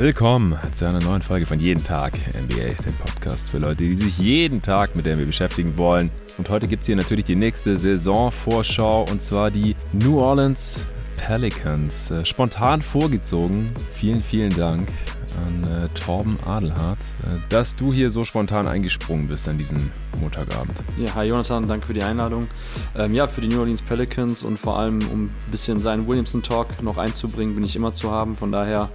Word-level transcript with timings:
Willkommen 0.00 0.58
zu 0.72 0.86
einer 0.86 0.98
neuen 0.98 1.20
Folge 1.20 1.44
von 1.44 1.60
Jeden 1.60 1.84
Tag 1.84 2.14
NBA, 2.14 2.82
dem 2.82 2.94
Podcast 3.04 3.50
für 3.50 3.58
Leute, 3.58 3.84
die 3.84 3.96
sich 3.96 4.16
jeden 4.16 4.62
Tag 4.62 4.96
mit 4.96 5.04
der 5.04 5.14
NBA 5.14 5.26
beschäftigen 5.26 5.76
wollen. 5.76 6.10
Und 6.38 6.48
heute 6.48 6.68
gibt 6.68 6.80
es 6.80 6.86
hier 6.86 6.96
natürlich 6.96 7.26
die 7.26 7.36
nächste 7.36 7.76
Saisonvorschau 7.76 9.04
und 9.10 9.20
zwar 9.20 9.50
die 9.50 9.76
New 9.92 10.18
Orleans 10.18 10.80
Pelicans. 11.18 12.10
Äh, 12.10 12.24
spontan 12.24 12.80
vorgezogen. 12.80 13.72
Vielen, 13.92 14.22
vielen 14.22 14.56
Dank 14.56 14.88
an 15.36 15.64
äh, 15.64 15.88
Torben 15.90 16.38
Adelhardt, 16.46 16.98
äh, 17.24 17.38
dass 17.50 17.76
du 17.76 17.92
hier 17.92 18.10
so 18.10 18.24
spontan 18.24 18.66
eingesprungen 18.66 19.28
bist 19.28 19.48
an 19.48 19.58
diesem 19.58 19.90
Montagabend. 20.18 20.78
Ja, 20.96 21.14
hi 21.14 21.26
Jonathan, 21.26 21.68
danke 21.68 21.86
für 21.86 21.92
die 21.92 22.02
Einladung. 22.02 22.48
Ähm, 22.96 23.12
ja, 23.12 23.28
für 23.28 23.42
die 23.42 23.48
New 23.48 23.60
Orleans 23.60 23.82
Pelicans 23.82 24.44
und 24.44 24.58
vor 24.58 24.78
allem, 24.78 25.00
um 25.12 25.24
ein 25.24 25.34
bisschen 25.50 25.78
seinen 25.78 26.08
Williamson-Talk 26.08 26.82
noch 26.82 26.96
einzubringen, 26.96 27.54
bin 27.54 27.64
ich 27.64 27.76
immer 27.76 27.92
zu 27.92 28.10
haben. 28.10 28.34
Von 28.34 28.50
daher, 28.50 28.88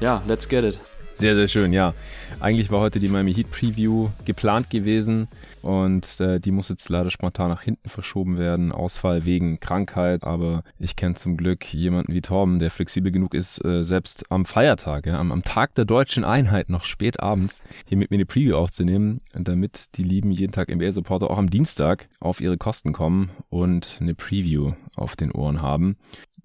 ja, 0.00 0.22
let's 0.26 0.48
get 0.48 0.64
it. 0.64 0.78
Sehr, 1.18 1.34
sehr 1.34 1.48
schön, 1.48 1.72
ja. 1.72 1.94
Eigentlich 2.40 2.70
war 2.70 2.80
heute 2.80 2.98
die 2.98 3.08
Miami 3.08 3.32
Heat 3.32 3.50
Preview 3.50 4.10
geplant 4.26 4.68
gewesen 4.68 5.28
und 5.62 6.20
äh, 6.20 6.38
die 6.38 6.50
muss 6.50 6.68
jetzt 6.68 6.90
leider 6.90 7.10
spontan 7.10 7.48
nach 7.48 7.62
hinten 7.62 7.88
verschoben 7.88 8.36
werden. 8.36 8.70
Ausfall 8.70 9.24
wegen 9.24 9.58
Krankheit, 9.58 10.24
aber 10.24 10.62
ich 10.78 10.94
kenne 10.94 11.14
zum 11.14 11.38
Glück 11.38 11.72
jemanden 11.72 12.12
wie 12.12 12.20
Torben, 12.20 12.58
der 12.58 12.70
flexibel 12.70 13.10
genug 13.10 13.32
ist, 13.32 13.64
äh, 13.64 13.82
selbst 13.82 14.30
am 14.30 14.44
Feiertag, 14.44 15.06
ja, 15.06 15.18
am, 15.18 15.32
am 15.32 15.42
Tag 15.42 15.74
der 15.74 15.86
deutschen 15.86 16.22
Einheit 16.22 16.68
noch 16.68 16.84
spät 16.84 17.18
abends 17.20 17.62
hier 17.88 17.96
mit 17.96 18.10
mir 18.10 18.18
eine 18.18 18.26
Preview 18.26 18.54
aufzunehmen, 18.54 19.22
damit 19.32 19.96
die 19.96 20.04
lieben 20.04 20.30
jeden 20.30 20.52
Tag 20.52 20.68
NBA-Supporter 20.68 21.30
auch 21.30 21.38
am 21.38 21.48
Dienstag 21.48 22.10
auf 22.20 22.42
ihre 22.42 22.58
Kosten 22.58 22.92
kommen 22.92 23.30
und 23.48 23.96
eine 24.00 24.14
Preview 24.14 24.74
auf 24.96 25.16
den 25.16 25.32
Ohren 25.32 25.62
haben. 25.62 25.96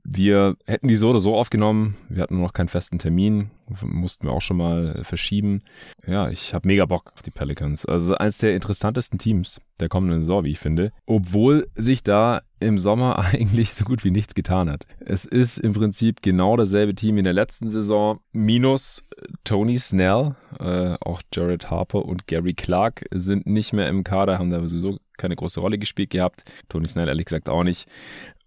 Wir 0.04 0.58
hätten 0.66 0.88
die 0.88 0.96
so 0.96 1.12
oder 1.12 1.20
so 1.20 1.36
aufgenommen. 1.36 1.96
Wir 2.10 2.24
hatten 2.24 2.36
nur 2.36 2.46
noch 2.46 2.54
keinen 2.54 2.70
festen 2.70 2.98
Termin. 2.98 3.52
Mussten 3.82 4.26
wir 4.26 4.34
auch 4.34 4.42
schon 4.42 4.58
mal 4.58 5.04
verschieben. 5.04 5.62
Ja, 6.08 6.30
ich 6.30 6.54
habe 6.54 6.68
mega 6.68 6.86
Bock 6.86 7.12
auf 7.14 7.22
die 7.22 7.30
Pelicans. 7.30 7.86
Also 7.86 8.16
eines 8.16 8.40
der 8.40 8.56
interessantesten 8.56 9.20
Teams 9.20 9.62
der 9.80 9.90
kommenden 9.90 10.22
Saison, 10.22 10.44
wie 10.44 10.52
ich 10.52 10.60
finde. 10.60 10.92
Obwohl 11.06 11.68
sich 11.76 12.04
da 12.04 12.42
im 12.60 12.80
Sommer 12.80 13.20
eigentlich 13.34 13.74
so 13.74 13.86
gut 13.86 14.04
wie 14.04 14.12
nichts 14.12 14.34
getan 14.34 14.70
hat. 14.70 14.88
Es 15.00 15.26
ist 15.26 15.60
im 15.60 15.74
Prinzip 15.74 16.24
genau 16.24 16.58
dasselbe 16.58 16.96
Team 16.96 17.18
in 17.20 17.24
der 17.24 17.34
letzten 17.34 17.70
Saison. 17.70 18.20
Minus 18.32 19.08
Tony 19.44 19.78
Snell. 19.78 20.36
Äh, 20.60 20.96
auch 21.00 21.22
Jared 21.32 21.70
Harper 21.70 22.06
und 22.06 22.28
Gary 22.28 22.56
Clark 22.56 23.06
sind 23.12 23.46
nicht 23.46 23.72
mehr 23.72 23.88
im 23.88 24.04
Kader, 24.04 24.40
haben 24.40 24.50
da 24.50 24.66
sowieso 24.68 24.98
keine 25.18 25.36
große 25.36 25.60
Rolle 25.60 25.78
gespielt 25.78 26.10
gehabt. 26.10 26.44
Tony 26.68 26.88
Snell 26.88 27.08
ehrlich 27.08 27.26
gesagt 27.26 27.50
auch 27.50 27.64
nicht. 27.64 27.88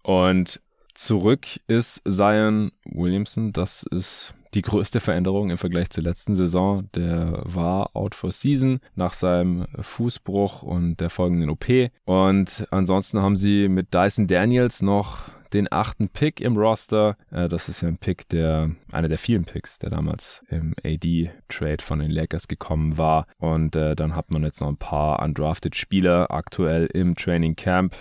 Und 0.05 0.61
Zurück 0.95 1.59
ist 1.67 2.01
Zion 2.07 2.71
Williamson. 2.85 3.51
Das 3.51 3.83
ist 3.83 4.33
die 4.53 4.61
größte 4.61 5.01
Veränderung 5.01 5.49
im 5.49 5.57
Vergleich 5.57 5.89
zur 5.89 6.03
letzten 6.03 6.35
Saison. 6.35 6.89
Der 6.95 7.41
war 7.43 7.93
out 7.93 8.15
for 8.15 8.31
season 8.31 8.79
nach 8.95 9.13
seinem 9.13 9.67
Fußbruch 9.81 10.63
und 10.63 11.01
der 11.01 11.09
folgenden 11.09 11.49
OP. 11.49 11.65
Und 12.05 12.65
ansonsten 12.71 13.21
haben 13.21 13.35
sie 13.35 13.67
mit 13.67 13.93
Dyson 13.93 14.27
Daniels 14.27 14.81
noch 14.81 15.19
den 15.53 15.71
achten 15.71 16.09
Pick 16.09 16.41
im 16.41 16.57
Roster. 16.57 17.17
Äh, 17.31 17.47
das 17.49 17.69
ist 17.69 17.81
ja 17.81 17.87
ein 17.87 17.97
Pick, 17.97 18.27
der 18.29 18.71
einer 18.91 19.07
der 19.07 19.17
vielen 19.17 19.45
Picks, 19.45 19.79
der 19.79 19.89
damals 19.89 20.41
im 20.49 20.73
AD-Trade 20.83 21.83
von 21.83 21.99
den 21.99 22.11
Lakers 22.11 22.47
gekommen 22.47 22.97
war. 22.97 23.27
Und 23.37 23.75
äh, 23.75 23.95
dann 23.95 24.15
hat 24.15 24.31
man 24.31 24.43
jetzt 24.43 24.61
noch 24.61 24.69
ein 24.69 24.77
paar 24.77 25.21
undrafted 25.21 25.75
Spieler 25.75 26.31
aktuell 26.31 26.87
im 26.87 27.15
Training 27.15 27.55
Camp. 27.55 27.95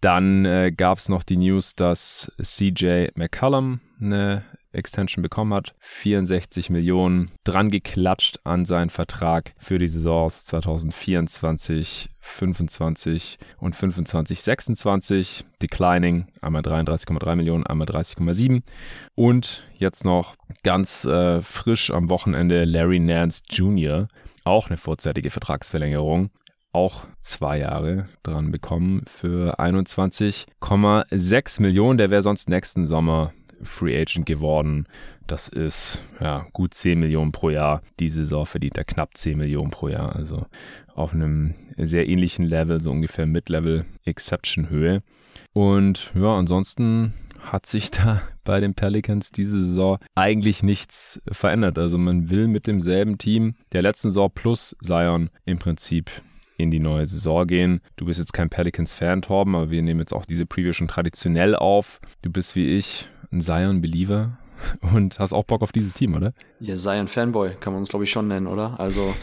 Dann 0.00 0.44
äh, 0.44 0.70
gab 0.70 0.98
es 0.98 1.08
noch 1.08 1.24
die 1.24 1.36
News, 1.36 1.74
dass 1.74 2.32
CJ 2.40 3.08
McCallum 3.14 3.80
eine 4.00 4.44
Extension 4.72 5.22
bekommen 5.22 5.54
hat. 5.54 5.74
64 5.80 6.70
Millionen 6.70 7.30
dran 7.44 7.70
geklatscht 7.70 8.40
an 8.44 8.64
seinen 8.64 8.90
Vertrag 8.90 9.52
für 9.58 9.78
die 9.78 9.88
Saisons 9.88 10.44
2024, 10.44 12.10
25 12.20 13.38
und 13.58 13.74
25, 13.74 14.42
26. 14.42 15.44
Declining, 15.62 16.26
einmal 16.42 16.62
33,3 16.62 17.36
Millionen, 17.36 17.66
einmal 17.66 17.88
30,7. 17.88 18.62
Und 19.14 19.64
jetzt 19.74 20.04
noch 20.04 20.36
ganz 20.62 21.04
äh, 21.04 21.42
frisch 21.42 21.90
am 21.90 22.10
Wochenende 22.10 22.64
Larry 22.64 23.00
Nance 23.00 23.42
Jr., 23.48 24.08
auch 24.44 24.68
eine 24.68 24.76
vorzeitige 24.76 25.30
Vertragsverlängerung 25.30 26.30
auch 26.72 27.06
zwei 27.20 27.60
Jahre 27.60 28.08
dran 28.22 28.52
bekommen 28.52 29.02
für 29.06 29.58
21,6 29.58 31.62
Millionen. 31.62 31.98
Der 31.98 32.10
wäre 32.10 32.22
sonst 32.22 32.48
nächsten 32.48 32.84
Sommer 32.84 33.32
Free 33.62 34.00
Agent 34.00 34.26
geworden. 34.26 34.86
Das 35.26 35.48
ist 35.48 36.00
ja 36.20 36.46
gut 36.52 36.74
10 36.74 36.98
Millionen 36.98 37.32
pro 37.32 37.50
Jahr. 37.50 37.82
Diese 38.00 38.20
Saison 38.20 38.46
verdient 38.46 38.78
er 38.78 38.84
knapp 38.84 39.16
10 39.16 39.36
Millionen 39.36 39.70
pro 39.70 39.88
Jahr. 39.88 40.16
Also 40.16 40.46
auf 40.94 41.12
einem 41.12 41.54
sehr 41.76 42.08
ähnlichen 42.08 42.44
Level, 42.44 42.80
so 42.80 42.90
ungefähr 42.90 43.26
Mid-Level 43.26 43.84
Exception 44.04 44.70
Höhe. 44.70 45.02
Und 45.52 46.12
ja, 46.14 46.36
ansonsten 46.36 47.14
hat 47.40 47.66
sich 47.66 47.90
da 47.90 48.22
bei 48.44 48.60
den 48.60 48.74
Pelicans 48.74 49.30
diese 49.30 49.64
Saison 49.64 49.98
eigentlich 50.14 50.62
nichts 50.62 51.20
verändert. 51.30 51.78
Also 51.78 51.98
man 51.98 52.30
will 52.30 52.48
mit 52.48 52.66
demselben 52.66 53.18
Team 53.18 53.54
der 53.72 53.82
letzten 53.82 54.10
Saison 54.10 54.30
plus 54.34 54.76
Zion 54.82 55.30
im 55.44 55.58
Prinzip 55.58 56.10
in 56.56 56.70
die 56.70 56.80
neue 56.80 57.06
Saison 57.06 57.46
gehen. 57.46 57.80
Du 57.96 58.06
bist 58.06 58.18
jetzt 58.18 58.32
kein 58.32 58.50
Pelicans-Fan, 58.50 59.22
Torben, 59.22 59.54
aber 59.54 59.70
wir 59.70 59.80
nehmen 59.80 60.00
jetzt 60.00 60.12
auch 60.12 60.26
diese 60.26 60.44
Preview 60.44 60.72
schon 60.72 60.88
traditionell 60.88 61.54
auf. 61.54 62.00
Du 62.22 62.30
bist 62.30 62.56
wie 62.56 62.76
ich 62.76 63.08
ein 63.32 63.40
Zion-Believer 63.40 64.38
und 64.92 65.18
hast 65.18 65.32
auch 65.32 65.44
Bock 65.44 65.62
auf 65.62 65.72
dieses 65.72 65.94
Team, 65.94 66.14
oder? 66.14 66.32
Ja, 66.60 66.74
Zion 66.74 67.08
Fanboy 67.08 67.50
kann 67.60 67.72
man 67.72 67.80
uns, 67.80 67.88
glaube 67.88 68.04
ich, 68.04 68.10
schon 68.10 68.28
nennen, 68.28 68.46
oder? 68.46 68.78
Also, 68.78 69.14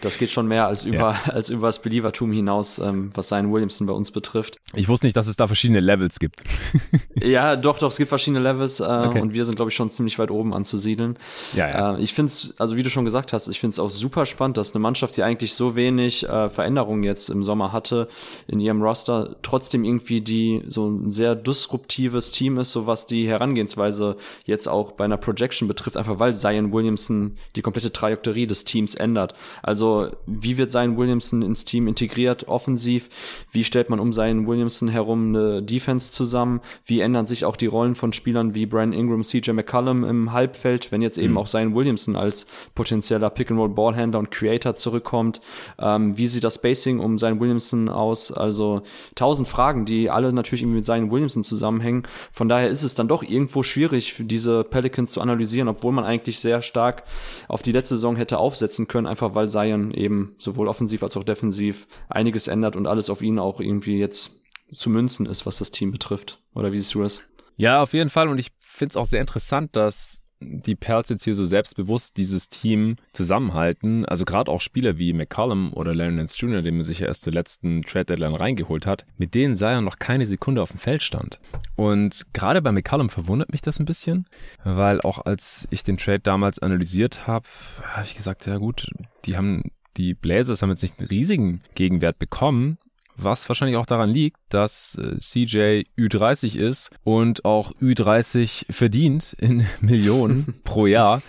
das 0.00 0.18
geht 0.18 0.30
schon 0.30 0.46
mehr 0.46 0.66
als 0.66 0.84
über, 0.84 1.12
ja. 1.12 1.20
als 1.32 1.48
über 1.48 1.66
das 1.68 1.82
Believertum 1.82 2.32
hinaus, 2.32 2.78
ähm, 2.78 3.10
was 3.14 3.28
Zion 3.28 3.52
Williamson 3.52 3.86
bei 3.86 3.92
uns 3.92 4.10
betrifft. 4.10 4.56
Ich 4.74 4.88
wusste 4.88 5.06
nicht, 5.06 5.16
dass 5.16 5.26
es 5.26 5.36
da 5.36 5.46
verschiedene 5.46 5.80
Levels 5.80 6.18
gibt. 6.18 6.42
ja, 7.14 7.56
doch, 7.56 7.78
doch, 7.78 7.90
es 7.90 7.96
gibt 7.96 8.08
verschiedene 8.08 8.40
Levels 8.40 8.80
äh, 8.80 8.84
okay. 8.84 9.20
und 9.20 9.32
wir 9.32 9.44
sind, 9.44 9.56
glaube 9.56 9.70
ich, 9.70 9.76
schon 9.76 9.90
ziemlich 9.90 10.18
weit 10.18 10.30
oben 10.30 10.54
anzusiedeln. 10.54 11.18
Ja, 11.54 11.68
ja. 11.68 11.96
Äh, 11.96 12.02
ich 12.02 12.14
finde 12.14 12.30
es, 12.30 12.54
also 12.58 12.76
wie 12.76 12.82
du 12.82 12.90
schon 12.90 13.04
gesagt 13.04 13.32
hast, 13.32 13.48
ich 13.48 13.60
finde 13.60 13.72
es 13.72 13.78
auch 13.78 13.90
super 13.90 14.26
spannend, 14.26 14.56
dass 14.56 14.74
eine 14.74 14.82
Mannschaft, 14.82 15.16
die 15.16 15.22
eigentlich 15.22 15.54
so 15.54 15.76
wenig 15.76 16.28
äh, 16.28 16.48
Veränderungen 16.48 17.02
jetzt 17.02 17.30
im 17.30 17.42
Sommer 17.42 17.72
hatte 17.72 18.08
in 18.46 18.60
ihrem 18.60 18.82
Roster, 18.82 19.36
trotzdem 19.42 19.84
irgendwie 19.84 20.20
die 20.20 20.62
so 20.68 20.88
ein 20.88 21.10
sehr 21.10 21.34
disruptives 21.34 22.32
Team 22.32 22.58
ist, 22.58 22.72
so 22.72 22.86
was 22.86 23.06
die 23.06 23.26
Herangehensweise 23.28 24.16
jetzt 24.44 24.68
auch 24.68 24.83
bei 24.92 25.04
einer 25.04 25.16
Projection 25.16 25.68
betrifft, 25.68 25.96
einfach 25.96 26.18
weil 26.18 26.34
Zion 26.34 26.72
Williamson 26.72 27.36
die 27.56 27.62
komplette 27.62 27.92
Trajektorie 27.92 28.46
des 28.46 28.64
Teams 28.64 28.94
ändert. 28.94 29.34
Also 29.62 30.10
wie 30.26 30.58
wird 30.58 30.70
Zion 30.70 30.96
Williamson 30.96 31.42
ins 31.42 31.64
Team 31.64 31.88
integriert, 31.88 32.48
offensiv? 32.48 33.08
Wie 33.50 33.64
stellt 33.64 33.90
man 33.90 34.00
um 34.00 34.12
Zion 34.12 34.46
Williamson 34.46 34.88
herum 34.88 35.28
eine 35.28 35.62
Defense 35.62 36.12
zusammen? 36.12 36.60
Wie 36.84 37.00
ändern 37.00 37.26
sich 37.26 37.44
auch 37.44 37.56
die 37.56 37.66
Rollen 37.66 37.94
von 37.94 38.12
Spielern 38.12 38.54
wie 38.54 38.66
Brian 38.66 38.92
Ingram, 38.92 39.22
CJ 39.22 39.52
McCollum 39.52 40.04
im 40.04 40.32
Halbfeld, 40.32 40.92
wenn 40.92 41.02
jetzt 41.02 41.18
eben 41.18 41.32
mhm. 41.32 41.38
auch 41.38 41.48
Zion 41.48 41.74
Williamson 41.74 42.16
als 42.16 42.46
potenzieller 42.74 43.30
Pick-and-Roll-Ballhändler 43.30 44.18
und 44.18 44.30
Creator 44.30 44.74
zurückkommt? 44.74 45.40
Ähm, 45.78 46.16
wie 46.16 46.26
sieht 46.26 46.44
das 46.44 46.56
Spacing 46.56 47.00
um 47.00 47.18
Zion 47.18 47.40
Williamson 47.40 47.88
aus? 47.88 48.32
Also 48.32 48.82
tausend 49.14 49.48
Fragen, 49.48 49.84
die 49.84 50.10
alle 50.10 50.32
natürlich 50.32 50.62
irgendwie 50.62 50.78
mit 50.78 50.84
Zion 50.84 51.10
Williamson 51.10 51.42
zusammenhängen. 51.42 52.04
Von 52.32 52.48
daher 52.48 52.68
ist 52.68 52.82
es 52.82 52.94
dann 52.94 53.08
doch 53.08 53.22
irgendwo 53.22 53.62
schwierig 53.62 54.12
für 54.12 54.24
diese 54.24 54.64
Pelicans 54.74 55.12
zu 55.12 55.20
analysieren, 55.20 55.68
obwohl 55.68 55.92
man 55.92 56.04
eigentlich 56.04 56.40
sehr 56.40 56.60
stark 56.60 57.04
auf 57.46 57.62
die 57.62 57.70
letzte 57.70 57.94
Saison 57.94 58.16
hätte 58.16 58.38
aufsetzen 58.38 58.88
können, 58.88 59.06
einfach 59.06 59.36
weil 59.36 59.48
Zion 59.48 59.92
eben 59.92 60.34
sowohl 60.36 60.66
offensiv 60.66 61.04
als 61.04 61.16
auch 61.16 61.22
defensiv 61.22 61.86
einiges 62.08 62.48
ändert 62.48 62.74
und 62.74 62.88
alles 62.88 63.08
auf 63.08 63.22
ihn 63.22 63.38
auch 63.38 63.60
irgendwie 63.60 63.98
jetzt 63.98 64.42
zu 64.72 64.90
münzen 64.90 65.26
ist, 65.26 65.46
was 65.46 65.58
das 65.58 65.70
Team 65.70 65.92
betrifft. 65.92 66.42
Oder 66.56 66.72
wie 66.72 66.78
siehst 66.78 66.92
du 66.94 67.02
das? 67.02 67.22
Ja, 67.56 67.82
auf 67.82 67.92
jeden 67.92 68.10
Fall. 68.10 68.28
Und 68.28 68.38
ich 68.38 68.48
finde 68.58 68.94
es 68.94 68.96
auch 68.96 69.06
sehr 69.06 69.20
interessant, 69.20 69.76
dass 69.76 70.23
die 70.44 70.74
Perls 70.74 71.08
jetzt 71.08 71.24
hier 71.24 71.34
so 71.34 71.44
selbstbewusst 71.44 72.16
dieses 72.16 72.48
Team 72.48 72.96
zusammenhalten. 73.12 74.04
Also 74.04 74.24
gerade 74.24 74.50
auch 74.50 74.60
Spieler 74.60 74.98
wie 74.98 75.12
McCollum 75.12 75.72
oder 75.72 75.94
Larry 75.94 76.12
Nance 76.12 76.36
Jr., 76.36 76.62
den 76.62 76.76
man 76.76 76.84
sich 76.84 77.00
ja 77.00 77.06
erst 77.06 77.22
zur 77.22 77.32
letzten 77.32 77.82
Trade 77.82 78.06
Deadline 78.06 78.34
reingeholt 78.34 78.86
hat, 78.86 79.06
mit 79.16 79.34
denen 79.34 79.56
sei 79.56 79.72
er 79.72 79.80
noch 79.80 79.98
keine 79.98 80.26
Sekunde 80.26 80.62
auf 80.62 80.70
dem 80.70 80.78
Feld 80.78 81.02
stand. 81.02 81.40
Und 81.76 82.26
gerade 82.32 82.62
bei 82.62 82.72
McCollum 82.72 83.10
verwundert 83.10 83.52
mich 83.52 83.62
das 83.62 83.80
ein 83.80 83.86
bisschen, 83.86 84.26
weil 84.64 85.00
auch 85.00 85.24
als 85.24 85.66
ich 85.70 85.82
den 85.82 85.96
Trade 85.96 86.20
damals 86.20 86.58
analysiert 86.58 87.26
habe, 87.26 87.46
habe 87.84 88.06
ich 88.06 88.16
gesagt, 88.16 88.46
ja 88.46 88.58
gut, 88.58 88.86
die 89.24 89.36
haben 89.36 89.70
die 89.96 90.14
Blazers 90.14 90.62
haben 90.62 90.70
jetzt 90.70 90.82
nicht 90.82 90.98
einen 90.98 91.08
riesigen 91.08 91.62
Gegenwert 91.74 92.18
bekommen, 92.18 92.78
was 93.16 93.48
wahrscheinlich 93.48 93.76
auch 93.76 93.86
daran 93.86 94.10
liegt, 94.10 94.38
dass 94.48 94.96
äh, 94.96 95.18
CJ 95.18 95.84
Ü30 95.98 96.56
ist 96.56 96.90
und 97.04 97.44
auch 97.44 97.72
Ü30 97.80 98.72
verdient 98.72 99.34
in 99.38 99.66
Millionen 99.80 100.54
pro 100.64 100.86
Jahr. 100.86 101.22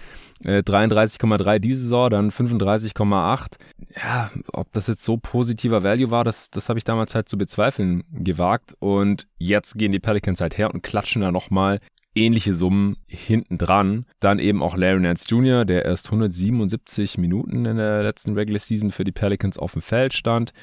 33,3 0.44 1.56
äh, 1.56 1.60
diese 1.60 1.82
Saison, 1.82 2.10
dann 2.10 2.30
35,8. 2.30 3.54
Ja, 3.96 4.32
ob 4.52 4.72
das 4.74 4.88
jetzt 4.88 5.04
so 5.04 5.18
positiver 5.18 5.82
Value 5.82 6.12
war, 6.12 6.24
das, 6.24 6.52
das 6.52 6.68
habe 6.70 6.78
ich 6.78 6.84
damals 6.84 7.16
halt 7.16 7.30
zu 7.30 7.38
bezweifeln 7.38 8.04
gewagt. 8.12 8.76
Und 8.80 9.28
jetzt 9.38 9.78
gehen 9.78 9.94
die 9.94 10.00
Pelicans 10.00 10.42
halt 10.42 10.58
her 10.58 10.72
und 10.74 10.84
klatschen 10.84 11.22
da 11.22 11.32
nochmal 11.32 11.80
ähnliche 12.16 12.54
Summen 12.54 12.98
hinten 13.08 13.58
dran. 13.58 14.06
Dann 14.20 14.40
eben 14.40 14.62
auch 14.62 14.78
Larry 14.78 15.00
Nance 15.00 15.26
Jr., 15.28 15.66
der 15.66 15.86
erst 15.86 16.08
177 16.08 17.18
Minuten 17.18 17.66
in 17.66 17.78
der 17.78 18.04
letzten 18.04 18.34
Regular 18.34 18.60
Season 18.60 18.92
für 18.92 19.04
die 19.04 19.12
Pelicans 19.12 19.58
auf 19.58 19.74
dem 19.74 19.82
Feld 19.82 20.14
stand 20.14 20.54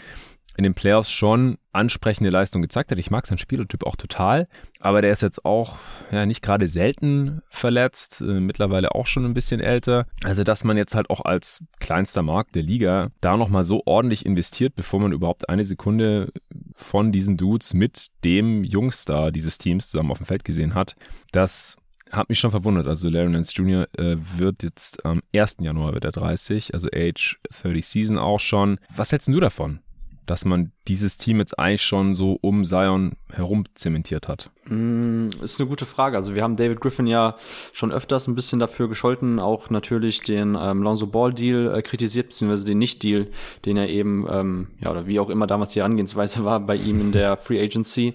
in 0.57 0.65
den 0.65 0.75
Playoffs 0.75 1.11
schon 1.11 1.59
ansprechende 1.73 2.31
Leistung 2.31 2.61
gezeigt 2.61 2.91
hat. 2.91 2.99
Ich 2.99 3.11
mag 3.11 3.27
seinen 3.27 3.39
Spielertyp 3.39 3.85
auch 3.87 3.97
total, 3.97 4.49
aber 4.81 5.01
der 5.01 5.13
ist 5.13 5.23
jetzt 5.23 5.45
auch 5.45 5.77
ja 6.11 6.27
nicht 6.27 6.43
gerade 6.43 6.69
selten 6.69 7.41
verletzt, 7.49 8.21
äh, 8.21 8.41
mittlerweile 8.41 8.95
auch 8.95 9.07
schon 9.07 9.25
ein 9.25 9.35
bisschen 9.35 9.61
älter. 9.61 10.07
Also 10.25 10.45
dass 10.45 10.65
man 10.65 10.77
jetzt 10.77 10.95
halt 10.95 11.09
auch 11.09 11.25
als 11.25 11.65
kleinster 11.81 12.23
Markt 12.23 12.55
der 12.55 12.63
Liga 12.63 13.11
da 13.21 13.37
nochmal 13.37 13.65
so 13.65 13.83
ordentlich 13.87 14.27
investiert, 14.27 14.75
bevor 14.77 15.01
man 15.01 15.13
überhaupt 15.13 15.49
eine 15.49 15.65
Sekunde 15.65 16.33
von 16.75 17.13
diesen 17.13 17.37
Dudes 17.37 17.73
mit 17.73 18.09
dem 18.25 18.65
Jungstar 18.65 19.33
dieses 19.33 19.59
Teams 19.59 19.91
zusammen 19.91 20.11
auf 20.11 20.19
dem 20.19 20.27
Feld 20.27 20.45
gesehen 20.45 20.75
hat, 20.75 20.95
das 21.33 21.77
hat 22.11 22.29
mich 22.29 22.39
schon 22.39 22.51
verwundert. 22.51 22.87
Also 22.87 23.09
Larry 23.09 23.31
Nance 23.31 23.53
Jr. 23.55 23.89
Äh, 23.99 24.17
wird 24.37 24.63
jetzt 24.63 25.05
am 25.07 25.23
1. 25.35 25.57
Januar 25.61 25.95
wird 25.95 26.05
er 26.05 26.13
30, 26.13 26.75
also 26.75 26.89
Age 26.95 27.41
30 27.63 27.87
Season 27.87 28.19
auch 28.19 28.41
schon. 28.41 28.79
Was 28.95 29.13
hältst 29.13 29.29
du 29.29 29.41
davon? 29.41 29.81
Dass 30.27 30.45
man 30.45 30.73
dieses 30.89 31.17
Team 31.17 31.39
jetzt 31.39 31.59
eigentlich 31.59 31.83
schon 31.83 32.15
so 32.15 32.39
um 32.41 32.65
Zion 32.65 33.17
herum 33.31 33.65
zementiert 33.75 34.29
hat? 34.29 34.51
Mm, 34.67 35.29
ist 35.43 35.61
eine 35.61 35.69
gute 35.69 35.87
Frage. 35.87 36.17
Also 36.17 36.35
wir 36.35 36.43
haben 36.43 36.57
David 36.57 36.81
Griffin 36.81 37.07
ja 37.07 37.37
schon 37.73 37.93
öfters 37.93 38.29
ein 38.29 38.35
bisschen 38.35 38.59
dafür 38.59 38.89
gescholten, 38.89 39.41
auch 39.41 39.71
natürlich 39.71 40.21
den 40.21 40.57
ähm, 40.61 40.83
Lonzo 40.83 41.07
Ball 41.07 41.33
Deal 41.33 41.75
äh, 41.75 41.83
kritisiert, 41.83 42.29
beziehungsweise 42.29 42.67
den 42.67 42.79
Nicht-Deal, 42.79 43.29
den 43.65 43.77
er 43.77 43.89
eben, 43.89 44.27
ähm, 44.31 44.69
ja, 44.81 44.91
oder 44.91 45.07
wie 45.07 45.21
auch 45.21 45.31
immer 45.31 45.47
damals 45.47 45.73
die 45.73 45.83
Angehensweise 45.83 46.45
war 46.45 46.61
bei 46.61 46.77
ihm 46.77 47.01
in 47.01 47.13
der 47.13 47.37
Free 47.39 47.63
Agency. 47.63 48.15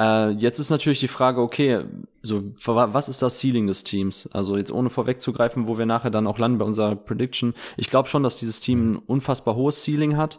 Äh, 0.00 0.30
jetzt 0.30 0.58
ist 0.58 0.70
natürlich 0.70 1.00
die 1.00 1.08
Frage, 1.08 1.40
okay, 1.40 1.84
so, 2.22 2.42
was 2.64 3.08
ist 3.08 3.20
das 3.20 3.40
Ceiling 3.40 3.66
des 3.66 3.82
Teams? 3.82 4.28
Also 4.32 4.56
jetzt 4.56 4.70
ohne 4.70 4.90
vorwegzugreifen, 4.90 5.66
wo 5.66 5.76
wir 5.76 5.86
nachher 5.86 6.10
dann 6.10 6.28
auch 6.28 6.38
landen 6.38 6.58
bei 6.58 6.64
unserer 6.64 6.94
Prediction. 6.94 7.52
Ich 7.76 7.88
glaube 7.88 8.08
schon, 8.08 8.22
dass 8.22 8.38
dieses 8.38 8.60
Team 8.60 8.92
ein 8.92 8.96
unfassbar 8.96 9.56
hohes 9.56 9.82
Ceiling 9.82 10.16
hat, 10.16 10.38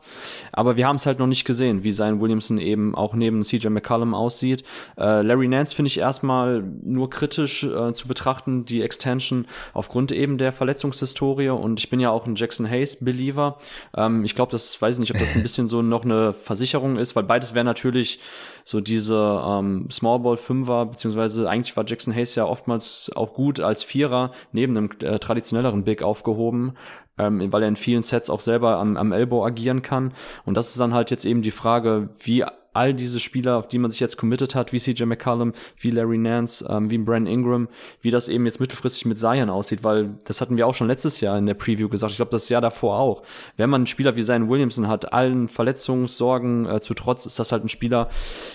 aber 0.53 0.77
wir 0.77 0.87
haben 0.87 0.95
es 0.95 1.05
halt 1.05 1.19
noch 1.19 1.27
nicht 1.27 1.43
gesehen, 1.43 1.83
wie 1.83 1.91
sein 1.91 2.21
Williamson 2.21 2.57
eben 2.57 2.95
auch 2.95 3.13
neben 3.15 3.43
CJ 3.43 3.67
McCollum 3.67 4.13
aussieht. 4.13 4.63
Äh, 4.97 5.21
Larry 5.23 5.49
Nance 5.49 5.75
finde 5.75 5.87
ich 5.87 5.99
erstmal 5.99 6.63
nur 6.83 7.09
kritisch 7.09 7.63
äh, 7.63 7.93
zu 7.93 8.07
betrachten, 8.07 8.63
die 8.63 8.81
Extension 8.81 9.45
aufgrund 9.73 10.13
eben 10.13 10.37
der 10.37 10.53
Verletzungshistorie 10.53 11.49
und 11.49 11.81
ich 11.81 11.89
bin 11.89 11.99
ja 11.99 12.11
auch 12.11 12.25
ein 12.27 12.35
Jackson 12.35 12.69
Hayes 12.69 13.03
Believer. 13.03 13.57
Ähm, 13.95 14.23
ich 14.23 14.35
glaube, 14.35 14.51
das 14.51 14.81
weiß 14.81 14.99
nicht, 14.99 15.13
ob 15.13 15.19
das 15.19 15.35
ein 15.35 15.41
bisschen 15.43 15.67
so 15.67 15.81
noch 15.81 16.05
eine 16.05 16.31
Versicherung 16.31 16.95
ist, 16.95 17.15
weil 17.17 17.23
beides 17.23 17.53
wäre 17.53 17.65
natürlich 17.65 18.19
so 18.63 18.79
diese 18.79 19.43
ähm, 19.45 19.89
Small 19.91 20.19
Ball 20.19 20.37
Fünfer, 20.37 20.85
beziehungsweise 20.85 21.49
eigentlich 21.49 21.72
war 21.77 21.85
Jackson 21.85 22.13
Hayes 22.13 22.35
ja 22.35 22.45
oftmals 22.45 23.11
auch 23.15 23.33
gut 23.33 23.59
als 23.59 23.83
Vierer 23.83 24.31
neben 24.51 24.77
einem 24.77 24.89
äh, 25.01 25.19
traditionelleren 25.19 25.83
Big 25.83 26.03
aufgehoben, 26.03 26.75
ähm, 27.17 27.51
weil 27.51 27.63
er 27.63 27.67
in 27.67 27.75
vielen 27.75 28.01
Sets 28.01 28.29
auch 28.29 28.41
selber 28.41 28.77
am, 28.77 28.97
am 28.97 29.11
Elbow 29.11 29.45
agieren 29.45 29.81
kann. 29.81 30.13
Und 30.45 30.57
das 30.57 30.69
ist 30.69 30.79
dann 30.79 30.93
halt 30.93 31.11
jetzt 31.11 31.25
eben 31.25 31.41
die 31.41 31.51
Frage, 31.51 32.09
wie 32.19 32.43
all 32.73 32.93
diese 32.93 33.19
Spieler, 33.19 33.57
auf 33.57 33.67
die 33.67 33.79
man 33.79 33.91
sich 33.91 33.99
jetzt 33.99 34.17
committed 34.17 34.55
hat, 34.55 34.73
wie 34.73 34.79
CJ 34.79 35.03
McCallum, 35.05 35.53
wie 35.77 35.91
Larry 35.91 36.17
Nance, 36.17 36.65
ähm, 36.69 36.89
wie 36.89 36.97
Brandon 36.97 37.31
Ingram, 37.31 37.67
wie 38.01 38.11
das 38.11 38.27
eben 38.27 38.45
jetzt 38.45 38.59
mittelfristig 38.59 39.05
mit 39.05 39.19
Zion 39.19 39.49
aussieht, 39.49 39.83
weil 39.83 40.15
das 40.25 40.41
hatten 40.41 40.57
wir 40.57 40.67
auch 40.67 40.73
schon 40.73 40.87
letztes 40.87 41.21
Jahr 41.21 41.37
in 41.37 41.45
der 41.45 41.53
Preview 41.53 41.89
gesagt. 41.89 42.11
Ich 42.11 42.17
glaube, 42.17 42.31
das 42.31 42.49
Jahr 42.49 42.61
davor 42.61 42.99
auch. 42.99 43.23
Wenn 43.57 43.69
man 43.69 43.81
einen 43.81 43.87
Spieler 43.87 44.15
wie 44.15 44.23
Zion 44.23 44.49
Williamson 44.49 44.87
hat, 44.87 45.13
allen 45.13 45.47
Verletzungssorgen 45.47 46.65
äh, 46.65 46.81
zu 46.81 46.93
trotz, 46.93 47.25
ist 47.25 47.39
das 47.39 47.51
halt 47.51 47.63
ein 47.63 47.69
Spieler, 47.69 48.09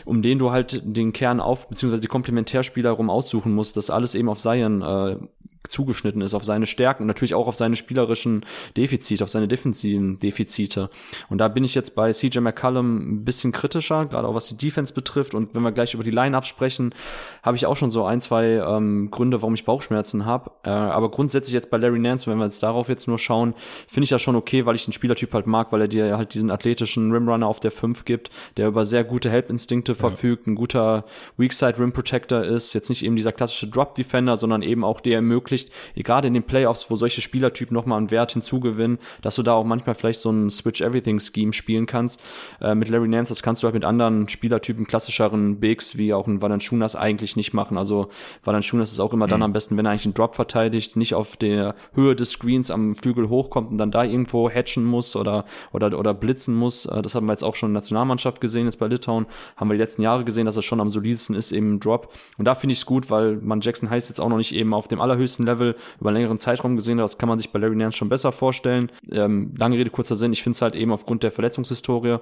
um 0.04 0.22
den 0.22 0.38
du 0.38 0.50
halt 0.50 0.82
den 0.84 1.12
Kern 1.12 1.40
auf, 1.40 1.68
beziehungsweise 1.68 2.02
die 2.02 2.08
Komplementärspieler 2.08 2.90
rum 2.90 3.10
aussuchen 3.10 3.54
musst, 3.54 3.76
das 3.76 3.90
alles 3.90 4.14
eben 4.14 4.28
auf 4.28 4.38
Zion 4.38 4.82
äh, 4.82 5.16
zugeschnitten 5.66 6.22
ist 6.22 6.34
auf 6.34 6.44
seine 6.44 6.66
Stärken 6.66 7.02
und 7.02 7.06
natürlich 7.08 7.34
auch 7.34 7.48
auf 7.48 7.56
seine 7.56 7.76
spielerischen 7.76 8.44
Defizite, 8.76 9.24
auf 9.24 9.30
seine 9.30 9.48
defensiven 9.48 10.18
Defizite. 10.18 10.90
Und 11.28 11.38
da 11.38 11.48
bin 11.48 11.64
ich 11.64 11.74
jetzt 11.74 11.94
bei 11.94 12.12
CJ 12.12 12.38
McCallum 12.40 12.96
ein 12.96 13.24
bisschen 13.24 13.52
kritischer, 13.52 14.06
gerade 14.06 14.26
auch 14.26 14.34
was 14.34 14.48
die 14.48 14.56
Defense 14.56 14.94
betrifft. 14.94 15.34
Und 15.34 15.54
wenn 15.54 15.62
wir 15.62 15.72
gleich 15.72 15.94
über 15.94 16.04
die 16.04 16.10
Line-Up 16.10 16.46
sprechen, 16.46 16.94
habe 17.42 17.56
ich 17.56 17.66
auch 17.66 17.76
schon 17.76 17.90
so 17.90 18.04
ein, 18.04 18.20
zwei 18.20 18.62
ähm, 18.64 19.10
Gründe, 19.10 19.42
warum 19.42 19.54
ich 19.54 19.64
Bauchschmerzen 19.64 20.24
habe. 20.24 20.50
Äh, 20.64 20.70
aber 20.70 21.10
grundsätzlich 21.10 21.54
jetzt 21.54 21.70
bei 21.70 21.76
Larry 21.76 21.98
Nance, 21.98 22.30
wenn 22.30 22.38
wir 22.38 22.44
jetzt 22.44 22.62
darauf 22.62 22.88
jetzt 22.88 23.08
nur 23.08 23.18
schauen, 23.18 23.54
finde 23.86 24.04
ich 24.04 24.10
das 24.10 24.22
schon 24.22 24.36
okay, 24.36 24.66
weil 24.66 24.74
ich 24.74 24.84
den 24.84 24.92
Spielertyp 24.92 25.32
halt 25.34 25.46
mag, 25.46 25.72
weil 25.72 25.82
er 25.82 25.88
dir 25.88 26.16
halt 26.16 26.34
diesen 26.34 26.50
athletischen 26.50 27.12
Rimrunner 27.12 27.46
auf 27.46 27.60
der 27.60 27.70
5 27.70 28.04
gibt, 28.04 28.30
der 28.56 28.68
über 28.68 28.84
sehr 28.84 29.04
gute 29.04 29.30
Help-Instinkte 29.30 29.92
ja. 29.92 29.98
verfügt, 29.98 30.46
ein 30.46 30.54
guter 30.54 31.04
Weakside 31.36 31.78
Rim 31.78 31.92
Protector 31.92 32.42
ist, 32.42 32.72
jetzt 32.74 32.88
nicht 32.88 33.04
eben 33.04 33.16
dieser 33.16 33.32
klassische 33.32 33.68
Drop-Defender, 33.68 34.36
sondern 34.36 34.62
eben 34.62 34.84
auch 34.84 35.00
der 35.00 35.16
ermöglicht, 35.16 35.47
ermöglicht, 35.48 35.72
gerade 35.96 36.28
in 36.28 36.34
den 36.34 36.42
Playoffs, 36.42 36.90
wo 36.90 36.96
solche 36.96 37.20
Spielertypen 37.20 37.74
nochmal 37.74 37.98
einen 37.98 38.10
Wert 38.10 38.32
hinzugewinnen, 38.32 38.98
dass 39.22 39.36
du 39.36 39.42
da 39.42 39.54
auch 39.54 39.64
manchmal 39.64 39.94
vielleicht 39.94 40.20
so 40.20 40.30
ein 40.30 40.50
Switch-Everything-Scheme 40.50 41.52
spielen 41.52 41.86
kannst. 41.86 42.20
Äh, 42.60 42.74
mit 42.74 42.88
Larry 42.88 43.08
Nance, 43.08 43.30
das 43.30 43.42
kannst 43.42 43.62
du 43.62 43.66
halt 43.66 43.74
mit 43.74 43.84
anderen 43.84 44.28
Spielertypen, 44.28 44.86
klassischeren 44.86 45.60
Bigs, 45.60 45.96
wie 45.96 46.12
auch 46.14 46.26
ein 46.26 46.42
Valanciunas 46.42 46.96
eigentlich 46.96 47.36
nicht 47.36 47.52
machen. 47.52 47.78
Also 47.78 48.08
Valanciunas 48.44 48.92
ist 48.92 49.00
auch 49.00 49.12
immer 49.12 49.26
mhm. 49.26 49.30
dann 49.30 49.42
am 49.42 49.52
besten, 49.52 49.76
wenn 49.76 49.86
er 49.86 49.92
eigentlich 49.92 50.06
einen 50.06 50.14
Drop 50.14 50.34
verteidigt, 50.34 50.96
nicht 50.96 51.14
auf 51.14 51.36
der 51.36 51.74
Höhe 51.94 52.14
des 52.14 52.30
Screens 52.30 52.70
am 52.70 52.94
Flügel 52.94 53.28
hochkommt 53.28 53.70
und 53.70 53.78
dann 53.78 53.90
da 53.90 54.04
irgendwo 54.04 54.50
hatchen 54.50 54.84
muss 54.84 55.16
oder, 55.16 55.44
oder, 55.72 55.98
oder 55.98 56.14
blitzen 56.14 56.54
muss. 56.54 56.86
Äh, 56.86 57.02
das 57.02 57.14
haben 57.14 57.26
wir 57.26 57.32
jetzt 57.32 57.44
auch 57.44 57.54
schon 57.54 57.70
in 57.70 57.74
der 57.74 57.80
Nationalmannschaft 57.80 58.40
gesehen, 58.40 58.66
jetzt 58.66 58.78
bei 58.78 58.86
Litauen. 58.86 59.26
Haben 59.56 59.68
wir 59.68 59.74
die 59.74 59.82
letzten 59.82 60.02
Jahre 60.02 60.24
gesehen, 60.24 60.46
dass 60.46 60.56
er 60.56 60.62
schon 60.62 60.80
am 60.80 60.90
solidsten 60.90 61.34
ist 61.34 61.52
im 61.52 61.80
Drop. 61.80 62.12
Und 62.36 62.44
da 62.44 62.54
finde 62.54 62.72
ich 62.72 62.80
es 62.80 62.86
gut, 62.86 63.10
weil 63.10 63.36
man 63.36 63.60
Jackson 63.60 63.90
heißt 63.90 64.08
jetzt 64.08 64.20
auch 64.20 64.28
noch 64.28 64.36
nicht 64.36 64.54
eben 64.54 64.74
auf 64.74 64.88
dem 64.88 65.00
allerhöchsten 65.00 65.37
Level 65.46 65.76
über 66.00 66.10
einen 66.10 66.16
längeren 66.16 66.38
Zeitraum 66.38 66.76
gesehen 66.76 66.98
hat. 66.98 67.04
Das 67.04 67.18
kann 67.18 67.28
man 67.28 67.38
sich 67.38 67.50
bei 67.50 67.58
Larry 67.58 67.76
Nance 67.76 67.96
schon 67.96 68.08
besser 68.08 68.32
vorstellen. 68.32 68.90
Ähm, 69.10 69.54
lange 69.56 69.76
Rede, 69.76 69.90
kurzer 69.90 70.16
Sinn. 70.16 70.32
Ich 70.32 70.42
finde 70.42 70.56
es 70.56 70.62
halt 70.62 70.74
eben 70.74 70.92
aufgrund 70.92 71.22
der 71.22 71.30
Verletzungshistorie 71.30 72.18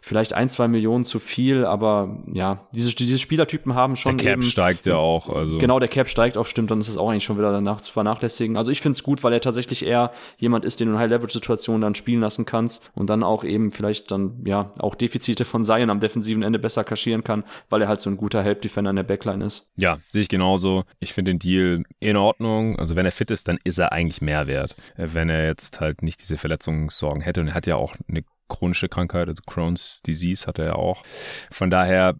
vielleicht 0.00 0.32
ein, 0.32 0.48
zwei 0.48 0.68
Millionen 0.68 1.04
zu 1.04 1.18
viel, 1.18 1.64
aber 1.64 2.18
ja, 2.32 2.66
diese, 2.74 2.94
diese 2.94 3.18
Spielertypen 3.18 3.74
haben 3.74 3.96
schon 3.96 4.18
Der 4.18 4.26
Cap 4.26 4.32
eben, 4.34 4.42
steigt 4.42 4.86
ja 4.86 4.96
auch. 4.96 5.28
Also. 5.28 5.58
Genau, 5.58 5.78
der 5.78 5.88
Cap 5.88 6.08
steigt 6.08 6.36
auch, 6.36 6.46
stimmt. 6.46 6.70
Dann 6.70 6.80
ist 6.80 6.88
es 6.88 6.96
auch 6.96 7.10
eigentlich 7.10 7.24
schon 7.24 7.38
wieder 7.38 7.52
danach 7.52 7.80
zu 7.80 7.92
vernachlässigen. 7.92 8.56
Also 8.56 8.70
ich 8.70 8.80
finde 8.80 8.96
es 8.96 9.02
gut, 9.02 9.22
weil 9.22 9.32
er 9.32 9.40
tatsächlich 9.40 9.84
eher 9.84 10.12
jemand 10.38 10.64
ist, 10.64 10.80
den 10.80 10.88
du 10.88 10.94
in 10.94 11.00
High-Leverage-Situationen 11.00 11.80
dann 11.80 11.94
spielen 11.94 12.20
lassen 12.20 12.44
kannst 12.44 12.90
und 12.94 13.10
dann 13.10 13.22
auch 13.22 13.44
eben 13.44 13.70
vielleicht 13.70 14.10
dann, 14.10 14.42
ja, 14.44 14.72
auch 14.78 14.94
Defizite 14.94 15.44
von 15.44 15.64
Zion 15.64 15.90
am 15.90 16.00
defensiven 16.00 16.42
Ende 16.42 16.58
besser 16.58 16.84
kaschieren 16.84 17.24
kann, 17.24 17.44
weil 17.68 17.82
er 17.82 17.88
halt 17.88 18.00
so 18.00 18.10
ein 18.10 18.16
guter 18.16 18.42
Help-Defender 18.42 18.90
in 18.90 18.96
der 18.96 19.02
Backline 19.02 19.44
ist. 19.44 19.72
Ja, 19.76 19.98
sehe 20.08 20.22
ich 20.22 20.28
genauso. 20.28 20.84
Ich 20.98 21.12
finde 21.12 21.32
den 21.32 21.38
Deal 21.38 21.82
in 21.98 22.16
Ordnung. 22.16 22.59
Also 22.76 22.96
wenn 22.96 23.06
er 23.06 23.12
fit 23.12 23.30
ist, 23.30 23.48
dann 23.48 23.58
ist 23.64 23.78
er 23.78 23.92
eigentlich 23.92 24.20
mehr 24.20 24.46
wert. 24.46 24.74
Äh, 24.96 25.08
wenn 25.12 25.28
er 25.28 25.46
jetzt 25.46 25.80
halt 25.80 26.02
nicht 26.02 26.20
diese 26.20 26.38
Verletzungssorgen 26.38 27.22
hätte 27.22 27.40
und 27.40 27.48
er 27.48 27.54
hat 27.54 27.66
ja 27.66 27.76
auch 27.76 27.94
eine 28.08 28.24
chronische 28.50 28.88
Krankheit, 28.88 29.28
also 29.28 29.42
Crohn's 29.46 30.02
Disease 30.02 30.46
hat 30.46 30.58
er 30.58 30.66
ja 30.66 30.74
auch. 30.74 31.02
Von 31.50 31.70
daher 31.70 32.16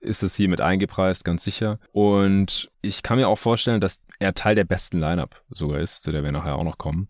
ist 0.00 0.22
es 0.22 0.36
hier 0.36 0.48
mit 0.48 0.60
eingepreist, 0.60 1.24
ganz 1.24 1.42
sicher. 1.42 1.80
Und 1.90 2.70
ich 2.82 3.02
kann 3.02 3.18
mir 3.18 3.28
auch 3.28 3.38
vorstellen, 3.38 3.80
dass 3.80 4.00
er 4.20 4.34
Teil 4.34 4.54
der 4.54 4.64
besten 4.64 5.00
Lineup 5.00 5.42
sogar 5.50 5.80
ist, 5.80 6.04
zu 6.04 6.12
der 6.12 6.22
wir 6.22 6.30
nachher 6.30 6.56
auch 6.56 6.64
noch 6.64 6.78
kommen. 6.78 7.08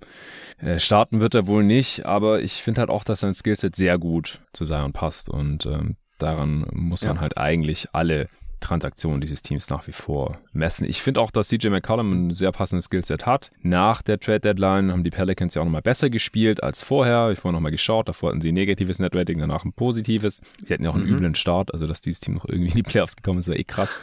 Äh, 0.58 0.78
starten 0.78 1.20
wird 1.20 1.34
er 1.34 1.46
wohl 1.46 1.64
nicht, 1.64 2.06
aber 2.06 2.40
ich 2.40 2.62
finde 2.62 2.80
halt 2.80 2.90
auch, 2.90 3.04
dass 3.04 3.20
sein 3.20 3.34
Skillset 3.34 3.76
sehr 3.76 3.98
gut 3.98 4.40
zu 4.52 4.64
Zion 4.64 4.92
passt 4.92 5.28
und 5.28 5.66
ähm, 5.66 5.96
daran 6.18 6.66
muss 6.72 7.02
man 7.02 7.16
ja. 7.16 7.20
halt 7.20 7.36
eigentlich 7.36 7.88
alle 7.92 8.28
Transaktionen 8.60 9.20
dieses 9.20 9.42
Teams 9.42 9.70
nach 9.70 9.86
wie 9.86 9.92
vor 9.92 10.38
messen. 10.52 10.88
Ich 10.88 11.02
finde 11.02 11.20
auch, 11.20 11.30
dass 11.30 11.48
CJ 11.48 11.68
McCollum 11.68 12.28
ein 12.28 12.34
sehr 12.34 12.52
passendes 12.52 12.86
Skillset 12.86 13.26
hat. 13.26 13.50
Nach 13.62 14.02
der 14.02 14.20
Trade 14.20 14.40
Deadline 14.40 14.92
haben 14.92 15.04
die 15.04 15.10
Pelicans 15.10 15.54
ja 15.54 15.62
auch 15.62 15.66
nochmal 15.66 15.82
besser 15.82 16.10
gespielt 16.10 16.62
als 16.62 16.82
vorher. 16.82 17.30
Ich 17.30 17.38
vorher 17.38 17.56
nochmal 17.56 17.72
geschaut, 17.72 18.08
davor 18.08 18.30
hatten 18.30 18.40
sie 18.40 18.52
ein 18.52 18.54
negatives 18.54 18.98
Netrating, 18.98 19.38
danach 19.38 19.64
ein 19.64 19.72
positives. 19.72 20.40
Sie 20.64 20.72
hatten 20.72 20.84
ja 20.84 20.90
auch 20.90 20.94
einen 20.94 21.06
mhm. 21.06 21.16
üblen 21.16 21.34
Start, 21.34 21.72
also 21.72 21.86
dass 21.86 22.00
dieses 22.00 22.20
Team 22.20 22.34
noch 22.34 22.44
irgendwie 22.48 22.70
in 22.70 22.76
die 22.76 22.82
Playoffs 22.82 23.16
gekommen 23.16 23.40
ist, 23.40 23.48
war 23.48 23.56
eh 23.56 23.64
krass. 23.64 23.98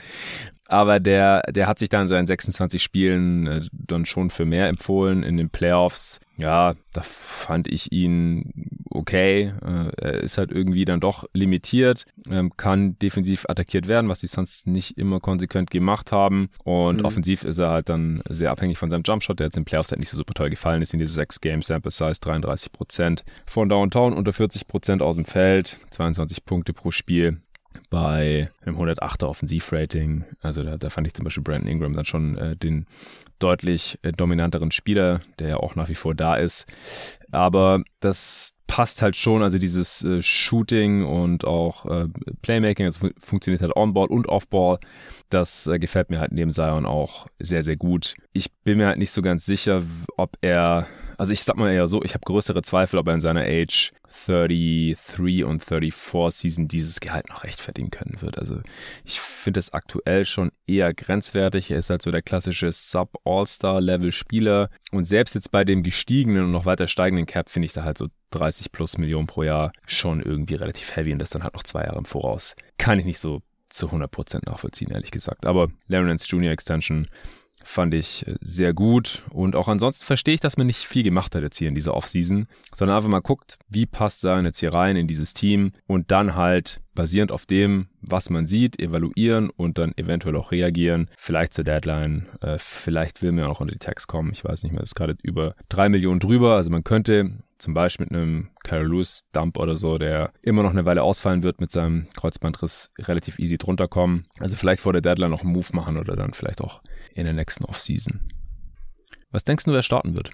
Aber 0.67 0.99
der, 0.99 1.43
der 1.43 1.67
hat 1.67 1.79
sich 1.79 1.89
dann 1.89 2.03
in 2.03 2.07
seinen 2.09 2.27
26 2.27 2.83
Spielen 2.83 3.47
äh, 3.47 3.61
dann 3.71 4.05
schon 4.05 4.29
für 4.29 4.45
mehr 4.45 4.67
empfohlen 4.67 5.23
in 5.23 5.37
den 5.37 5.49
Playoffs. 5.49 6.19
Ja, 6.37 6.75
da 6.93 7.01
fand 7.01 7.67
ich 7.67 7.91
ihn 7.91 8.67
okay. 8.89 9.53
Äh, 9.63 9.91
er 9.97 10.13
ist 10.15 10.37
halt 10.37 10.51
irgendwie 10.51 10.85
dann 10.85 10.99
doch 10.99 11.25
limitiert, 11.33 12.05
ähm, 12.29 12.55
kann 12.57 12.97
defensiv 12.99 13.45
attackiert 13.47 13.87
werden, 13.87 14.09
was 14.09 14.19
die 14.19 14.27
Suns 14.27 14.65
nicht 14.65 14.97
immer 14.97 15.19
konsequent 15.19 15.71
gemacht 15.71 16.11
haben. 16.11 16.49
Und 16.63 16.99
mhm. 16.99 17.05
offensiv 17.05 17.43
ist 17.43 17.57
er 17.57 17.71
halt 17.71 17.89
dann 17.89 18.21
sehr 18.29 18.51
abhängig 18.51 18.77
von 18.77 18.89
seinem 18.89 19.03
Jumpshot, 19.03 19.39
der 19.39 19.47
jetzt 19.47 19.57
in 19.57 19.63
den 19.63 19.65
Playoffs 19.65 19.91
halt 19.91 19.99
nicht 19.99 20.09
so 20.09 20.17
super 20.17 20.33
toll 20.33 20.49
gefallen 20.49 20.81
ist 20.81 20.93
in 20.93 20.99
diese 20.99 21.13
6 21.13 21.41
Game 21.41 21.61
Sample 21.61 21.91
Size, 21.91 22.19
33 22.21 22.71
Prozent 22.71 23.23
von 23.45 23.69
Downtown, 23.69 24.13
unter 24.13 24.33
40 24.33 24.67
Prozent 24.67 25.01
aus 25.01 25.15
dem 25.15 25.25
Feld, 25.25 25.77
22 25.91 26.45
Punkte 26.45 26.73
pro 26.73 26.91
Spiel 26.91 27.41
bei 27.89 28.49
einem 28.61 28.77
108er 28.77 29.25
Offensivrating. 29.25 30.25
Also 30.41 30.63
da, 30.63 30.77
da 30.77 30.89
fand 30.89 31.07
ich 31.07 31.13
zum 31.13 31.23
Beispiel 31.23 31.43
Brandon 31.43 31.69
Ingram 31.69 31.93
dann 31.93 32.05
schon 32.05 32.37
äh, 32.37 32.55
den 32.55 32.85
deutlich 33.39 33.99
äh, 34.03 34.11
dominanteren 34.11 34.71
Spieler, 34.71 35.21
der 35.39 35.49
ja 35.49 35.57
auch 35.57 35.75
nach 35.75 35.89
wie 35.89 35.95
vor 35.95 36.15
da 36.15 36.35
ist. 36.35 36.65
Aber 37.31 37.83
das 37.99 38.56
passt 38.67 39.01
halt 39.01 39.15
schon, 39.15 39.41
also 39.41 39.57
dieses 39.57 40.03
äh, 40.03 40.21
Shooting 40.21 41.05
und 41.05 41.45
auch 41.45 41.85
äh, 41.85 42.05
Playmaking, 42.41 42.85
das 42.85 43.01
also 43.01 43.13
funktioniert 43.19 43.61
halt 43.61 43.75
on-ball 43.75 44.07
und 44.07 44.27
off-ball. 44.27 44.77
Das 45.29 45.67
äh, 45.67 45.79
gefällt 45.79 46.09
mir 46.09 46.19
halt 46.19 46.33
neben 46.33 46.51
Zion 46.51 46.85
auch 46.85 47.27
sehr, 47.39 47.63
sehr 47.63 47.77
gut. 47.77 48.15
Ich 48.33 48.51
bin 48.63 48.77
mir 48.77 48.87
halt 48.87 48.99
nicht 48.99 49.11
so 49.11 49.21
ganz 49.21 49.45
sicher, 49.45 49.83
ob 50.17 50.37
er, 50.41 50.87
also 51.17 51.33
ich 51.33 51.43
sag 51.43 51.57
mal 51.57 51.71
eher 51.71 51.87
so, 51.87 52.03
ich 52.03 52.13
habe 52.13 52.25
größere 52.25 52.61
Zweifel, 52.61 52.99
ob 52.99 53.07
er 53.07 53.13
in 53.13 53.21
seiner 53.21 53.43
Age 53.43 53.93
33 54.25 55.43
und 55.43 55.63
34 55.63 56.39
Season 56.39 56.67
dieses 56.67 56.99
Gehalt 56.99 57.29
noch 57.29 57.43
rechtfertigen 57.43 57.91
können 57.91 58.17
wird. 58.21 58.39
Also 58.39 58.61
ich 59.03 59.19
finde 59.19 59.59
es 59.59 59.73
aktuell 59.73 60.25
schon 60.25 60.51
eher 60.65 60.93
grenzwertig. 60.93 61.71
Er 61.71 61.79
ist 61.79 61.89
halt 61.89 62.01
so 62.01 62.11
der 62.11 62.21
klassische 62.21 62.71
Sub-All-Star-Level-Spieler. 62.71 64.69
Und 64.91 65.05
selbst 65.05 65.35
jetzt 65.35 65.51
bei 65.51 65.63
dem 65.63 65.83
gestiegenen 65.83 66.45
und 66.45 66.51
noch 66.51 66.65
weiter 66.65 66.87
steigenden 66.87 67.25
Cap 67.25 67.49
finde 67.49 67.67
ich 67.67 67.73
da 67.73 67.83
halt 67.83 67.97
so 67.97 68.07
30 68.31 68.71
plus 68.71 68.97
Millionen 68.97 69.27
pro 69.27 69.43
Jahr 69.43 69.71
schon 69.85 70.21
irgendwie 70.21 70.55
relativ 70.55 70.95
heavy 70.95 71.13
und 71.13 71.19
das 71.19 71.29
dann 71.29 71.43
halt 71.43 71.53
noch 71.53 71.63
zwei 71.63 71.83
Jahre 71.83 71.97
im 71.97 72.05
Voraus. 72.05 72.55
Kann 72.77 72.99
ich 72.99 73.05
nicht 73.05 73.19
so 73.19 73.41
zu 73.69 73.89
100% 73.89 74.49
nachvollziehen, 74.49 74.91
ehrlich 74.91 75.11
gesagt. 75.11 75.45
Aber 75.45 75.67
Larry 75.87 76.07
Nance 76.07 76.25
Junior 76.27 76.51
Extension 76.51 77.07
fand 77.63 77.93
ich 77.93 78.25
äh, 78.27 78.35
sehr 78.41 78.73
gut. 78.73 79.23
Und 79.29 79.55
auch 79.55 79.67
ansonsten 79.67 80.05
verstehe 80.05 80.35
ich, 80.35 80.39
dass 80.39 80.57
man 80.57 80.67
nicht 80.67 80.87
viel 80.87 81.03
gemacht 81.03 81.35
hat 81.35 81.43
jetzt 81.43 81.57
hier 81.57 81.67
in 81.67 81.75
dieser 81.75 81.93
Offseason, 81.93 82.47
sondern 82.73 82.97
einfach 82.97 83.09
mal 83.09 83.19
guckt, 83.19 83.57
wie 83.67 83.85
passt 83.85 84.23
er 84.23 84.41
jetzt 84.41 84.59
hier 84.59 84.73
rein 84.73 84.95
in 84.95 85.07
dieses 85.07 85.33
Team 85.33 85.71
und 85.85 86.11
dann 86.11 86.35
halt 86.35 86.81
basierend 86.97 87.31
auf 87.31 87.45
dem, 87.45 87.87
was 88.01 88.29
man 88.29 88.47
sieht, 88.47 88.79
evaluieren 88.79 89.51
und 89.51 89.77
dann 89.77 89.93
eventuell 89.95 90.35
auch 90.35 90.51
reagieren. 90.51 91.09
Vielleicht 91.15 91.53
zur 91.53 91.63
Deadline, 91.63 92.27
äh, 92.41 92.57
vielleicht 92.57 93.21
will 93.21 93.31
man 93.31 93.45
auch 93.45 93.61
unter 93.61 93.71
die 93.71 93.79
Tags 93.79 94.07
kommen. 94.07 94.31
Ich 94.33 94.43
weiß 94.43 94.63
nicht 94.63 94.73
mehr, 94.73 94.81
es 94.81 94.89
ist 94.89 94.95
gerade 94.95 95.15
über 95.21 95.55
drei 95.69 95.89
Millionen 95.89 96.19
drüber. 96.19 96.55
Also 96.55 96.71
man 96.71 96.83
könnte 96.83 97.43
zum 97.59 97.75
Beispiel 97.75 98.07
mit 98.07 98.15
einem 98.15 98.49
Kyle 98.63 98.83
Lewis 98.83 99.25
Dump 99.31 99.57
oder 99.57 99.77
so, 99.77 99.99
der 99.99 100.33
immer 100.41 100.63
noch 100.63 100.71
eine 100.71 100.85
Weile 100.85 101.03
ausfallen 101.03 101.43
wird 101.43 101.61
mit 101.61 101.71
seinem 101.71 102.07
Kreuzbandriss, 102.15 102.91
relativ 102.97 103.37
easy 103.37 103.57
drunter 103.57 103.87
kommen. 103.87 104.25
Also 104.39 104.55
vielleicht 104.55 104.81
vor 104.81 104.93
der 104.93 105.01
Deadline 105.03 105.31
noch 105.31 105.43
einen 105.43 105.53
Move 105.53 105.69
machen 105.73 105.97
oder 105.97 106.15
dann 106.15 106.33
vielleicht 106.33 106.61
auch 106.61 106.81
in 107.13 107.25
der 107.25 107.33
nächsten 107.33 107.65
Offseason. 107.65 108.31
Was 109.29 109.43
denkst 109.43 109.65
du, 109.65 109.71
wer 109.71 109.83
starten 109.83 110.15
wird? 110.15 110.31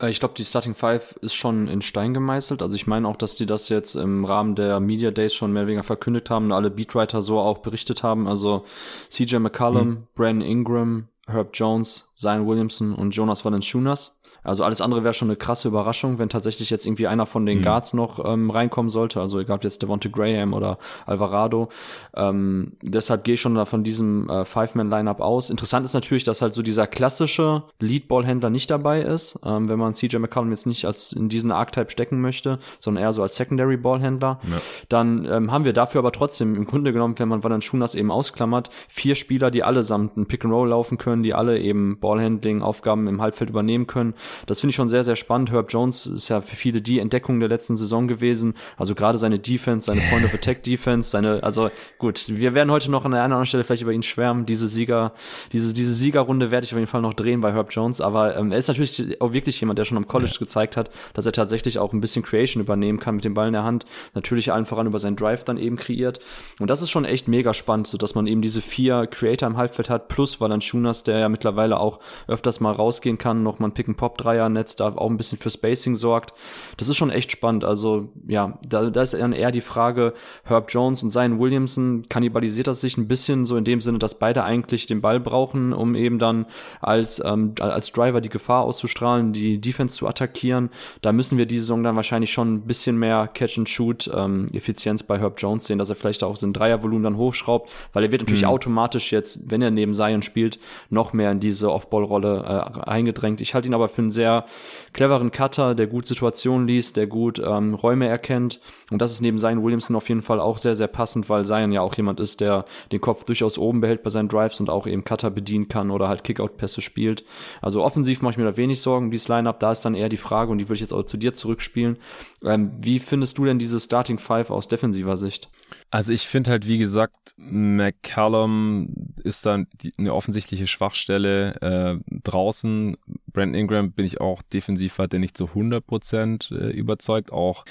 Äh, 0.00 0.10
ich 0.10 0.20
glaube, 0.20 0.34
die 0.36 0.44
Starting 0.44 0.74
Five 0.74 1.16
ist 1.20 1.34
schon 1.34 1.68
in 1.68 1.82
Stein 1.82 2.14
gemeißelt. 2.14 2.62
Also 2.62 2.74
ich 2.74 2.86
meine 2.86 3.08
auch, 3.08 3.16
dass 3.16 3.36
die 3.36 3.46
das 3.46 3.68
jetzt 3.68 3.94
im 3.94 4.24
Rahmen 4.24 4.54
der 4.54 4.80
Media 4.80 5.10
Days 5.10 5.34
schon 5.34 5.52
mehr 5.52 5.62
oder 5.62 5.68
weniger 5.68 5.84
verkündet 5.84 6.30
haben 6.30 6.46
und 6.46 6.52
alle 6.52 6.70
Beatwriter 6.70 7.22
so 7.22 7.38
auch 7.38 7.58
berichtet 7.58 8.02
haben. 8.02 8.26
Also 8.26 8.64
CJ 9.08 9.36
McCallum, 9.36 9.88
mhm. 9.88 10.06
Brandon 10.14 10.48
Ingram, 10.48 11.08
Herb 11.26 11.50
Jones, 11.54 12.08
Zion 12.16 12.46
Williamson 12.46 12.94
und 12.94 13.14
Jonas 13.14 13.44
Valanciunas. 13.44 14.20
Also 14.46 14.64
alles 14.64 14.80
andere 14.80 15.04
wäre 15.04 15.14
schon 15.14 15.28
eine 15.28 15.36
krasse 15.36 15.68
Überraschung, 15.68 16.18
wenn 16.18 16.28
tatsächlich 16.28 16.70
jetzt 16.70 16.86
irgendwie 16.86 17.06
einer 17.06 17.26
von 17.26 17.46
den 17.46 17.58
mhm. 17.58 17.62
Guards 17.62 17.92
noch 17.94 18.24
ähm, 18.24 18.50
reinkommen 18.50 18.90
sollte. 18.90 19.20
Also 19.20 19.40
egal 19.40 19.56
ob 19.56 19.64
jetzt 19.64 19.82
Devonte 19.82 20.10
Graham 20.10 20.54
oder 20.54 20.78
Alvarado. 21.04 21.68
Ähm, 22.14 22.72
deshalb 22.82 23.24
gehe 23.24 23.34
ich 23.34 23.40
schon 23.40 23.54
da 23.54 23.64
von 23.64 23.84
diesem 23.84 24.28
äh, 24.30 24.44
Five-Man-Lineup 24.44 25.20
aus. 25.20 25.50
Interessant 25.50 25.84
ist 25.84 25.94
natürlich, 25.94 26.24
dass 26.24 26.42
halt 26.42 26.54
so 26.54 26.62
dieser 26.62 26.86
klassische 26.86 27.64
Lead-Ball-Händler 27.80 28.50
nicht 28.50 28.70
dabei 28.70 29.02
ist, 29.02 29.40
ähm, 29.44 29.68
wenn 29.68 29.78
man 29.78 29.94
CJ 29.94 30.18
McCollum 30.18 30.50
jetzt 30.50 30.66
nicht 30.66 30.84
als 30.84 31.12
in 31.12 31.28
diesen 31.28 31.50
Archetype 31.50 31.90
stecken 31.90 32.20
möchte, 32.20 32.58
sondern 32.78 33.04
eher 33.04 33.12
so 33.12 33.22
als 33.22 33.36
Secondary-Ball-Händler. 33.36 34.40
Ja. 34.42 34.56
Dann 34.88 35.24
ähm, 35.30 35.50
haben 35.50 35.64
wir 35.64 35.72
dafür 35.72 35.98
aber 36.00 36.12
trotzdem 36.12 36.54
im 36.54 36.66
Grunde 36.66 36.92
genommen, 36.92 37.18
wenn 37.18 37.28
man 37.28 37.42
Valanciunas 37.42 37.94
eben 37.94 38.10
ausklammert, 38.10 38.70
vier 38.88 39.14
Spieler, 39.14 39.50
die 39.50 39.62
allesamt 39.62 40.16
ein 40.16 40.26
Pick-and-Roll 40.26 40.68
laufen 40.68 40.98
können, 40.98 41.22
die 41.22 41.34
alle 41.34 41.58
eben 41.58 41.98
Ballhandling-Aufgaben 41.98 43.08
im 43.08 43.20
Halbfeld 43.20 43.50
übernehmen 43.50 43.86
können. 43.86 44.14
Das 44.46 44.60
finde 44.60 44.70
ich 44.70 44.76
schon 44.76 44.88
sehr, 44.88 45.04
sehr 45.04 45.16
spannend. 45.16 45.50
Herb 45.50 45.72
Jones 45.72 46.06
ist 46.06 46.28
ja 46.28 46.40
für 46.40 46.56
viele 46.56 46.80
die 46.80 46.98
Entdeckung 46.98 47.40
der 47.40 47.48
letzten 47.48 47.76
Saison 47.76 48.08
gewesen. 48.08 48.54
Also 48.76 48.94
gerade 48.94 49.18
seine 49.18 49.38
Defense, 49.38 49.86
seine 49.86 50.02
Point 50.10 50.24
of 50.24 50.34
Attack 50.34 50.62
Defense, 50.64 51.10
seine, 51.10 51.42
also 51.42 51.70
gut, 51.98 52.24
wir 52.28 52.54
werden 52.54 52.70
heute 52.70 52.90
noch 52.90 53.04
an 53.04 53.14
einer 53.14 53.24
anderen 53.24 53.46
Stelle 53.46 53.64
vielleicht 53.64 53.82
über 53.82 53.92
ihn 53.92 54.02
schwärmen. 54.02 54.46
Diese 54.46 54.68
Sieger, 54.68 55.12
diese, 55.52 55.72
diese 55.72 55.94
Siegerrunde 55.94 56.50
werde 56.50 56.64
ich 56.64 56.72
auf 56.72 56.78
jeden 56.78 56.90
Fall 56.90 57.02
noch 57.02 57.14
drehen 57.14 57.40
bei 57.40 57.52
Herb 57.52 57.72
Jones. 57.72 58.00
Aber 58.00 58.36
ähm, 58.36 58.52
er 58.52 58.58
ist 58.58 58.68
natürlich 58.68 59.20
auch 59.20 59.32
wirklich 59.32 59.60
jemand, 59.60 59.78
der 59.78 59.84
schon 59.84 59.96
am 59.96 60.06
College 60.06 60.32
ja. 60.32 60.38
gezeigt 60.38 60.76
hat, 60.76 60.90
dass 61.14 61.26
er 61.26 61.32
tatsächlich 61.32 61.78
auch 61.78 61.92
ein 61.92 62.00
bisschen 62.00 62.22
Creation 62.22 62.62
übernehmen 62.62 63.00
kann 63.00 63.16
mit 63.16 63.24
dem 63.24 63.34
Ball 63.34 63.46
in 63.46 63.52
der 63.52 63.64
Hand. 63.64 63.86
Natürlich 64.14 64.52
allen 64.52 64.66
voran 64.66 64.86
über 64.86 64.98
seinen 64.98 65.16
Drive 65.16 65.44
dann 65.44 65.58
eben 65.58 65.76
kreiert. 65.76 66.20
Und 66.58 66.70
das 66.70 66.82
ist 66.82 66.90
schon 66.90 67.04
echt 67.04 67.28
mega 67.28 67.54
spannend, 67.54 67.86
so 67.86 67.98
dass 67.98 68.14
man 68.14 68.26
eben 68.26 68.42
diese 68.42 68.60
vier 68.60 69.06
Creator 69.06 69.48
im 69.48 69.56
Halbfeld 69.56 69.90
hat, 69.90 70.08
plus 70.08 70.40
Valanciunas, 70.40 71.04
der 71.04 71.18
ja 71.18 71.28
mittlerweile 71.28 71.80
auch 71.80 72.00
öfters 72.28 72.60
mal 72.60 72.72
rausgehen 72.72 73.18
kann, 73.18 73.42
noch 73.42 73.58
mal 73.58 73.68
ein 73.68 73.74
Pick-and-Pop 73.74 74.18
Dreiernetz 74.26 74.76
da 74.76 74.88
auch 74.88 75.10
ein 75.10 75.16
bisschen 75.16 75.38
für 75.38 75.50
Spacing 75.50 75.96
sorgt. 75.96 76.34
Das 76.76 76.88
ist 76.88 76.96
schon 76.96 77.10
echt 77.10 77.30
spannend. 77.30 77.64
Also 77.64 78.08
ja, 78.26 78.58
da, 78.68 78.90
da 78.90 79.02
ist 79.02 79.14
dann 79.14 79.32
eher 79.32 79.50
die 79.50 79.60
Frage, 79.60 80.14
Herb 80.44 80.66
Jones 80.70 81.02
und 81.02 81.10
Zion 81.10 81.38
Williamson, 81.38 82.04
kannibalisiert 82.08 82.66
das 82.66 82.80
sich 82.80 82.96
ein 82.96 83.08
bisschen 83.08 83.44
so 83.44 83.56
in 83.56 83.64
dem 83.64 83.80
Sinne, 83.80 83.98
dass 83.98 84.18
beide 84.18 84.44
eigentlich 84.44 84.86
den 84.86 85.00
Ball 85.00 85.20
brauchen, 85.20 85.72
um 85.72 85.94
eben 85.94 86.18
dann 86.18 86.46
als, 86.80 87.22
ähm, 87.24 87.54
als 87.60 87.92
Driver 87.92 88.20
die 88.20 88.28
Gefahr 88.28 88.62
auszustrahlen, 88.62 89.32
die 89.32 89.60
Defense 89.60 89.94
zu 89.94 90.06
attackieren. 90.08 90.70
Da 91.02 91.12
müssen 91.12 91.38
wir 91.38 91.46
diese 91.46 91.62
Saison 91.62 91.82
dann 91.82 91.96
wahrscheinlich 91.96 92.32
schon 92.32 92.54
ein 92.54 92.60
bisschen 92.62 92.98
mehr 92.98 93.28
Catch-and-Shoot-Effizienz 93.28 95.00
ähm, 95.02 95.06
bei 95.06 95.18
Herb 95.18 95.34
Jones 95.38 95.66
sehen, 95.66 95.78
dass 95.78 95.90
er 95.90 95.96
vielleicht 95.96 96.22
auch 96.22 96.36
sein 96.36 96.52
Dreiervolumen 96.52 97.04
dann 97.04 97.16
hochschraubt, 97.16 97.70
weil 97.92 98.04
er 98.04 98.12
wird 98.12 98.22
natürlich 98.22 98.42
mhm. 98.42 98.48
automatisch 98.48 99.12
jetzt, 99.12 99.50
wenn 99.50 99.62
er 99.62 99.70
neben 99.70 99.94
Zion 99.94 100.22
spielt, 100.22 100.58
noch 100.90 101.12
mehr 101.12 101.30
in 101.30 101.40
diese 101.40 101.70
Off-Ball-Rolle 101.70 102.74
äh, 102.76 102.80
eingedrängt. 102.88 103.40
Ich 103.40 103.54
halte 103.54 103.68
ihn 103.68 103.74
aber 103.74 103.88
für 103.88 104.02
einen 104.02 104.10
sehr 104.16 104.44
cleveren 104.92 105.30
Cutter, 105.30 105.76
der 105.76 105.86
gut 105.86 106.06
Situationen 106.06 106.66
liest, 106.66 106.96
der 106.96 107.06
gut 107.06 107.38
ähm, 107.38 107.74
Räume 107.74 108.08
erkennt. 108.08 108.60
Und 108.90 109.00
das 109.00 109.12
ist 109.12 109.20
neben 109.20 109.38
Zion 109.38 109.62
Williamson 109.62 109.94
auf 109.94 110.08
jeden 110.08 110.22
Fall 110.22 110.40
auch 110.40 110.58
sehr, 110.58 110.74
sehr 110.74 110.88
passend, 110.88 111.28
weil 111.28 111.44
Zion 111.44 111.70
ja 111.70 111.82
auch 111.82 111.94
jemand 111.94 112.18
ist, 112.18 112.40
der 112.40 112.64
den 112.90 113.00
Kopf 113.00 113.24
durchaus 113.24 113.58
oben 113.58 113.80
behält 113.80 114.02
bei 114.02 114.10
seinen 114.10 114.28
Drives 114.28 114.58
und 114.58 114.70
auch 114.70 114.86
eben 114.86 115.04
Cutter 115.04 115.30
bedienen 115.30 115.68
kann 115.68 115.90
oder 115.90 116.08
halt 116.08 116.24
Kickout-Pässe 116.24 116.80
spielt. 116.80 117.24
Also 117.62 117.84
offensiv 117.84 118.22
mache 118.22 118.32
ich 118.32 118.38
mir 118.38 118.44
da 118.44 118.56
wenig 118.56 118.80
Sorgen, 118.80 119.10
dieses 119.10 119.28
Lineup. 119.28 119.60
Da 119.60 119.70
ist 119.70 119.84
dann 119.84 119.94
eher 119.94 120.08
die 120.08 120.16
Frage, 120.16 120.50
und 120.50 120.58
die 120.58 120.68
würde 120.68 120.76
ich 120.76 120.80
jetzt 120.80 120.92
auch 120.92 121.04
zu 121.04 121.16
dir 121.16 121.34
zurückspielen. 121.34 121.98
Ähm, 122.44 122.72
wie 122.80 122.98
findest 122.98 123.38
du 123.38 123.44
denn 123.44 123.58
diese 123.58 123.78
Starting 123.78 124.18
Five 124.18 124.50
aus 124.50 124.68
defensiver 124.68 125.16
Sicht? 125.16 125.48
Also 125.90 126.12
ich 126.12 126.26
finde 126.26 126.50
halt, 126.50 126.66
wie 126.66 126.78
gesagt, 126.78 127.34
McCallum 127.36 129.14
ist 129.22 129.46
dann 129.46 129.68
eine 129.98 130.14
offensichtliche 130.14 130.66
Schwachstelle 130.66 131.54
äh, 131.62 132.18
draußen. 132.24 132.96
Brandon 133.32 133.60
Ingram 133.60 133.92
bin 133.92 134.04
ich 134.04 134.20
auch 134.20 134.42
defensiv 134.42 134.98
halt 134.98 135.12
nicht 135.12 135.36
zu 135.36 135.46
100% 135.46 136.52
äh, 136.52 136.70
überzeugt, 136.70 137.32
auch 137.32 137.64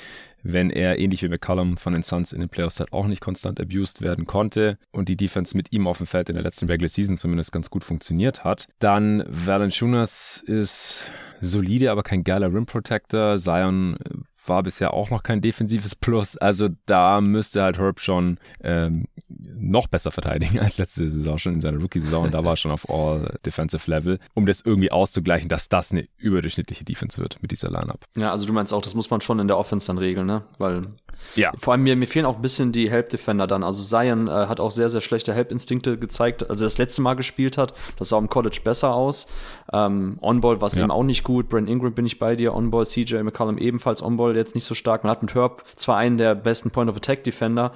wenn 0.44 0.70
er 0.70 1.00
ähnlich 1.00 1.24
wie 1.24 1.30
McCallum 1.30 1.76
von 1.76 1.94
den 1.94 2.04
Suns 2.04 2.32
in 2.32 2.40
den 2.40 2.50
Playoffs 2.50 2.80
halt 2.80 2.94
auch 2.94 3.08
nicht 3.08 3.20
konstant 3.20 3.60
abused 3.60 4.02
werden 4.02 4.26
konnte 4.26 4.78
und 4.92 5.10
die 5.10 5.18
Defense 5.18 5.58
mit 5.58 5.74
ihm 5.74 5.88
auf 5.88 5.98
dem 5.98 6.08
Feld 6.08 6.30
in 6.30 6.36
der 6.36 6.44
letzten 6.44 6.68
Regular 6.68 6.90
Season 6.90 7.18
zumindest 7.18 7.52
ganz 7.52 7.70
gut 7.70 7.84
funktioniert 7.84 8.44
hat. 8.44 8.68
Dann 8.80 9.24
Valanciunas 9.28 10.44
ist 10.46 11.10
solide, 11.42 11.92
aber 11.92 12.04
kein 12.04 12.24
geiler 12.24 12.54
Rim 12.54 12.68
Protector. 12.68 13.38
Zion 13.40 13.98
war 14.48 14.64
bisher 14.64 14.94
auch 14.94 15.10
noch 15.10 15.24
kein 15.24 15.42
defensives 15.42 15.96
Plus. 15.96 16.38
Also 16.38 16.70
da 16.86 17.22
müsste 17.22 17.64
halt 17.64 17.78
Herb 17.78 18.00
schon 18.00 18.38
ähm, 18.64 19.06
noch 19.28 19.88
besser 19.88 20.12
verteidigen 20.12 20.60
als 20.62 20.78
letzte 20.78 21.10
Saison 21.10 21.38
schon 21.38 21.54
in 21.56 21.62
seiner 21.62 21.80
Rookie-Saison. 21.80 22.26
Und 22.26 22.34
da 22.34 22.44
war 22.44 22.58
schon 22.58 22.72
auf 22.72 22.90
All 22.90 23.38
Defensive 23.46 23.90
Level, 23.90 24.20
um 24.34 24.46
das 24.46 24.62
irgendwie 24.62 24.92
auszugleichen, 24.92 25.50
dass 25.50 25.70
das 25.70 25.92
eine 25.92 26.08
überdurchschnittliche 26.18 26.84
Defense 26.84 27.20
wird 27.20 27.42
mit 27.42 27.52
dieser 27.52 27.70
Lineup. 27.70 28.06
Ja, 28.18 28.32
also 28.32 28.46
du 28.46 28.54
meinst 28.54 28.74
auch, 28.74 28.82
das 28.82 28.96
muss 28.96 29.10
man 29.10 29.22
schon 29.22 29.40
in 29.40 29.48
der 29.48 29.58
Offense 29.58 29.88
dann 29.88 29.98
regeln, 29.98 30.28
ne? 30.28 30.44
Weil 30.58 30.84
ja. 31.36 31.52
Vor 31.58 31.74
allem 31.74 31.84
mir, 31.84 31.96
mir 31.96 32.08
fehlen 32.08 32.26
auch 32.26 32.38
ein 32.38 32.42
bisschen 32.42 32.72
die 32.72 32.90
Help-Defender 32.90 33.48
dann. 33.48 33.64
Also 33.64 33.84
Zion 33.84 34.28
äh, 34.28 34.32
hat 34.32 34.60
auch 34.60 34.72
sehr, 34.72 34.90
sehr 34.90 35.02
schlechte 35.02 35.34
Help-Instinkte 35.34 35.98
gezeigt, 35.98 36.50
als 36.50 36.62
er 36.62 36.66
das 36.66 36.78
letzte 36.78 37.02
Mal 37.02 37.16
gespielt 37.16 37.58
hat. 37.58 37.74
Das 37.98 38.10
sah 38.10 38.18
im 38.18 38.30
College 38.30 38.60
besser 38.64 38.94
aus. 38.94 39.28
Ähm, 39.74 40.18
On-Ball 40.22 40.62
war 40.62 40.68
es 40.68 40.76
ja. 40.76 40.84
eben 40.84 40.92
auch 40.92 41.04
nicht 41.04 41.24
gut. 41.24 41.50
Brent 41.50 41.70
Ingram 41.70 41.94
bin 41.94 42.06
ich 42.06 42.20
bei 42.20 42.36
dir. 42.36 42.54
On-Ball, 42.54 42.86
CJ 42.86 43.18
McCollum 43.24 43.58
ebenfalls 43.58 44.02
On-Ball 44.02 44.36
jetzt 44.36 44.56
nicht 44.56 44.66
so 44.66 44.76
stark. 44.76 45.04
Man 45.04 45.12
hat 45.12 45.22
mit 45.22 45.36
Herb 45.36 45.64
zwar 45.76 45.98
einen 45.98 46.18
der 46.18 46.36
besten 46.36 46.72
Point-of-Attack-Defender, 46.72 47.72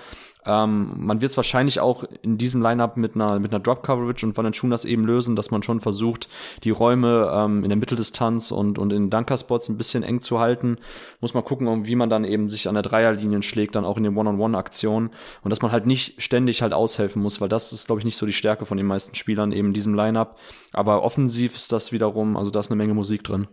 ähm, 0.46 0.94
man 0.98 1.22
wird 1.22 1.32
es 1.32 1.38
wahrscheinlich 1.38 1.80
auch 1.82 2.06
in 2.22 2.38
diesem 2.38 2.62
Lineup 2.62 2.96
mit 2.96 3.16
einer, 3.16 3.40
mit 3.40 3.52
einer 3.52 3.60
Drop-Coverage 3.60 4.26
und 4.26 4.38
Valanciunas 4.38 4.86
eben 4.86 5.06
lösen, 5.06 5.36
dass 5.36 5.52
man 5.52 5.64
schon 5.64 5.82
versucht, 5.82 6.30
die 6.64 6.70
Räume 6.70 7.30
ähm, 7.34 7.64
in 7.64 7.70
der 7.70 7.78
Mitteldistanz 7.78 8.52
und, 8.52 8.80
und 8.80 8.94
in 8.94 9.10
Dunker-Spots 9.10 9.68
ein 9.70 9.78
bisschen 9.78 10.04
eng 10.04 10.22
zu 10.22 10.40
halten. 10.40 10.78
Muss 11.20 11.34
man 11.34 11.44
gucken, 11.44 11.86
wie 11.86 11.96
man 11.96 12.10
dann 12.10 12.24
eben 12.24 12.50
sich 12.50 12.70
an 12.70 12.76
der 12.76 12.84
Dreierlinie 12.84 13.42
schlägt, 13.44 13.76
dann 13.76 13.86
auch 13.86 13.98
in 13.98 14.04
den 14.04 14.16
One-on-One-Aktionen. 14.16 15.10
Und 15.44 15.50
dass 15.50 15.62
man 15.62 15.72
halt 15.72 15.86
nicht 15.86 16.22
ständig 16.22 16.62
halt 16.62 16.74
aushelfen 16.74 17.22
muss, 17.22 17.42
weil 17.42 17.50
das 17.50 17.74
ist, 17.74 17.88
glaube 17.88 18.00
ich, 18.00 18.06
nicht 18.06 18.18
so 18.18 18.26
die 18.26 18.34
Stärke 18.34 18.66
von 18.66 18.78
den 18.78 18.88
meisten 18.88 19.16
Spielern 19.16 19.52
eben 19.52 19.70
in 19.70 19.74
diesem 19.74 19.94
Lineup. 19.94 20.38
Aber 20.72 21.04
offensiv 21.04 21.56
ist 21.56 21.72
das 21.74 21.92
wiederum, 21.92 22.38
also 22.38 22.50
da 22.50 22.62
ist 22.62 22.72
eine 22.72 22.78
Menge 22.78 22.94
Musik 22.94 23.24
drin. 23.24 23.48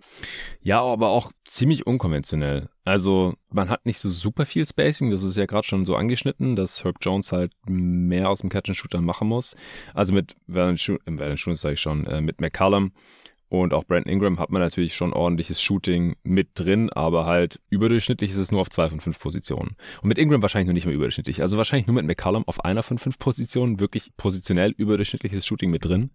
Ja, 0.62 0.83
aber 0.83 1.09
auch 1.09 1.31
ziemlich 1.47 1.87
unkonventionell. 1.87 2.69
Also 2.85 3.35
man 3.50 3.69
hat 3.69 3.87
nicht 3.87 3.99
so 3.99 4.11
super 4.11 4.47
viel 4.47 4.67
Spacing, 4.67 5.11
das 5.11 5.23
ist 5.23 5.37
ja 5.37 5.47
gerade 5.47 5.67
schon 5.67 5.85
so 5.85 5.97
angeschnitten, 5.97 6.57
dass 6.57 6.85
Herb 6.85 6.97
Jones 7.00 7.33
halt 7.33 7.53
mehr 7.67 8.29
aus 8.29 8.41
dem 8.41 8.50
Catch-and-Shooter 8.50 9.00
machen 9.00 9.29
muss. 9.29 9.57
Also 9.95 10.12
mit 10.12 10.37
Valanciunas, 10.47 11.00
äh, 11.07 11.55
sage 11.55 11.75
ich 11.75 11.81
schon, 11.81 12.07
äh, 12.07 12.21
mit 12.21 12.41
McCallum 12.41 12.93
Und 13.49 13.73
auch 13.73 13.85
Brandon 13.85 14.12
Ingram 14.12 14.41
hat 14.41 14.50
man 14.50 14.61
natürlich 14.61 14.95
schon 14.95 15.12
ordentliches 15.12 15.62
Shooting 15.62 16.17
mit 16.25 16.49
drin, 16.55 16.91
aber 16.91 17.26
halt 17.26 17.61
überdurchschnittlich 17.71 18.33
ist 18.33 18.38
es 18.38 18.50
nur 18.50 18.61
auf 18.61 18.71
zwei 18.71 18.88
von 18.88 19.00
fünf 19.00 19.21
Positionen. 19.21 19.76
Und 20.03 20.09
mit 20.09 20.19
Ingram 20.19 20.43
wahrscheinlich 20.43 20.67
noch 20.67 20.75
nicht 20.75 20.87
mehr 20.87 20.95
überdurchschnittlich. 20.95 21.43
Also 21.43 21.57
wahrscheinlich 21.57 21.87
nur 21.87 21.95
mit 21.95 22.07
McCallum 22.07 22.47
auf 22.49 22.65
einer 22.65 22.83
von 22.83 22.99
fünf 22.99 23.19
Positionen 23.19 23.79
wirklich 23.79 24.11
positionell 24.17 24.73
überdurchschnittliches 24.76 25.47
Shooting 25.47 25.71
mit 25.71 25.85
drin. 25.85 26.11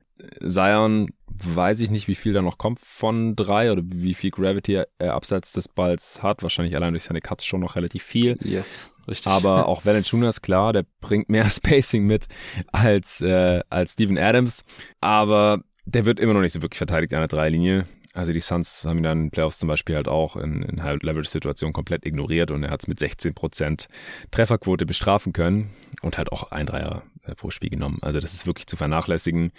Zion 0.46 1.12
weiß 1.28 1.80
ich 1.80 1.90
nicht, 1.90 2.08
wie 2.08 2.16
viel 2.16 2.34
da 2.34 2.42
noch 2.42 2.58
kommt 2.58 2.80
von 2.82 3.36
drei 3.36 3.72
oder 3.72 3.82
wie 3.86 4.14
viel 4.14 4.32
Gravity 4.32 4.84
er 4.98 5.14
abseits 5.14 5.54
des 5.54 5.70
Balls 5.70 6.22
hat. 6.22 6.44
Wahrscheinlich 6.44 6.76
allein 6.76 6.94
durch 6.94 7.04
seine 7.04 7.22
Cuts 7.22 7.46
schon 7.46 7.62
noch 7.62 7.78
relativ 7.78 8.04
viel. 8.04 8.38
Yes. 8.44 8.94
Richtig. 9.08 9.32
Aber 9.32 9.68
auch 9.68 9.86
Valanciunas, 9.86 10.42
klar, 10.42 10.74
der 10.74 10.86
bringt 11.00 11.30
mehr 11.30 11.50
Spacing 11.50 12.06
mit 12.06 12.28
als, 12.72 13.22
äh, 13.22 13.62
als 13.70 13.94
Steven 13.94 14.18
Adams. 14.18 14.64
Aber 15.00 15.62
der 15.86 16.06
wird 16.06 16.20
immer 16.20 16.34
noch 16.34 16.42
nicht 16.42 16.54
so 16.54 16.62
wirklich 16.62 16.78
verteidigt 16.78 17.14
an 17.14 17.22
der 17.22 17.28
Dreilinie. 17.28 17.88
Also 18.14 18.34
die 18.34 18.42
Suns 18.42 18.84
haben 18.86 18.98
ihn 18.98 19.04
dann 19.04 19.22
in 19.22 19.32
Playoffs 19.32 19.60
zum 19.60 19.70
Beispiel 19.70 19.96
halt 19.96 20.10
auch 20.10 20.36
in, 20.36 20.64
in 20.64 20.84
High-Leverage-Situationen 20.84 21.72
komplett 21.72 22.06
ignoriert 22.06 22.52
und 22.52 22.64
er 22.64 22.72
hat 22.72 22.82
es 22.82 22.88
mit 22.88 23.00
16% 23.00 23.88
Trefferquote 24.32 24.86
bestrafen 24.86 25.32
können 25.32 25.72
und 26.02 26.18
halt 26.18 26.32
auch 26.32 26.52
ein 26.52 26.66
Dreier 26.66 27.04
äh, 27.24 27.36
pro 27.36 27.52
Spiel 27.52 27.70
genommen. 27.70 28.00
Also 28.02 28.20
das 28.20 28.34
ist 28.34 28.46
wirklich 28.46 28.68
zu 28.68 28.76
vernachlässigen. 28.76 29.52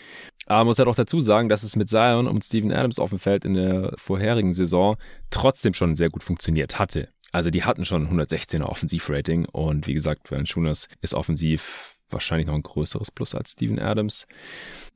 Aber 0.47 0.59
man 0.59 0.67
muss 0.67 0.79
halt 0.79 0.89
auch 0.89 0.97
dazu 0.97 1.21
sagen, 1.21 1.49
dass 1.49 1.63
es 1.63 1.77
mit 1.77 1.89
Zion 1.89 2.27
und 2.27 2.45
Steven 2.45 2.73
Adams 2.73 2.99
auf 2.99 3.11
dem 3.11 3.19
Feld 3.19 3.47
in 3.47 3.55
der 3.55 3.95
vorherigen 3.97 4.53
Saison 4.53 4.97
trotzdem 5.31 5.73
schon 5.73 5.97
sehr 5.97 6.11
gut 6.11 6.23
funktioniert 6.23 6.79
hatte. 6.79 7.09
Also 7.33 7.51
die 7.51 7.65
hatten 7.65 7.87
schon 7.87 8.09
116er 8.09 8.65
Offensivrating 8.65 9.47
und 9.47 9.87
wie 9.87 9.95
gesagt, 9.95 10.31
Valanciunas 10.31 10.89
ist 11.01 11.15
offensiv 11.15 11.97
wahrscheinlich 12.13 12.47
noch 12.47 12.55
ein 12.55 12.63
größeres 12.63 13.11
Plus 13.11 13.35
als 13.35 13.53
Steven 13.53 13.79
Adams. 13.79 14.27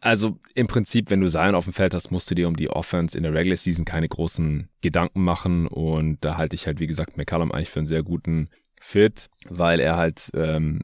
Also 0.00 0.38
im 0.54 0.66
Prinzip, 0.66 1.10
wenn 1.10 1.20
du 1.20 1.28
Zion 1.28 1.54
auf 1.54 1.64
dem 1.64 1.72
Feld 1.72 1.94
hast, 1.94 2.10
musst 2.10 2.30
du 2.30 2.34
dir 2.34 2.48
um 2.48 2.56
die 2.56 2.70
Offense 2.70 3.16
in 3.16 3.22
der 3.22 3.34
Regular 3.34 3.56
Season 3.56 3.84
keine 3.84 4.08
großen 4.08 4.68
Gedanken 4.80 5.22
machen. 5.22 5.66
Und 5.66 6.24
da 6.24 6.36
halte 6.36 6.54
ich 6.54 6.66
halt, 6.66 6.80
wie 6.80 6.86
gesagt, 6.86 7.16
McCallum 7.16 7.52
eigentlich 7.52 7.70
für 7.70 7.80
einen 7.80 7.86
sehr 7.86 8.02
guten 8.02 8.48
Fit, 8.80 9.28
weil 9.48 9.80
er 9.80 9.96
halt, 9.96 10.30
ähm, 10.34 10.82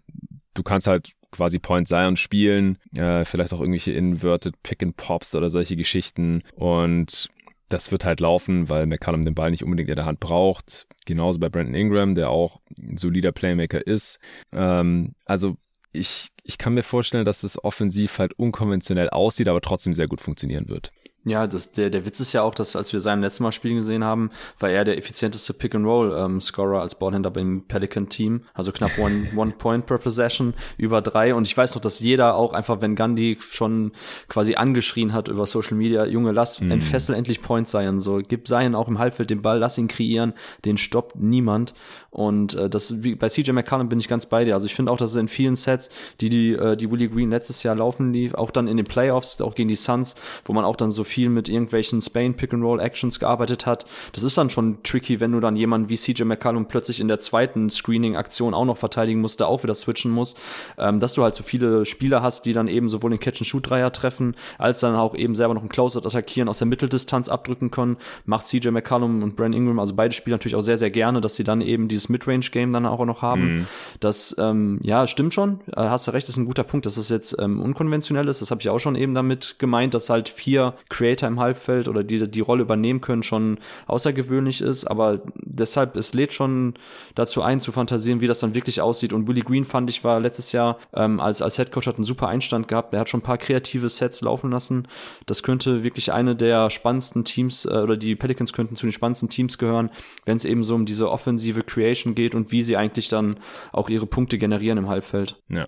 du 0.55 0.63
kannst 0.63 0.87
halt 0.87 1.13
quasi 1.31 1.59
Point 1.59 1.89
Zion 1.89 2.17
spielen, 2.17 2.79
äh, 2.95 3.25
vielleicht 3.25 3.53
auch 3.53 3.61
irgendwelche 3.61 3.93
Inverted 3.93 4.63
Pick 4.63 4.83
and 4.83 4.97
Pops 4.97 5.35
oder 5.35 5.51
solche 5.51 5.77
Geschichten. 5.77 6.43
Und 6.55 7.31
das 7.73 7.91
wird 7.91 8.05
halt 8.05 8.21
laufen, 8.21 8.69
weil 8.69 8.87
McCallum 8.87 9.25
den 9.25 9.35
Ball 9.35 9.51
nicht 9.51 9.65
unbedingt 9.65 9.89
in 9.89 9.97
der 9.97 10.05
Hand 10.05 10.21
braucht. 10.21 10.87
Genauso 11.07 11.39
bei 11.39 11.49
Brandon 11.49 11.75
Ingram, 11.75 12.15
der 12.15 12.31
auch 12.31 12.61
ein 12.79 12.99
solider 12.99 13.33
Playmaker 13.33 13.87
ist. 13.87 14.19
Ähm, 14.53 15.15
also 15.25 15.57
ich, 15.93 16.29
ich 16.43 16.59
kann 16.59 16.75
mir 16.75 16.83
vorstellen, 16.83 17.25
dass 17.25 17.43
es 17.43 17.63
offensiv 17.63 18.19
halt 18.19 18.33
unkonventionell 18.39 19.11
aussieht, 19.11 19.49
aber 19.49 19.61
trotzdem 19.61 19.95
sehr 19.95 20.09
gut 20.09 20.21
funktionieren 20.21 20.69
wird. 20.69 20.91
Ja, 21.25 21.47
das, 21.47 21.71
der, 21.71 21.89
der 21.89 22.05
Witz 22.05 22.19
ist 22.19 22.33
ja 22.33 22.43
auch, 22.43 22.55
dass 22.55 22.75
als 22.75 22.93
wir 22.93 22.99
seinem 22.99 23.23
letzten 23.23 23.45
Mal 23.45 23.53
spielen 23.53 23.77
gesehen 23.77 24.03
haben, 24.03 24.31
war 24.59 24.71
er 24.71 24.85
der 24.85 24.99
effizienteste 24.99 25.55
Pick-and-Roll-Scorer 25.55 26.77
ähm, 26.77 26.83
als 26.83 26.99
Ballhändler 26.99 27.31
beim 27.31 27.65
Pelican-Team. 27.69 28.43
Also 28.55 28.73
knapp 28.73 28.99
one, 28.99 29.29
one 29.37 29.53
Point 29.53 29.87
per 29.87 29.99
Possession, 29.99 30.55
über 30.79 31.01
drei. 31.01 31.35
Und 31.37 31.47
ich 31.47 31.57
weiß 31.57 31.77
noch, 31.77 31.81
dass 31.81 32.01
jeder 32.01 32.35
auch 32.35 32.53
einfach, 32.53 32.81
wenn 32.81 32.97
Gandhi 32.97 33.39
schon 33.41 33.93
quasi 34.27 34.57
angeschrien 34.57 35.13
hat 35.13 35.29
über 35.29 35.47
Social 35.47 35.77
Media, 35.77 36.05
Junge, 36.07 36.33
lass 36.33 36.61
mm. 36.61 36.73
entfessel 36.73 37.15
endlich 37.15 37.41
Point 37.41 37.69
sein. 37.69 38.01
So, 38.01 38.21
gib 38.27 38.49
Zion 38.49 38.75
auch 38.75 38.89
im 38.89 38.99
Halbfeld 38.99 39.31
den 39.31 39.43
Ball, 39.43 39.59
lass 39.59 39.79
ihn 39.79 39.87
kreieren, 39.87 40.33
den 40.65 40.77
stoppt 40.77 41.15
niemand. 41.15 41.73
Und 42.13 42.55
äh, 42.55 42.69
das 42.69 43.03
wie 43.03 43.15
bei 43.15 43.31
CJ 43.31 43.53
McCollum 43.53 43.89
bin 43.89 43.99
ich 43.99 44.07
ganz 44.07 44.27
bei 44.27 44.45
dir. 44.45 44.53
Also 44.53 44.67
ich 44.67 44.75
finde 44.75 44.93
auch, 44.93 44.99
dass 44.99 45.11
es 45.11 45.17
in 45.17 45.29
vielen 45.29 45.57
Sets, 45.57 45.91
die 46.21 46.29
die, 46.29 46.53
äh, 46.53 46.77
die 46.77 46.91
Willie 46.91 47.09
Green 47.09 47.31
letztes 47.31 47.63
Jahr 47.63 47.75
laufen 47.75 48.13
lief, 48.13 48.35
auch 48.35 48.51
dann 48.51 48.69
in 48.69 48.77
den 48.77 48.85
Playoffs, 48.85 49.41
auch 49.41 49.55
gegen 49.55 49.71
die 49.71 49.77
Suns, 49.77 50.15
wo 50.45 50.53
man 50.53 50.67
auch 50.67 50.77
dann 50.77 50.91
so 50.91 51.05
viel 51.05 51.31
mit 51.31 51.49
irgendwelchen 51.49 52.03
Spain 52.03 52.35
Pick 52.35 52.53
and 52.53 52.63
Roll 52.63 52.81
Actions 52.81 53.19
gearbeitet 53.19 53.65
hat. 53.65 53.87
Das 54.13 54.25
ist 54.25 54.37
dann 54.37 54.51
schon 54.51 54.83
tricky, 54.83 55.21
wenn 55.21 55.33
du 55.33 55.41
dann 55.41 55.57
jemanden 55.57 55.89
wie 55.89 55.97
CJ 55.97 56.25
McCollum 56.25 56.67
plötzlich 56.67 57.01
in 57.01 57.09
der 57.09 57.19
zweiten 57.19 57.71
Screening 57.71 58.15
Aktion 58.15 58.53
auch 58.53 58.67
noch 58.67 58.77
verteidigen 58.77 59.23
musst, 59.23 59.41
der 59.41 59.49
auch 59.49 59.63
wieder 59.63 59.73
switchen 59.73 60.11
muss, 60.11 60.35
ähm, 60.77 61.01
dass 61.01 61.15
du 61.15 61.23
halt 61.23 61.35
so 61.35 61.43
viele 61.43 61.87
Spieler 61.87 62.21
hast, 62.21 62.45
die 62.45 62.53
dann 62.53 62.69
eben 62.69 62.91
sowohl 62.91 63.09
den 63.09 63.21
Catch 63.21 63.41
and 63.41 63.47
Shoot 63.47 63.71
Dreier 63.71 63.91
treffen, 63.91 64.37
als 64.59 64.81
dann 64.81 64.97
auch 64.97 65.15
eben 65.15 65.35
selber 65.35 65.55
noch 65.55 65.63
einen 65.63 65.71
Closeout 65.71 66.07
attackieren, 66.07 66.51
aus 66.51 66.59
der 66.59 66.67
Mitteldistanz 66.67 67.31
abdrücken 67.31 67.71
können. 67.71 67.97
Macht 68.27 68.45
CJ 68.45 68.69
McCollum 68.69 69.23
und 69.23 69.35
Brand 69.35 69.55
Ingram, 69.55 69.79
also 69.79 69.95
beide 69.95 70.13
Spieler 70.13 70.35
natürlich 70.35 70.57
auch 70.57 70.61
sehr 70.61 70.77
sehr 70.77 70.91
gerne, 70.91 71.23
dass 71.23 71.37
sie 71.37 71.45
dann 71.45 71.63
eben 71.63 71.89
dieses 71.89 72.02
dieses 72.03 72.09
Midrange-Game 72.09 72.73
dann 72.73 72.87
auch 72.87 73.05
noch 73.05 73.23
haben. 73.23 73.55
Mhm. 73.55 73.67
Das, 74.01 74.37
ähm, 74.39 74.79
ja, 74.83 75.07
stimmt 75.07 75.35
schon. 75.35 75.61
Äh, 75.69 75.83
hast 75.83 76.07
du 76.07 76.11
recht, 76.13 76.29
ist 76.29 76.37
ein 76.37 76.47
guter 76.47 76.65
Punkt, 76.65 76.87
dass 76.87 76.97
es 76.97 77.09
jetzt 77.09 77.37
ähm, 77.41 77.61
unkonventionell 77.61 78.29
ist. 78.29 78.43
Das 78.43 78.51
habe 78.51 78.61
ich 78.61 78.69
auch 78.69 78.79
schon 78.79 78.97
eben 78.97 79.15
damit 79.15 79.57
gemeint, 79.59 79.95
dass 79.95 80.11
halt 80.11 80.29
vier 80.29 80.75
Creator 80.89 81.29
im 81.29 81.41
Halbfeld 81.41 81.89
oder 81.89 82.05
die 82.05 82.29
die 82.29 82.41
Rolle 82.41 82.63
übernehmen 82.63 83.01
können, 83.01 83.23
schon 83.23 83.59
außergewöhnlich 83.87 84.61
ist. 84.61 84.85
Aber 84.85 85.21
deshalb, 85.37 85.97
es 85.97 86.15
lädt 86.15 86.33
schon 86.33 86.75
dazu 87.15 87.43
ein, 87.43 87.61
zu 87.61 87.73
fantasieren, 87.73 88.21
wie 88.21 88.27
das 88.27 88.41
dann 88.41 88.55
wirklich 88.55 88.81
aussieht. 88.81 89.13
Und 89.13 89.29
Willie 89.29 89.45
Green 89.45 89.65
fand 89.65 89.91
ich 89.91 90.05
war 90.05 90.21
letztes 90.21 90.53
Jahr 90.53 90.79
ähm, 90.95 91.21
als, 91.21 91.43
als 91.43 91.59
Headcoach 91.59 91.87
hat 91.87 91.97
einen 91.97 92.05
super 92.05 92.29
Einstand 92.29 92.69
gehabt. 92.69 92.95
Er 92.95 93.01
hat 93.01 93.09
schon 93.09 93.21
ein 93.21 93.25
paar 93.25 93.39
kreative 93.39 93.89
Sets 93.89 94.21
laufen 94.21 94.51
lassen. 94.51 94.89
Das 95.27 95.43
könnte 95.43 95.85
wirklich 95.85 96.13
eine 96.13 96.35
der 96.35 96.71
spannendsten 96.71 97.25
Teams 97.25 97.65
äh, 97.65 97.69
oder 97.69 97.97
die 97.97 98.17
Pelicans 98.17 98.53
könnten 98.53 98.77
zu 98.77 98.87
den 98.87 98.93
spannendsten 98.93 99.29
Teams 99.29 99.59
gehören, 99.59 99.91
wenn 100.25 100.37
es 100.37 100.45
eben 100.45 100.65
so 100.65 100.75
um 100.75 100.87
diese 100.87 101.11
offensive 101.11 101.63
Creation 101.63 101.92
Creation 101.93 102.15
geht 102.15 102.35
und 102.35 102.53
wie 102.53 102.63
sie 102.63 102.77
eigentlich 102.77 103.09
dann 103.09 103.39
auch 103.73 103.89
ihre 103.89 104.07
Punkte 104.07 104.39
generieren 104.39 104.79
im 104.79 104.89
Halbfeld. 104.89 105.37
Ja. 105.49 105.67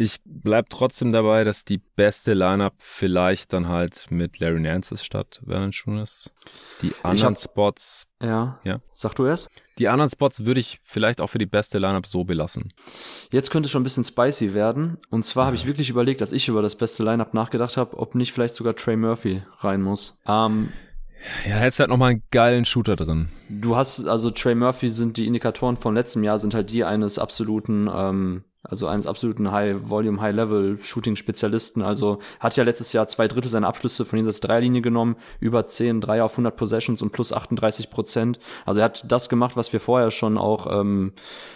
Ich 0.00 0.18
bleib 0.24 0.70
trotzdem 0.70 1.10
dabei, 1.10 1.42
dass 1.42 1.64
die 1.64 1.78
beste 1.78 2.32
Lineup 2.32 2.74
vielleicht 2.78 3.52
dann 3.52 3.68
halt 3.68 4.06
mit 4.10 4.38
Larry 4.38 4.60
Nance 4.60 4.94
ist 4.94 5.04
statt 5.04 5.40
Valanciunas. 5.42 6.30
Die 6.82 6.92
anderen 7.02 7.34
hab, 7.34 7.42
Spots. 7.42 8.06
Ja. 8.22 8.60
Ja. 8.62 8.80
Sag 8.92 9.14
du 9.14 9.26
erst? 9.26 9.50
Die 9.78 9.88
anderen 9.88 10.08
Spots 10.08 10.44
würde 10.44 10.60
ich 10.60 10.78
vielleicht 10.84 11.20
auch 11.20 11.26
für 11.26 11.38
die 11.38 11.46
beste 11.46 11.78
Lineup 11.78 12.06
so 12.06 12.22
belassen. 12.22 12.72
Jetzt 13.32 13.50
könnte 13.50 13.66
es 13.66 13.72
schon 13.72 13.80
ein 13.80 13.84
bisschen 13.84 14.04
spicy 14.04 14.54
werden. 14.54 14.98
Und 15.10 15.24
zwar 15.24 15.44
ja. 15.44 15.46
habe 15.46 15.56
ich 15.56 15.66
wirklich 15.66 15.90
überlegt, 15.90 16.22
als 16.22 16.32
ich 16.32 16.46
über 16.46 16.62
das 16.62 16.76
beste 16.76 17.02
Lineup 17.02 17.34
nachgedacht 17.34 17.76
habe, 17.76 17.98
ob 17.98 18.14
nicht 18.14 18.32
vielleicht 18.32 18.54
sogar 18.54 18.76
Trey 18.76 18.94
Murphy 18.94 19.42
rein 19.58 19.82
muss. 19.82 20.20
Ähm, 20.28 20.68
ja, 21.46 21.56
hättest 21.56 21.80
halt 21.80 21.90
nochmal 21.90 22.10
einen 22.10 22.22
geilen 22.30 22.64
Shooter 22.64 22.96
drin. 22.96 23.28
Du 23.48 23.76
hast, 23.76 24.06
also 24.06 24.30
Trey 24.30 24.54
Murphy 24.54 24.90
sind 24.90 25.16
die 25.16 25.26
Indikatoren 25.26 25.76
von 25.76 25.94
letztem 25.94 26.22
Jahr, 26.24 26.38
sind 26.38 26.54
halt 26.54 26.70
die 26.70 26.84
eines 26.84 27.18
absoluten 27.18 27.90
ähm, 27.92 28.44
also 28.68 28.86
eines 28.86 29.06
absoluten 29.06 29.50
High-Volume, 29.50 30.20
High-Level-Shooting-Spezialisten. 30.20 31.82
Also 31.82 32.18
hat 32.40 32.56
ja 32.56 32.64
letztes 32.64 32.92
Jahr 32.92 33.06
zwei 33.06 33.28
Drittel 33.28 33.50
seiner 33.50 33.68
Abschlüsse 33.68 34.04
von 34.04 34.18
jenseits 34.18 34.40
Dreierlinie 34.40 34.82
genommen, 34.82 35.16
über 35.40 35.66
10 35.66 36.00
Dreier 36.00 36.24
auf 36.24 36.32
100 36.32 36.56
Possessions 36.56 37.00
und 37.00 37.12
plus 37.12 37.32
38 37.32 37.88
Prozent. 37.88 38.38
Also 38.66 38.80
er 38.80 38.84
hat 38.86 39.10
das 39.10 39.28
gemacht, 39.28 39.56
was 39.56 39.72
wir 39.72 39.80
vorher 39.80 40.10
schon 40.10 40.36
auch 40.36 40.80
ähm, 40.80 41.12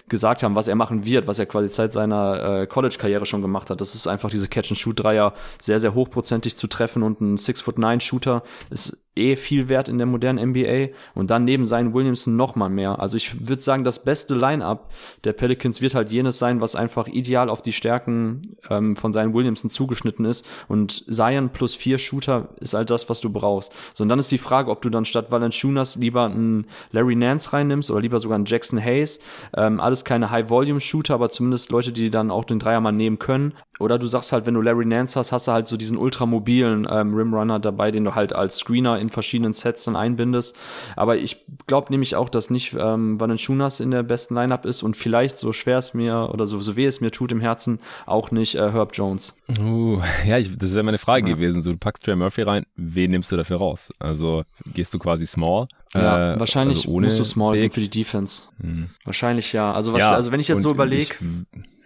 gesagt 0.09 0.42
haben, 0.42 0.55
was 0.55 0.68
er 0.68 0.75
machen 0.75 1.05
wird, 1.05 1.27
was 1.27 1.38
er 1.38 1.46
quasi 1.46 1.68
seit 1.68 1.92
seiner 1.92 2.62
äh, 2.62 2.66
College-Karriere 2.66 3.27
schon 3.27 3.42
gemacht 3.42 3.70
hat. 3.70 3.81
Das 3.81 3.94
ist 3.94 4.07
einfach 4.07 4.31
diese 4.31 4.48
Catch-and-Shoot-Dreier 4.48 5.35
sehr, 5.61 5.81
sehr 5.81 5.94
hochprozentig 5.94 6.57
zu 6.57 6.68
treffen 6.68 7.03
und 7.03 7.20
ein 7.20 7.37
6'9-Shooter 7.37 8.42
ist 8.70 9.02
eh 9.16 9.37
viel 9.37 9.68
wert 9.68 9.88
in 9.88 9.98
der 9.98 10.07
modernen 10.07 10.51
NBA 10.51 10.94
und 11.14 11.31
dann 11.31 11.44
neben 11.44 11.66
seinen 11.66 11.92
Williamson 11.92 12.37
noch 12.37 12.57
mal 12.57 12.70
mehr. 12.70 13.01
Also 13.01 13.16
ich 13.16 13.46
würde 13.46 13.62
sagen, 13.62 13.85
das 13.85 14.05
beste 14.05 14.35
Line-up 14.35 14.90
der 15.25 15.33
Pelicans 15.33 15.81
wird 15.81 15.94
halt 15.94 16.11
jenes 16.11 16.38
sein, 16.38 16.61
was 16.61 16.77
einfach 16.77 17.09
ideal 17.09 17.51
auf 17.51 17.62
die 17.62 17.72
Stärken 17.72 18.42
ähm, 18.70 18.94
von 18.94 19.12
seinen 19.12 19.35
Williamson 19.35 19.70
zugeschnitten 19.70 20.25
ist 20.25 20.46
und 20.68 21.05
Zion 21.12 21.51
plus 21.51 21.75
vier 21.75 21.98
Shooter 21.98 22.48
ist 22.61 22.75
halt 22.75 22.90
das, 22.90 23.09
was 23.09 23.20
du 23.20 23.31
brauchst. 23.31 23.72
So 23.92 24.03
und 24.03 24.09
dann 24.09 24.18
ist 24.18 24.33
die 24.33 24.38
Frage, 24.38 24.70
ob 24.70 24.83
du 24.83 24.90
dann 24.90 25.05
statt 25.05 25.31
Valanciunas 25.31 25.96
lieber 25.96 26.25
einen 26.25 26.66
Larry 26.90 27.14
Nance 27.14 27.53
reinnimmst 27.53 27.90
oder 27.90 28.01
lieber 28.01 28.18
sogar 28.18 28.37
einen 28.37 28.46
Jackson 28.46 28.83
Hayes. 28.83 29.20
Ähm, 29.57 29.81
alles 29.81 30.05
keine 30.05 30.31
High-Volume-Shooter, 30.31 31.14
aber 31.14 31.31
zumindest 31.31 31.70
Leute, 31.70 31.92
die 31.92 32.11
dann 32.11 32.31
auch 32.31 32.44
den 32.44 32.59
Dreier 32.59 32.81
mal 32.81 32.92
nehmen 32.92 33.18
können. 33.18 33.55
Oder 33.79 33.98
du 33.98 34.07
sagst 34.07 34.33
halt, 34.33 34.46
wenn 34.46 34.55
du 34.55 34.61
Larry 34.61 34.85
Nance 34.85 35.18
hast, 35.18 35.33
hast 35.33 35.48
du 35.48 35.53
halt 35.53 35.68
so 35.68 35.77
diesen 35.77 35.98
ultramobilen 35.98 36.87
ähm, 36.90 37.14
Rimrunner 37.14 37.59
dabei, 37.59 37.90
den 37.90 38.05
du 38.05 38.14
halt 38.14 38.33
als 38.33 38.59
Screener 38.59 38.98
in 39.03 39.11
verschiedenen 39.11 39.53
Sets 39.53 39.85
dann 39.85 39.97
einbindest. 39.97 40.57
Aber 40.97 41.19
ich 41.19 41.45
glaube 41.67 41.88
nämlich 41.91 42.17
auch, 42.17 42.31
dass 42.31 42.49
nicht 42.49 42.75
ähm, 42.79 43.21
Valanciunas 43.21 43.81
in 43.81 43.91
der 43.91 44.03
besten 44.03 44.35
Lineup 44.35 44.65
ist 44.65 44.83
und 44.83 44.97
vielleicht, 44.97 45.37
so 45.37 45.53
schwer 45.53 45.79
es 45.79 45.93
mir 45.93 46.31
oder 46.33 46.47
so, 46.47 46.61
so 46.62 46.77
weh 46.77 46.87
es 46.87 47.01
mir 47.01 47.11
tut 47.11 47.33
im 47.33 47.41
Herzen, 47.41 47.81
auch 48.07 48.31
nicht 48.31 48.55
äh, 48.55 48.71
Herb 48.73 48.93
Jones. 48.95 49.37
Uh, 49.59 50.01
ja, 50.27 50.38
ich, 50.38 50.57
das 50.57 50.73
wäre 50.73 50.85
meine 50.85 50.99
Frage 50.99 51.29
ja. 51.29 51.35
gewesen. 51.35 51.62
So, 51.62 51.73
du 51.73 51.79
packst 51.79 52.05
Trey 52.05 52.17
Murphy 52.17 52.43
rein, 52.43 52.65
wen 52.77 53.11
nimmst 53.11 53.31
du 53.33 53.37
dafür 53.37 53.59
raus? 53.59 53.93
Also 53.99 54.45
gehst 54.73 54.95
du 54.95 54.99
quasi 54.99 55.27
small? 55.27 55.67
Ja, 55.95 56.35
äh, 56.35 56.41
wahrscheinlich 56.41 56.87
also 56.87 57.01
musst 57.01 57.19
du 57.19 57.25
small 57.25 57.59
Big. 57.59 57.75
für 57.75 57.81
die 57.81 57.91
Defense. 57.91 58.45
Hm. 58.61 58.88
Wahrscheinlich 59.05 59.53
ja. 59.53 59.73
Also, 59.73 59.93
was, 59.93 60.01
ja, 60.01 60.12
also 60.12 60.33
wenn 60.33 60.41
ich 60.41 60.49
jetzt 60.49 60.62
so 60.62 60.71
überlege. 60.71 61.15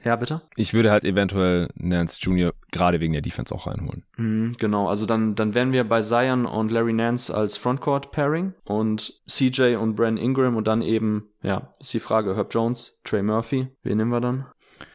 Ja, 0.07 0.15
bitte? 0.15 0.41
Ich 0.55 0.73
würde 0.73 0.93
halt 0.93 1.05
eventuell 1.05 1.69
Nance 1.75 2.19
Jr. 2.21 2.53
gerade 2.71 3.01
wegen 3.01 3.13
der 3.13 3.23
Defense 3.23 3.53
auch 3.53 3.67
reinholen. 3.67 4.05
Mhm, 4.17 4.53
genau, 4.57 4.89
also 4.89 5.05
dann, 5.05 5.35
dann 5.35 5.53
wären 5.53 5.73
wir 5.73 5.83
bei 5.83 6.01
Zion 6.01 6.47
und 6.47 6.71
Larry 6.71 6.93
Nance 6.93 7.35
als 7.35 7.57
Frontcourt-Pairing 7.57 8.53
und 8.63 9.13
CJ 9.27 9.75
und 9.75 9.97
Brandon 9.97 10.25
Ingram 10.25 10.55
und 10.55 10.69
dann 10.69 10.81
eben, 10.81 11.31
ja, 11.43 11.75
ist 11.81 11.93
die 11.93 11.99
Frage, 11.99 12.37
Herb 12.37 12.55
Jones, 12.55 13.01
Trey 13.03 13.25
Murphy, 13.25 13.67
wen 13.83 13.97
nehmen 13.97 14.13
wir 14.13 14.21
dann? 14.21 14.47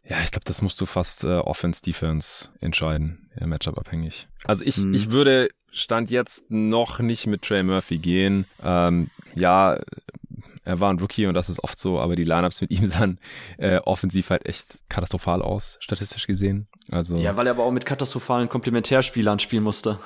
Ja, 0.08 0.16
ich 0.24 0.30
glaube, 0.30 0.44
das 0.46 0.62
musst 0.62 0.80
du 0.80 0.86
fast 0.86 1.24
äh, 1.24 1.36
Offense-Defense 1.36 2.48
entscheiden, 2.62 3.30
ja, 3.38 3.46
Matchup 3.46 3.76
abhängig. 3.76 4.28
Also 4.44 4.64
ich, 4.64 4.76
hm. 4.76 4.94
ich 4.94 5.10
würde 5.10 5.50
Stand 5.72 6.10
jetzt 6.10 6.50
noch 6.50 7.00
nicht 7.00 7.26
mit 7.26 7.42
Trey 7.42 7.62
Murphy 7.62 7.98
gehen. 7.98 8.46
Ähm, 8.62 9.10
ja, 9.34 9.78
er 10.64 10.80
war 10.80 10.90
ein 10.90 10.98
Rookie 10.98 11.26
und 11.26 11.34
das 11.34 11.48
ist 11.48 11.62
oft 11.62 11.78
so, 11.78 11.98
aber 11.98 12.16
die 12.16 12.24
Lineups 12.24 12.60
mit 12.60 12.70
ihm 12.70 12.86
sahen 12.88 13.18
äh, 13.58 13.78
offensiv 13.78 14.30
halt 14.30 14.46
echt 14.46 14.78
katastrophal 14.88 15.42
aus, 15.42 15.76
statistisch 15.80 16.26
gesehen. 16.26 16.68
Also 16.90 17.16
ja, 17.16 17.36
weil 17.36 17.46
er 17.46 17.52
aber 17.52 17.64
auch 17.64 17.72
mit 17.72 17.86
katastrophalen 17.86 18.48
Komplementärspielern 18.48 19.38
spielen 19.38 19.62
musste. 19.62 19.98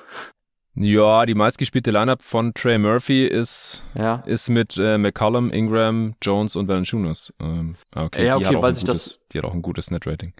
Ja, 0.78 1.24
die 1.24 1.34
meistgespielte 1.34 1.90
Lineup 1.90 2.22
von 2.22 2.52
Trey 2.52 2.76
Murphy 2.76 3.24
ist, 3.24 3.82
ja. 3.94 4.16
ist 4.26 4.50
mit 4.50 4.76
äh, 4.76 4.98
McCollum, 4.98 5.50
Ingram, 5.50 6.14
Jones 6.20 6.54
und 6.54 6.68
Valanciunas. 6.68 7.32
Ähm, 7.40 7.76
okay, 7.94 8.26
ja, 8.26 8.36
okay, 8.36 8.60
weil 8.60 8.74
sich 8.74 8.84
gutes, 8.84 9.04
das. 9.04 9.20
Die 9.32 9.38
hat 9.38 9.46
auch 9.46 9.54
ein 9.54 9.62
gutes 9.62 9.90
Net-Rating. 9.90 10.34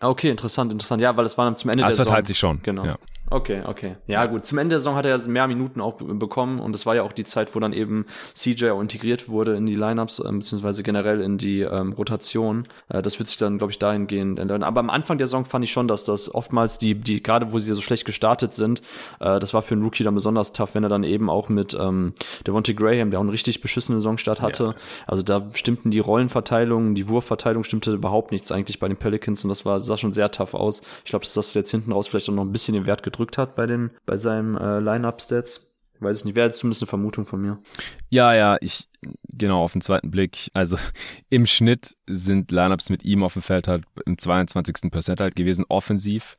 Okay, 0.00 0.28
interessant, 0.28 0.70
interessant. 0.70 1.00
Ja, 1.00 1.16
weil 1.16 1.24
es 1.24 1.38
war 1.38 1.54
zum 1.54 1.70
Ende 1.70 1.84
ah, 1.84 1.86
der 1.86 1.94
Saison. 1.94 2.06
verteilt 2.06 2.26
sich 2.26 2.38
schon. 2.38 2.60
Genau. 2.62 2.84
Ja. 2.84 2.98
Okay, 3.30 3.62
okay. 3.64 3.96
Ja, 4.08 4.26
gut. 4.26 4.44
Zum 4.44 4.58
Ende 4.58 4.70
der 4.70 4.80
Saison 4.80 4.96
hat 4.96 5.06
er 5.06 5.16
mehr 5.28 5.46
Minuten 5.46 5.80
auch 5.80 5.94
bekommen 5.94 6.58
und 6.58 6.74
es 6.74 6.84
war 6.84 6.96
ja 6.96 7.04
auch 7.04 7.12
die 7.12 7.22
Zeit, 7.22 7.54
wo 7.54 7.60
dann 7.60 7.72
eben 7.72 8.06
CJ 8.34 8.70
auch 8.70 8.80
integriert 8.80 9.28
wurde 9.28 9.54
in 9.54 9.66
die 9.66 9.76
Lineups, 9.76 10.18
äh, 10.18 10.32
beziehungsweise 10.32 10.82
generell 10.82 11.20
in 11.20 11.38
die 11.38 11.60
ähm, 11.60 11.92
Rotation. 11.92 12.66
Äh, 12.88 13.02
das 13.02 13.20
wird 13.20 13.28
sich 13.28 13.38
dann, 13.38 13.58
glaube 13.58 13.70
ich, 13.70 13.78
dahingehend 13.78 14.40
ändern. 14.40 14.64
Aber 14.64 14.80
am 14.80 14.90
Anfang 14.90 15.16
der 15.16 15.28
Saison 15.28 15.44
fand 15.44 15.64
ich 15.64 15.70
schon, 15.70 15.86
dass 15.86 16.02
das 16.04 16.34
oftmals 16.34 16.78
die, 16.78 16.96
die, 16.96 17.22
gerade 17.22 17.52
wo 17.52 17.60
sie 17.60 17.72
so 17.72 17.80
schlecht 17.80 18.04
gestartet 18.04 18.52
sind, 18.52 18.82
äh, 19.20 19.38
das 19.38 19.54
war 19.54 19.62
für 19.62 19.74
einen 19.74 19.84
Rookie 19.84 20.02
dann 20.02 20.14
besonders 20.14 20.52
tough, 20.52 20.74
wenn 20.74 20.82
er 20.82 20.88
dann 20.88 21.04
eben 21.04 21.30
auch 21.30 21.48
mit 21.48 21.76
ähm, 21.80 22.14
Devontae 22.48 22.74
Graham, 22.74 23.10
der 23.10 23.20
auch 23.20 23.22
einen 23.22 23.30
richtig 23.30 23.60
beschissenen 23.60 24.00
Saisonstart 24.00 24.40
hatte. 24.40 24.64
Ja. 24.64 24.74
Also 25.06 25.22
da 25.22 25.48
stimmten 25.52 25.92
die 25.92 26.00
Rollenverteilungen, 26.00 26.96
die 26.96 27.08
Wurfverteilung 27.08 27.62
stimmte 27.62 27.92
überhaupt 27.92 28.32
nichts 28.32 28.50
eigentlich 28.50 28.80
bei 28.80 28.88
den 28.88 28.96
Pelicans 28.96 29.44
und 29.44 29.50
das 29.50 29.64
war, 29.64 29.80
sah 29.80 29.96
schon 29.96 30.12
sehr 30.12 30.32
tough 30.32 30.54
aus. 30.54 30.82
Ich 31.04 31.10
glaube, 31.10 31.24
dass 31.24 31.34
das 31.34 31.54
jetzt 31.54 31.70
hinten 31.70 31.92
raus 31.92 32.08
vielleicht 32.08 32.28
auch 32.28 32.34
noch 32.34 32.42
ein 32.42 32.52
bisschen 32.52 32.74
den 32.74 32.86
Wert 32.86 33.04
gedrückt 33.04 33.19
hat 33.38 33.54
bei 33.56 33.66
den 33.66 33.90
bei 34.06 34.16
seinem 34.16 34.56
äh, 34.56 34.80
Line-Up-Stats. 34.80 35.68
Weiß 36.00 36.18
ich 36.18 36.24
nicht, 36.24 36.36
wäre 36.36 36.46
jetzt 36.46 36.58
zumindest 36.58 36.82
eine 36.82 36.88
Vermutung 36.88 37.26
von 37.26 37.40
mir. 37.40 37.58
Ja, 38.08 38.32
ja, 38.34 38.56
ich, 38.60 38.88
genau, 39.28 39.62
auf 39.62 39.72
den 39.72 39.80
zweiten 39.80 40.10
Blick. 40.10 40.50
Also 40.54 40.76
im 41.30 41.46
Schnitt 41.46 41.96
sind 42.06 42.50
Lineups 42.50 42.90
mit 42.90 43.04
ihm 43.04 43.22
auf 43.22 43.34
dem 43.34 43.42
Feld 43.42 43.68
halt 43.68 43.84
im 44.06 44.18
22. 44.18 44.90
Percent 44.90 45.20
halt 45.20 45.34
gewesen, 45.34 45.64
offensiv. 45.68 46.36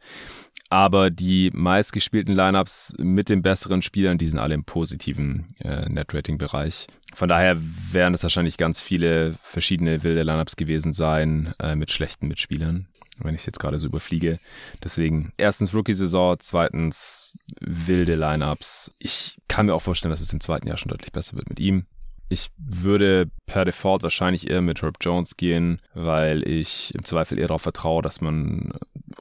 Aber 0.70 1.10
die 1.10 1.52
meistgespielten 1.54 2.34
Lineups 2.34 2.94
mit 2.98 3.28
den 3.28 3.42
besseren 3.42 3.82
Spielern, 3.82 4.18
die 4.18 4.26
sind 4.26 4.40
alle 4.40 4.54
im 4.54 4.64
positiven 4.64 5.48
äh, 5.60 5.90
Net-Rating-Bereich. 5.90 6.88
Von 7.14 7.28
daher 7.28 7.58
werden 7.92 8.14
es 8.14 8.24
wahrscheinlich 8.24 8.56
ganz 8.56 8.80
viele 8.80 9.36
verschiedene 9.42 10.04
wilde 10.04 10.24
Lineups 10.24 10.56
gewesen 10.56 10.94
sein 10.94 11.54
äh, 11.60 11.76
mit 11.76 11.92
schlechten 11.92 12.30
Mitspielern, 12.30 12.88
wenn 13.20 13.36
ich 13.36 13.46
jetzt 13.46 13.60
gerade 13.60 13.80
so 13.80 13.88
überfliege. 13.88 14.40
Deswegen 14.82 15.34
erstens 15.36 15.74
Rookie-Saison, 15.74 16.38
zweitens 16.40 17.38
wilde 17.60 18.16
Lineups. 18.16 18.96
Ich 18.98 19.40
kann 19.50 19.66
mir 19.66 19.74
auch 19.74 19.82
vorstellen, 19.82 20.12
dass 20.12 20.22
es 20.22 20.32
im 20.32 20.40
zweiten 20.40 20.68
Jahr 20.68 20.78
schon 20.78 20.90
deutlich 20.90 21.12
besser 21.12 21.36
wird 21.36 21.50
mit 21.50 21.60
ihm. 21.60 21.86
Ich 22.32 22.50
würde 22.58 23.30
per 23.46 23.66
Default 23.66 24.04
wahrscheinlich 24.04 24.50
eher 24.50 24.62
mit 24.62 24.82
Herb 24.82 24.96
Jones 25.02 25.36
gehen, 25.36 25.82
weil 25.94 26.48
ich 26.48 26.96
im 26.96 27.04
Zweifel 27.04 27.38
eher 27.38 27.50
darauf 27.50 27.64
vertraue, 27.64 28.02
dass 28.02 28.22
man 28.22 28.72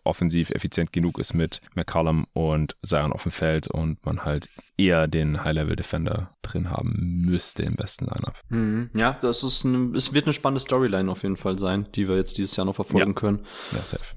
offensiv 0.05 0.51
effizient 0.51 0.93
genug 0.93 1.19
ist 1.19 1.35
mit 1.35 1.61
McCallum 1.75 2.29
und 2.35 2.77
Zion 2.85 3.13
auf 3.13 3.25
dem 3.25 3.33
Feld 3.33 3.67
und 3.67 4.07
man 4.07 4.25
halt 4.25 4.49
eher 4.77 5.09
den 5.09 5.43
High-Level-Defender 5.43 6.31
drin 6.43 6.71
haben 6.71 7.23
müsste 7.25 7.65
im 7.65 7.75
besten 7.75 8.05
Lineup. 8.05 8.39
Mhm. 8.49 8.91
Ja, 8.95 9.19
das 9.21 9.43
ist 9.43 9.67
eine, 9.67 9.91
es 9.97 10.15
wird 10.15 10.27
eine 10.27 10.33
spannende 10.33 10.61
Storyline 10.61 11.11
auf 11.11 11.25
jeden 11.25 11.37
Fall 11.37 11.59
sein, 11.59 11.89
die 11.97 12.09
wir 12.09 12.15
jetzt 12.15 12.39
dieses 12.39 12.55
Jahr 12.55 12.65
noch 12.65 12.77
verfolgen 12.77 13.11
ja. 13.11 13.15
können. 13.15 13.41
Ja, 13.73 13.85
safe. 13.85 14.15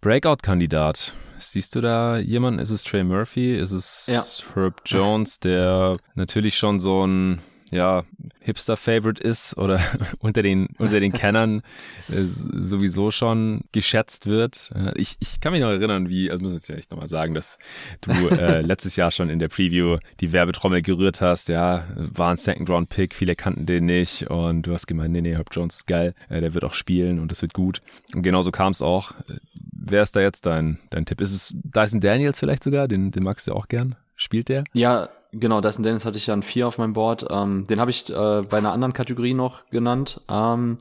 Breakout-Kandidat. 0.00 1.14
Siehst 1.38 1.74
du 1.74 1.82
da 1.82 2.16
jemanden? 2.16 2.60
Ist 2.60 2.70
es 2.70 2.82
Trey 2.82 3.04
Murphy? 3.04 3.54
Ist 3.54 3.72
es 3.72 4.06
ja. 4.06 4.24
Herb 4.54 4.80
Jones, 4.86 5.38
der 5.38 5.98
natürlich 6.14 6.56
schon 6.56 6.80
so 6.80 7.06
ein 7.06 7.42
ja, 7.72 8.04
Hipster-Favorite 8.40 9.22
ist 9.22 9.56
oder 9.56 9.80
unter 10.18 10.42
den, 10.42 10.68
unter 10.78 11.00
den 11.00 11.12
Kennern 11.12 11.62
äh, 12.08 12.22
sowieso 12.52 13.10
schon 13.10 13.62
geschätzt 13.72 14.26
wird. 14.26 14.70
Ich, 14.94 15.16
ich 15.20 15.40
kann 15.40 15.52
mich 15.52 15.62
noch 15.62 15.70
erinnern, 15.70 16.08
wie, 16.08 16.30
also 16.30 16.42
muss 16.42 16.52
ich 16.52 16.58
jetzt 16.58 16.70
echt 16.70 16.90
nochmal 16.90 17.08
sagen, 17.08 17.34
dass 17.34 17.58
du 18.02 18.10
äh, 18.28 18.60
letztes 18.62 18.96
Jahr 18.96 19.10
schon 19.10 19.30
in 19.30 19.38
der 19.38 19.48
Preview 19.48 19.98
die 20.20 20.32
Werbetrommel 20.32 20.82
gerührt 20.82 21.20
hast, 21.20 21.48
ja, 21.48 21.84
war 21.96 22.30
ein 22.30 22.36
Second-Round-Pick, 22.36 23.14
viele 23.14 23.34
kannten 23.34 23.64
den 23.64 23.86
nicht 23.86 24.30
und 24.30 24.62
du 24.66 24.74
hast 24.74 24.86
gemeint, 24.86 25.12
nee, 25.12 25.22
nee, 25.22 25.34
Herb 25.34 25.48
Jones 25.50 25.76
ist 25.76 25.86
geil, 25.86 26.14
äh, 26.28 26.40
der 26.40 26.52
wird 26.52 26.64
auch 26.64 26.74
spielen 26.74 27.18
und 27.18 27.32
das 27.32 27.40
wird 27.40 27.54
gut. 27.54 27.80
Und 28.14 28.22
genauso 28.22 28.50
kam 28.50 28.72
es 28.72 28.82
auch. 28.82 29.12
Wer 29.54 30.02
ist 30.02 30.14
da 30.14 30.20
jetzt 30.20 30.44
dein, 30.44 30.78
dein 30.90 31.06
Tipp? 31.06 31.20
Ist 31.20 31.32
es 31.32 31.54
Dyson 31.54 32.00
Daniels 32.00 32.38
vielleicht 32.38 32.62
sogar? 32.62 32.86
Den, 32.86 33.10
den 33.10 33.22
magst 33.22 33.46
du 33.46 33.52
auch 33.52 33.68
gern? 33.68 33.96
Spielt 34.14 34.48
der? 34.48 34.64
Ja, 34.72 35.08
Genau, 35.32 35.62
Dyson 35.62 35.82
Dennis 35.82 36.04
hatte 36.04 36.18
ich 36.18 36.26
ja 36.26 36.34
ein 36.34 36.42
vier 36.42 36.68
auf 36.68 36.76
meinem 36.76 36.92
Board. 36.92 37.26
Ähm, 37.30 37.66
den 37.66 37.80
habe 37.80 37.90
ich 37.90 38.08
äh, 38.10 38.42
bei 38.42 38.58
einer 38.58 38.72
anderen 38.72 38.92
Kategorie 38.92 39.32
noch 39.32 39.64
genannt. 39.70 40.20
Ähm, 40.30 40.76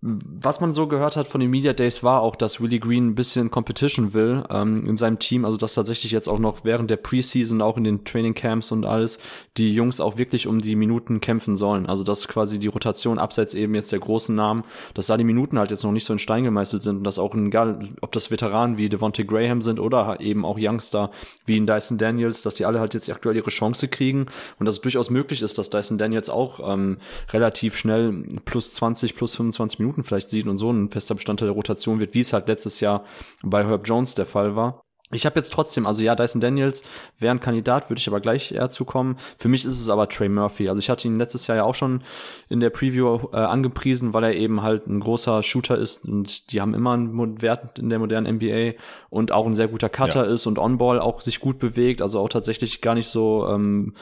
was 0.00 0.60
man 0.60 0.72
so 0.72 0.86
gehört 0.86 1.16
hat 1.16 1.26
von 1.26 1.40
den 1.40 1.50
Media 1.50 1.72
Days 1.72 2.04
war 2.04 2.22
auch, 2.22 2.36
dass 2.36 2.60
Willie 2.60 2.78
Green 2.78 3.08
ein 3.08 3.14
bisschen 3.16 3.50
Competition 3.50 4.14
will 4.14 4.44
ähm, 4.48 4.86
in 4.86 4.96
seinem 4.96 5.18
Team. 5.18 5.44
Also 5.44 5.56
dass 5.56 5.74
tatsächlich 5.74 6.12
jetzt 6.12 6.28
auch 6.28 6.38
noch 6.38 6.64
während 6.64 6.88
der 6.88 6.98
Preseason, 6.98 7.60
auch 7.60 7.76
in 7.76 7.82
den 7.82 8.04
Training 8.04 8.34
Camps 8.34 8.70
und 8.70 8.84
alles, 8.84 9.18
die 9.56 9.74
Jungs 9.74 10.00
auch 10.00 10.16
wirklich 10.16 10.46
um 10.46 10.60
die 10.60 10.76
Minuten 10.76 11.20
kämpfen 11.20 11.56
sollen. 11.56 11.86
Also 11.86 12.04
dass 12.04 12.28
quasi 12.28 12.60
die 12.60 12.68
Rotation 12.68 13.18
abseits 13.18 13.54
eben 13.54 13.74
jetzt 13.74 13.90
der 13.90 13.98
großen 13.98 14.36
Namen, 14.36 14.62
dass 14.94 15.08
da 15.08 15.16
die 15.16 15.24
Minuten 15.24 15.58
halt 15.58 15.72
jetzt 15.72 15.82
noch 15.82 15.90
nicht 15.90 16.04
so 16.04 16.12
in 16.12 16.20
Stein 16.20 16.44
gemeißelt 16.44 16.80
sind 16.80 16.98
und 16.98 17.04
dass 17.04 17.18
auch 17.18 17.34
egal, 17.34 17.80
ob 18.00 18.12
das 18.12 18.30
Veteranen 18.30 18.78
wie 18.78 18.88
Devontae 18.88 19.24
Graham 19.24 19.62
sind 19.62 19.80
oder 19.80 20.20
eben 20.20 20.44
auch 20.44 20.58
Youngster 20.60 21.10
wie 21.44 21.56
in 21.56 21.66
Dyson 21.66 21.98
Daniels, 21.98 22.42
dass 22.42 22.54
die 22.54 22.66
alle 22.66 22.78
halt 22.78 22.94
jetzt 22.94 23.10
aktuell 23.10 23.34
ihre 23.34 23.50
Chance 23.50 23.88
kriegen 23.88 24.26
und 24.60 24.66
dass 24.66 24.76
es 24.76 24.80
durchaus 24.80 25.10
möglich 25.10 25.42
ist, 25.42 25.58
dass 25.58 25.70
Dyson 25.70 25.98
Daniels 25.98 26.30
auch 26.30 26.72
ähm, 26.72 26.98
relativ 27.32 27.76
schnell 27.76 28.24
plus 28.44 28.74
20, 28.74 29.16
plus 29.16 29.34
25 29.34 29.80
Minuten 29.80 29.87
Minuten 29.88 30.04
vielleicht 30.04 30.30
sieht 30.30 30.46
und 30.46 30.58
so 30.58 30.70
ein 30.70 30.90
fester 30.90 31.14
Bestandteil 31.14 31.48
der 31.48 31.54
Rotation 31.54 32.00
wird, 32.00 32.14
wie 32.14 32.20
es 32.20 32.32
halt 32.32 32.48
letztes 32.48 32.80
Jahr 32.80 33.04
bei 33.42 33.66
Herb 33.66 33.86
Jones 33.86 34.14
der 34.14 34.26
Fall 34.26 34.54
war. 34.54 34.82
Ich 35.10 35.24
habe 35.24 35.36
jetzt 35.36 35.52
trotzdem, 35.52 35.86
also 35.86 36.02
ja, 36.02 36.14
Dyson 36.14 36.40
Daniels 36.40 36.82
wäre 37.18 37.34
ein 37.34 37.40
Kandidat, 37.40 37.88
würde 37.88 37.98
ich 37.98 38.08
aber 38.08 38.20
gleich 38.20 38.52
eher 38.52 38.68
zukommen. 38.68 39.16
Für 39.38 39.48
mich 39.48 39.64
ist 39.64 39.80
es 39.80 39.88
aber 39.88 40.08
Trey 40.08 40.28
Murphy. 40.28 40.68
Also 40.68 40.80
ich 40.80 40.90
hatte 40.90 41.08
ihn 41.08 41.16
letztes 41.16 41.46
Jahr 41.46 41.56
ja 41.56 41.64
auch 41.64 41.74
schon 41.74 42.02
in 42.50 42.60
der 42.60 42.68
Preview 42.68 43.28
äh, 43.32 43.36
angepriesen, 43.36 44.12
weil 44.12 44.24
er 44.24 44.34
eben 44.34 44.62
halt 44.62 44.86
ein 44.86 45.00
großer 45.00 45.42
Shooter 45.42 45.78
ist 45.78 46.04
und 46.04 46.52
die 46.52 46.60
haben 46.60 46.74
immer 46.74 46.92
einen 46.92 47.40
Wert 47.40 47.78
in 47.78 47.88
der 47.88 47.98
modernen 47.98 48.36
NBA 48.36 48.78
und 49.08 49.32
auch 49.32 49.46
ein 49.46 49.54
sehr 49.54 49.68
guter 49.68 49.88
Cutter 49.88 50.26
ja. 50.26 50.32
ist 50.32 50.46
und 50.46 50.58
On-Ball 50.58 51.00
auch 51.00 51.22
sich 51.22 51.40
gut 51.40 51.58
bewegt, 51.58 52.02
also 52.02 52.20
auch 52.20 52.28
tatsächlich 52.28 52.82
gar 52.82 52.94
nicht 52.94 53.08
so 53.08 53.48
ähm, 53.48 53.94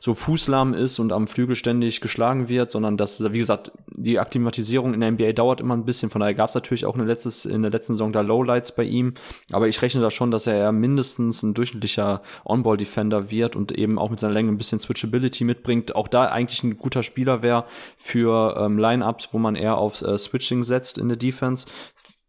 so 0.00 0.14
fußlahm 0.14 0.74
ist 0.74 0.98
und 0.98 1.12
am 1.12 1.26
Flügel 1.26 1.56
ständig 1.56 2.00
geschlagen 2.00 2.48
wird, 2.48 2.70
sondern 2.70 2.96
dass, 2.96 3.32
wie 3.32 3.38
gesagt, 3.38 3.72
die 3.88 4.18
Akklimatisierung 4.18 4.94
in 4.94 5.00
der 5.00 5.10
NBA 5.12 5.32
dauert 5.32 5.60
immer 5.60 5.74
ein 5.74 5.84
bisschen. 5.84 6.10
Von 6.10 6.20
daher 6.20 6.34
gab 6.34 6.48
es 6.48 6.54
natürlich 6.54 6.84
auch 6.84 6.94
in 6.94 6.98
der, 6.98 7.08
letztes, 7.08 7.44
in 7.44 7.62
der 7.62 7.70
letzten 7.70 7.94
Saison 7.94 8.12
da 8.12 8.20
Lowlights 8.20 8.74
bei 8.74 8.84
ihm, 8.84 9.14
aber 9.50 9.68
ich 9.68 9.80
rechne 9.82 10.00
da 10.00 10.10
schon, 10.10 10.30
dass 10.30 10.46
er 10.46 10.53
er 10.58 10.72
mindestens 10.72 11.42
ein 11.42 11.54
durchschnittlicher 11.54 12.22
On-Ball-Defender 12.44 13.30
wird 13.30 13.56
und 13.56 13.72
eben 13.72 13.98
auch 13.98 14.10
mit 14.10 14.20
seiner 14.20 14.34
Länge 14.34 14.50
ein 14.50 14.58
bisschen 14.58 14.78
Switchability 14.78 15.44
mitbringt. 15.44 15.94
Auch 15.96 16.08
da 16.08 16.26
eigentlich 16.26 16.62
ein 16.62 16.76
guter 16.76 17.02
Spieler 17.02 17.42
wäre 17.42 17.64
für 17.96 18.56
ähm, 18.58 18.78
Line-Ups, 18.78 19.30
wo 19.32 19.38
man 19.38 19.56
eher 19.56 19.76
auf 19.76 20.02
äh, 20.02 20.18
Switching 20.18 20.64
setzt 20.64 20.98
in 20.98 21.08
der 21.08 21.16
Defense 21.16 21.66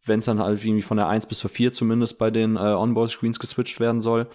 wenn 0.07 0.19
es 0.19 0.25
dann 0.25 0.39
halt 0.39 0.63
irgendwie 0.63 0.81
von 0.81 0.97
der 0.97 1.07
1 1.07 1.25
bis 1.25 1.39
zur 1.39 1.49
4 1.49 1.71
zumindest 1.71 2.17
bei 2.17 2.31
den 2.31 2.55
äh, 2.55 2.59
On-Ball-Screens 2.59 3.39
geswitcht 3.39 3.79
werden 3.79 4.01
soll. 4.01 4.27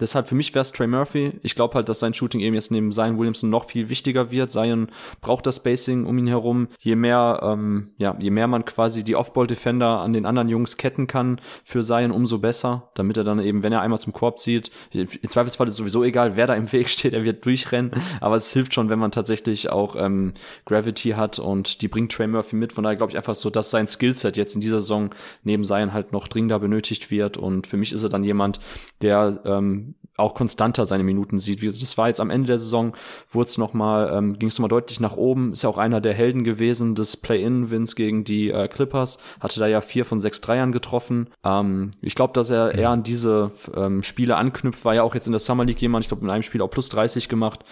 Deshalb 0.00 0.28
für 0.28 0.34
mich 0.34 0.54
wäre 0.54 0.62
es 0.62 0.72
Trey 0.72 0.86
Murphy. 0.86 1.32
Ich 1.42 1.54
glaube 1.54 1.74
halt, 1.74 1.88
dass 1.88 2.00
sein 2.00 2.14
Shooting 2.14 2.40
eben 2.40 2.54
jetzt 2.54 2.70
neben 2.70 2.92
Zion 2.92 3.18
Williamson 3.18 3.50
noch 3.50 3.64
viel 3.64 3.88
wichtiger 3.88 4.30
wird. 4.30 4.50
Zion 4.50 4.88
braucht 5.20 5.46
das 5.46 5.56
Spacing 5.56 6.04
um 6.04 6.18
ihn 6.18 6.26
herum. 6.26 6.68
Je 6.78 6.96
mehr, 6.96 7.40
ähm, 7.42 7.90
ja, 7.98 8.16
je 8.18 8.30
mehr 8.30 8.46
man 8.46 8.64
quasi 8.64 9.04
die 9.04 9.16
Off-Ball-Defender 9.16 10.00
an 10.00 10.12
den 10.12 10.26
anderen 10.26 10.48
Jungs 10.48 10.76
ketten 10.76 11.06
kann 11.06 11.40
für 11.64 11.82
Zion, 11.82 12.10
umso 12.10 12.38
besser, 12.38 12.90
damit 12.94 13.16
er 13.16 13.24
dann 13.24 13.40
eben, 13.40 13.62
wenn 13.62 13.72
er 13.72 13.80
einmal 13.80 13.98
zum 13.98 14.12
Korb 14.12 14.38
zieht, 14.38 14.70
im 14.90 15.08
Zweifelsfall 15.08 15.66
ist 15.66 15.74
es 15.74 15.78
sowieso 15.78 16.04
egal, 16.04 16.36
wer 16.36 16.46
da 16.46 16.54
im 16.54 16.70
Weg 16.72 16.88
steht, 16.88 17.14
er 17.14 17.24
wird 17.24 17.44
durchrennen. 17.44 17.92
Aber 18.20 18.36
es 18.36 18.52
hilft 18.52 18.74
schon, 18.74 18.88
wenn 18.88 18.98
man 18.98 19.12
tatsächlich 19.12 19.70
auch 19.70 19.96
ähm, 19.96 20.34
Gravity 20.64 21.10
hat 21.10 21.38
und 21.38 21.82
die 21.82 21.88
bringt 21.88 22.12
Trey 22.12 22.26
Murphy 22.26 22.56
mit. 22.56 22.72
Von 22.72 22.84
daher 22.84 22.96
glaube 22.96 23.12
ich 23.12 23.16
einfach 23.16 23.34
so, 23.34 23.50
dass 23.50 23.70
sein 23.70 23.86
Skillset 23.86 24.36
jetzt 24.36 24.54
in 24.54 24.60
dieser 24.60 24.80
Saison 24.80 25.10
neben 25.42 25.64
Zion 25.64 25.92
halt 25.92 26.12
noch 26.12 26.28
dringender 26.28 26.58
benötigt 26.58 27.10
wird. 27.10 27.36
Und 27.36 27.66
für 27.66 27.76
mich 27.76 27.92
ist 27.92 28.02
er 28.02 28.08
dann 28.08 28.24
jemand, 28.24 28.60
der 29.02 29.40
ähm, 29.44 29.85
auch 30.16 30.34
konstanter 30.34 30.86
seine 30.86 31.04
Minuten 31.04 31.38
sieht. 31.38 31.62
Das 31.62 31.98
war 31.98 32.08
jetzt 32.08 32.20
am 32.20 32.30
Ende 32.30 32.46
der 32.46 32.58
Saison, 32.58 32.96
wurde 33.28 33.48
es 33.48 33.58
nochmal, 33.58 34.10
ähm, 34.12 34.38
ging 34.38 34.48
es 34.48 34.58
nochmal 34.58 34.68
deutlich 34.68 35.00
nach 35.00 35.16
oben. 35.16 35.52
Ist 35.52 35.62
ja 35.62 35.68
auch 35.68 35.78
einer 35.78 36.00
der 36.00 36.14
Helden 36.14 36.44
gewesen 36.44 36.94
des 36.94 37.16
Play-In-Wins 37.16 37.96
gegen 37.96 38.24
die 38.24 38.50
äh, 38.50 38.68
Clippers. 38.68 39.18
Hatte 39.40 39.60
da 39.60 39.66
ja 39.66 39.80
vier 39.80 40.04
von 40.04 40.20
sechs 40.20 40.40
Dreiern 40.40 40.72
getroffen. 40.72 41.28
Ähm, 41.44 41.90
ich 42.00 42.14
glaube, 42.14 42.32
dass 42.32 42.50
er 42.50 42.74
eher 42.74 42.90
an 42.90 43.02
diese 43.02 43.52
ähm, 43.74 44.02
Spiele 44.02 44.36
anknüpft. 44.36 44.84
War 44.84 44.94
ja 44.94 45.02
auch 45.02 45.14
jetzt 45.14 45.26
in 45.26 45.32
der 45.32 45.38
Summer 45.38 45.64
League 45.64 45.82
jemand, 45.82 46.04
ich 46.04 46.08
glaube, 46.08 46.24
in 46.24 46.30
einem 46.30 46.42
Spiel 46.42 46.62
auch 46.62 46.70
plus 46.70 46.88
30 46.88 47.28
gemacht. 47.28 47.64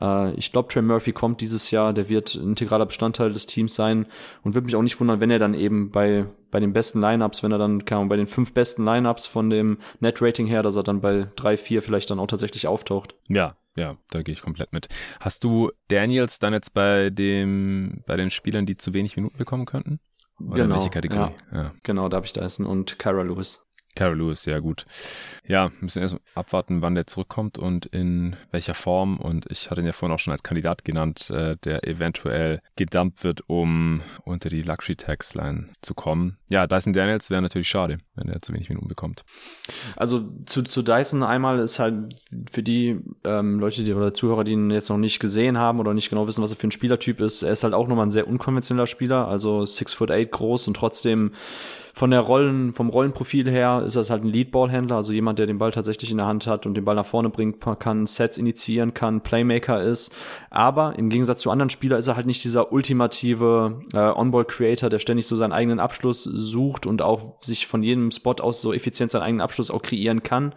Äh, 0.00 0.32
ich 0.34 0.52
glaube, 0.52 0.68
Trey 0.68 0.82
Murphy 0.82 1.12
kommt 1.12 1.40
dieses 1.40 1.70
Jahr. 1.70 1.92
Der 1.92 2.08
wird 2.08 2.34
integraler 2.34 2.86
Bestandteil 2.86 3.32
des 3.32 3.46
Teams 3.46 3.74
sein 3.74 4.06
und 4.42 4.54
würde 4.54 4.64
mich 4.64 4.76
auch 4.76 4.82
nicht 4.82 4.98
wundern, 5.00 5.20
wenn 5.20 5.30
er 5.30 5.38
dann 5.38 5.54
eben 5.54 5.90
bei 5.90 6.26
bei 6.50 6.60
den 6.60 6.72
besten 6.72 7.00
Lineups, 7.00 7.42
wenn 7.42 7.52
er 7.52 7.58
dann 7.58 7.84
kam, 7.84 8.08
bei 8.08 8.16
den 8.16 8.26
fünf 8.26 8.52
besten 8.52 8.84
Lineups 8.84 9.26
von 9.26 9.50
dem 9.50 9.78
Net-Rating 10.00 10.46
her, 10.46 10.62
dass 10.62 10.76
er 10.76 10.82
dann 10.82 11.00
bei 11.00 11.28
drei, 11.36 11.56
vier 11.56 11.82
vielleicht 11.82 12.10
dann 12.10 12.18
auch 12.18 12.26
tatsächlich 12.26 12.66
auftaucht. 12.66 13.14
Ja, 13.28 13.56
ja, 13.76 13.96
da 14.10 14.22
gehe 14.22 14.32
ich 14.32 14.42
komplett 14.42 14.72
mit. 14.72 14.88
Hast 15.20 15.44
du 15.44 15.70
Daniels 15.88 16.38
dann 16.38 16.52
jetzt 16.52 16.74
bei 16.74 17.10
dem, 17.10 18.02
bei 18.06 18.16
den 18.16 18.30
Spielern, 18.30 18.66
die 18.66 18.76
zu 18.76 18.92
wenig 18.94 19.16
Minuten 19.16 19.38
bekommen 19.38 19.66
könnten? 19.66 20.00
Oder 20.40 20.64
genau. 20.64 20.76
Welche 20.76 20.90
Kategorie? 20.90 21.32
Ja. 21.52 21.62
ja. 21.62 21.74
Genau, 21.82 22.08
da 22.08 22.16
habe 22.16 22.26
ich 22.26 22.32
Dyson 22.32 22.66
und 22.66 22.98
Kara 22.98 23.22
Lewis. 23.22 23.66
Carol 23.96 24.18
Lewis, 24.18 24.44
ja 24.44 24.60
gut. 24.60 24.86
Ja, 25.46 25.72
müssen 25.80 26.02
erst 26.02 26.16
abwarten, 26.34 26.80
wann 26.80 26.94
der 26.94 27.06
zurückkommt 27.06 27.58
und 27.58 27.86
in 27.86 28.36
welcher 28.52 28.74
Form. 28.74 29.18
Und 29.18 29.46
ich 29.50 29.70
hatte 29.70 29.80
ihn 29.80 29.86
ja 29.86 29.92
vorhin 29.92 30.14
auch 30.14 30.20
schon 30.20 30.32
als 30.32 30.42
Kandidat 30.42 30.84
genannt, 30.84 31.28
äh, 31.30 31.56
der 31.64 31.86
eventuell 31.86 32.62
gedumpt 32.76 33.24
wird, 33.24 33.48
um 33.48 34.02
unter 34.24 34.48
die 34.48 34.62
Luxury 34.62 34.96
Tax 34.96 35.34
Line 35.34 35.68
zu 35.82 35.94
kommen. 35.94 36.38
Ja, 36.50 36.66
Dyson 36.66 36.92
Daniels 36.92 37.30
wäre 37.30 37.42
natürlich 37.42 37.68
schade, 37.68 37.98
wenn 38.14 38.28
er 38.28 38.40
zu 38.40 38.52
wenig 38.52 38.68
Minuten 38.68 38.88
bekommt. 38.88 39.24
Also 39.96 40.30
zu, 40.46 40.62
zu 40.62 40.82
Dyson 40.82 41.22
einmal 41.22 41.58
ist 41.58 41.78
halt 41.80 42.14
für 42.50 42.62
die 42.62 43.00
ähm, 43.24 43.58
Leute 43.58 43.82
die, 43.82 43.92
oder 43.92 44.14
Zuhörer, 44.14 44.44
die 44.44 44.52
ihn 44.52 44.70
jetzt 44.70 44.88
noch 44.88 44.98
nicht 44.98 45.18
gesehen 45.18 45.58
haben 45.58 45.80
oder 45.80 45.94
nicht 45.94 46.10
genau 46.10 46.28
wissen, 46.28 46.42
was 46.42 46.52
er 46.52 46.56
für 46.56 46.68
ein 46.68 46.72
Spielertyp 46.72 47.20
ist, 47.20 47.42
er 47.42 47.52
ist 47.52 47.64
halt 47.64 47.74
auch 47.74 47.88
nochmal 47.88 48.06
ein 48.06 48.12
sehr 48.12 48.28
unkonventioneller 48.28 48.86
Spieler, 48.86 49.26
also 49.26 49.66
six 49.66 49.94
foot 49.94 50.10
eight 50.10 50.30
groß 50.30 50.68
und 50.68 50.74
trotzdem 50.74 51.32
von 51.94 52.10
der 52.10 52.20
Rollen, 52.20 52.72
vom 52.72 52.88
Rollenprofil 52.88 53.50
her 53.50 53.82
ist 53.84 53.96
das 53.96 54.10
halt 54.10 54.24
ein 54.24 54.28
Leadballhändler, 54.28 54.96
also 54.96 55.12
jemand, 55.12 55.38
der 55.38 55.46
den 55.46 55.58
Ball 55.58 55.72
tatsächlich 55.72 56.10
in 56.10 56.18
der 56.18 56.26
Hand 56.26 56.46
hat 56.46 56.66
und 56.66 56.74
den 56.74 56.84
Ball 56.84 56.94
nach 56.94 57.06
vorne 57.06 57.30
bringen 57.30 57.58
kann, 57.78 58.06
Sets 58.06 58.38
initiieren 58.38 58.94
kann, 58.94 59.22
Playmaker 59.22 59.82
ist. 59.82 60.14
Aber 60.50 60.98
im 60.98 61.10
Gegensatz 61.10 61.40
zu 61.40 61.50
anderen 61.50 61.70
Spielern 61.70 61.98
ist 61.98 62.08
er 62.08 62.16
halt 62.16 62.26
nicht 62.26 62.44
dieser 62.44 62.72
ultimative 62.72 63.80
äh, 63.92 63.98
On-Ball-Creator, 63.98 64.88
der 64.88 64.98
ständig 64.98 65.26
so 65.26 65.36
seinen 65.36 65.52
eigenen 65.52 65.80
Abschluss 65.80 66.24
sucht 66.24 66.86
und 66.86 67.02
auch 67.02 67.40
sich 67.40 67.66
von 67.66 67.82
jedem 67.82 68.10
Spot 68.10 68.34
aus 68.40 68.60
so 68.60 68.72
effizient 68.72 69.10
seinen 69.10 69.22
eigenen 69.22 69.42
Abschluss 69.42 69.70
auch 69.70 69.82
kreieren 69.82 70.22
kann. 70.22 70.54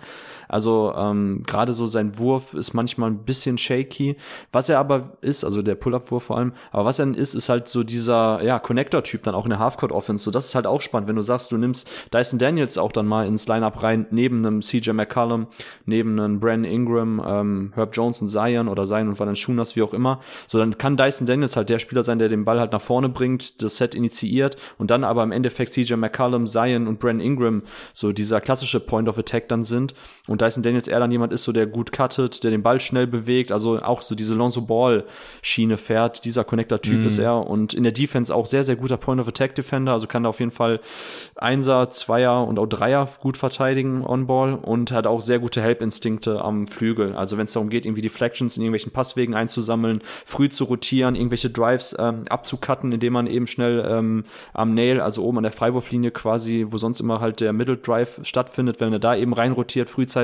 Also 0.53 0.93
ähm, 0.95 1.41
gerade 1.47 1.73
so 1.73 1.87
sein 1.87 2.19
Wurf 2.19 2.53
ist 2.53 2.75
manchmal 2.75 3.09
ein 3.09 3.23
bisschen 3.23 3.57
shaky. 3.57 4.15
Was 4.51 4.69
er 4.69 4.77
aber 4.77 5.17
ist, 5.21 5.43
also 5.43 5.63
der 5.63 5.73
Pull-Up-Wurf 5.73 6.25
vor 6.25 6.37
allem, 6.37 6.53
aber 6.71 6.85
was 6.85 6.99
er 6.99 7.07
ist, 7.17 7.33
ist 7.33 7.49
halt 7.49 7.67
so 7.67 7.81
dieser 7.81 8.43
ja, 8.43 8.59
Connector-Typ 8.59 9.23
dann 9.23 9.33
auch 9.33 9.45
in 9.45 9.49
der 9.49 9.57
Half-Court-Offense. 9.57 10.23
So, 10.23 10.29
das 10.29 10.45
ist 10.45 10.53
halt 10.53 10.67
auch 10.67 10.81
spannend, 10.81 11.09
wenn 11.09 11.15
du 11.15 11.23
sagst, 11.23 11.51
du 11.51 11.57
nimmst 11.57 11.89
Dyson 12.13 12.37
Daniels 12.37 12.77
auch 12.77 12.91
dann 12.91 13.07
mal 13.07 13.25
ins 13.25 13.47
Lineup 13.47 13.81
rein, 13.81 14.05
neben 14.11 14.45
einem 14.45 14.61
CJ 14.61 14.91
McCollum, 14.91 15.47
neben 15.87 16.19
einem 16.19 16.39
Brandon 16.39 16.71
Ingram, 16.71 17.23
ähm, 17.25 17.71
Herb 17.73 17.95
Jones 17.95 18.21
und 18.21 18.27
Zion 18.27 18.67
oder 18.67 18.85
Zion 18.85 19.07
und 19.07 19.19
Valanciunas, 19.19 19.75
wie 19.75 19.81
auch 19.81 19.93
immer. 19.95 20.19
So, 20.45 20.59
dann 20.59 20.77
kann 20.77 20.97
Dyson 20.97 21.25
Daniels 21.25 21.55
halt 21.55 21.69
der 21.69 21.79
Spieler 21.79 22.03
sein, 22.03 22.19
der 22.19 22.29
den 22.29 22.45
Ball 22.45 22.59
halt 22.59 22.73
nach 22.73 22.81
vorne 22.81 23.09
bringt, 23.09 23.63
das 23.63 23.77
Set 23.77 23.95
initiiert 23.95 24.55
und 24.77 24.91
dann 24.91 25.03
aber 25.03 25.23
im 25.23 25.31
Endeffekt 25.31 25.73
CJ 25.73 25.95
McCollum, 25.95 26.45
Zion 26.45 26.85
und 26.85 26.99
Brandon 26.99 27.25
Ingram 27.25 27.63
so 27.91 28.11
dieser 28.11 28.39
klassische 28.39 28.79
Point 28.79 29.09
of 29.09 29.17
Attack 29.17 29.49
dann 29.49 29.63
sind. 29.63 29.95
Und 30.27 30.42
Dyson 30.43 30.63
Daniels 30.63 30.87
eher 30.87 30.99
dann 30.99 31.11
jemand 31.11 31.33
ist, 31.33 31.43
so 31.43 31.51
der 31.51 31.67
gut 31.67 31.91
cuttet, 31.91 32.43
der 32.43 32.51
den 32.51 32.63
Ball 32.63 32.79
schnell 32.79 33.07
bewegt, 33.07 33.51
also 33.51 33.79
auch 33.81 34.01
so 34.01 34.15
diese 34.15 34.33
Lonzo 34.33 34.61
Ball 34.61 35.05
Schiene 35.41 35.77
fährt. 35.77 36.25
Dieser 36.25 36.43
Connector-Typ 36.43 36.99
mm. 36.99 37.05
ist 37.05 37.19
er 37.19 37.47
und 37.47 37.73
in 37.73 37.83
der 37.83 37.91
Defense 37.91 38.33
auch 38.33 38.45
sehr, 38.45 38.63
sehr 38.63 38.75
guter 38.75 38.97
Point 38.97 39.21
of 39.21 39.27
Attack 39.27 39.55
Defender, 39.55 39.93
also 39.93 40.07
kann 40.07 40.23
da 40.23 40.29
auf 40.29 40.39
jeden 40.39 40.51
Fall 40.51 40.79
Einser, 41.35 41.89
Zweier 41.89 42.45
und 42.45 42.59
auch 42.59 42.67
Dreier 42.67 43.07
gut 43.19 43.37
verteidigen 43.37 44.05
on 44.05 44.27
Ball 44.27 44.55
und 44.55 44.91
hat 44.91 45.07
auch 45.07 45.21
sehr 45.21 45.39
gute 45.39 45.61
Help-Instinkte 45.61 46.41
am 46.41 46.67
Flügel. 46.67 47.15
Also 47.15 47.37
wenn 47.37 47.45
es 47.45 47.53
darum 47.53 47.69
geht, 47.69 47.85
irgendwie 47.85 48.01
Deflections 48.01 48.57
in 48.57 48.63
irgendwelchen 48.63 48.91
Passwegen 48.91 49.33
einzusammeln, 49.33 50.01
früh 50.25 50.49
zu 50.49 50.65
rotieren, 50.65 51.15
irgendwelche 51.15 51.49
Drives 51.49 51.95
ähm, 51.97 52.23
abzucutten, 52.29 52.91
indem 52.91 53.13
man 53.13 53.27
eben 53.27 53.47
schnell 53.47 53.85
ähm, 53.89 54.25
am 54.53 54.73
Nail, 54.73 55.01
also 55.01 55.23
oben 55.23 55.37
an 55.37 55.43
der 55.43 55.51
Freiwurflinie 55.51 56.11
quasi, 56.11 56.65
wo 56.69 56.77
sonst 56.77 56.99
immer 56.99 57.19
halt 57.19 57.39
der 57.39 57.53
Middle 57.53 57.77
Drive 57.77 58.19
stattfindet, 58.23 58.79
wenn 58.79 58.93
er 58.93 58.99
da 58.99 59.15
eben 59.15 59.33
reinrotiert 59.33 59.89
frühzeitig, 59.89 60.22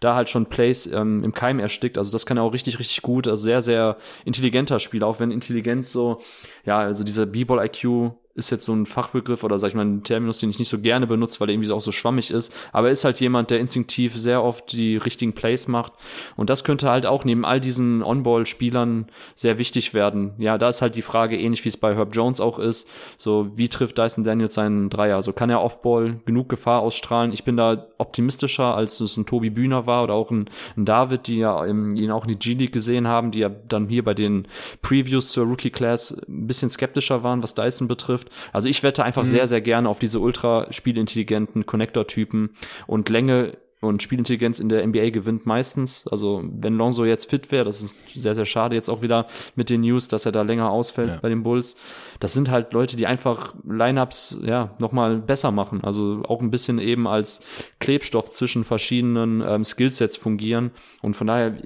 da 0.00 0.14
halt 0.14 0.28
schon 0.28 0.46
Plays 0.46 0.86
ähm, 0.86 1.24
im 1.24 1.32
Keim 1.32 1.58
erstickt. 1.58 1.98
Also 1.98 2.12
das 2.12 2.26
kann 2.26 2.36
er 2.36 2.42
auch 2.42 2.52
richtig, 2.52 2.78
richtig 2.78 3.02
gut. 3.02 3.28
Also 3.28 3.44
sehr, 3.44 3.60
sehr 3.62 3.96
intelligenter 4.24 4.78
Spieler, 4.78 5.06
auch 5.06 5.20
wenn 5.20 5.30
Intelligenz 5.30 5.92
so, 5.92 6.20
ja, 6.64 6.78
also 6.78 7.04
dieser 7.04 7.26
B-Ball-IQ 7.26 8.12
ist 8.34 8.50
jetzt 8.50 8.64
so 8.64 8.72
ein 8.72 8.86
Fachbegriff 8.86 9.44
oder 9.44 9.58
sag 9.58 9.68
ich 9.68 9.74
mal 9.74 9.84
ein 9.84 10.04
Terminus, 10.04 10.38
den 10.38 10.48
ich 10.48 10.58
nicht 10.58 10.70
so 10.70 10.78
gerne 10.78 11.06
benutze, 11.06 11.38
weil 11.40 11.50
er 11.50 11.54
irgendwie 11.54 11.70
auch 11.70 11.82
so 11.82 11.92
schwammig 11.92 12.30
ist. 12.30 12.54
Aber 12.72 12.86
er 12.86 12.92
ist 12.92 13.04
halt 13.04 13.20
jemand, 13.20 13.50
der 13.50 13.60
instinktiv 13.60 14.14
sehr 14.16 14.42
oft 14.42 14.72
die 14.72 14.96
richtigen 14.96 15.34
Plays 15.34 15.68
macht. 15.68 15.92
Und 16.36 16.48
das 16.48 16.64
könnte 16.64 16.88
halt 16.88 17.04
auch 17.04 17.26
neben 17.26 17.44
all 17.44 17.60
diesen 17.60 18.02
On-Ball-Spielern 18.02 19.06
sehr 19.34 19.58
wichtig 19.58 19.92
werden. 19.92 20.32
Ja, 20.38 20.56
da 20.56 20.70
ist 20.70 20.80
halt 20.80 20.96
die 20.96 21.02
Frage, 21.02 21.38
ähnlich 21.38 21.62
wie 21.64 21.68
es 21.68 21.76
bei 21.76 21.94
Herb 21.94 22.14
Jones 22.14 22.40
auch 22.40 22.58
ist, 22.58 22.88
so 23.18 23.50
wie 23.56 23.68
trifft 23.68 23.98
Dyson 23.98 24.24
Daniels 24.24 24.54
seinen 24.54 24.88
Dreier? 24.88 25.16
Also 25.16 25.34
kann 25.34 25.50
er 25.50 25.62
Off-Ball 25.62 26.20
genug 26.24 26.48
Gefahr 26.48 26.80
ausstrahlen? 26.80 27.32
Ich 27.32 27.44
bin 27.44 27.58
da 27.58 27.86
optimistischer, 27.98 28.74
als 28.74 28.98
es 29.00 29.18
ein 29.18 29.26
Tobi 29.26 29.50
Bühner 29.50 29.86
war 29.86 30.04
oder 30.04 30.14
auch 30.14 30.30
ein, 30.30 30.48
ein 30.78 30.86
David, 30.86 31.26
die 31.26 31.36
ja 31.36 31.62
im, 31.66 31.96
ihn 31.96 32.10
auch 32.10 32.24
in 32.24 32.30
die 32.30 32.38
G-League 32.38 32.72
gesehen 32.72 33.06
haben, 33.06 33.30
die 33.30 33.40
ja 33.40 33.50
dann 33.50 33.88
hier 33.88 34.02
bei 34.02 34.14
den 34.14 34.48
Previews 34.80 35.30
zur 35.32 35.44
Rookie-Class 35.46 36.22
ein 36.26 36.46
bisschen 36.46 36.70
skeptischer 36.70 37.22
waren, 37.22 37.42
was 37.42 37.54
Dyson 37.54 37.88
betrifft 37.88 38.21
trifft. 38.22 38.32
Also 38.52 38.68
ich 38.68 38.82
wette 38.82 39.04
einfach 39.04 39.24
mhm. 39.24 39.28
sehr, 39.28 39.46
sehr 39.46 39.60
gerne 39.60 39.88
auf 39.88 39.98
diese 39.98 40.20
ultra 40.20 40.66
spielintelligenten 40.70 41.66
Connector-Typen 41.66 42.50
und 42.86 43.08
Länge 43.08 43.56
und 43.82 44.00
Spielintelligenz 44.00 44.60
in 44.60 44.68
der 44.68 44.86
NBA 44.86 45.10
gewinnt 45.10 45.44
meistens. 45.44 46.06
Also 46.06 46.44
wenn 46.44 46.76
Lonzo 46.76 47.04
jetzt 47.04 47.28
fit 47.28 47.50
wäre, 47.50 47.64
das 47.64 47.82
ist 47.82 48.14
sehr, 48.14 48.36
sehr 48.36 48.44
schade 48.44 48.76
jetzt 48.76 48.88
auch 48.88 49.02
wieder 49.02 49.26
mit 49.56 49.70
den 49.70 49.80
News, 49.80 50.06
dass 50.06 50.24
er 50.24 50.30
da 50.30 50.42
länger 50.42 50.70
ausfällt 50.70 51.08
ja. 51.08 51.18
bei 51.20 51.28
den 51.28 51.42
Bulls. 51.42 51.76
Das 52.20 52.32
sind 52.32 52.48
halt 52.48 52.72
Leute, 52.72 52.96
die 52.96 53.08
einfach 53.08 53.56
Lineups 53.68 54.38
ja 54.44 54.70
nochmal 54.78 55.16
besser 55.16 55.50
machen. 55.50 55.82
Also 55.82 56.22
auch 56.28 56.40
ein 56.40 56.52
bisschen 56.52 56.78
eben 56.78 57.08
als 57.08 57.42
Klebstoff 57.80 58.30
zwischen 58.30 58.62
verschiedenen 58.62 59.42
ähm, 59.44 59.64
Skillsets 59.64 60.16
fungieren. 60.16 60.70
Und 61.00 61.14
von 61.16 61.26
daher, 61.26 61.56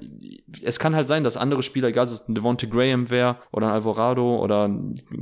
es 0.63 0.79
kann 0.79 0.95
halt 0.95 1.07
sein, 1.07 1.23
dass 1.23 1.37
andere 1.37 1.61
Spieler, 1.61 1.89
egal 1.89 2.07
ob 2.07 2.13
es 2.13 2.27
ein 2.27 2.33
Devonte 2.33 2.67
Graham 2.67 3.11
wäre 3.11 3.37
oder 3.51 3.67
ein 3.67 3.73
Alvarado 3.73 4.37
oder 4.43 4.71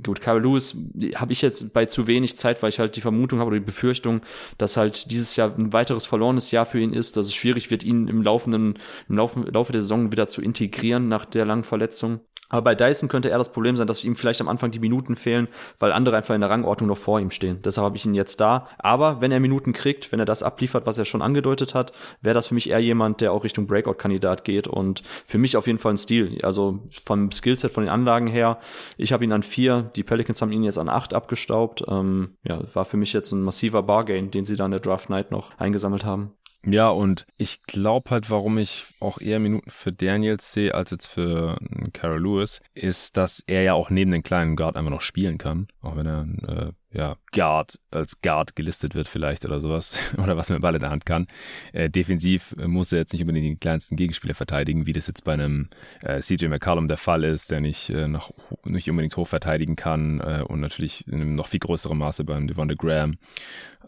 gut, 0.03 0.21
Kyle 0.21 0.39
Lewis, 0.39 0.77
habe 1.15 1.33
ich 1.33 1.41
jetzt 1.41 1.73
bei 1.73 1.85
zu 1.85 2.07
wenig 2.07 2.37
Zeit, 2.37 2.63
weil 2.63 2.69
ich 2.69 2.79
halt 2.79 2.95
die 2.95 3.01
Vermutung 3.01 3.39
habe 3.39 3.49
oder 3.49 3.59
die 3.59 3.65
Befürchtung, 3.65 4.21
dass 4.57 4.77
halt 4.77 5.11
dieses 5.11 5.35
Jahr 5.35 5.53
ein 5.57 5.73
weiteres 5.73 6.05
verlorenes 6.05 6.51
Jahr 6.51 6.65
für 6.65 6.79
ihn 6.79 6.84
ist, 6.93 7.17
dass 7.17 7.27
es 7.27 7.33
schwierig 7.33 7.71
wird, 7.71 7.83
ihn 7.83 8.07
im 8.07 8.21
laufenden, 8.21 8.79
im 9.09 9.17
Laufe, 9.17 9.41
Laufe 9.41 9.71
der 9.71 9.81
Saison 9.81 10.11
wieder 10.11 10.27
zu 10.27 10.41
integrieren 10.41 11.07
nach 11.07 11.25
der 11.25 11.45
langen 11.45 11.63
Verletzung. 11.63 12.21
Aber 12.49 12.61
bei 12.61 12.75
Dyson 12.75 13.09
könnte 13.09 13.29
eher 13.29 13.37
das 13.37 13.51
Problem 13.51 13.75
sein, 13.75 13.87
dass 13.87 14.03
ihm 14.03 14.15
vielleicht 14.15 14.41
am 14.41 14.47
Anfang 14.47 14.71
die 14.71 14.79
Minuten 14.79 15.15
fehlen, 15.15 15.47
weil 15.79 15.91
andere 15.91 16.17
einfach 16.17 16.35
in 16.35 16.41
der 16.41 16.49
Rangordnung 16.49 16.87
noch 16.87 16.97
vor 16.97 17.19
ihm 17.19 17.31
stehen. 17.31 17.61
Deshalb 17.63 17.85
habe 17.85 17.97
ich 17.97 18.05
ihn 18.05 18.13
jetzt 18.13 18.39
da. 18.39 18.67
Aber 18.77 19.19
wenn 19.21 19.31
er 19.31 19.39
Minuten 19.39 19.73
kriegt, 19.73 20.11
wenn 20.11 20.19
er 20.19 20.25
das 20.25 20.43
abliefert, 20.43 20.85
was 20.85 20.97
er 20.97 21.05
schon 21.05 21.21
angedeutet 21.21 21.73
hat, 21.73 21.91
wäre 22.21 22.35
das 22.35 22.47
für 22.47 22.53
mich 22.53 22.69
eher 22.69 22.79
jemand, 22.79 23.21
der 23.21 23.31
auch 23.31 23.43
Richtung 23.43 23.67
Breakout-Kandidat 23.67 24.43
geht 24.43 24.67
und 24.67 25.01
für 25.25 25.37
mich 25.37 25.57
auf 25.57 25.67
jeden 25.67 25.79
Fall 25.79 25.93
ein 25.93 25.97
Stil. 25.97 26.37
Also 26.43 26.79
vom 27.03 27.31
Skillset, 27.31 27.71
von 27.71 27.83
den 27.83 27.89
Anlagen 27.89 28.27
her. 28.27 28.59
Ich 28.97 29.11
habe 29.11 29.23
ihn 29.23 29.31
an 29.31 29.43
vier, 29.43 29.91
die 29.95 30.03
Pelicans 30.03 30.41
haben 30.41 30.51
ihn 30.51 30.63
jetzt 30.63 30.77
an 30.77 30.89
acht 30.89 31.13
abgestaubt. 31.13 31.83
Ähm, 31.87 32.37
ja, 32.43 32.61
war 32.73 32.85
für 32.85 32.97
mich 32.97 33.13
jetzt 33.13 33.31
ein 33.31 33.41
massiver 33.41 33.81
Bargain, 33.81 34.29
den 34.29 34.45
sie 34.45 34.55
da 34.55 34.65
in 34.65 34.71
der 34.71 34.79
Draft 34.79 35.09
Night 35.09 35.31
noch 35.31 35.57
eingesammelt 35.57 36.05
haben. 36.05 36.33
Ja, 36.67 36.89
und 36.89 37.27
ich 37.37 37.61
glaube 37.63 38.09
halt, 38.09 38.31
warum 38.31 38.57
ich 38.57 38.85
auch 38.99 39.21
eher 39.21 39.39
Minuten 39.39 39.69
für 39.69 39.93
Daniels 39.93 40.51
sehe 40.51 40.73
als 40.73 40.89
jetzt 40.89 41.05
für 41.05 41.57
Carol 41.93 42.21
Lewis, 42.21 42.59
ist, 42.73 43.17
dass 43.17 43.43
er 43.45 43.61
ja 43.61 43.73
auch 43.73 43.91
neben 43.91 44.09
den 44.11 44.23
kleinen 44.23 44.55
Guard 44.55 44.75
einfach 44.75 44.89
noch 44.89 45.01
spielen 45.01 45.37
kann. 45.37 45.67
Auch 45.81 45.95
wenn 45.95 46.07
er 46.07 46.21
äh, 46.47 46.71
ja, 46.95 47.17
Guard 47.33 47.79
als 47.91 48.21
Guard 48.21 48.55
gelistet 48.55 48.95
wird 48.95 49.07
vielleicht 49.07 49.43
oder 49.45 49.59
sowas 49.59 49.97
oder 50.17 50.37
was 50.37 50.49
man 50.49 50.61
Ball 50.61 50.75
in 50.75 50.81
der 50.81 50.91
Hand 50.91 51.05
kann. 51.05 51.27
Äh, 51.73 51.89
defensiv 51.89 52.55
muss 52.65 52.91
er 52.91 52.99
jetzt 52.99 53.11
nicht 53.13 53.21
unbedingt 53.21 53.45
den 53.45 53.59
kleinsten 53.59 53.97
Gegenspieler 53.97 54.33
verteidigen, 54.33 54.85
wie 54.85 54.93
das 54.93 55.07
jetzt 55.07 55.25
bei 55.25 55.33
einem 55.33 55.69
äh, 56.01 56.21
CJ 56.21 56.47
McCallum 56.47 56.87
der 56.87 56.97
Fall 56.97 57.23
ist, 57.23 57.51
der 57.51 57.59
nicht, 57.59 57.89
äh, 57.89 58.07
noch, 58.07 58.33
nicht 58.63 58.89
unbedingt 58.89 59.17
hoch 59.17 59.27
verteidigen 59.27 59.75
kann 59.75 60.21
äh, 60.21 60.43
und 60.47 60.61
natürlich 60.61 61.05
in 61.07 61.15
einem 61.15 61.35
noch 61.35 61.47
viel 61.47 61.59
größeren 61.59 61.97
Maße 61.97 62.23
beim 62.23 62.47
Devonta 62.47 62.75
Graham, 62.75 63.17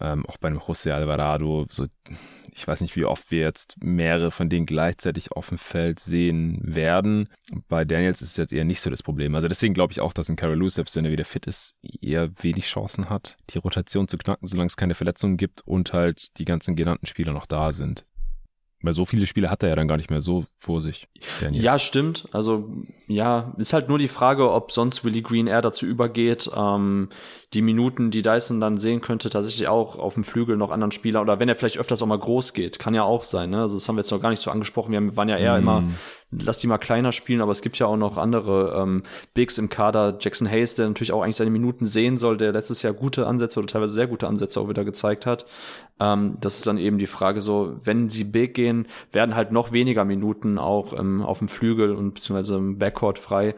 ähm, 0.02 0.26
auch 0.26 0.36
einem 0.42 0.60
José 0.60 0.92
Alvarado, 0.92 1.66
so 1.70 1.88
ich 2.58 2.68
weiß 2.68 2.82
nicht, 2.82 2.96
wie 2.96 3.06
oft 3.06 3.30
wir 3.30 3.42
jetzt 3.42 3.76
mehrere 3.84 4.32
von 4.32 4.50
denen 4.50 4.66
gleichzeitig 4.66 5.32
auf 5.32 5.50
dem 5.50 5.60
Feld 5.60 6.00
sehen 6.00 6.60
werden. 6.64 7.30
Bei 7.68 7.86
Daniels 7.86 8.24
ist 8.24 8.32
es 8.32 8.38
jetzt 8.38 8.54
eher 8.54 8.66
nicht 8.66 8.82
so 8.82 8.90
das 8.90 9.04
Problem. 9.04 9.36
Also 9.36 9.48
deswegen 9.48 9.76
glaube 9.76 9.94
ich 9.94 10.02
auch, 10.02 10.12
dass 10.12 10.30
ein 10.30 10.36
Carol 10.36 10.58
Lewis, 10.58 10.74
selbst 10.74 10.96
wenn 10.96 11.06
er 11.06 11.12
wieder 11.12 11.26
fit 11.26 11.46
ist, 11.46 11.76
eher 12.02 12.32
wenig 12.42 12.66
Chancen 12.66 12.97
hat, 13.06 13.38
die 13.52 13.58
Rotation 13.58 14.08
zu 14.08 14.18
knacken, 14.18 14.48
solange 14.48 14.68
es 14.68 14.78
keine 14.78 14.96
Verletzungen 14.96 15.38
gibt 15.38 15.62
und 15.66 15.94
halt 15.94 16.38
die 16.38 16.46
ganzen 16.46 16.76
genannten 16.76 17.06
Spieler 17.06 17.34
noch 17.34 17.46
da 17.46 17.72
sind. 17.72 18.06
Weil 18.84 18.94
so 18.94 19.06
viele 19.06 19.26
Spiele 19.26 19.50
hat 19.50 19.64
er 19.64 19.70
ja 19.70 19.76
dann 19.76 19.88
gar 19.88 19.98
nicht 19.98 20.12
mehr 20.12 20.22
so 20.22 20.46
vor 20.60 20.82
sich. 20.82 21.08
Ja, 21.52 21.80
stimmt. 21.80 22.28
Also 22.32 22.70
ja, 23.08 23.56
ist 23.58 23.74
halt 23.74 23.90
nur 23.90 23.98
die 23.98 24.08
Frage, 24.08 24.52
ob 24.52 24.72
sonst 24.72 25.04
Willie 25.04 25.24
Green 25.24 25.48
eher 25.48 25.64
dazu 25.64 25.88
übergeht, 25.88 26.52
ähm, 26.56 27.10
die 27.54 27.64
Minuten, 27.64 28.12
die 28.12 28.22
Dyson 28.22 28.62
dann 28.62 28.78
sehen 28.78 29.02
könnte, 29.02 29.32
tatsächlich 29.32 29.68
auch 29.68 29.98
auf 29.98 30.14
dem 30.14 30.24
Flügel 30.24 30.58
noch 30.58 30.70
anderen 30.70 30.92
Spieler 30.92 31.22
oder 31.22 31.40
wenn 31.40 31.50
er 31.50 31.56
vielleicht 31.56 31.80
öfters 31.80 32.04
auch 32.04 32.08
mal 32.08 32.20
groß 32.20 32.54
geht, 32.54 32.78
kann 32.78 32.94
ja 32.94 33.02
auch 33.02 33.24
sein. 33.24 33.50
Ne? 33.50 33.62
Also 33.62 33.78
das 33.78 33.90
haben 33.90 33.96
wir 33.96 34.02
jetzt 34.02 34.12
noch 34.12 34.22
gar 34.22 34.30
nicht 34.30 34.42
so 34.42 34.52
angesprochen. 34.52 34.92
Wir 34.92 35.18
waren 35.18 35.30
ja 35.30 35.38
eher 35.38 35.56
mm. 35.56 35.62
immer 35.62 35.84
lass 36.32 36.60
die 36.60 36.68
mal 36.68 36.78
kleiner 36.78 37.12
spielen, 37.12 37.42
aber 37.42 37.52
es 37.52 37.62
gibt 37.62 37.80
ja 37.80 37.88
auch 37.88 37.96
noch 37.98 38.18
andere 38.18 38.82
ähm, 38.82 39.04
Bigs 39.34 39.58
im 39.58 39.70
Kader. 39.70 40.18
Jackson 40.20 40.50
Hayes, 40.50 40.76
der 40.76 40.88
natürlich 40.88 41.14
auch 41.14 41.22
eigentlich 41.22 41.38
seine 41.38 41.52
Minuten 41.52 41.86
sehen 41.86 42.18
soll, 42.18 42.38
der 42.38 42.52
letztes 42.52 42.82
Jahr 42.82 42.94
gute 42.94 43.28
Ansätze 43.28 43.60
oder 43.60 43.68
teilweise 43.68 43.94
sehr 43.94 44.08
gute 44.08 44.28
Ansätze 44.28 44.60
auch 44.60 44.70
wieder 44.70 44.84
gezeigt 44.84 45.26
hat. 45.26 45.46
Ähm, 46.00 46.38
das 46.42 46.58
ist 46.58 46.68
dann 46.68 46.78
eben 46.78 46.98
die 46.98 47.08
Frage 47.08 47.40
so, 47.40 47.76
wenn 47.84 48.10
sie 48.10 48.26
Big 48.26 48.54
gehen, 48.54 48.88
werden 49.12 49.36
halt 49.36 49.52
noch 49.52 49.72
weniger 49.72 50.04
Minuten 50.04 50.58
auch 50.58 50.94
ähm, 50.98 51.22
auf 51.22 51.40
dem 51.40 51.48
Flügel 51.48 51.96
und 51.96 52.16
beziehungsweise 52.16 52.58
im 52.58 52.78
Backcourt 52.78 53.20
frei 53.20 53.56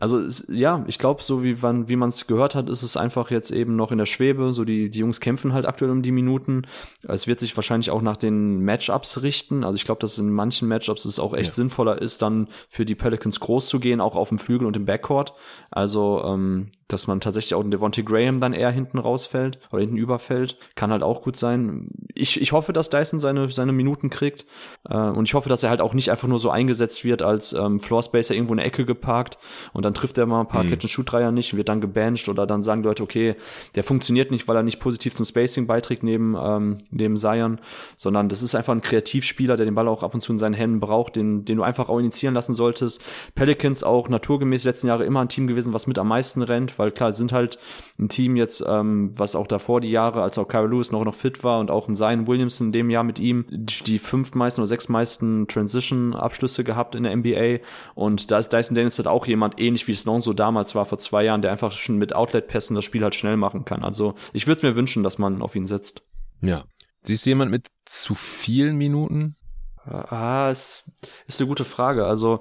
also 0.00 0.22
ja, 0.48 0.84
ich 0.86 0.98
glaube, 0.98 1.22
so 1.22 1.42
wie 1.42 1.54
man 1.54 1.88
wie 1.88 1.96
man 1.96 2.10
es 2.10 2.26
gehört 2.26 2.54
hat, 2.54 2.68
ist 2.68 2.82
es 2.82 2.96
einfach 2.96 3.30
jetzt 3.30 3.50
eben 3.50 3.76
noch 3.76 3.92
in 3.92 3.98
der 3.98 4.06
Schwebe. 4.06 4.52
So 4.52 4.64
die 4.64 4.90
die 4.90 4.98
Jungs 4.98 5.20
kämpfen 5.20 5.52
halt 5.52 5.66
aktuell 5.66 5.90
um 5.90 6.02
die 6.02 6.12
Minuten. 6.12 6.62
Es 7.02 7.26
wird 7.26 7.40
sich 7.40 7.56
wahrscheinlich 7.56 7.90
auch 7.90 8.02
nach 8.02 8.16
den 8.16 8.64
Matchups 8.64 9.22
richten. 9.22 9.64
Also 9.64 9.76
ich 9.76 9.84
glaube, 9.84 10.00
dass 10.00 10.18
in 10.18 10.30
manchen 10.30 10.68
Matchups 10.68 11.04
es 11.04 11.18
auch 11.18 11.34
echt 11.34 11.48
ja. 11.48 11.54
sinnvoller 11.54 12.00
ist, 12.00 12.22
dann 12.22 12.48
für 12.68 12.84
die 12.84 12.94
Pelicans 12.94 13.40
groß 13.40 13.68
zu 13.68 13.80
gehen, 13.80 14.00
auch 14.00 14.16
auf 14.16 14.28
dem 14.28 14.38
Flügel 14.38 14.66
und 14.66 14.76
im 14.76 14.86
Backcourt. 14.86 15.34
Also 15.70 16.22
ähm, 16.24 16.70
dass 16.88 17.06
man 17.06 17.20
tatsächlich 17.20 17.54
auch 17.54 17.62
in 17.62 17.70
Devontae 17.70 18.02
Graham 18.02 18.40
dann 18.40 18.52
eher 18.52 18.70
hinten 18.70 18.98
rausfällt 18.98 19.58
oder 19.72 19.80
hinten 19.80 19.96
überfällt. 19.96 20.56
Kann 20.74 20.90
halt 20.90 21.02
auch 21.02 21.22
gut 21.22 21.36
sein. 21.36 21.88
Ich, 22.14 22.40
ich 22.40 22.52
hoffe, 22.52 22.72
dass 22.72 22.90
Dyson 22.90 23.20
seine, 23.20 23.48
seine 23.48 23.72
Minuten 23.72 24.10
kriegt. 24.10 24.46
Äh, 24.88 24.96
und 24.96 25.28
ich 25.28 25.34
hoffe, 25.34 25.48
dass 25.48 25.62
er 25.62 25.70
halt 25.70 25.80
auch 25.80 25.94
nicht 25.94 26.10
einfach 26.10 26.28
nur 26.28 26.38
so 26.38 26.50
eingesetzt 26.50 27.04
wird 27.04 27.22
als 27.22 27.52
ähm, 27.52 27.80
Floor 27.80 28.02
Spacer 28.02 28.34
irgendwo 28.34 28.54
in 28.54 28.58
der 28.58 28.66
Ecke 28.66 28.84
geparkt 28.84 29.38
und 29.72 29.84
dann 29.84 29.94
trifft 29.94 30.18
er 30.18 30.26
mal 30.26 30.40
ein 30.40 30.48
paar 30.48 30.64
mhm. 30.64 30.70
Catch-and-Shoot-Dreier 30.70 31.32
nicht, 31.32 31.56
wird 31.56 31.68
dann 31.68 31.80
gebancht 31.80 32.28
oder 32.28 32.46
dann 32.46 32.62
sagen 32.62 32.82
Leute, 32.82 33.02
okay, 33.02 33.34
der 33.74 33.84
funktioniert 33.84 34.30
nicht, 34.30 34.46
weil 34.48 34.56
er 34.56 34.62
nicht 34.62 34.80
positiv 34.80 35.14
zum 35.14 35.24
Spacing 35.24 35.66
beiträgt 35.66 36.02
neben, 36.02 36.36
ähm, 36.40 36.78
neben 36.90 37.16
Zion, 37.16 37.58
sondern 37.96 38.28
das 38.28 38.42
ist 38.42 38.54
einfach 38.54 38.72
ein 38.72 38.82
Kreativspieler, 38.82 39.56
der 39.56 39.66
den 39.66 39.74
Ball 39.74 39.88
auch 39.88 40.02
ab 40.02 40.14
und 40.14 40.20
zu 40.20 40.32
in 40.32 40.38
seinen 40.38 40.54
Händen 40.54 40.80
braucht, 40.80 41.16
den, 41.16 41.44
den 41.44 41.56
du 41.56 41.62
einfach 41.62 41.88
auch 41.88 41.98
initiieren 41.98 42.34
lassen 42.34 42.54
solltest. 42.54 43.02
Pelicans 43.34 43.82
auch 43.82 44.08
naturgemäß 44.08 44.64
letzten 44.64 44.86
Jahre 44.86 45.04
immer 45.04 45.20
ein 45.20 45.28
Team 45.28 45.46
gewesen, 45.46 45.74
was 45.74 45.86
mit 45.86 45.98
am 45.98 46.08
meisten 46.08 46.42
rennt, 46.42 46.75
weil 46.78 46.90
klar, 46.90 47.12
sind 47.12 47.32
halt 47.32 47.58
ein 47.98 48.08
Team 48.08 48.36
jetzt, 48.36 48.64
ähm, 48.66 49.10
was 49.18 49.34
auch 49.34 49.46
davor 49.46 49.80
die 49.80 49.90
Jahre, 49.90 50.22
als 50.22 50.38
auch 50.38 50.48
Kyrie 50.48 50.68
Lewis 50.68 50.92
noch, 50.92 51.04
noch 51.04 51.14
fit 51.14 51.44
war 51.44 51.60
und 51.60 51.70
auch 51.70 51.88
ein 51.88 51.96
Zion 51.96 52.26
Williamson 52.26 52.68
in 52.68 52.72
dem 52.72 52.90
Jahr 52.90 53.04
mit 53.04 53.18
ihm 53.18 53.46
die 53.50 53.98
fünf 53.98 54.34
meisten 54.34 54.60
oder 54.60 54.68
sechs 54.68 54.88
meisten 54.88 55.48
Transition-Abschlüsse 55.48 56.64
gehabt 56.64 56.94
in 56.94 57.04
der 57.04 57.16
NBA 57.16 57.64
und 57.94 58.30
da 58.30 58.38
ist 58.38 58.52
Dyson 58.52 58.74
Daniels 58.74 58.98
halt 58.98 59.08
auch 59.08 59.26
jemand 59.26 59.58
ähnlich 59.60 59.86
wie 59.88 59.92
es 59.92 60.02
so 60.02 60.32
damals 60.32 60.74
war 60.74 60.84
vor 60.84 60.98
zwei 60.98 61.24
Jahren, 61.24 61.42
der 61.42 61.50
einfach 61.50 61.72
schon 61.72 61.98
mit 61.98 62.14
Outlet-Pässen 62.14 62.76
das 62.76 62.84
Spiel 62.84 63.02
halt 63.02 63.14
schnell 63.14 63.36
machen 63.36 63.64
kann. 63.64 63.82
Also 63.82 64.14
ich 64.32 64.46
würde 64.46 64.58
es 64.58 64.62
mir 64.62 64.76
wünschen, 64.76 65.02
dass 65.02 65.18
man 65.18 65.42
auf 65.42 65.56
ihn 65.56 65.66
setzt. 65.66 66.02
Ja. 66.40 66.64
Siehst 67.02 67.26
du 67.26 67.30
jemand 67.30 67.50
mit 67.50 67.68
zu 67.84 68.14
vielen 68.14 68.76
Minuten? 68.76 69.36
Ah, 69.84 70.50
ist, 70.50 70.84
ist 71.26 71.40
eine 71.40 71.48
gute 71.48 71.64
Frage. 71.64 72.06
Also 72.06 72.40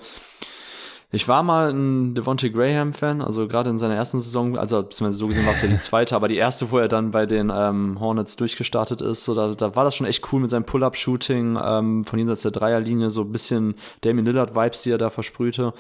ich 1.11 1.27
war 1.27 1.43
mal 1.43 1.69
ein 1.71 2.13
Devontae 2.15 2.49
Graham-Fan, 2.49 3.21
also 3.21 3.47
gerade 3.47 3.69
in 3.69 3.77
seiner 3.77 3.95
ersten 3.95 4.19
Saison, 4.19 4.57
also 4.57 4.85
so 4.89 5.27
gesehen 5.27 5.45
war 5.45 5.53
es 5.53 5.61
ja 5.61 5.67
die 5.67 5.77
zweite, 5.77 6.15
aber 6.15 6.27
die 6.27 6.35
erste, 6.35 6.71
wo 6.71 6.79
er 6.79 6.87
dann 6.87 7.11
bei 7.11 7.25
den 7.25 7.51
ähm, 7.53 7.99
Hornets 7.99 8.35
durchgestartet 8.35 9.01
ist, 9.01 9.25
so 9.25 9.33
da, 9.35 9.53
da 9.53 9.75
war 9.75 9.83
das 9.83 9.95
schon 9.95 10.07
echt 10.07 10.31
cool 10.33 10.41
mit 10.41 10.49
seinem 10.49 10.65
Pull-Up-Shooting 10.65 11.57
ähm, 11.63 12.03
von 12.03 12.19
jenseits 12.19 12.41
der 12.41 12.51
Dreierlinie, 12.51 13.09
so 13.09 13.21
ein 13.21 13.31
bisschen 13.31 13.75
Damien 14.01 14.25
Lillard-Vibes, 14.25 14.83
die 14.83 14.91
er 14.91 14.97
da 14.97 15.09
versprühte. 15.09 15.73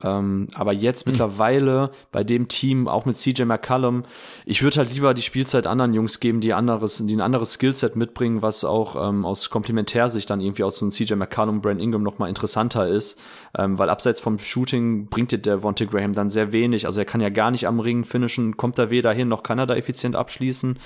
Ähm, 0.00 0.46
aber 0.54 0.72
jetzt 0.72 1.06
mhm. 1.06 1.12
mittlerweile 1.12 1.90
bei 2.12 2.22
dem 2.22 2.46
Team, 2.46 2.86
auch 2.86 3.04
mit 3.04 3.16
CJ 3.16 3.42
McCallum, 3.42 4.04
ich 4.46 4.62
würde 4.62 4.76
halt 4.76 4.92
lieber 4.92 5.12
die 5.12 5.22
Spielzeit 5.22 5.66
anderen 5.66 5.92
Jungs 5.92 6.20
geben, 6.20 6.40
die 6.40 6.52
anderes, 6.52 7.04
die 7.04 7.16
ein 7.16 7.20
anderes 7.20 7.54
Skillset 7.54 7.96
mitbringen, 7.96 8.40
was 8.40 8.64
auch 8.64 9.08
ähm, 9.08 9.24
aus 9.24 9.50
Komplementärsicht 9.50 10.30
dann 10.30 10.40
irgendwie 10.40 10.62
aus 10.62 10.76
so 10.76 10.84
einem 10.84 10.92
CJ 10.92 11.14
McCallum, 11.14 11.60
Brand 11.60 11.80
Ingram 11.80 12.04
nochmal 12.04 12.28
interessanter 12.28 12.86
ist. 12.86 13.20
Ähm, 13.56 13.78
weil 13.78 13.90
abseits 13.90 14.20
vom 14.20 14.38
Shooting 14.38 15.08
bringt 15.08 15.32
dir 15.32 15.38
der 15.38 15.62
Vontae 15.62 15.86
Graham 15.86 16.12
dann 16.12 16.30
sehr 16.30 16.52
wenig. 16.52 16.86
Also 16.86 17.00
er 17.00 17.06
kann 17.06 17.20
ja 17.20 17.30
gar 17.30 17.50
nicht 17.50 17.66
am 17.66 17.80
Ring 17.80 18.04
finishen, 18.04 18.56
kommt 18.56 18.78
da 18.78 18.90
weder 18.90 19.12
hin, 19.12 19.26
noch 19.26 19.42
kann 19.42 19.58
er 19.58 19.66
da 19.66 19.74
effizient 19.74 20.14
abschließen. 20.14 20.78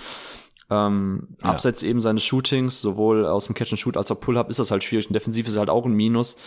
Ähm, 0.70 1.28
ja. 1.42 1.50
Abseits 1.50 1.82
eben 1.82 2.00
seines 2.00 2.24
Shootings, 2.24 2.80
sowohl 2.80 3.26
aus 3.26 3.44
dem 3.44 3.54
Catch 3.54 3.72
and 3.72 3.78
Shoot 3.78 3.96
als 3.98 4.10
auch 4.10 4.20
Pull-Up, 4.20 4.48
ist 4.48 4.58
das 4.58 4.70
halt 4.70 4.82
schwierig. 4.82 5.06
Und 5.06 5.12
defensiv 5.12 5.46
ist 5.46 5.58
halt 5.58 5.68
auch 5.68 5.84
ein 5.84 5.92
Minus. 5.92 6.38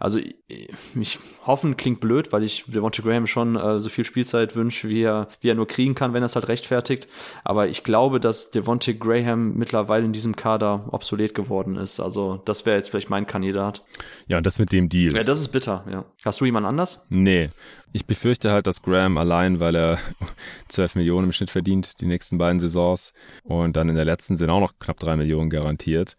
Also 0.00 0.18
ich 0.18 1.18
hoffen 1.46 1.76
klingt 1.76 2.00
blöd, 2.00 2.32
weil 2.32 2.42
ich 2.42 2.64
Devontae 2.66 3.02
Graham 3.02 3.26
schon 3.26 3.56
äh, 3.56 3.80
so 3.80 3.90
viel 3.90 4.04
Spielzeit 4.04 4.56
wünsche, 4.56 4.88
wie 4.88 5.02
er, 5.02 5.28
wie 5.40 5.50
er 5.50 5.54
nur 5.54 5.68
kriegen 5.68 5.94
kann, 5.94 6.14
wenn 6.14 6.22
er 6.22 6.26
es 6.26 6.34
halt 6.34 6.48
rechtfertigt. 6.48 7.06
Aber 7.44 7.68
ich 7.68 7.84
glaube, 7.84 8.18
dass 8.18 8.50
Devontae 8.50 8.94
Graham 8.94 9.54
mittlerweile 9.54 10.06
in 10.06 10.12
diesem 10.12 10.34
Kader 10.34 10.88
obsolet 10.90 11.34
geworden 11.34 11.76
ist. 11.76 12.00
Also 12.00 12.40
das 12.46 12.64
wäre 12.64 12.76
jetzt 12.76 12.88
vielleicht 12.88 13.10
mein 13.10 13.26
Kandidat. 13.26 13.84
Ja, 14.26 14.38
und 14.38 14.46
das 14.46 14.58
mit 14.58 14.72
dem 14.72 14.88
Deal. 14.88 15.14
Ja, 15.14 15.22
das 15.22 15.38
ist 15.38 15.48
bitter, 15.48 15.84
ja. 15.90 16.04
Hast 16.24 16.40
du 16.40 16.46
jemand 16.46 16.66
anders? 16.66 17.06
Nee. 17.10 17.50
Ich 17.92 18.06
befürchte 18.06 18.52
halt, 18.52 18.68
dass 18.68 18.82
Graham 18.82 19.18
allein, 19.18 19.58
weil 19.58 19.74
er 19.74 19.98
12 20.68 20.94
Millionen 20.94 21.26
im 21.26 21.32
Schnitt 21.32 21.50
verdient, 21.50 22.00
die 22.00 22.06
nächsten 22.06 22.38
beiden 22.38 22.60
Saisons 22.60 23.12
und 23.42 23.76
dann 23.76 23.88
in 23.88 23.96
der 23.96 24.04
letzten 24.04 24.36
sind 24.36 24.48
auch 24.48 24.60
noch 24.60 24.78
knapp 24.78 25.00
3 25.00 25.16
Millionen 25.16 25.50
garantiert. 25.50 26.16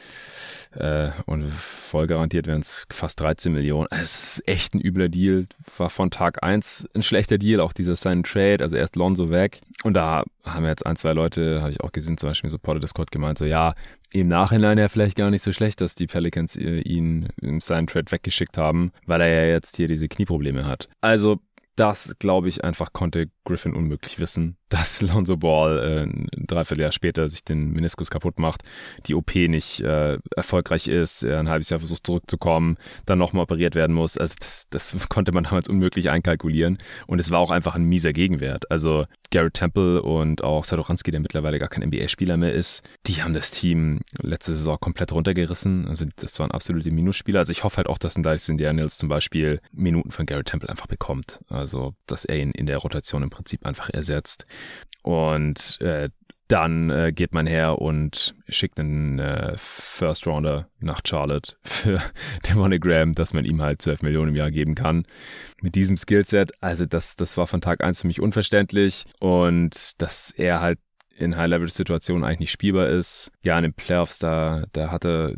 Äh, 0.73 1.11
und 1.25 1.49
voll 1.51 2.07
garantiert 2.07 2.47
wären 2.47 2.61
es 2.61 2.85
fast 2.91 3.19
13 3.19 3.53
Millionen. 3.53 3.70
Es 3.89 4.37
ist 4.37 4.47
echt 4.47 4.73
ein 4.73 4.81
übler 4.81 5.09
Deal. 5.09 5.45
War 5.77 5.89
von 5.89 6.11
Tag 6.11 6.43
1 6.43 6.89
ein 6.93 7.03
schlechter 7.03 7.37
Deal, 7.37 7.59
auch 7.59 7.73
dieser 7.73 7.95
Sign 7.95 8.23
Trade, 8.23 8.63
also 8.63 8.75
erst 8.75 8.95
Lonzo 8.95 9.29
weg. 9.29 9.61
Und 9.83 9.93
da 9.93 10.23
haben 10.43 10.65
jetzt 10.65 10.85
ein, 10.85 10.95
zwei 10.95 11.13
Leute, 11.13 11.61
habe 11.61 11.71
ich 11.71 11.81
auch 11.81 11.91
gesehen, 11.91 12.17
zum 12.17 12.29
Beispiel 12.29 12.49
so 12.49 12.55
Supporter 12.55 12.79
Discord 12.79 13.11
gemeint, 13.11 13.37
so 13.37 13.45
ja, 13.45 13.73
im 14.11 14.27
Nachhinein 14.27 14.77
ja 14.77 14.89
vielleicht 14.89 15.15
gar 15.15 15.29
nicht 15.29 15.41
so 15.41 15.53
schlecht, 15.53 15.81
dass 15.81 15.95
die 15.95 16.07
Pelicans 16.07 16.55
äh, 16.55 16.79
ihn 16.79 17.29
im 17.41 17.61
Sign 17.61 17.87
Trade 17.87 18.11
weggeschickt 18.11 18.57
haben, 18.57 18.91
weil 19.05 19.21
er 19.21 19.45
ja 19.45 19.51
jetzt 19.53 19.77
hier 19.77 19.87
diese 19.87 20.07
Knieprobleme 20.07 20.65
hat. 20.65 20.89
Also 20.99 21.39
das, 21.75 22.15
glaube 22.19 22.49
ich, 22.49 22.63
einfach 22.63 22.93
konnte 22.93 23.27
Griffin 23.43 23.73
unmöglich 23.73 24.19
wissen, 24.19 24.57
dass 24.69 25.01
Lonzo 25.01 25.37
Ball 25.37 25.79
äh, 25.79 26.03
ein 26.03 26.27
Dreivierteljahr 26.47 26.91
später 26.91 27.27
sich 27.27 27.43
den 27.43 27.71
Meniskus 27.71 28.09
kaputt 28.09 28.39
macht, 28.39 28.61
die 29.07 29.15
OP 29.15 29.35
nicht 29.35 29.81
äh, 29.81 30.17
erfolgreich 30.35 30.87
ist, 30.87 31.23
er 31.23 31.39
ein 31.39 31.49
halbes 31.49 31.69
Jahr 31.69 31.79
versucht 31.79 32.05
zurückzukommen, 32.05 32.77
dann 33.05 33.17
nochmal 33.17 33.43
operiert 33.43 33.75
werden 33.75 33.95
muss. 33.95 34.17
Also 34.17 34.35
das, 34.39 34.67
das 34.69 34.95
konnte 35.09 35.31
man 35.31 35.43
damals 35.43 35.67
unmöglich 35.67 36.09
einkalkulieren 36.09 36.77
und 37.07 37.19
es 37.19 37.31
war 37.31 37.39
auch 37.39 37.51
einfach 37.51 37.75
ein 37.75 37.83
mieser 37.83 38.13
Gegenwert. 38.13 38.69
Also 38.71 39.05
Garrett 39.31 39.53
Temple 39.55 40.01
und 40.01 40.43
auch 40.43 40.65
Sadoranski, 40.65 41.11
der 41.11 41.21
mittlerweile 41.21 41.57
gar 41.57 41.69
kein 41.69 41.83
NBA-Spieler 41.83 42.37
mehr 42.37 42.53
ist, 42.53 42.83
die 43.07 43.23
haben 43.23 43.33
das 43.33 43.51
Team 43.51 44.01
letzte 44.21 44.53
Saison 44.53 44.77
komplett 44.79 45.13
runtergerissen. 45.13 45.87
Also 45.87 46.05
das 46.17 46.39
waren 46.39 46.51
absolute 46.51 46.91
Minusspieler. 46.91 47.39
Also 47.39 47.51
ich 47.51 47.63
hoffe 47.63 47.77
halt 47.77 47.87
auch, 47.87 47.97
dass 47.97 48.17
ein 48.17 48.23
Dyson 48.23 48.57
Daniels 48.57 48.97
zum 48.97 49.09
Beispiel 49.09 49.59
Minuten 49.71 50.11
von 50.11 50.25
Garrett 50.25 50.47
Temple 50.47 50.69
einfach 50.69 50.87
bekommt. 50.87 51.39
Also 51.47 51.93
dass 52.05 52.25
er 52.25 52.37
ihn 52.37 52.51
in 52.51 52.65
der 52.65 52.77
Rotation 52.77 53.23
im 53.23 53.30
Prinzip 53.31 53.65
einfach 53.65 53.89
ersetzt. 53.89 54.45
Und 55.01 55.81
äh, 55.81 56.09
dann 56.51 56.89
äh, 56.89 57.13
geht 57.13 57.33
man 57.33 57.47
her 57.47 57.79
und 57.79 58.35
schickt 58.49 58.77
einen 58.77 59.19
äh, 59.19 59.53
First 59.55 60.27
Rounder 60.27 60.67
nach 60.79 60.99
Charlotte 61.05 61.55
für 61.63 62.01
den 62.47 62.57
Monogram, 62.57 63.13
dass 63.15 63.33
man 63.33 63.45
ihm 63.45 63.61
halt 63.61 63.81
12 63.81 64.01
Millionen 64.01 64.31
im 64.31 64.35
Jahr 64.35 64.51
geben 64.51 64.75
kann. 64.75 65.05
Mit 65.61 65.75
diesem 65.75 65.95
Skillset, 65.95 66.51
also 66.61 66.85
das, 66.85 67.15
das 67.15 67.37
war 67.37 67.47
von 67.47 67.61
Tag 67.61 67.81
1 67.81 68.01
für 68.01 68.07
mich 68.07 68.19
unverständlich 68.19 69.05
und 69.19 70.01
dass 70.01 70.31
er 70.31 70.59
halt 70.59 70.79
in 71.21 71.37
High-Level-Situationen 71.37 72.23
eigentlich 72.23 72.39
nicht 72.39 72.51
spielbar 72.51 72.87
ist. 72.87 73.31
Ja, 73.43 73.57
in 73.57 73.63
den 73.63 73.73
Playoffs, 73.73 74.19
da, 74.19 74.65
da 74.73 74.91
hatte, 74.91 75.37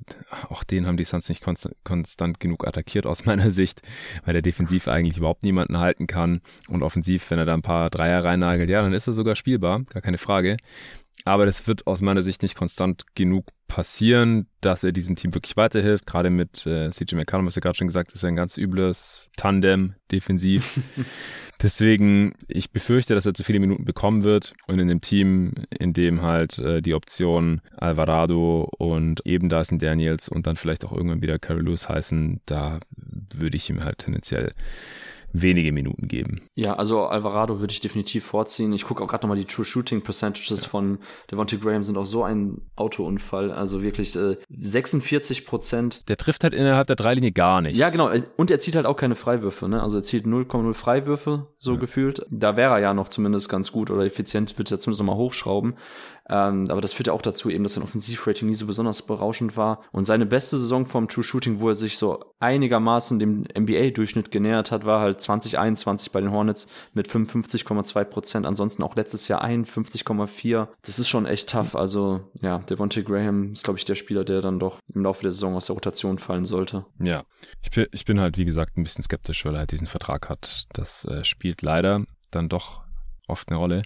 auch 0.50 0.64
den 0.64 0.88
haben 0.88 0.98
die 0.98 1.04
Suns 1.04 1.30
nicht 1.30 1.44
konstant, 1.44 1.76
konstant 1.84 2.40
genug 2.40 2.68
attackiert 2.68 3.06
aus 3.06 3.26
meiner 3.26 3.52
Sicht, 3.52 3.82
weil 4.26 4.34
der 4.34 4.42
defensiv 4.42 4.88
eigentlich 4.88 5.18
überhaupt 5.18 5.44
niemanden 5.44 5.80
halten 5.80 6.08
kann 6.08 6.42
und 6.68 6.84
offensiv, 6.84 7.30
wenn 7.32 7.40
er 7.40 7.46
da 7.46 7.54
ein 7.54 7.62
paar 7.62 7.90
Dreier 7.90 8.24
reinnagelt, 8.24 8.70
ja, 8.70 8.82
dann 8.82 8.94
ist 8.94 9.08
er 9.08 9.14
sogar 9.14 9.36
spielbar, 9.36 9.84
gar 9.90 10.02
keine 10.02 10.18
Frage. 10.18 10.58
Aber 11.26 11.46
das 11.46 11.68
wird 11.68 11.88
aus 11.88 12.02
meiner 12.02 12.24
Sicht 12.24 12.42
nicht 12.42 12.56
konstant 12.56 13.16
genug 13.16 13.46
passieren, 13.68 14.48
dass 14.62 14.84
er 14.84 14.92
diesem 14.92 15.16
Team 15.16 15.34
wirklich 15.34 15.58
weiterhilft. 15.58 16.06
Gerade 16.06 16.30
mit 16.30 16.66
äh, 16.68 16.92
CJ 16.92 17.16
McCallum, 17.16 17.48
was 17.48 17.56
er 17.56 17.62
gerade 17.62 17.78
schon 17.78 17.88
gesagt 17.88 18.12
ist, 18.14 18.24
ein 18.24 18.36
ganz 18.36 18.58
übles 18.58 19.32
Tandem 19.36 19.96
defensiv. 20.12 20.80
Deswegen, 21.62 22.34
ich 22.48 22.72
befürchte, 22.72 23.16
dass 23.16 23.26
er 23.26 23.34
zu 23.34 23.44
viele 23.44 23.60
Minuten 23.60 23.86
bekommen 23.86 24.24
wird 24.24 24.54
und 24.68 24.80
in 24.80 24.90
dem 24.90 25.02
Team, 25.02 25.54
in 25.70 25.94
dem 25.94 26.22
halt 26.22 26.60
äh, 26.60 26.82
die 26.82 26.94
Option 26.94 27.62
Alvarado 27.78 28.70
und 28.78 29.26
eben 29.26 29.50
Dyson 29.50 29.80
Daniels 29.80 30.28
und 30.28 30.46
dann 30.46 30.58
vielleicht 30.58 30.84
auch 30.84 30.92
irgendwann 30.92 31.22
wieder 31.22 31.40
Carol 31.40 31.64
Lewis 31.64 31.88
heißen, 31.88 32.42
da 32.46 32.80
würde 33.34 33.56
ich 33.56 33.70
ihm 33.70 33.84
halt 33.84 34.00
tendenziell 34.00 34.52
wenige 35.34 35.72
Minuten 35.72 36.08
geben. 36.08 36.42
Ja, 36.56 36.76
also 36.76 37.06
Alvarado 37.06 37.60
würde 37.60 37.74
ich 37.74 37.82
definitiv 37.82 38.24
vorziehen. 38.24 38.72
Ich 38.72 38.86
gucke 38.86 39.04
auch 39.04 39.08
gerade 39.08 39.24
nochmal 39.24 39.38
die 39.38 39.46
True 39.46 39.66
Shooting 39.66 40.02
Percentages 40.02 40.64
ja. 40.64 40.70
von 40.70 41.00
Devontae 41.32 41.58
Graham 41.58 41.84
sind 41.84 41.98
auch 41.98 42.06
so 42.06 42.24
ein 42.24 42.62
Autounfall. 42.76 43.52
Also 43.52 43.82
wirklich 43.82 44.16
äh, 44.16 44.38
46 44.50 45.46
Prozent. 45.46 46.08
Der 46.08 46.18
trifft 46.18 46.44
halt 46.44 46.54
innerhalb 46.54 46.88
der 46.88 46.96
Dreilinie 46.96 47.32
gar 47.32 47.62
nicht. 47.62 47.76
Ja, 47.76 47.90
genau. 47.90 48.12
Und 48.38 48.52
er 48.52 48.60
zieht 48.60 48.76
halt 48.76 48.86
auch 48.86 48.96
keine 48.96 49.16
Freiwürfe. 49.16 49.68
Ne? 49.68 49.82
Also 49.82 49.98
er 49.98 50.04
zielt 50.04 50.26
0,0 50.26 50.74
Freiwürfe, 50.74 51.48
so 51.58 51.74
ja. 51.74 51.80
gefühlt. 51.80 52.26
Da 52.30 52.56
wäre 52.56 52.76
er 52.76 52.80
ja 52.80 52.94
noch 52.94 53.10
zumindest 53.10 53.50
ganz 53.50 53.72
gut 53.72 53.90
oder 53.90 54.06
effizient, 54.06 54.58
wird 54.58 54.72
er 54.72 54.78
zumindest 54.78 55.00
nochmal 55.00 55.18
hochschrauben. 55.18 55.76
Ähm, 56.30 56.66
aber 56.70 56.80
das 56.80 56.94
führt 56.94 57.08
ja 57.08 57.14
auch 57.14 57.22
dazu 57.22 57.50
eben, 57.50 57.64
dass 57.64 57.74
sein 57.74 57.84
Offensivrating 57.84 58.48
nie 58.48 58.56
so 58.56 58.66
besonders 58.66 59.02
berauschend 59.02 59.58
war. 59.58 59.84
Und 59.92 60.06
seine 60.06 60.26
beste 60.26 60.58
Saison 60.58 60.86
vom 60.86 61.08
True 61.08 61.24
Shooting, 61.24 61.60
wo 61.60 61.70
er 61.70 61.76
sich 61.76 61.98
so 61.98 62.24
einigermaßen 62.40 63.20
dem 63.20 63.46
NBA-Durchschnitt 63.58 64.32
genähert 64.32 64.72
hat, 64.72 64.86
war 64.86 65.02
halt 65.02 65.20
2021 65.24 66.12
bei 66.12 66.22
den 66.22 66.32
Hornets 66.32 66.68
mit 66.94 67.08
55,2 67.08 68.04
Prozent. 68.06 68.46
Ansonsten 68.46 68.84
auch 68.84 68.96
letztes 68.96 69.28
Jahr 69.28 69.44
51,4. 69.44 70.68
Das 70.82 71.00
ist 71.00 71.10
schon 71.10 71.26
echt 71.26 71.50
tough. 71.50 71.76
Also 71.76 72.32
ja, 72.42 72.60
Devontae 72.60 73.04
Graham 73.04 73.54
ist, 73.54 73.64
glaube 73.64 73.80
ich, 73.80 73.86
der 73.86 73.96
Spieler, 73.96 74.24
der 74.24 74.42
dann 74.42 74.60
doch 74.60 74.80
im 74.94 75.04
Laufe 75.04 75.24
der 75.24 75.32
Saison 75.32 75.56
aus 75.56 75.66
der 75.66 75.76
Rotation 75.76 76.18
fallen 76.18 76.46
sollte. 76.46 76.86
Ja, 77.00 77.24
ich 77.62 77.72
bin, 77.72 77.88
ich 77.92 78.06
bin 78.06 78.20
halt, 78.20 78.38
wie 78.38 78.46
gesagt, 78.46 78.78
ein 78.78 78.84
bisschen 78.84 79.04
skeptisch, 79.04 79.46
weil 79.46 79.56
er 79.56 79.60
halt 79.60 79.72
diesen 79.72 79.88
Vertrag 79.88 80.30
hat. 80.30 80.66
Das 80.74 81.06
äh, 81.06 81.24
spielt 81.26 81.62
leider 81.62 82.04
dann 82.32 82.50
doch 82.50 82.82
oft 83.28 83.50
eine 83.50 83.58
Rolle. 83.58 83.84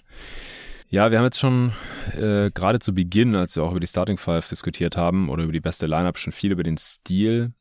Ja, 0.90 1.10
wir 1.10 1.18
haben 1.18 1.24
jetzt 1.24 1.38
schon 1.38 1.72
äh, 2.14 2.50
gerade 2.50 2.78
zu 2.78 2.94
Beginn, 2.94 3.34
als 3.34 3.56
wir 3.56 3.62
auch 3.62 3.72
über 3.72 3.80
die 3.80 3.86
Starting 3.86 4.16
Five 4.16 4.48
diskutiert 4.48 4.96
haben 4.96 5.28
oder 5.28 5.42
über 5.42 5.52
die 5.52 5.60
beste 5.60 5.86
Lineup, 5.86 6.16
schon 6.16 6.32
viel 6.32 6.50
über 6.52 6.62
den 6.62 6.78
Stil 6.78 7.52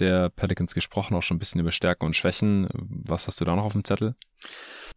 der 0.00 0.30
Pelicans 0.30 0.74
gesprochen, 0.74 1.14
auch 1.14 1.22
schon 1.22 1.36
ein 1.36 1.40
bisschen 1.40 1.60
über 1.60 1.72
Stärken 1.72 2.06
und 2.06 2.16
Schwächen. 2.16 2.68
Was 2.72 3.26
hast 3.26 3.40
du 3.40 3.44
da 3.44 3.56
noch 3.56 3.64
auf 3.64 3.72
dem 3.72 3.84
Zettel? 3.84 4.14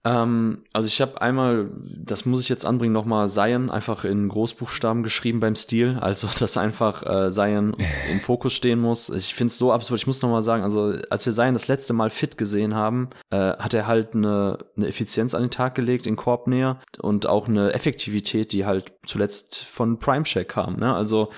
Ähm, 0.03 0.63
also 0.73 0.87
ich 0.87 1.01
habe 1.01 1.21
einmal, 1.21 1.69
das 1.81 2.25
muss 2.25 2.41
ich 2.41 2.49
jetzt 2.49 2.65
anbringen, 2.65 2.93
nochmal 2.93 3.27
Zion 3.27 3.69
einfach 3.69 4.05
in 4.05 4.29
Großbuchstaben 4.29 5.03
geschrieben 5.03 5.39
beim 5.39 5.55
Stil, 5.55 5.97
also 5.99 6.27
dass 6.39 6.57
einfach 6.57 7.03
äh, 7.03 7.31
Zion 7.31 7.75
im 8.11 8.19
Fokus 8.19 8.53
stehen 8.53 8.79
muss. 8.79 9.09
Ich 9.09 9.33
finde 9.33 9.47
es 9.47 9.57
so 9.57 9.71
absurd, 9.71 9.99
ich 9.99 10.07
muss 10.07 10.21
nochmal 10.21 10.43
sagen, 10.43 10.63
also 10.63 10.93
als 11.09 11.25
wir 11.25 11.33
Zion 11.33 11.53
das 11.53 11.67
letzte 11.67 11.93
Mal 11.93 12.09
fit 12.09 12.37
gesehen 12.37 12.75
haben, 12.75 13.09
äh, 13.31 13.37
hat 13.37 13.73
er 13.73 13.87
halt 13.87 14.15
eine, 14.15 14.59
eine 14.75 14.87
Effizienz 14.87 15.33
an 15.33 15.41
den 15.41 15.51
Tag 15.51 15.75
gelegt 15.75 16.05
in 16.05 16.15
Korbnähe 16.15 16.79
und 16.99 17.25
auch 17.25 17.47
eine 17.47 17.73
Effektivität, 17.73 18.51
die 18.53 18.65
halt 18.65 18.93
zuletzt 19.05 19.57
von 19.57 19.99
Prime 19.99 20.23
Check 20.23 20.49
kam. 20.49 20.77
Ne? 20.77 20.93
Also 20.93 21.31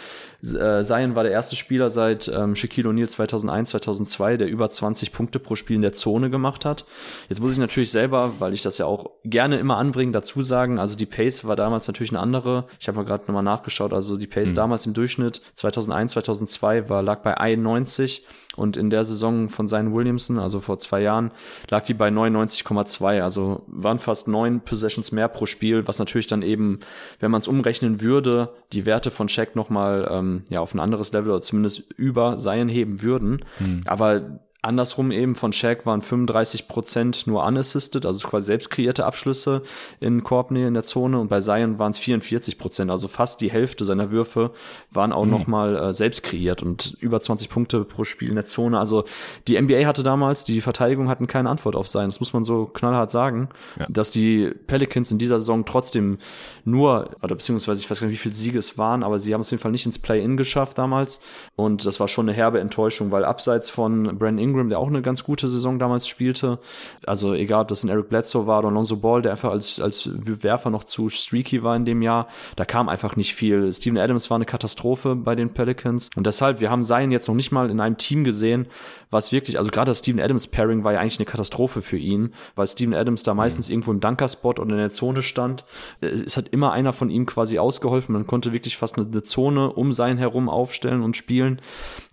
äh, 0.44 0.84
Zion 0.84 1.16
war 1.16 1.24
der 1.24 1.32
erste 1.32 1.56
Spieler 1.56 1.90
seit 1.90 2.28
ähm, 2.28 2.56
Shaquille 2.56 2.90
O'Neal 2.90 3.08
2001, 3.08 3.70
2002, 3.70 4.38
der 4.38 4.48
über 4.48 4.70
20 4.70 5.12
Punkte 5.12 5.40
pro 5.40 5.56
Spiel 5.56 5.76
in 5.76 5.82
der 5.82 5.94
Zone 5.94 6.30
gemacht 6.30 6.66
hat. 6.66 6.86
Jetzt 7.28 7.42
muss 7.42 7.54
ich 7.54 7.58
natürlich 7.58 7.92
selber, 7.92 8.34
weil 8.40 8.54
ich 8.54 8.62
das 8.62 8.78
ja 8.78 8.86
auch 8.86 9.12
gerne 9.24 9.60
immer 9.60 9.78
anbringe, 9.78 10.12
dazu 10.12 10.42
sagen, 10.42 10.80
also 10.80 10.98
die 10.98 11.06
Pace 11.06 11.46
war 11.46 11.56
damals 11.56 11.88
natürlich 11.88 12.12
eine 12.12 12.20
andere. 12.20 12.66
Ich 12.80 12.88
habe 12.88 12.98
mal 12.98 13.06
gerade 13.06 13.26
nochmal 13.26 13.44
nachgeschaut, 13.44 13.94
also 13.94 14.18
die 14.18 14.28
Pace 14.28 14.52
mhm. 14.52 14.56
damals 14.56 14.86
im 14.86 14.94
Durchschnitt 14.94 15.42
2001, 15.56 16.14
2002 16.14 16.90
war 16.90 17.02
lag 17.02 17.22
bei 17.22 17.38
91 17.38 18.26
und 18.56 18.78
in 18.78 18.90
der 18.90 19.04
Saison 19.04 19.48
von 19.48 19.68
Zion 19.68 19.94
Williamson, 19.94 20.40
also 20.40 20.60
vor 20.60 20.80
zwei 20.80 21.02
Jahren, 21.02 21.32
lag 21.70 21.84
die 21.84 21.94
bei 21.94 22.10
99,2. 22.10 23.22
Also 23.22 23.64
waren 23.68 24.00
fast 24.00 24.28
neun 24.28 24.62
Possessions 24.62 25.12
mehr 25.12 25.28
pro 25.28 25.46
Spiel, 25.46 25.88
was 25.88 26.00
natürlich 26.00 26.28
dann 26.28 26.42
eben, 26.42 26.80
wenn 27.20 27.32
man 27.32 27.42
es 27.42 27.48
umrechnen 27.48 28.02
würde, 28.02 28.54
die 28.74 28.86
Werte 28.86 29.12
von 29.12 29.30
Shaq 29.30 29.56
nochmal 29.56 30.08
ähm, 30.12 30.44
ja, 30.50 30.62
auf 30.62 30.74
ein 30.74 30.80
anderes 30.80 31.12
Level 31.14 31.32
oder 31.32 31.42
zumindest 31.42 31.92
über 31.94 32.38
Zion 32.38 32.70
heben 32.70 33.02
würden. 33.02 33.46
Hm. 33.60 33.82
Aber 33.86 34.40
Andersrum 34.62 35.12
eben 35.12 35.36
von 35.36 35.54
Shaq 35.54 35.86
waren 35.86 36.02
35 36.02 36.68
Prozent 36.68 37.28
nur 37.28 37.46
unassisted, 37.46 38.06
also 38.06 38.28
quasi 38.28 38.48
selbst 38.48 38.70
kreierte 38.70 39.06
Abschlüsse 39.06 39.62
in 40.02 40.22
Korbnähe 40.22 40.68
in 40.68 40.74
der 40.74 40.84
Zone 40.84 41.18
und 41.18 41.30
bei 41.30 41.40
Zion 41.40 41.80
waren 41.80 41.92
es 41.92 41.98
44 41.98 42.58
Prozent, 42.58 42.92
also 42.92 43.08
fast 43.08 43.40
die 43.40 43.50
Hälfte 43.50 43.86
seiner 43.86 44.12
Würfe 44.12 44.52
waren 44.92 45.14
auch 45.14 45.24
mhm. 45.24 45.32
nochmal 45.32 45.76
äh, 45.78 45.94
selbst 45.94 46.24
kreiert 46.24 46.62
und 46.62 46.98
über 47.00 47.22
20 47.22 47.50
Punkte 47.50 47.86
pro 47.86 48.04
Spiel 48.04 48.28
in 48.28 48.36
der 48.36 48.44
Zone. 48.44 48.78
Also 48.78 49.06
die 49.48 49.60
NBA 49.60 49.86
hatte 49.86 50.04
damals, 50.04 50.44
die 50.44 50.60
Verteidigung 50.60 51.08
hatten 51.08 51.28
keine 51.28 51.50
Antwort 51.50 51.78
auf 51.78 51.88
Zion, 51.88 52.08
das 52.08 52.20
muss 52.20 52.34
man 52.34 52.44
so 52.44 52.66
knallhart 52.66 53.12
sagen, 53.12 53.48
ja. 53.80 53.86
dass 53.88 54.12
die 54.12 54.52
Pelicans 54.68 55.10
in 55.10 55.20
dieser 55.20 55.40
Saison 55.40 55.64
trotzdem 55.64 56.18
nur, 56.66 57.12
oder 57.22 57.36
beziehungsweise 57.36 57.82
ich 57.82 57.90
weiß 57.90 58.02
gar 58.02 58.08
nicht, 58.08 58.16
wie 58.16 58.22
viele 58.22 58.36
Siege 58.36 58.60
es 58.60 58.78
waren, 58.78 59.04
aber 59.04 59.20
sie 59.20 59.34
haben 59.34 59.40
es 59.40 59.48
auf 59.48 59.52
jeden 59.52 59.62
Fall 59.62 59.72
nicht 59.72 59.86
ins 59.86 60.00
Play-In 60.00 60.36
geschafft 60.36 60.78
damals 60.78 61.22
und 61.56 61.86
das 61.86 62.02
war 62.02 62.10
schon 62.10 62.28
eine 62.28 62.36
herbe 62.36 62.60
Enttäuschung, 62.60 63.12
weil 63.12 63.24
abseits 63.24 63.70
von 63.70 64.18
Brandon 64.18 64.49
Ingram, 64.50 64.70
der 64.70 64.80
auch 64.80 64.88
eine 64.88 65.02
ganz 65.02 65.24
gute 65.24 65.48
Saison 65.48 65.80
damals 65.80 66.08
spielte. 66.08 66.60
Also 67.06 67.34
egal, 67.34 67.64
ob 67.64 67.68
das 67.70 67.84
ein 67.84 67.90
Eric 67.90 68.10
Bledsoe 68.10 68.48
war 68.48 68.60
oder 68.60 68.70
Alonso 68.70 68.98
Ball, 68.98 69.22
der 69.22 69.32
einfach 69.32 69.52
als, 69.52 69.80
als 69.80 70.10
Werfer 70.14 70.70
noch 70.70 70.84
zu 70.84 71.10
streaky 71.10 71.64
war 71.64 71.76
in 71.76 71.86
dem 71.86 72.02
Jahr. 72.02 72.28
Da 72.56 72.66
kam 72.66 72.90
einfach 72.90 73.16
nicht 73.16 73.36
viel. 73.36 73.72
Steven 73.74 73.98
Adams 73.98 74.30
war 74.30 74.36
eine 74.36 74.46
Katastrophe 74.46 75.16
bei 75.16 75.36
den 75.36 75.52
Pelicans. 75.54 76.10
Und 76.16 76.26
deshalb, 76.26 76.60
wir 76.60 76.70
haben 76.70 76.84
Zion 76.84 77.12
jetzt 77.12 77.28
noch 77.28 77.36
nicht 77.36 77.52
mal 77.52 77.70
in 77.70 77.80
einem 77.80 77.98
Team 77.98 78.24
gesehen, 78.24 78.68
was 79.12 79.32
wirklich, 79.32 79.58
also 79.58 79.72
gerade 79.72 79.90
das 79.90 80.00
Steven 80.00 80.22
Adams 80.22 80.48
Pairing 80.48 80.84
war 80.84 80.94
ja 80.94 81.00
eigentlich 81.00 81.18
eine 81.18 81.26
Katastrophe 81.26 81.82
für 81.82 81.98
ihn, 81.98 82.34
weil 82.56 82.68
Steven 82.68 82.94
Adams 82.94 83.24
da 83.24 83.34
meistens 83.34 83.68
mhm. 83.68 83.74
irgendwo 83.74 83.92
im 83.92 84.00
Dunker-Spot 84.00 84.50
oder 84.52 84.70
in 84.70 84.78
der 84.78 84.90
Zone 84.90 85.22
stand. 85.22 85.66
Es 86.02 86.38
hat 86.38 86.50
immer 86.50 86.72
einer 86.72 86.94
von 86.94 87.10
ihm 87.10 87.26
quasi 87.26 87.58
ausgeholfen. 87.58 88.14
Man 88.14 88.28
konnte 88.28 88.54
wirklich 88.54 88.78
fast 88.78 88.98
eine, 88.98 89.08
eine 89.08 89.24
Zone 89.24 89.72
um 89.72 89.94
sein 89.94 90.18
herum 90.18 90.50
aufstellen 90.50 91.02
und 91.02 91.18
spielen. 91.18 91.62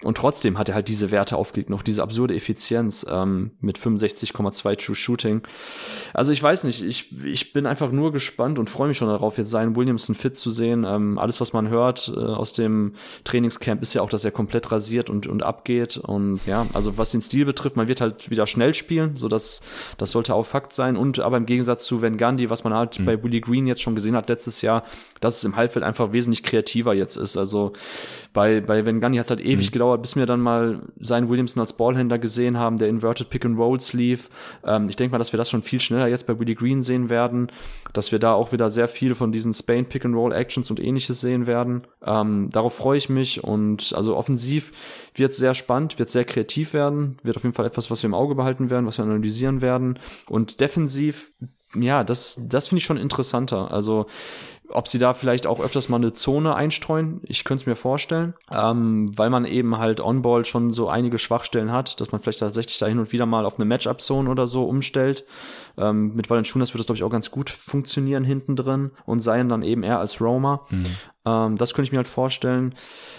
Und 0.03 0.17
trotzdem 0.17 0.59
hat 0.59 0.69
er 0.69 0.75
halt 0.75 0.89
diese 0.89 1.11
Werte 1.11 1.37
aufgelegt, 1.37 1.71
noch 1.71 1.83
diese 1.83 2.03
absurde 2.27 2.35
Effizienz 2.35 3.07
ähm, 3.09 3.53
mit 3.61 3.79
65,2 3.79 4.77
True 4.77 4.97
Shooting. 4.97 5.43
Also 6.13 6.33
ich 6.33 6.43
weiß 6.43 6.65
nicht, 6.65 6.83
ich, 6.83 7.25
ich 7.25 7.53
bin 7.53 7.67
einfach 7.67 7.93
nur 7.93 8.13
gespannt 8.13 8.59
und 8.59 8.69
freue 8.69 8.89
mich 8.89 8.99
schon 8.99 9.09
darauf, 9.09 9.39
jetzt 9.39 9.51
Zion 9.51 9.77
Williamson 9.77 10.15
fit 10.15 10.37
zu 10.37 10.51
sehen. 10.51 10.85
Ähm, 10.85 11.19
alles, 11.19 11.41
was 11.41 11.53
man 11.53 11.69
hört 11.69 12.13
äh, 12.15 12.19
aus 12.19 12.53
dem 12.53 12.95
Trainingscamp, 13.25 13.83
ist 13.83 13.95
ja 13.95 14.03
auch, 14.03 14.11
dass 14.11 14.25
er 14.25 14.33
komplett 14.33 14.73
rasiert 14.73 15.09
und, 15.09 15.27
und 15.27 15.43
abgeht. 15.43 15.99
Und 15.99 16.41
ja, 16.47 16.67
also 16.73 16.99
was 16.99 17.13
den 17.13 17.23
Stil 17.23 17.45
betrifft, 17.45 17.77
man 17.77 17.89
wird 17.89 18.01
halt 18.01 18.31
wieder 18.31 18.47
schnell 18.47 18.75
spielen, 18.75 19.17
so 19.17 19.29
dass 19.29 19.61
das 19.99 20.11
sollte 20.11 20.35
auch 20.35 20.47
Fakt 20.47 20.73
sein. 20.73 20.97
Und 20.97 21.21
aber 21.21 21.37
im 21.37 21.47
Gegensatz 21.47 21.85
zu 21.85 22.03
Van 22.03 22.17
Gundy, 22.17 22.51
was 22.51 22.65
man 22.65 22.75
halt 22.75 22.99
mhm. 22.99 23.05
bei 23.05 23.23
Willie 23.23 23.41
Green 23.41 23.67
jetzt 23.67 23.83
schon 23.83 23.95
gesehen 23.95 24.17
hat 24.17 24.29
letztes 24.29 24.63
Jahr, 24.63 24.85
dass 25.21 25.39
es 25.39 25.45
im 25.45 25.57
Halbfeld 25.57 25.85
einfach 25.85 26.13
wesentlich 26.13 26.43
kreativer 26.43 26.95
jetzt 26.95 27.17
ist. 27.17 27.37
Also 27.37 27.73
bei, 28.37 28.61
bei 28.61 28.85
Van 28.85 29.01
Gundy 29.01 29.17
hat 29.17 29.25
es 29.25 29.31
halt 29.31 29.41
ewig 29.41 29.71
mhm. 29.71 29.73
gedauert, 29.73 30.03
bis 30.03 30.15
wir 30.15 30.27
dann 30.27 30.43
mal 30.43 30.83
seinen 31.01 31.31
Williamson 31.31 31.63
als 31.63 31.73
Ballhändler 31.73 32.19
gesehen 32.19 32.59
haben, 32.59 32.77
der 32.77 32.89
Inverted 32.89 33.31
Pick 33.31 33.47
and 33.47 33.59
Roll 33.59 33.81
Sleeve. 33.81 34.25
Ähm, 34.63 34.91
ich 34.91 34.97
denke 34.97 35.13
mal, 35.13 35.19
dass 35.19 35.33
wir 35.33 35.39
das 35.39 35.49
schon 35.49 35.63
viel 35.63 35.81
schneller 35.81 36.07
jetzt 36.07 36.27
bei 36.27 36.39
Willie 36.39 36.55
Green 36.55 36.83
sehen 36.83 37.09
werden, 37.09 37.51
dass 37.95 38.13
wir 38.13 38.19
da 38.19 38.35
auch 38.35 38.53
wieder 38.53 38.69
sehr 38.69 38.89
viel 38.89 39.15
von 39.15 39.33
diesen 39.33 39.55
Spain 39.55 39.87
Pick 39.87 40.05
and 40.05 40.15
Roll 40.15 40.35
Actions 40.35 40.71
und 40.71 40.79
ähnliches 40.81 41.23
sehen 41.23 41.47
werden. 41.47 41.87
Ähm, 42.05 42.51
darauf 42.53 42.75
freue 42.75 42.99
ich 42.99 43.09
mich 43.09 43.43
und 43.43 43.95
also 43.97 44.15
offensiv 44.15 44.71
wird 45.15 45.33
sehr 45.33 45.55
spannend, 45.55 45.99
wird 45.99 46.11
sehr 46.11 46.27
kreativ 46.27 46.75
werden, 46.75 47.17
wird 47.23 47.39
auf 47.39 47.43
jeden 47.43 47.55
Fall 47.55 47.65
etwas, 47.65 47.91
was 47.91 48.03
wir 48.03 48.09
im 48.09 48.15
Auge 48.15 48.35
behalten 48.35 48.69
werden, 48.69 48.85
was 48.85 48.99
wir 48.99 49.07
analysieren 49.07 49.63
werden. 49.63 49.99
Und 50.29 50.61
defensiv, 50.61 51.33
ja, 51.75 52.05
das, 52.05 52.39
das 52.51 52.69
finde 52.69 52.81
ich 52.81 52.85
schon 52.85 52.99
interessanter. 52.99 53.71
Also 53.71 54.07
ob 54.71 54.89
sie 54.89 54.99
da 54.99 55.15
vielleicht 55.15 55.47
auch 55.47 55.61
öfters 55.61 55.89
mal 55.89 55.97
eine 55.97 56.13
Zone 56.13 56.55
einstreuen, 56.55 57.21
ich 57.25 57.45
könnte 57.45 57.63
es 57.63 57.67
mir 57.67 57.77
vorstellen, 57.77 58.35
ähm, 58.51 59.17
weil 59.17 59.31
man 59.31 59.45
eben 59.45 59.79
halt 59.79 60.01
On-Ball 60.01 60.45
schon 60.45 60.73
so 60.73 60.89
einige 60.89 61.19
Schwachstellen 61.19 61.73
hat, 61.73 62.01
dass 62.01 62.13
man 62.13 62.21
vielleicht 62.21 62.41
tatsächlich 62.41 62.79
da 62.79 62.87
hin 62.87 62.99
und 62.99 63.13
wieder 63.13 63.27
mal 63.27 63.47
auf 63.47 63.57
eine 63.57 63.65
Matchup-Zone 63.65 64.29
oder 64.31 64.47
so 64.47 64.65
umstellt. 64.65 65.25
Ähm, 65.79 66.15
mit 66.15 66.31
Valanciunas 66.31 66.73
wird 66.73 66.81
das, 66.81 66.87
glaube 66.87 66.97
ich, 66.97 67.05
auch 67.05 67.11
ganz 67.11 67.31
gut 67.31 67.51
funktionieren 67.51 68.25
hinten 68.25 68.57
drin 68.57 68.93
und 69.05 69.21
seien 69.21 69.49
dann 69.49 69.63
eben 69.63 69.83
eher 69.83 69.99
als 69.99 70.21
Roamer. 70.21 70.67
Mhm. 70.71 70.87
Ähm, 71.27 71.57
das 71.59 71.75
könnte 71.75 71.89
ich 71.89 71.93
mir 71.93 71.99
halt 71.99 72.09
vorstellen. 72.09 72.75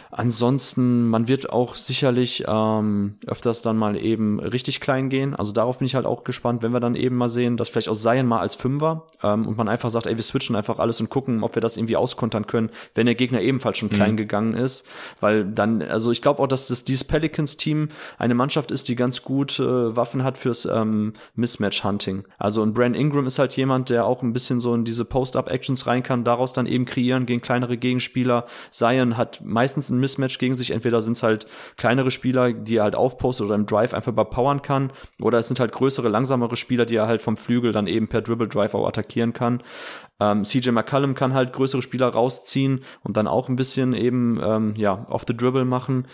Ansonsten, 0.10 1.08
man 1.08 1.28
wird 1.28 1.49
auch 1.49 1.76
sicherlich 1.76 2.45
ähm, 2.47 3.16
öfters 3.28 3.62
dann 3.62 3.78
mal 3.78 3.97
eben 3.97 4.39
richtig 4.39 4.80
klein 4.80 5.10
gehen. 5.10 5.36
Also 5.36 5.51
darauf 5.51 5.80
bin 5.80 5.86
ich 5.86 5.95
halt 5.95 6.05
auch 6.05 6.24
gespannt, 6.24 6.64
wenn 6.64 6.72
wir 6.72 6.80
dann 6.80 6.95
eben 6.95 7.18
mal 7.18 7.28
sehen, 7.28 7.58
dass 7.58 7.70
vielleicht 7.70 7.89
aus 7.89 8.01
Seien 8.01 8.26
mal 8.26 8.39
als 8.39 8.55
Fünfer 8.55 9.08
ähm, 9.22 9.45
und 9.45 9.58
man 9.58 9.68
einfach 9.68 9.89
sagt, 9.89 10.08
ey, 10.08 10.16
wir 10.16 10.24
switchen 10.24 10.55
einfach 10.55 10.80
alles 10.80 11.01
und 11.01 11.10
gucken, 11.10 11.43
ob 11.43 11.55
wir 11.55 11.62
das 11.62 11.76
irgendwie 11.76 11.97
auskontern 11.97 12.47
können, 12.47 12.70
wenn 12.95 13.05
der 13.05 13.16
Gegner 13.16 13.41
ebenfalls 13.41 13.78
schon 13.78 13.89
mhm. 13.89 13.93
klein 13.93 14.18
gegangen 14.18 14.53
ist. 14.53 14.88
Weil 15.20 15.45
dann, 15.45 15.82
also 15.82 16.12
ich 16.12 16.22
glaube 16.22 16.41
auch, 16.41 16.47
dass 16.47 16.68
das 16.68 16.86
dieses 16.86 17.03
Pelicans-Team 17.03 17.89
eine 18.18 18.34
Mannschaft 18.34 18.72
ist, 18.72 18.88
die 18.88 18.95
ganz 18.95 19.24
gut 19.24 19.60
äh, 19.60 19.95
Waffen 19.95 20.24
hat 20.24 20.38
fürs 20.38 20.66
ähm, 20.66 21.14
Mismatch-Hunting. 21.36 22.24
Also 22.38 22.62
und 22.62 22.74
Brand 22.74 22.95
Ingram 22.95 23.26
ist 23.26 23.39
halt 23.39 23.58
jemand, 23.58 23.89
der 23.89 24.05
auch 24.05 24.24
ein 24.24 24.32
bisschen 24.32 24.62
so 24.62 24.74
in 24.74 24.86
diese 24.86 25.03
Post-Up-Actions 25.03 25.86
rein 25.86 26.01
kann, 26.01 26.24
daraus 26.24 26.53
dann 26.53 26.66
eben 26.66 26.86
kreieren 26.86 27.26
gegen 27.26 27.41
kleinere 27.41 27.78
Gegenspieler. 27.98 28.45
Zion 28.72 29.18
hat 29.18 29.41
meistens 29.43 29.89
ein 29.89 30.00
Mismatch 30.00 30.38
gegen 30.38 30.56
sich. 30.56 30.72
Entweder 30.72 31.02
sind 31.02 31.14
es 31.14 31.24
halt 31.24 31.48
kleinere 31.78 32.12
Spieler, 32.12 32.54
die 32.54 32.78
er 32.78 32.84
halt 32.84 32.95
aufpostet 32.95 33.48
oder 33.48 33.56
im 33.56 33.66
Drive 33.66 33.93
einfach 33.93 34.12
überpowern 34.12 34.62
kann, 34.62 34.91
oder 35.20 35.39
es 35.39 35.48
sind 35.48 35.60
halt 35.60 35.72
größere, 35.72 36.10
langsamere 36.10 36.56
Spieler, 36.56 36.86
die 36.86 36.95
er 36.95 37.08
halt 37.08 37.22
vom 37.22 37.38
Flügel 37.38 37.72
dann 37.72 37.88
eben 37.88 38.08
per 38.08 38.22
Dribble 38.22 38.48
Drive 38.48 38.74
auch 38.76 38.88
attackieren 38.88 39.34
kann. 39.34 39.64
Ähm, 40.20 40.43
CJ 40.43 40.72
McCallum 40.72 41.16
kann 41.16 41.34
halt 41.34 41.54
größere 41.54 41.82
Spieler 41.82 42.08
rausziehen 42.08 42.84
und 43.04 43.18
dann 43.18 43.28
auch 43.28 43.50
ein 43.50 43.56
bisschen 43.56 43.93
eben 43.93 44.39
ähm, 44.41 44.74
ja 44.76 45.06
off 45.10 45.26
the 45.28 45.36
dribble 45.36 45.66
machen. 45.66 46.08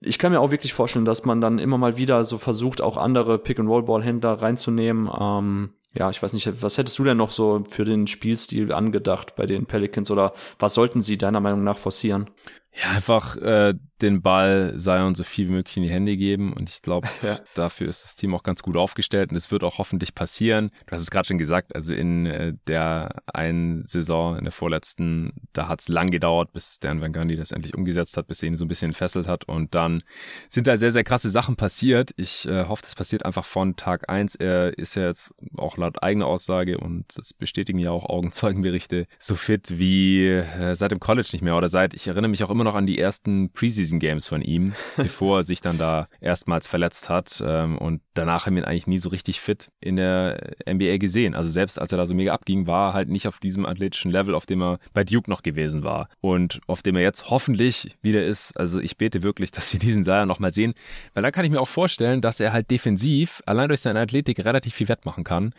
Ich 0.00 0.18
kann 0.18 0.32
mir 0.32 0.40
auch 0.40 0.50
wirklich 0.50 0.74
vorstellen, 0.74 1.04
dass 1.04 1.24
man 1.24 1.40
dann 1.40 1.58
immer 1.58 1.78
mal 1.78 1.96
wieder 1.96 2.24
so 2.24 2.38
versucht, 2.38 2.80
auch 2.80 2.96
andere 2.96 3.38
Pick-and-Roll-Ball-Händler 3.38 4.42
reinzunehmen. 4.42 5.08
Ähm, 5.18 5.70
ja, 5.94 6.10
ich 6.10 6.22
weiß 6.22 6.32
nicht, 6.32 6.62
was 6.62 6.78
hättest 6.78 6.98
du 6.98 7.04
denn 7.04 7.18
noch 7.18 7.30
so 7.30 7.64
für 7.68 7.84
den 7.84 8.06
Spielstil 8.06 8.72
angedacht 8.72 9.36
bei 9.36 9.46
den 9.46 9.66
Pelicans 9.66 10.10
oder 10.10 10.32
was 10.58 10.74
sollten 10.74 11.02
sie 11.02 11.18
deiner 11.18 11.40
Meinung 11.40 11.64
nach 11.64 11.78
forcieren? 11.78 12.30
Ja, 12.74 12.90
einfach 12.90 13.36
äh, 13.36 13.74
den 14.02 14.22
Ball 14.22 14.74
Zion 14.76 15.14
so 15.14 15.24
viel 15.24 15.48
wie 15.48 15.52
möglich 15.52 15.76
in 15.76 15.82
die 15.84 15.90
Hände 15.90 16.16
geben. 16.16 16.52
Und 16.52 16.68
ich 16.68 16.82
glaube, 16.82 17.08
ja. 17.22 17.38
dafür 17.54 17.88
ist 17.88 18.04
das 18.04 18.14
Team 18.14 18.34
auch 18.34 18.42
ganz 18.42 18.62
gut 18.62 18.76
aufgestellt. 18.76 19.30
Und 19.30 19.36
es 19.36 19.50
wird 19.50 19.64
auch 19.64 19.78
hoffentlich 19.78 20.14
passieren. 20.14 20.70
Du 20.86 20.92
hast 20.92 21.02
es 21.02 21.10
gerade 21.10 21.26
schon 21.26 21.38
gesagt, 21.38 21.74
also 21.74 21.92
in 21.92 22.26
äh, 22.26 22.54
der 22.66 23.22
einen 23.32 23.84
Saison, 23.84 24.36
in 24.36 24.44
der 24.44 24.52
vorletzten, 24.52 25.32
da 25.52 25.68
hat 25.68 25.80
es 25.80 25.88
lang 25.88 26.08
gedauert, 26.08 26.52
bis 26.52 26.78
Dan 26.80 27.00
Van 27.00 27.12
Gundy 27.12 27.36
das 27.36 27.52
endlich 27.52 27.74
umgesetzt 27.74 28.16
hat, 28.16 28.26
bis 28.26 28.42
er 28.42 28.48
ihn 28.48 28.56
so 28.56 28.64
ein 28.64 28.68
bisschen 28.68 28.90
entfesselt 28.90 29.28
hat. 29.28 29.44
Und 29.44 29.74
dann 29.74 30.02
sind 30.50 30.66
da 30.66 30.76
sehr, 30.76 30.90
sehr 30.90 31.04
krasse 31.04 31.30
Sachen 31.30 31.56
passiert. 31.56 32.12
Ich 32.16 32.46
äh, 32.48 32.66
hoffe, 32.66 32.82
das 32.82 32.94
passiert 32.94 33.24
einfach 33.24 33.44
von 33.44 33.76
Tag 33.76 34.08
eins. 34.08 34.34
Er 34.34 34.76
ist 34.76 34.96
ja 34.96 35.06
jetzt 35.06 35.34
auch 35.56 35.76
laut 35.76 36.02
eigener 36.02 36.26
Aussage 36.26 36.78
und 36.78 37.04
das 37.14 37.32
bestätigen 37.32 37.78
ja 37.78 37.90
auch 37.90 38.06
Augenzeugenberichte 38.06 39.06
so 39.18 39.34
fit 39.34 39.78
wie 39.78 40.26
äh, 40.26 40.74
seit 40.74 40.90
dem 40.90 41.00
College 41.00 41.28
nicht 41.32 41.42
mehr 41.42 41.56
oder 41.56 41.68
seit, 41.68 41.94
ich 41.94 42.06
erinnere 42.08 42.28
mich 42.28 42.44
auch 42.44 42.50
immer 42.50 42.64
noch 42.64 42.74
an 42.74 42.86
die 42.86 42.98
ersten 42.98 43.52
Preseason 43.52 43.91
Preseason 43.92 43.98
Games 43.98 44.26
von 44.26 44.42
ihm, 44.42 44.72
bevor 44.96 45.38
er 45.38 45.42
sich 45.42 45.60
dann 45.60 45.78
da 45.78 46.08
erstmals 46.20 46.66
verletzt 46.66 47.08
hat. 47.08 47.42
Ähm, 47.44 47.78
und 47.78 48.00
danach 48.14 48.46
haben 48.46 48.56
wir 48.56 48.62
ihn 48.62 48.68
eigentlich 48.68 48.86
nie 48.86 48.98
so 48.98 49.08
richtig 49.08 49.40
fit 49.40 49.70
in 49.80 49.96
der 49.96 50.54
NBA 50.68 50.96
gesehen. 50.96 51.34
Also 51.34 51.50
selbst 51.50 51.80
als 51.80 51.92
er 51.92 51.98
da 51.98 52.06
so 52.06 52.14
mega 52.14 52.32
abging, 52.32 52.66
war 52.66 52.90
er 52.90 52.94
halt 52.94 53.08
nicht 53.08 53.28
auf 53.28 53.38
diesem 53.38 53.66
athletischen 53.66 54.10
Level, 54.10 54.34
auf 54.34 54.46
dem 54.46 54.62
er 54.62 54.78
bei 54.92 55.04
Duke 55.04 55.30
noch 55.30 55.42
gewesen 55.42 55.82
war. 55.82 56.08
Und 56.20 56.60
auf 56.66 56.82
dem 56.82 56.96
er 56.96 57.02
jetzt 57.02 57.30
hoffentlich 57.30 57.96
wieder 58.02 58.24
ist. 58.24 58.56
Also 58.56 58.80
ich 58.80 58.96
bete 58.96 59.22
wirklich, 59.22 59.50
dass 59.52 59.72
wir 59.72 59.80
diesen 59.80 60.04
Seier 60.04 60.26
nochmal 60.26 60.52
sehen. 60.52 60.74
Weil 61.14 61.22
da 61.22 61.30
kann 61.30 61.44
ich 61.44 61.50
mir 61.50 61.60
auch 61.60 61.68
vorstellen, 61.68 62.20
dass 62.20 62.40
er 62.40 62.52
halt 62.52 62.70
defensiv 62.70 63.42
allein 63.46 63.68
durch 63.68 63.80
seine 63.80 64.00
Athletik 64.00 64.44
relativ 64.44 64.74
viel 64.74 64.88
wettmachen 64.88 65.24
kann 65.24 65.54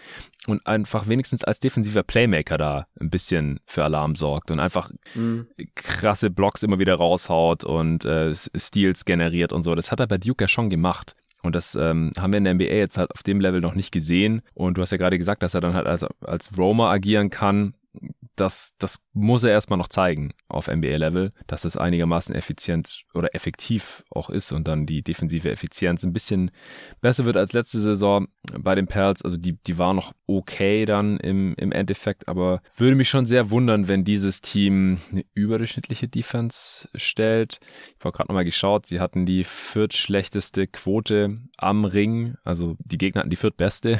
und 0.47 0.65
einfach 0.67 1.07
wenigstens 1.07 1.43
als 1.43 1.59
defensiver 1.59 2.03
Playmaker 2.03 2.57
da 2.57 2.87
ein 2.99 3.09
bisschen 3.09 3.59
für 3.65 3.83
Alarm 3.83 4.15
sorgt 4.15 4.51
und 4.51 4.59
einfach 4.59 4.89
mhm. 5.15 5.47
krasse 5.75 6.29
Blocks 6.29 6.63
immer 6.63 6.79
wieder 6.79 6.95
raushaut 6.95 7.63
und 7.63 8.05
äh, 8.05 8.22
Steals 8.33 9.05
generiert 9.05 9.53
und 9.53 9.63
so. 9.63 9.75
Das 9.75 9.91
hat 9.91 9.99
er 9.99 10.07
bei 10.07 10.17
Duke 10.17 10.43
ja 10.43 10.47
schon 10.47 10.69
gemacht. 10.69 11.15
Und 11.41 11.55
das 11.55 11.75
ähm, 11.75 12.11
haben 12.17 12.31
wir 12.31 12.37
in 12.37 12.45
der 12.45 12.53
NBA 12.53 12.63
jetzt 12.63 12.97
halt 12.97 13.11
auf 13.11 13.21
dem 13.21 13.41
Level 13.41 13.59
noch 13.59 13.75
nicht 13.75 13.91
gesehen. 13.91 14.41
Und 14.53 14.77
du 14.77 14.81
hast 14.81 14.91
ja 14.91 14.97
gerade 14.97 15.17
gesagt, 15.17 15.43
dass 15.43 15.53
er 15.53 15.61
dann 15.61 15.73
halt 15.73 15.87
als, 15.87 16.05
als 16.21 16.57
Roamer 16.57 16.89
agieren 16.89 17.29
kann 17.29 17.73
das, 18.35 18.73
das 18.79 19.03
muss 19.13 19.43
er 19.43 19.51
erstmal 19.51 19.77
noch 19.77 19.87
zeigen 19.87 20.33
auf 20.47 20.67
NBA-Level, 20.67 21.33
dass 21.47 21.65
es 21.65 21.77
einigermaßen 21.77 22.33
effizient 22.33 23.03
oder 23.13 23.35
effektiv 23.35 24.03
auch 24.09 24.29
ist 24.29 24.51
und 24.51 24.67
dann 24.67 24.85
die 24.85 25.03
defensive 25.03 25.51
Effizienz 25.51 26.03
ein 26.03 26.13
bisschen 26.13 26.51
besser 27.01 27.25
wird 27.25 27.37
als 27.37 27.53
letzte 27.53 27.79
Saison 27.79 28.27
bei 28.59 28.75
den 28.75 28.87
Pels. 28.87 29.21
Also 29.21 29.37
die, 29.37 29.57
die 29.63 29.77
war 29.77 29.93
noch 29.93 30.13
okay 30.25 30.85
dann 30.85 31.17
im, 31.17 31.53
im 31.55 31.71
Endeffekt, 31.71 32.27
aber 32.27 32.61
würde 32.75 32.95
mich 32.95 33.09
schon 33.09 33.25
sehr 33.25 33.51
wundern, 33.51 33.87
wenn 33.87 34.03
dieses 34.03 34.41
Team 34.41 34.99
eine 35.11 35.25
überdurchschnittliche 35.33 36.07
Defense 36.07 36.89
stellt. 36.95 37.59
Ich 37.99 38.05
habe 38.05 38.15
gerade 38.15 38.29
nochmal 38.29 38.45
geschaut, 38.45 38.87
sie 38.87 38.99
hatten 38.99 39.25
die 39.25 39.43
viertschlechteste 39.43 40.67
Quote 40.67 41.39
am 41.57 41.85
Ring, 41.85 42.35
also 42.43 42.75
die 42.79 42.97
Gegner 42.97 43.21
hatten 43.21 43.29
die 43.29 43.35
viertbeste, 43.35 43.99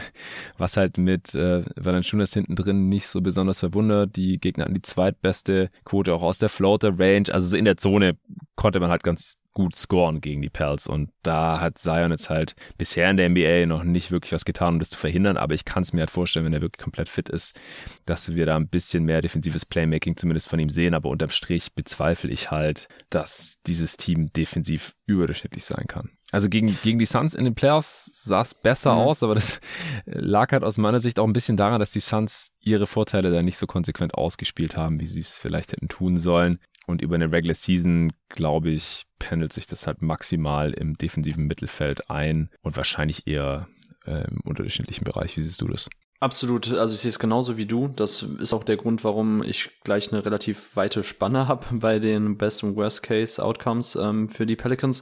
was 0.58 0.78
halt 0.78 0.98
mit 0.98 1.36
äh, 1.36 1.64
Valanciunas 1.76 2.34
hinten 2.34 2.56
drin 2.56 2.90
nicht 2.90 3.08
so 3.08 3.22
besonders 3.22 3.60
verwundert. 3.60 4.16
Die 4.16 4.23
Gegner 4.40 4.66
hatten 4.66 4.74
die 4.74 4.82
zweitbeste 4.82 5.70
Quote 5.86 6.14
auch 6.14 6.24
aus 6.24 6.38
der 6.38 6.50
Floater 6.50 7.00
Range, 7.00 7.32
also 7.32 7.48
so 7.48 7.58
in 7.58 7.66
der 7.66 7.78
Zone 7.78 8.18
konnte 8.56 8.80
man 8.80 8.90
halt 8.90 9.04
ganz 9.04 9.38
gut 9.54 9.76
scoren 9.76 10.20
gegen 10.20 10.42
die 10.42 10.50
Pels. 10.50 10.88
Und 10.88 11.12
da 11.22 11.60
hat 11.60 11.78
Zion 11.78 12.12
jetzt 12.12 12.30
halt 12.30 12.56
bisher 12.78 13.10
in 13.10 13.18
der 13.18 13.30
NBA 13.30 13.66
noch 13.66 13.84
nicht 13.84 14.12
wirklich 14.12 14.34
was 14.34 14.46
getan, 14.46 14.76
um 14.76 14.80
das 14.80 14.90
zu 14.90 14.98
verhindern. 14.98 15.38
Aber 15.38 15.54
ich 15.54 15.66
kann 15.66 15.84
es 15.84 15.94
mir 15.94 16.02
halt 16.02 16.12
vorstellen, 16.12 16.46
wenn 16.46 16.54
er 16.54 16.62
wirklich 16.62 16.84
komplett 16.84 17.10
fit 17.10 17.30
ist, 17.30 17.60
dass 18.06 18.36
wir 18.36 18.46
da 18.46 18.56
ein 18.56 18.68
bisschen 18.68 19.06
mehr 19.06 19.22
defensives 19.22 19.66
Playmaking 19.66 20.18
zumindest 20.18 20.50
von 20.50 20.60
ihm 20.60 20.70
sehen. 20.70 20.94
Aber 20.94 21.10
unterm 21.10 21.30
Strich 21.30 21.74
bezweifle 21.74 22.32
ich 22.32 22.52
halt, 22.52 22.88
dass 23.10 23.60
dieses 23.68 23.98
Team 23.98 24.34
defensiv 24.34 24.96
überdurchschnittlich 25.06 25.66
sein 25.66 25.86
kann. 25.88 26.10
Also 26.34 26.50
gegen, 26.50 26.76
gegen 26.82 26.98
die 26.98 27.06
Suns 27.06 27.36
in 27.36 27.46
den 27.46 27.54
Playoffs 27.54 28.10
sah 28.12 28.42
es 28.42 28.56
besser 28.56 28.96
mhm. 28.96 29.02
aus, 29.02 29.22
aber 29.22 29.36
das 29.36 29.62
lag 30.06 30.52
halt 30.52 30.64
aus 30.64 30.80
meiner 30.80 31.00
Sicht 31.00 31.20
auch 31.20 31.28
ein 31.28 31.34
bisschen 31.34 31.58
daran, 31.58 31.80
dass 31.80 31.92
die 31.92 32.00
Suns 32.00 32.52
ihre 32.60 32.88
Vorteile 32.88 33.30
da 33.32 33.44
nicht 33.44 33.60
so 33.60 33.68
konsequent 33.68 34.16
ausgespielt 34.16 34.76
haben, 34.76 35.00
wie 35.00 35.06
sie 35.06 35.20
es 35.20 35.38
vielleicht 35.38 35.74
hätten 35.74 35.90
tun 35.90 36.18
sollen. 36.18 36.58
Und 36.88 37.04
über 37.04 37.14
eine 37.14 37.32
Regular 37.32 37.54
Season, 37.54 38.12
glaube 38.30 38.72
ich, 38.72 39.04
pendelt 39.20 39.54
sich 39.54 39.68
das 39.68 39.86
halt 39.86 40.02
maximal 40.02 40.72
im 40.74 40.96
defensiven 40.98 41.46
Mittelfeld 41.46 42.10
ein 42.10 42.50
und 42.64 42.78
wahrscheinlich 42.78 43.28
eher 43.28 43.68
äh, 44.08 44.28
im 44.28 44.42
unterdurchschnittlichen 44.42 45.04
Bereich. 45.04 45.38
Wie 45.38 45.42
siehst 45.42 45.62
du 45.62 45.68
das? 45.68 45.88
Absolut, 46.24 46.72
also 46.72 46.94
ich 46.94 47.02
sehe 47.02 47.10
es 47.10 47.20
genauso 47.20 47.58
wie 47.58 47.66
du. 47.66 47.90
Das 47.90 48.22
ist 48.22 48.54
auch 48.54 48.64
der 48.64 48.78
Grund, 48.78 49.04
warum 49.04 49.44
ich 49.44 49.72
gleich 49.84 50.14
eine 50.14 50.26
relativ 50.26 50.74
weite 50.78 51.04
Spanne 51.04 51.50
habe 51.50 51.66
bei 51.74 52.00
den 52.00 52.38
Best 52.38 52.64
und 52.64 52.78
Worst 52.78 53.04
Case 53.04 53.44
Outcomes 53.44 53.98
ähm, 53.98 54.30
für 54.30 54.46
die 54.46 54.56
Pelicans. 54.56 55.02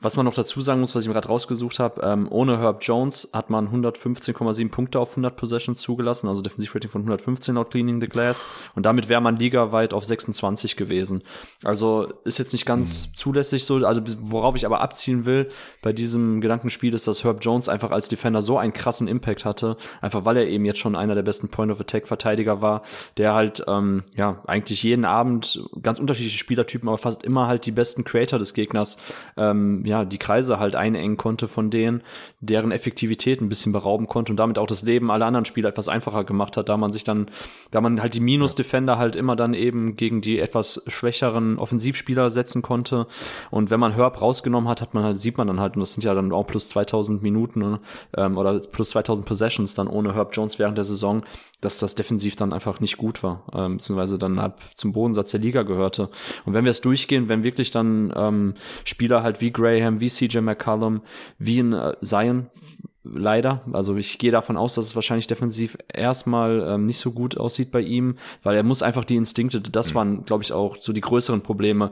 Was 0.00 0.16
man 0.16 0.24
noch 0.24 0.34
dazu 0.34 0.60
sagen 0.60 0.78
muss, 0.78 0.94
was 0.94 1.02
ich 1.02 1.08
mir 1.08 1.14
gerade 1.14 1.26
rausgesucht 1.26 1.80
habe, 1.80 2.00
ähm, 2.02 2.28
ohne 2.30 2.60
Herb 2.60 2.78
Jones 2.80 3.30
hat 3.32 3.50
man 3.50 3.70
115,7 3.74 4.70
Punkte 4.70 5.00
auf 5.00 5.10
100 5.10 5.34
Possessions 5.34 5.80
zugelassen, 5.80 6.28
also 6.28 6.42
Defensivrating 6.42 6.92
von 6.92 7.00
115 7.00 7.56
laut 7.56 7.70
Cleaning 7.72 8.00
the 8.00 8.06
Glass 8.06 8.44
und 8.76 8.86
damit 8.86 9.08
wäre 9.08 9.20
man 9.20 9.34
ligaweit 9.34 9.92
auf 9.92 10.04
26 10.04 10.76
gewesen. 10.76 11.24
Also 11.64 12.12
ist 12.22 12.38
jetzt 12.38 12.52
nicht 12.52 12.66
ganz 12.66 13.08
mhm. 13.08 13.16
zulässig 13.16 13.64
so, 13.64 13.84
also 13.84 14.00
worauf 14.20 14.54
ich 14.54 14.64
aber 14.64 14.80
abzielen 14.80 15.26
will 15.26 15.48
bei 15.82 15.92
diesem 15.92 16.40
Gedankenspiel 16.40 16.94
ist, 16.94 17.08
dass 17.08 17.24
Herb 17.24 17.38
Jones 17.40 17.68
einfach 17.68 17.90
als 17.90 18.08
Defender 18.08 18.42
so 18.42 18.58
einen 18.58 18.72
krassen 18.72 19.08
Impact 19.08 19.44
hatte, 19.44 19.76
einfach 20.00 20.24
weil 20.24 20.36
er 20.36 20.51
eben 20.52 20.64
jetzt 20.64 20.78
schon 20.78 20.96
einer 20.96 21.14
der 21.14 21.22
besten 21.22 21.48
Point-of-Attack-Verteidiger 21.48 22.62
war, 22.62 22.82
der 23.16 23.34
halt 23.34 23.64
ähm, 23.66 24.02
ja 24.14 24.42
eigentlich 24.46 24.82
jeden 24.82 25.04
Abend 25.04 25.64
ganz 25.82 25.98
unterschiedliche 25.98 26.38
Spielertypen, 26.38 26.88
aber 26.88 26.98
fast 26.98 27.24
immer 27.24 27.46
halt 27.48 27.66
die 27.66 27.72
besten 27.72 28.04
Creator 28.04 28.38
des 28.38 28.54
Gegners, 28.54 28.98
ähm, 29.36 29.84
ja, 29.84 30.04
die 30.04 30.18
Kreise 30.18 30.58
halt 30.58 30.76
einengen 30.76 31.16
konnte 31.16 31.48
von 31.48 31.70
denen, 31.70 32.02
deren 32.40 32.72
Effektivität 32.72 33.40
ein 33.40 33.48
bisschen 33.48 33.72
berauben 33.72 34.06
konnte 34.06 34.32
und 34.32 34.36
damit 34.36 34.58
auch 34.58 34.66
das 34.66 34.82
Leben 34.82 35.10
aller 35.10 35.26
anderen 35.26 35.44
Spieler 35.44 35.68
etwas 35.70 35.88
einfacher 35.88 36.24
gemacht 36.24 36.56
hat, 36.56 36.68
da 36.68 36.76
man 36.76 36.92
sich 36.92 37.04
dann, 37.04 37.30
da 37.70 37.80
man 37.80 38.00
halt 38.02 38.14
die 38.14 38.20
Minus-Defender 38.20 38.98
halt 38.98 39.16
immer 39.16 39.36
dann 39.36 39.54
eben 39.54 39.96
gegen 39.96 40.20
die 40.20 40.38
etwas 40.38 40.82
schwächeren 40.86 41.58
Offensivspieler 41.58 42.30
setzen 42.30 42.62
konnte. 42.62 43.06
Und 43.50 43.70
wenn 43.70 43.80
man 43.80 43.94
Herb 43.94 44.20
rausgenommen 44.20 44.68
hat, 44.68 44.80
hat 44.80 44.94
man 44.94 45.04
halt, 45.04 45.18
sieht 45.18 45.38
man 45.38 45.46
dann 45.46 45.60
halt, 45.60 45.74
und 45.74 45.80
das 45.80 45.94
sind 45.94 46.04
ja 46.04 46.14
dann 46.14 46.32
auch 46.32 46.46
plus 46.46 46.68
2000 46.68 47.22
Minuten 47.22 47.60
ne, 47.60 47.80
ähm, 48.16 48.36
oder 48.36 48.58
plus 48.58 48.90
2000 48.90 49.26
Possessions 49.26 49.74
dann 49.74 49.88
ohne 49.88 50.14
Herb 50.14 50.34
Jones 50.34 50.41
während 50.58 50.78
der 50.78 50.84
Saison, 50.84 51.22
dass 51.60 51.78
das 51.78 51.94
defensiv 51.94 52.36
dann 52.36 52.52
einfach 52.52 52.80
nicht 52.80 52.96
gut 52.96 53.22
war, 53.22 53.44
ähm, 53.54 53.76
beziehungsweise 53.76 54.18
dann 54.18 54.38
ab 54.38 54.60
zum 54.74 54.92
Bodensatz 54.92 55.30
der 55.30 55.40
Liga 55.40 55.62
gehörte. 55.62 56.10
Und 56.44 56.54
wenn 56.54 56.64
wir 56.64 56.70
es 56.70 56.80
durchgehen, 56.80 57.28
wenn 57.28 57.44
wirklich 57.44 57.70
dann 57.70 58.12
ähm, 58.16 58.54
Spieler 58.84 59.22
halt 59.22 59.40
wie 59.40 59.52
Graham, 59.52 60.00
wie 60.00 60.08
CJ 60.08 60.38
McCollum, 60.38 61.02
wie 61.38 61.60
ein 61.60 61.72
äh, 61.72 61.94
Zion 62.02 62.48
leider. 63.04 63.62
Also 63.72 63.96
ich 63.96 64.18
gehe 64.18 64.30
davon 64.30 64.56
aus, 64.56 64.74
dass 64.74 64.86
es 64.86 64.94
wahrscheinlich 64.94 65.26
defensiv 65.26 65.76
erstmal 65.92 66.64
ähm, 66.68 66.86
nicht 66.86 66.98
so 66.98 67.10
gut 67.10 67.36
aussieht 67.36 67.72
bei 67.72 67.80
ihm, 67.80 68.16
weil 68.42 68.54
er 68.54 68.62
muss 68.62 68.82
einfach 68.82 69.04
die 69.04 69.16
Instinkte, 69.16 69.60
das 69.60 69.90
mhm. 69.90 69.94
waren, 69.94 70.24
glaube 70.24 70.44
ich, 70.44 70.52
auch 70.52 70.76
so 70.78 70.92
die 70.92 71.00
größeren 71.00 71.42
Probleme. 71.42 71.90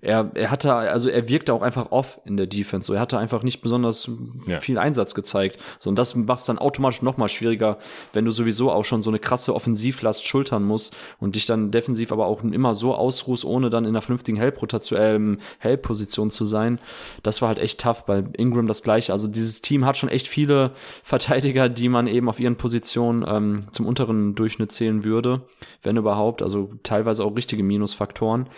Er, 0.00 0.30
er 0.34 0.50
hatte, 0.50 0.72
also 0.74 1.08
er 1.08 1.28
wirkte 1.28 1.52
auch 1.52 1.62
einfach 1.62 1.90
off 1.90 2.20
in 2.24 2.36
der 2.36 2.46
Defense. 2.46 2.86
So, 2.86 2.94
er 2.94 3.00
hatte 3.00 3.18
einfach 3.18 3.42
nicht 3.42 3.60
besonders 3.60 4.08
ja. 4.46 4.56
viel 4.58 4.78
Einsatz 4.78 5.14
gezeigt. 5.14 5.58
So, 5.80 5.90
und 5.90 5.96
das 5.98 6.14
macht 6.14 6.40
es 6.40 6.46
dann 6.46 6.58
automatisch 6.58 7.02
noch 7.02 7.16
mal 7.16 7.28
schwieriger, 7.28 7.78
wenn 8.12 8.24
du 8.24 8.30
sowieso 8.30 8.70
auch 8.70 8.84
schon 8.84 9.02
so 9.02 9.10
eine 9.10 9.18
krasse 9.18 9.54
Offensivlast 9.54 10.26
schultern 10.26 10.62
musst 10.62 10.96
und 11.18 11.34
dich 11.34 11.46
dann 11.46 11.72
defensiv 11.72 12.12
aber 12.12 12.26
auch 12.26 12.42
immer 12.44 12.74
so 12.74 12.94
ausruhst, 12.94 13.44
ohne 13.44 13.68
dann 13.68 13.84
in 13.84 13.90
einer 13.90 14.02
vernünftigen 14.02 14.38
Help-Position 14.38 14.94
ähm, 14.94 15.38
Help 15.58 15.88
zu 15.92 16.44
sein. 16.44 16.78
Das 17.22 17.42
war 17.42 17.48
halt 17.48 17.58
echt 17.58 17.80
tough. 17.80 18.04
Bei 18.04 18.24
Ingram 18.36 18.66
das 18.66 18.82
gleiche. 18.82 19.12
Also 19.12 19.28
dieses 19.28 19.60
Team 19.60 19.84
hat 19.84 19.96
schon 19.96 20.08
echt 20.08 20.28
viele 20.28 20.51
viele 20.52 20.72
Verteidiger, 21.02 21.68
die 21.68 21.88
man 21.88 22.06
eben 22.06 22.28
auf 22.28 22.40
ihren 22.40 22.56
Positionen 22.56 23.24
ähm, 23.26 23.64
zum 23.72 23.86
unteren 23.86 24.34
Durchschnitt 24.34 24.72
zählen 24.72 25.04
würde, 25.04 25.42
wenn 25.82 25.96
überhaupt. 25.96 26.42
Also 26.42 26.70
teilweise 26.82 27.24
auch 27.24 27.34
richtige 27.36 27.62
Minusfaktoren. 27.62 28.48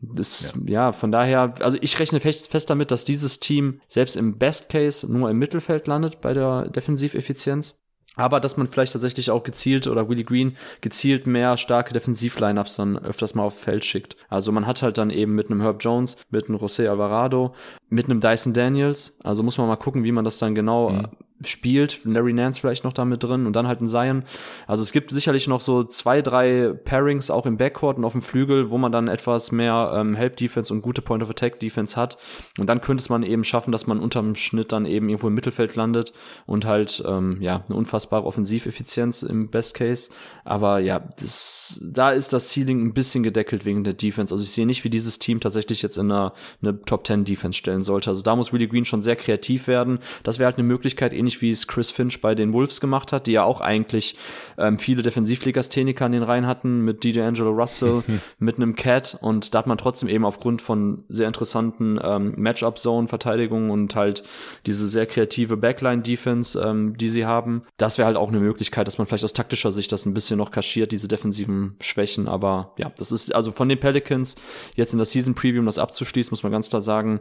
Das, 0.00 0.52
ja. 0.66 0.86
ja. 0.86 0.92
von 0.92 1.12
daher, 1.12 1.54
also 1.60 1.78
ich 1.80 1.98
rechne 1.98 2.20
fest, 2.20 2.48
fest 2.48 2.70
damit, 2.70 2.90
dass 2.90 3.04
dieses 3.04 3.40
Team 3.40 3.80
selbst 3.88 4.16
im 4.16 4.38
Best 4.38 4.68
Case 4.68 5.10
nur 5.10 5.30
im 5.30 5.38
Mittelfeld 5.38 5.86
landet 5.86 6.20
bei 6.20 6.34
der 6.34 6.68
Defensiveffizienz. 6.68 7.80
Aber 8.16 8.38
dass 8.38 8.56
man 8.56 8.68
vielleicht 8.68 8.92
tatsächlich 8.92 9.32
auch 9.32 9.42
gezielt 9.42 9.88
oder 9.88 10.08
Willie 10.08 10.22
Green 10.22 10.56
gezielt 10.80 11.26
mehr 11.26 11.56
starke 11.56 11.92
Defensiv-Lineups 11.92 12.76
dann 12.76 12.96
öfters 12.96 13.34
mal 13.34 13.42
auf 13.42 13.58
Feld 13.58 13.84
schickt. 13.84 14.16
Also 14.28 14.52
man 14.52 14.68
hat 14.68 14.82
halt 14.82 14.98
dann 14.98 15.10
eben 15.10 15.34
mit 15.34 15.50
einem 15.50 15.60
Herb 15.62 15.78
Jones, 15.82 16.16
mit 16.30 16.48
einem 16.48 16.58
José 16.58 16.88
Alvarado, 16.88 17.56
mit 17.88 18.04
einem 18.04 18.20
Dyson 18.20 18.52
Daniels. 18.52 19.18
Also 19.24 19.42
muss 19.42 19.58
man 19.58 19.66
mal 19.66 19.74
gucken, 19.74 20.04
wie 20.04 20.12
man 20.12 20.24
das 20.24 20.38
dann 20.38 20.54
genau 20.54 20.90
mhm 20.90 21.08
spielt. 21.48 22.00
Larry 22.04 22.32
Nance 22.32 22.60
vielleicht 22.60 22.84
noch 22.84 22.92
da 22.92 23.04
mit 23.04 23.22
drin 23.22 23.46
und 23.46 23.54
dann 23.54 23.66
halt 23.66 23.80
ein 23.80 23.88
Zion. 23.88 24.24
Also 24.66 24.82
es 24.82 24.92
gibt 24.92 25.10
sicherlich 25.10 25.48
noch 25.48 25.60
so 25.60 25.84
zwei, 25.84 26.22
drei 26.22 26.72
Pairings 26.84 27.30
auch 27.30 27.46
im 27.46 27.56
Backcourt 27.56 27.98
und 27.98 28.04
auf 28.04 28.12
dem 28.12 28.22
Flügel, 28.22 28.70
wo 28.70 28.78
man 28.78 28.92
dann 28.92 29.08
etwas 29.08 29.52
mehr 29.52 29.92
ähm, 29.94 30.14
Help-Defense 30.14 30.72
und 30.72 30.82
gute 30.82 31.02
Point-of-Attack-Defense 31.02 31.96
hat. 31.96 32.18
Und 32.58 32.68
dann 32.68 32.80
könnte 32.80 33.02
es 33.02 33.08
man 33.08 33.22
eben 33.22 33.44
schaffen, 33.44 33.72
dass 33.72 33.86
man 33.86 34.00
unterm 34.00 34.34
Schnitt 34.34 34.72
dann 34.72 34.86
eben 34.86 35.08
irgendwo 35.08 35.28
im 35.28 35.34
Mittelfeld 35.34 35.74
landet 35.76 36.12
und 36.46 36.66
halt, 36.66 37.02
ähm, 37.06 37.38
ja, 37.40 37.64
eine 37.68 37.76
unfassbare 37.76 38.24
Offensiveffizienz 38.24 39.22
im 39.22 39.48
Best 39.48 39.74
Case. 39.74 40.10
Aber 40.44 40.78
ja, 40.78 41.00
das, 41.18 41.80
da 41.82 42.10
ist 42.10 42.32
das 42.32 42.50
Ceiling 42.50 42.84
ein 42.84 42.94
bisschen 42.94 43.22
gedeckelt 43.22 43.64
wegen 43.64 43.84
der 43.84 43.94
Defense. 43.94 44.32
Also 44.32 44.44
ich 44.44 44.50
sehe 44.50 44.66
nicht, 44.66 44.84
wie 44.84 44.90
dieses 44.90 45.18
Team 45.18 45.40
tatsächlich 45.40 45.82
jetzt 45.82 45.96
in 45.96 46.10
einer 46.10 46.32
eine 46.62 46.80
Top 46.82 47.06
10 47.06 47.24
Defense 47.24 47.58
stellen 47.58 47.80
sollte. 47.80 48.10
Also 48.10 48.22
da 48.22 48.36
muss 48.36 48.52
Willie 48.52 48.68
Green 48.68 48.84
schon 48.84 49.02
sehr 49.02 49.16
kreativ 49.16 49.68
werden. 49.68 49.98
Das 50.22 50.38
wäre 50.38 50.46
halt 50.46 50.58
eine 50.58 50.66
Möglichkeit, 50.66 51.12
ähnlich 51.12 51.33
wie 51.40 51.50
es 51.50 51.66
Chris 51.66 51.90
Finch 51.90 52.20
bei 52.20 52.34
den 52.34 52.52
Wolves 52.52 52.80
gemacht 52.80 53.12
hat, 53.12 53.26
die 53.26 53.32
ja 53.32 53.44
auch 53.44 53.60
eigentlich 53.60 54.16
ähm, 54.58 54.78
viele 54.78 55.02
Defensivlegastheniker 55.02 56.06
in 56.06 56.12
den 56.12 56.22
Reihen 56.22 56.46
hatten, 56.46 56.80
mit 56.80 57.04
DJ 57.04 57.20
Angelo 57.20 57.50
Russell, 57.50 58.02
mit 58.38 58.56
einem 58.56 58.76
Cat. 58.76 59.18
Und 59.20 59.54
da 59.54 59.58
hat 59.58 59.66
man 59.66 59.78
trotzdem 59.78 60.08
eben 60.08 60.24
aufgrund 60.24 60.62
von 60.62 61.04
sehr 61.08 61.26
interessanten 61.26 61.98
ähm, 62.02 62.34
Matchup-Zone-Verteidigungen 62.36 63.70
und 63.70 63.94
halt 63.94 64.24
diese 64.66 64.88
sehr 64.88 65.06
kreative 65.06 65.56
Backline-Defense, 65.56 66.60
ähm, 66.60 66.96
die 66.96 67.08
sie 67.08 67.26
haben, 67.26 67.62
das 67.76 67.98
wäre 67.98 68.06
halt 68.06 68.16
auch 68.16 68.28
eine 68.28 68.40
Möglichkeit, 68.40 68.86
dass 68.86 68.98
man 68.98 69.06
vielleicht 69.06 69.24
aus 69.24 69.32
taktischer 69.32 69.72
Sicht 69.72 69.92
das 69.92 70.06
ein 70.06 70.14
bisschen 70.14 70.38
noch 70.38 70.50
kaschiert, 70.50 70.92
diese 70.92 71.08
defensiven 71.08 71.76
Schwächen, 71.80 72.28
aber 72.28 72.74
ja, 72.78 72.90
das 72.96 73.12
ist 73.12 73.34
also 73.34 73.50
von 73.50 73.68
den 73.68 73.80
Pelicans 73.80 74.36
jetzt 74.74 74.92
in 74.92 74.98
der 74.98 75.06
Season 75.06 75.34
Preview, 75.34 75.60
um 75.60 75.66
das 75.66 75.78
abzuschließen, 75.78 76.30
muss 76.32 76.42
man 76.42 76.52
ganz 76.52 76.70
klar 76.70 76.80
sagen, 76.80 77.20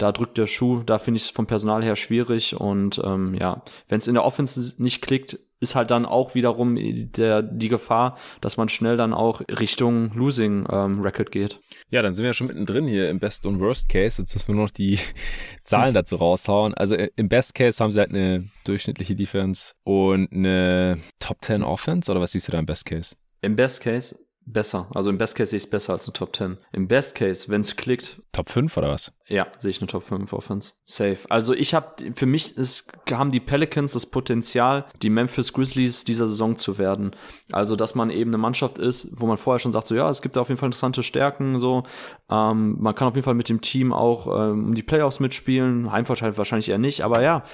da 0.00 0.12
drückt 0.12 0.38
der 0.38 0.46
Schuh, 0.46 0.82
da 0.84 0.98
finde 0.98 1.18
ich 1.18 1.24
es 1.24 1.30
vom 1.30 1.46
Personal 1.46 1.84
her 1.84 1.96
schwierig. 1.96 2.58
Und 2.58 3.00
ähm, 3.04 3.34
ja, 3.40 3.62
wenn 3.88 3.98
es 3.98 4.06
in 4.06 4.14
der 4.14 4.24
Offense 4.24 4.80
nicht 4.82 5.02
klickt, 5.02 5.38
ist 5.60 5.74
halt 5.74 5.90
dann 5.90 6.06
auch 6.06 6.34
wiederum 6.34 6.76
der, 6.76 7.42
die 7.42 7.68
Gefahr, 7.68 8.16
dass 8.40 8.56
man 8.56 8.68
schnell 8.68 8.96
dann 8.96 9.12
auch 9.12 9.42
Richtung 9.48 10.12
Losing 10.14 10.66
ähm, 10.70 11.00
Record 11.00 11.30
geht. 11.30 11.58
Ja, 11.90 12.00
dann 12.02 12.14
sind 12.14 12.22
wir 12.22 12.30
ja 12.30 12.34
schon 12.34 12.46
mittendrin 12.46 12.86
hier 12.86 13.10
im 13.10 13.18
Best 13.18 13.44
und 13.44 13.60
Worst 13.60 13.88
Case. 13.88 14.20
Jetzt 14.20 14.34
müssen 14.34 14.48
wir 14.48 14.54
nur 14.54 14.64
noch 14.64 14.70
die 14.70 14.98
Zahlen 15.64 15.94
dazu 15.94 16.16
raushauen. 16.16 16.74
Also 16.74 16.94
äh, 16.94 17.10
im 17.16 17.28
Best 17.28 17.54
Case 17.54 17.82
haben 17.82 17.92
sie 17.92 18.00
halt 18.00 18.10
eine 18.10 18.48
durchschnittliche 18.64 19.14
Defense 19.14 19.72
und 19.84 20.32
eine 20.32 20.98
Top 21.18 21.38
10 21.42 21.62
Offense 21.62 22.10
oder 22.10 22.20
was 22.20 22.32
siehst 22.32 22.48
du 22.48 22.52
da 22.52 22.58
im 22.58 22.66
Best 22.66 22.86
Case? 22.86 23.16
Im 23.42 23.56
Best 23.56 23.82
Case 23.82 24.16
besser. 24.52 24.88
Also 24.94 25.10
im 25.10 25.18
Best 25.18 25.36
Case 25.36 25.50
sehe 25.50 25.58
ich 25.58 25.64
es 25.64 25.70
besser 25.70 25.92
als 25.92 26.06
eine 26.06 26.12
Top 26.12 26.34
10. 26.34 26.58
Im 26.72 26.88
Best 26.88 27.14
Case, 27.14 27.48
wenn 27.48 27.60
es 27.60 27.76
klickt. 27.76 28.22
Top 28.32 28.50
5 28.50 28.76
oder 28.76 28.88
was? 28.88 29.12
Ja, 29.26 29.46
sehe 29.58 29.70
ich 29.70 29.80
eine 29.80 29.86
Top 29.86 30.02
5 30.02 30.32
Offense. 30.32 30.74
Safe. 30.84 31.18
Also 31.28 31.54
ich 31.54 31.74
habe, 31.74 32.12
für 32.14 32.26
mich 32.26 32.56
ist, 32.56 32.90
haben 33.10 33.30
die 33.30 33.40
Pelicans 33.40 33.92
das 33.92 34.06
Potenzial, 34.06 34.86
die 35.02 35.10
Memphis 35.10 35.52
Grizzlies 35.52 36.04
dieser 36.04 36.26
Saison 36.26 36.56
zu 36.56 36.78
werden. 36.78 37.12
Also, 37.52 37.76
dass 37.76 37.94
man 37.94 38.10
eben 38.10 38.30
eine 38.30 38.38
Mannschaft 38.38 38.78
ist, 38.78 39.08
wo 39.12 39.26
man 39.26 39.36
vorher 39.36 39.58
schon 39.60 39.72
sagt, 39.72 39.86
so 39.86 39.94
ja, 39.94 40.08
es 40.08 40.22
gibt 40.22 40.36
da 40.36 40.40
auf 40.40 40.48
jeden 40.48 40.58
Fall 40.58 40.68
interessante 40.68 41.02
Stärken, 41.02 41.58
so. 41.58 41.84
Ähm, 42.28 42.76
man 42.80 42.94
kann 42.94 43.08
auf 43.08 43.14
jeden 43.14 43.24
Fall 43.24 43.34
mit 43.34 43.48
dem 43.48 43.60
Team 43.60 43.92
auch 43.92 44.26
ähm, 44.26 44.66
um 44.66 44.74
die 44.74 44.82
Playoffs 44.82 45.20
mitspielen. 45.20 45.92
Heimvorteil 45.92 46.36
wahrscheinlich 46.36 46.68
eher 46.68 46.78
nicht, 46.78 47.02
aber 47.04 47.22
ja, 47.22 47.44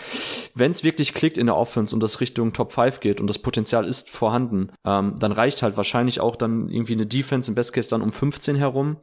wenn 0.55 0.71
es 0.71 0.85
wirklich 0.85 1.15
klickt 1.15 1.37
in 1.37 1.47
der 1.47 1.57
Offense 1.57 1.95
und 1.95 2.03
das 2.03 2.21
Richtung 2.21 2.53
Top 2.53 2.73
5 2.73 3.01
geht 3.01 3.21
und 3.21 3.27
das 3.27 3.39
Potenzial 3.39 3.87
ist 3.87 4.09
vorhanden, 4.11 4.71
ähm, 4.85 5.17
dann 5.19 5.33
reicht 5.33 5.63
halt 5.63 5.77
wahrscheinlich 5.77 6.21
auch 6.21 6.37
dann 6.37 6.69
irgendwie 6.69 6.86
eine 6.95 7.07
Defense 7.07 7.51
im 7.51 7.55
Best 7.55 7.73
Case 7.73 7.89
dann 7.89 8.03
um 8.03 8.13
15 8.13 8.57
herum, 8.57 8.97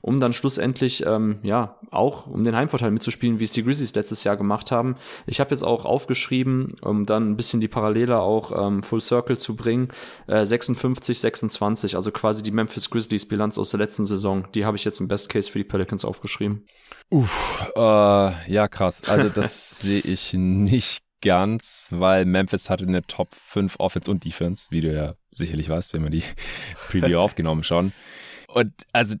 um 0.00 0.20
dann 0.20 0.32
schlussendlich, 0.32 1.04
ähm, 1.06 1.38
ja, 1.42 1.78
auch 1.90 2.26
um 2.26 2.44
den 2.44 2.56
Heimvorteil 2.56 2.90
mitzuspielen, 2.90 3.40
wie 3.40 3.44
es 3.44 3.52
die 3.52 3.64
Grizzlies 3.64 3.94
letztes 3.94 4.24
Jahr 4.24 4.36
gemacht 4.36 4.70
haben. 4.70 4.96
Ich 5.26 5.40
habe 5.40 5.50
jetzt 5.50 5.62
auch 5.62 5.84
aufgeschrieben, 5.84 6.68
um 6.82 7.06
dann 7.06 7.30
ein 7.30 7.36
bisschen 7.36 7.60
die 7.60 7.68
Parallele 7.68 8.20
auch 8.20 8.52
ähm, 8.66 8.82
Full 8.82 9.00
Circle 9.00 9.38
zu 9.38 9.56
bringen, 9.56 9.88
äh, 10.26 10.44
56, 10.44 11.18
26, 11.18 11.96
also 11.96 12.10
quasi 12.10 12.42
die 12.42 12.50
Memphis 12.50 12.90
Grizzlies 12.90 13.26
Bilanz 13.26 13.58
aus 13.58 13.70
der 13.70 13.78
letzten 13.78 14.06
Saison. 14.06 14.46
Die 14.54 14.64
habe 14.64 14.76
ich 14.76 14.84
jetzt 14.84 15.00
im 15.00 15.08
Best 15.08 15.28
Case 15.28 15.50
für 15.50 15.58
die 15.58 15.64
Pelicans 15.64 16.04
aufgeschrieben. 16.04 16.66
Uff, 17.10 17.66
äh, 17.76 17.80
ja 17.80 18.68
krass. 18.68 19.02
Also 19.06 19.28
das 19.28 19.78
sehe 19.80 20.00
ich 20.00 20.32
nicht 20.32 21.02
ganz, 21.22 21.88
weil 21.90 22.24
Memphis 22.24 22.70
hatte 22.70 22.84
eine 22.84 23.02
Top 23.02 23.34
5 23.34 23.76
Offense 23.78 24.10
und 24.10 24.24
Defense, 24.24 24.68
wie 24.70 24.80
du 24.80 24.92
ja 24.92 25.14
sicherlich 25.30 25.68
weißt, 25.68 25.92
wenn 25.94 26.02
wir 26.02 26.10
die 26.10 26.24
Preview 26.88 27.18
aufgenommen 27.18 27.64
schauen. 27.64 27.92
Und 28.52 28.72
also, 28.92 29.16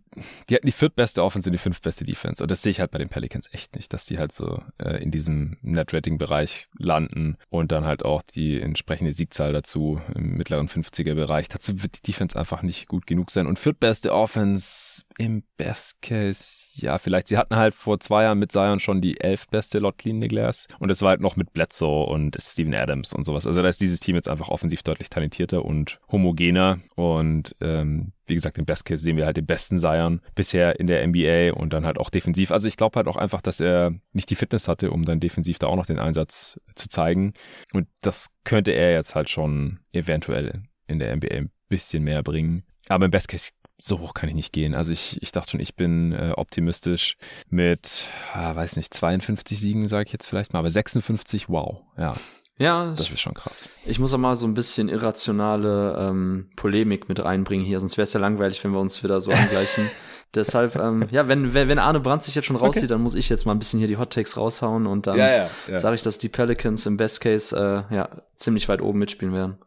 die 0.48 0.54
hatten 0.54 0.66
die 0.66 0.72
viertbeste 0.72 1.22
Offense 1.22 1.48
und 1.48 1.52
die 1.52 1.58
fünftbeste 1.58 2.04
Defense. 2.04 2.42
Und 2.42 2.50
das 2.50 2.62
sehe 2.62 2.70
ich 2.70 2.80
halt 2.80 2.90
bei 2.90 2.98
den 2.98 3.08
Pelicans 3.08 3.52
echt 3.52 3.76
nicht, 3.76 3.92
dass 3.92 4.06
die 4.06 4.18
halt 4.18 4.32
so 4.32 4.62
äh, 4.78 5.02
in 5.02 5.10
diesem 5.10 5.56
Net-Rating-Bereich 5.62 6.68
landen 6.78 7.36
und 7.48 7.72
dann 7.72 7.84
halt 7.84 8.04
auch 8.04 8.22
die 8.22 8.60
entsprechende 8.60 9.12
Siegzahl 9.12 9.52
dazu 9.52 10.00
im 10.14 10.36
mittleren 10.36 10.68
50er-Bereich. 10.68 11.48
Dazu 11.48 11.82
wird 11.82 11.98
die 11.98 12.12
Defense 12.12 12.38
einfach 12.38 12.62
nicht 12.62 12.88
gut 12.88 13.06
genug 13.06 13.30
sein. 13.30 13.46
Und 13.46 13.58
viertbeste 13.58 14.12
Offense 14.12 15.04
im 15.18 15.44
Best 15.56 16.00
Case, 16.02 16.68
ja, 16.74 16.98
vielleicht. 16.98 17.28
Sie 17.28 17.36
hatten 17.36 17.56
halt 17.56 17.74
vor 17.74 18.00
zwei 18.00 18.24
Jahren 18.24 18.38
mit 18.38 18.50
Zion 18.50 18.80
schon 18.80 19.00
die 19.00 19.20
elftbeste 19.20 19.78
Lot 19.78 19.98
Clean 19.98 20.20
Glass. 20.20 20.66
Und 20.78 20.88
das 20.88 21.02
war 21.02 21.10
halt 21.10 21.20
noch 21.20 21.36
mit 21.36 21.52
Bledsoe 21.52 22.06
und 22.06 22.36
Steven 22.40 22.74
Adams 22.74 23.12
und 23.12 23.24
sowas. 23.24 23.46
Also 23.46 23.62
da 23.62 23.68
ist 23.68 23.80
dieses 23.80 24.00
Team 24.00 24.16
jetzt 24.16 24.28
einfach 24.28 24.48
offensiv 24.48 24.82
deutlich 24.82 25.10
talentierter 25.10 25.64
und 25.64 26.00
homogener. 26.10 26.80
Und 26.96 27.54
ähm, 27.60 28.12
wie 28.30 28.34
gesagt, 28.34 28.58
im 28.58 28.64
Best 28.64 28.86
Case 28.86 29.02
sehen 29.02 29.16
wir 29.16 29.26
halt 29.26 29.36
den 29.36 29.46
besten 29.46 29.78
Zion 29.78 30.20
bisher 30.34 30.80
in 30.80 30.86
der 30.86 31.06
NBA 31.06 31.52
und 31.52 31.72
dann 31.72 31.84
halt 31.84 31.98
auch 31.98 32.10
defensiv. 32.10 32.50
Also 32.50 32.68
ich 32.68 32.76
glaube 32.76 32.96
halt 32.96 33.06
auch 33.08 33.16
einfach, 33.16 33.42
dass 33.42 33.60
er 33.60 33.92
nicht 34.12 34.30
die 34.30 34.34
Fitness 34.34 34.68
hatte, 34.68 34.90
um 34.90 35.04
dann 35.04 35.20
defensiv 35.20 35.58
da 35.58 35.66
auch 35.66 35.76
noch 35.76 35.86
den 35.86 35.98
Einsatz 35.98 36.58
zu 36.74 36.88
zeigen. 36.88 37.34
Und 37.72 37.88
das 38.00 38.30
könnte 38.44 38.70
er 38.70 38.92
jetzt 38.92 39.14
halt 39.14 39.28
schon 39.28 39.80
eventuell 39.92 40.62
in 40.86 40.98
der 40.98 41.14
NBA 41.14 41.34
ein 41.34 41.50
bisschen 41.68 42.02
mehr 42.04 42.22
bringen. 42.22 42.64
Aber 42.88 43.04
im 43.04 43.10
Best 43.10 43.28
Case 43.28 43.50
so 43.82 44.00
hoch 44.00 44.14
kann 44.14 44.28
ich 44.28 44.34
nicht 44.34 44.52
gehen. 44.52 44.74
Also 44.74 44.92
ich, 44.92 45.22
ich 45.22 45.32
dachte 45.32 45.52
schon, 45.52 45.60
ich 45.60 45.74
bin 45.74 46.12
äh, 46.12 46.32
optimistisch 46.36 47.16
mit, 47.48 48.06
ah, 48.32 48.54
weiß 48.54 48.76
nicht, 48.76 48.92
52 48.92 49.58
Siegen, 49.58 49.88
sage 49.88 50.06
ich 50.06 50.12
jetzt 50.12 50.26
vielleicht 50.26 50.52
mal, 50.52 50.58
aber 50.58 50.70
56, 50.70 51.48
wow, 51.48 51.82
ja. 51.96 52.14
Ja, 52.60 52.92
das 52.94 53.10
ist 53.10 53.20
schon 53.20 53.32
krass. 53.32 53.70
Ich 53.86 53.98
muss 53.98 54.12
auch 54.12 54.18
mal 54.18 54.36
so 54.36 54.46
ein 54.46 54.52
bisschen 54.52 54.90
irrationale 54.90 55.96
ähm, 55.98 56.50
Polemik 56.56 57.08
mit 57.08 57.24
reinbringen 57.24 57.64
hier, 57.64 57.80
sonst 57.80 57.96
wäre 57.96 58.02
es 58.02 58.12
ja 58.12 58.20
langweilig, 58.20 58.62
wenn 58.62 58.72
wir 58.72 58.80
uns 58.80 59.02
wieder 59.02 59.18
so 59.22 59.30
angleichen. 59.32 59.90
Deshalb, 60.34 60.76
ähm, 60.76 61.08
ja, 61.10 61.26
wenn, 61.26 61.54
wenn 61.54 61.78
Arne 61.78 62.00
Brandt 62.00 62.22
sich 62.22 62.34
jetzt 62.34 62.44
schon 62.44 62.56
rauszieht, 62.56 62.84
okay. 62.84 62.88
dann 62.90 63.00
muss 63.00 63.14
ich 63.14 63.30
jetzt 63.30 63.46
mal 63.46 63.52
ein 63.52 63.58
bisschen 63.58 63.78
hier 63.78 63.88
die 63.88 63.96
Hot 63.96 64.12
Takes 64.12 64.36
raushauen 64.36 64.86
und 64.86 65.06
dann 65.06 65.16
ja, 65.16 65.28
ja, 65.28 65.50
ja. 65.68 65.76
sage 65.78 65.96
ich, 65.96 66.02
dass 66.02 66.18
die 66.18 66.28
Pelicans 66.28 66.84
im 66.84 66.98
Best 66.98 67.22
Case 67.22 67.56
äh, 67.90 67.94
ja 67.94 68.10
ziemlich 68.36 68.68
weit 68.68 68.82
oben 68.82 68.98
mitspielen 68.98 69.34
werden. 69.34 69.58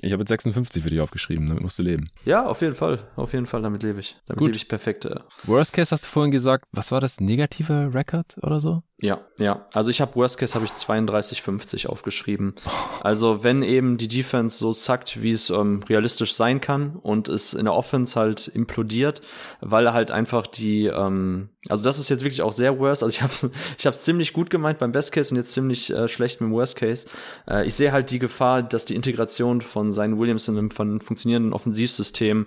Ich 0.00 0.12
habe 0.12 0.22
jetzt 0.22 0.30
56 0.30 0.82
für 0.82 0.90
dich 0.90 1.00
aufgeschrieben, 1.00 1.48
damit 1.48 1.62
musst 1.62 1.78
du 1.78 1.82
leben. 1.82 2.10
Ja, 2.24 2.46
auf 2.46 2.60
jeden 2.60 2.74
Fall. 2.74 2.98
Auf 3.14 3.32
jeden 3.32 3.46
Fall, 3.46 3.62
damit 3.62 3.82
lebe 3.82 4.00
ich. 4.00 4.16
Damit 4.26 4.38
Gut. 4.38 4.48
lebe 4.48 4.56
ich 4.56 4.68
perfekt. 4.68 5.04
Äh. 5.04 5.20
Worst 5.44 5.72
Case 5.72 5.92
hast 5.92 6.04
du 6.04 6.08
vorhin 6.08 6.32
gesagt, 6.32 6.64
was 6.72 6.90
war 6.90 7.00
das? 7.00 7.20
Negativer 7.20 7.94
Record 7.94 8.36
oder 8.42 8.58
so? 8.58 8.82
Ja, 9.02 9.20
ja. 9.40 9.66
Also 9.72 9.90
ich 9.90 10.00
habe 10.00 10.14
Worst 10.14 10.38
Case 10.38 10.54
habe 10.54 10.64
ich 10.64 10.70
32,50 10.70 11.88
aufgeschrieben. 11.88 12.54
Also 13.00 13.42
wenn 13.42 13.64
eben 13.64 13.96
die 13.96 14.06
Defense 14.06 14.58
so 14.58 14.70
sackt, 14.70 15.22
wie 15.22 15.32
es 15.32 15.50
ähm, 15.50 15.80
realistisch 15.88 16.34
sein 16.34 16.60
kann 16.60 16.94
und 16.94 17.28
es 17.28 17.52
in 17.52 17.64
der 17.64 17.74
Offense 17.74 18.18
halt 18.18 18.46
implodiert, 18.46 19.20
weil 19.60 19.92
halt 19.92 20.12
einfach 20.12 20.46
die, 20.46 20.86
ähm, 20.86 21.48
also 21.68 21.82
das 21.82 21.98
ist 21.98 22.10
jetzt 22.10 22.22
wirklich 22.22 22.42
auch 22.42 22.52
sehr 22.52 22.78
worst. 22.78 23.02
Also 23.02 23.12
ich 23.12 23.22
habe 23.22 23.32
ich 23.78 23.86
habe 23.86 23.96
ziemlich 23.96 24.32
gut 24.32 24.50
gemeint 24.50 24.78
beim 24.78 24.92
Best 24.92 25.10
Case 25.10 25.34
und 25.34 25.36
jetzt 25.36 25.52
ziemlich 25.52 25.90
äh, 25.90 26.06
schlecht 26.06 26.40
mit 26.40 26.50
dem 26.50 26.54
Worst 26.54 26.76
Case. 26.76 27.08
Äh, 27.48 27.66
ich 27.66 27.74
sehe 27.74 27.90
halt 27.90 28.08
die 28.12 28.20
Gefahr, 28.20 28.62
dass 28.62 28.84
die 28.84 28.94
Integration 28.94 29.62
von 29.62 29.81
seinen 29.90 30.18
Williams 30.18 30.46
in 30.48 30.58
einem 30.58 30.70
von 30.70 31.00
funktionierenden 31.00 31.52
Offensivsystem 31.52 32.46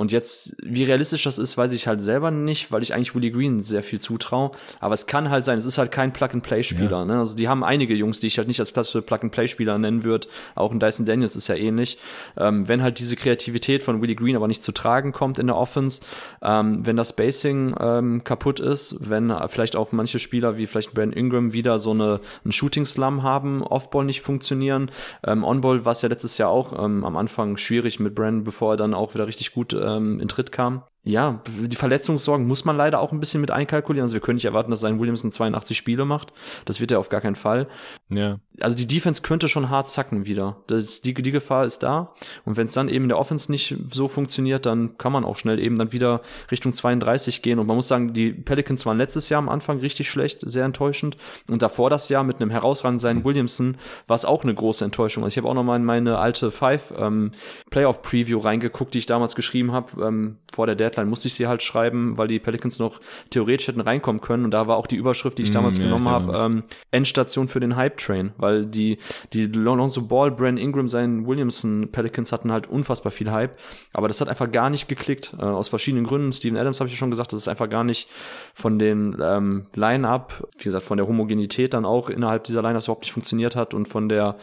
und 0.00 0.12
jetzt, 0.12 0.56
wie 0.62 0.84
realistisch 0.84 1.24
das 1.24 1.36
ist, 1.36 1.58
weiß 1.58 1.72
ich 1.72 1.86
halt 1.86 2.00
selber 2.00 2.30
nicht, 2.30 2.72
weil 2.72 2.82
ich 2.82 2.94
eigentlich 2.94 3.14
Willie 3.14 3.30
Green 3.30 3.60
sehr 3.60 3.82
viel 3.82 3.98
zutraue. 3.98 4.50
Aber 4.80 4.94
es 4.94 5.04
kann 5.04 5.28
halt 5.28 5.44
sein, 5.44 5.58
es 5.58 5.66
ist 5.66 5.76
halt 5.76 5.92
kein 5.92 6.14
Plug-and-Play-Spieler. 6.14 7.00
Ja. 7.00 7.04
Ne? 7.04 7.18
Also 7.18 7.36
die 7.36 7.48
haben 7.48 7.62
einige 7.62 7.92
Jungs, 7.92 8.18
die 8.18 8.26
ich 8.26 8.38
halt 8.38 8.48
nicht 8.48 8.60
als 8.60 8.72
klassische 8.72 9.02
Plug-and-Play-Spieler 9.02 9.76
nennen 9.76 10.02
würde. 10.02 10.28
Auch 10.54 10.72
ein 10.72 10.80
Dyson 10.80 11.04
Daniels 11.04 11.36
ist 11.36 11.48
ja 11.48 11.54
ähnlich. 11.54 11.98
Ähm, 12.38 12.66
wenn 12.66 12.80
halt 12.80 12.98
diese 12.98 13.14
Kreativität 13.14 13.82
von 13.82 14.00
Willie 14.00 14.16
Green 14.16 14.36
aber 14.36 14.48
nicht 14.48 14.62
zu 14.62 14.72
tragen 14.72 15.12
kommt 15.12 15.38
in 15.38 15.48
der 15.48 15.56
Offense, 15.56 16.00
ähm, 16.40 16.78
wenn 16.86 16.96
das 16.96 17.10
Spacing 17.10 17.74
ähm, 17.78 18.24
kaputt 18.24 18.58
ist, 18.58 18.96
wenn 19.10 19.30
vielleicht 19.48 19.76
auch 19.76 19.92
manche 19.92 20.18
Spieler 20.18 20.56
wie 20.56 20.66
vielleicht 20.66 20.94
Brandon 20.94 21.12
Ingram 21.12 21.52
wieder 21.52 21.78
so 21.78 21.90
eine 21.90 22.20
einen 22.42 22.52
Shooting-Slum 22.52 23.22
haben, 23.22 23.62
Offball 23.62 24.06
nicht 24.06 24.22
funktionieren. 24.22 24.90
Ähm, 25.26 25.44
On-Ball 25.44 25.84
war 25.84 25.92
es 25.92 26.00
ja 26.00 26.08
letztes 26.08 26.38
Jahr 26.38 26.48
auch 26.48 26.72
ähm, 26.82 27.04
am 27.04 27.18
Anfang 27.18 27.58
schwierig 27.58 28.00
mit 28.00 28.14
Brandon, 28.14 28.44
bevor 28.44 28.72
er 28.72 28.76
dann 28.78 28.94
auch 28.94 29.12
wieder 29.12 29.26
richtig 29.26 29.52
gut 29.52 29.74
ähm, 29.96 30.20
in 30.20 30.28
Tritt 30.28 30.52
kam. 30.52 30.84
Ja, 31.02 31.42
die 31.58 31.76
Verletzungssorgen 31.76 32.46
muss 32.46 32.66
man 32.66 32.76
leider 32.76 33.00
auch 33.00 33.10
ein 33.10 33.20
bisschen 33.20 33.40
mit 33.40 33.50
einkalkulieren. 33.50 34.04
Also 34.04 34.12
wir 34.12 34.20
können 34.20 34.36
nicht 34.36 34.44
erwarten, 34.44 34.70
dass 34.70 34.80
sein 34.80 35.00
Williamson 35.00 35.32
82 35.32 35.74
Spiele 35.74 36.04
macht. 36.04 36.34
Das 36.66 36.78
wird 36.78 36.92
er 36.92 36.98
auf 36.98 37.08
gar 37.08 37.22
keinen 37.22 37.36
Fall. 37.36 37.68
Ja. 38.10 38.38
Also 38.60 38.76
die 38.76 38.86
Defense 38.86 39.22
könnte 39.22 39.48
schon 39.48 39.70
hart 39.70 39.88
zacken 39.88 40.26
wieder. 40.26 40.58
Das, 40.66 41.00
die, 41.00 41.14
die 41.14 41.30
Gefahr 41.30 41.64
ist 41.64 41.78
da. 41.78 42.12
Und 42.44 42.58
wenn 42.58 42.66
es 42.66 42.72
dann 42.72 42.90
eben 42.90 43.06
in 43.06 43.08
der 43.08 43.18
Offense 43.18 43.50
nicht 43.50 43.74
so 43.86 44.08
funktioniert, 44.08 44.66
dann 44.66 44.98
kann 44.98 45.10
man 45.10 45.24
auch 45.24 45.36
schnell 45.36 45.58
eben 45.58 45.78
dann 45.78 45.92
wieder 45.92 46.20
Richtung 46.50 46.74
32 46.74 47.40
gehen. 47.40 47.58
Und 47.58 47.66
man 47.66 47.76
muss 47.76 47.88
sagen, 47.88 48.12
die 48.12 48.32
Pelicans 48.32 48.84
waren 48.84 48.98
letztes 48.98 49.30
Jahr 49.30 49.38
am 49.38 49.48
Anfang 49.48 49.78
richtig 49.78 50.10
schlecht, 50.10 50.40
sehr 50.42 50.66
enttäuschend. 50.66 51.16
Und 51.48 51.62
davor 51.62 51.88
das 51.88 52.10
Jahr 52.10 52.24
mit 52.24 52.42
einem 52.42 52.50
herausragenden 52.50 53.00
sein 53.00 53.24
Williamson 53.24 53.78
war 54.06 54.16
es 54.16 54.26
auch 54.26 54.42
eine 54.42 54.52
große 54.52 54.84
Enttäuschung. 54.84 55.24
Also 55.24 55.32
ich 55.32 55.38
habe 55.38 55.48
auch 55.48 55.54
noch 55.54 55.64
mal 55.64 55.76
in 55.76 55.84
meine 55.86 56.18
alte 56.18 56.50
Five 56.50 56.92
ähm, 56.98 57.32
Playoff 57.70 58.02
Preview 58.02 58.38
reingeguckt, 58.38 58.92
die 58.92 58.98
ich 58.98 59.06
damals 59.06 59.34
geschrieben 59.34 59.72
habe 59.72 60.04
ähm, 60.04 60.36
vor 60.52 60.66
der 60.66 60.76
Deadline 60.76 60.89
musste 60.98 61.28
ich 61.28 61.34
sie 61.34 61.46
halt 61.46 61.62
schreiben, 61.62 62.16
weil 62.16 62.28
die 62.28 62.38
Pelicans 62.38 62.78
noch 62.78 63.00
theoretisch 63.30 63.68
hätten 63.68 63.80
reinkommen 63.80 64.20
können. 64.20 64.44
Und 64.44 64.50
da 64.50 64.66
war 64.66 64.76
auch 64.76 64.86
die 64.86 64.96
Überschrift, 64.96 65.38
die 65.38 65.42
ich 65.42 65.50
mm, 65.50 65.54
damals 65.54 65.78
mm, 65.78 65.82
genommen 65.82 66.08
habe, 66.08 66.36
ähm, 66.38 66.62
Endstation 66.90 67.48
für 67.48 67.60
den 67.60 67.76
Hype 67.76 67.98
Train, 67.98 68.32
weil 68.36 68.66
die, 68.66 68.98
die 69.32 69.46
Lonzo 69.46 70.02
Ball, 70.02 70.30
Brand 70.30 70.58
Ingram, 70.58 70.88
seinen 70.88 71.26
Williamson 71.26 71.88
Pelicans 71.90 72.32
hatten 72.32 72.52
halt 72.52 72.68
unfassbar 72.68 73.12
viel 73.12 73.30
Hype. 73.30 73.58
Aber 73.92 74.08
das 74.08 74.20
hat 74.20 74.28
einfach 74.28 74.50
gar 74.50 74.70
nicht 74.70 74.88
geklickt, 74.88 75.34
äh, 75.38 75.42
aus 75.42 75.68
verschiedenen 75.68 76.04
Gründen. 76.04 76.32
Steven 76.32 76.58
Adams 76.58 76.80
habe 76.80 76.88
ich 76.88 76.94
ja 76.94 76.98
schon 76.98 77.10
gesagt, 77.10 77.32
das 77.32 77.40
ist 77.40 77.48
einfach 77.48 77.68
gar 77.68 77.84
nicht 77.84 78.08
von 78.54 78.78
den 78.78 79.16
ähm, 79.20 79.66
Line-Up, 79.74 80.48
wie 80.58 80.64
gesagt, 80.64 80.84
von 80.84 80.96
der 80.96 81.06
Homogenität 81.06 81.74
dann 81.74 81.84
auch 81.84 82.08
innerhalb 82.08 82.44
dieser 82.44 82.62
Line-Ups 82.62 82.86
überhaupt 82.86 83.04
nicht 83.04 83.12
funktioniert 83.12 83.56
hat 83.56 83.74
und 83.74 83.88
von 83.88 84.08
der 84.08 84.36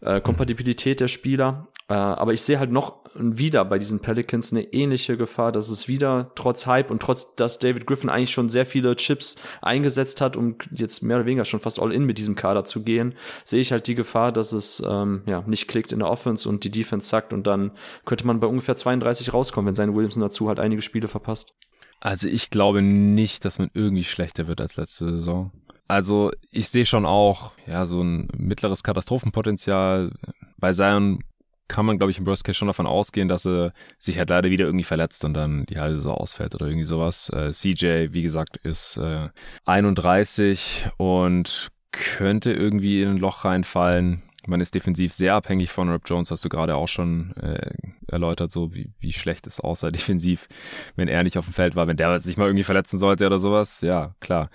äh, 0.00 0.20
Kompatibilität 0.20 1.00
der 1.00 1.08
Spieler. 1.08 1.66
Äh, 1.88 1.94
aber 1.94 2.32
ich 2.32 2.42
sehe 2.42 2.58
halt 2.58 2.72
noch 2.72 3.04
wieder 3.14 3.64
bei 3.64 3.78
diesen 3.78 4.00
Pelicans 4.00 4.52
eine 4.52 4.62
ähnliche 4.72 5.16
Gefahr, 5.16 5.52
dass 5.52 5.68
es 5.68 5.88
wieder 5.88 6.32
trotz 6.34 6.66
Hype 6.66 6.90
und 6.90 7.00
trotz, 7.00 7.34
dass 7.34 7.58
David 7.58 7.86
Griffin 7.86 8.10
eigentlich 8.10 8.32
schon 8.32 8.48
sehr 8.48 8.66
viele 8.66 8.96
Chips 8.96 9.36
eingesetzt 9.62 10.20
hat, 10.20 10.36
um 10.36 10.56
jetzt 10.70 11.02
mehr 11.02 11.16
oder 11.16 11.26
weniger 11.26 11.44
schon 11.44 11.60
fast 11.60 11.80
all 11.80 11.92
in 11.92 12.04
mit 12.04 12.18
diesem 12.18 12.34
Kader 12.34 12.64
zu 12.64 12.82
gehen, 12.82 13.14
sehe 13.44 13.60
ich 13.60 13.72
halt 13.72 13.86
die 13.86 13.94
Gefahr, 13.94 14.32
dass 14.32 14.52
es 14.52 14.82
ähm, 14.86 15.22
ja 15.26 15.42
nicht 15.46 15.68
klickt 15.68 15.92
in 15.92 16.00
der 16.00 16.10
Offense 16.10 16.48
und 16.48 16.64
die 16.64 16.70
Defense 16.70 17.08
zackt 17.08 17.32
und 17.32 17.46
dann 17.46 17.72
könnte 18.04 18.26
man 18.26 18.40
bei 18.40 18.46
ungefähr 18.46 18.76
32 18.76 19.32
rauskommen, 19.32 19.68
wenn 19.68 19.74
sein 19.74 19.94
Williamson 19.94 20.22
dazu 20.22 20.48
halt 20.48 20.60
einige 20.60 20.82
Spiele 20.82 21.08
verpasst. 21.08 21.54
Also 22.00 22.28
ich 22.28 22.50
glaube 22.50 22.82
nicht, 22.82 23.44
dass 23.44 23.58
man 23.58 23.70
irgendwie 23.72 24.04
schlechter 24.04 24.48
wird 24.48 24.60
als 24.60 24.76
letzte 24.76 25.08
Saison. 25.08 25.50
Also 25.88 26.32
ich 26.50 26.68
sehe 26.68 26.84
schon 26.84 27.06
auch, 27.06 27.52
ja, 27.66 27.86
so 27.86 28.02
ein 28.02 28.28
mittleres 28.36 28.82
Katastrophenpotenzial. 28.82 30.12
Bei 30.58 30.72
Zion 30.72 31.20
kann 31.68 31.86
man, 31.86 31.98
glaube 31.98 32.10
ich, 32.10 32.18
im 32.18 32.26
Worst 32.26 32.44
Case 32.44 32.56
schon 32.56 32.68
davon 32.68 32.86
ausgehen, 32.86 33.28
dass 33.28 33.46
er 33.46 33.72
sich 33.98 34.18
halt 34.18 34.30
leider 34.30 34.50
wieder 34.50 34.66
irgendwie 34.66 34.84
verletzt 34.84 35.24
und 35.24 35.34
dann 35.34 35.64
die 35.66 35.78
halbe 35.78 35.96
Saison 35.96 36.16
ausfällt 36.16 36.54
oder 36.54 36.66
irgendwie 36.66 36.84
sowas. 36.84 37.28
Äh, 37.30 37.50
CJ, 37.52 38.12
wie 38.12 38.22
gesagt, 38.22 38.56
ist 38.58 38.96
äh, 38.96 39.28
31 39.64 40.88
und 40.96 41.68
könnte 41.92 42.52
irgendwie 42.52 43.02
in 43.02 43.10
ein 43.10 43.16
Loch 43.18 43.44
reinfallen. 43.44 44.22
Man 44.46 44.60
ist 44.60 44.74
defensiv 44.74 45.12
sehr 45.12 45.34
abhängig 45.34 45.72
von 45.72 45.90
Rob 45.90 46.02
Jones, 46.06 46.30
hast 46.30 46.44
du 46.44 46.48
gerade 46.48 46.76
auch 46.76 46.86
schon 46.86 47.34
äh, 47.36 47.72
erläutert, 48.06 48.52
so 48.52 48.72
wie, 48.74 48.92
wie 49.00 49.12
schlecht 49.12 49.46
es 49.46 49.58
aussah 49.58 49.88
defensiv, 49.90 50.46
wenn 50.94 51.08
er 51.08 51.24
nicht 51.24 51.36
auf 51.38 51.46
dem 51.46 51.54
Feld 51.54 51.74
war, 51.74 51.88
wenn 51.88 51.96
der 51.96 52.20
sich 52.20 52.36
mal 52.36 52.46
irgendwie 52.46 52.62
verletzen 52.62 52.98
sollte 52.98 53.26
oder 53.26 53.38
sowas. 53.38 53.80
Ja, 53.80 54.14
klar. 54.20 54.50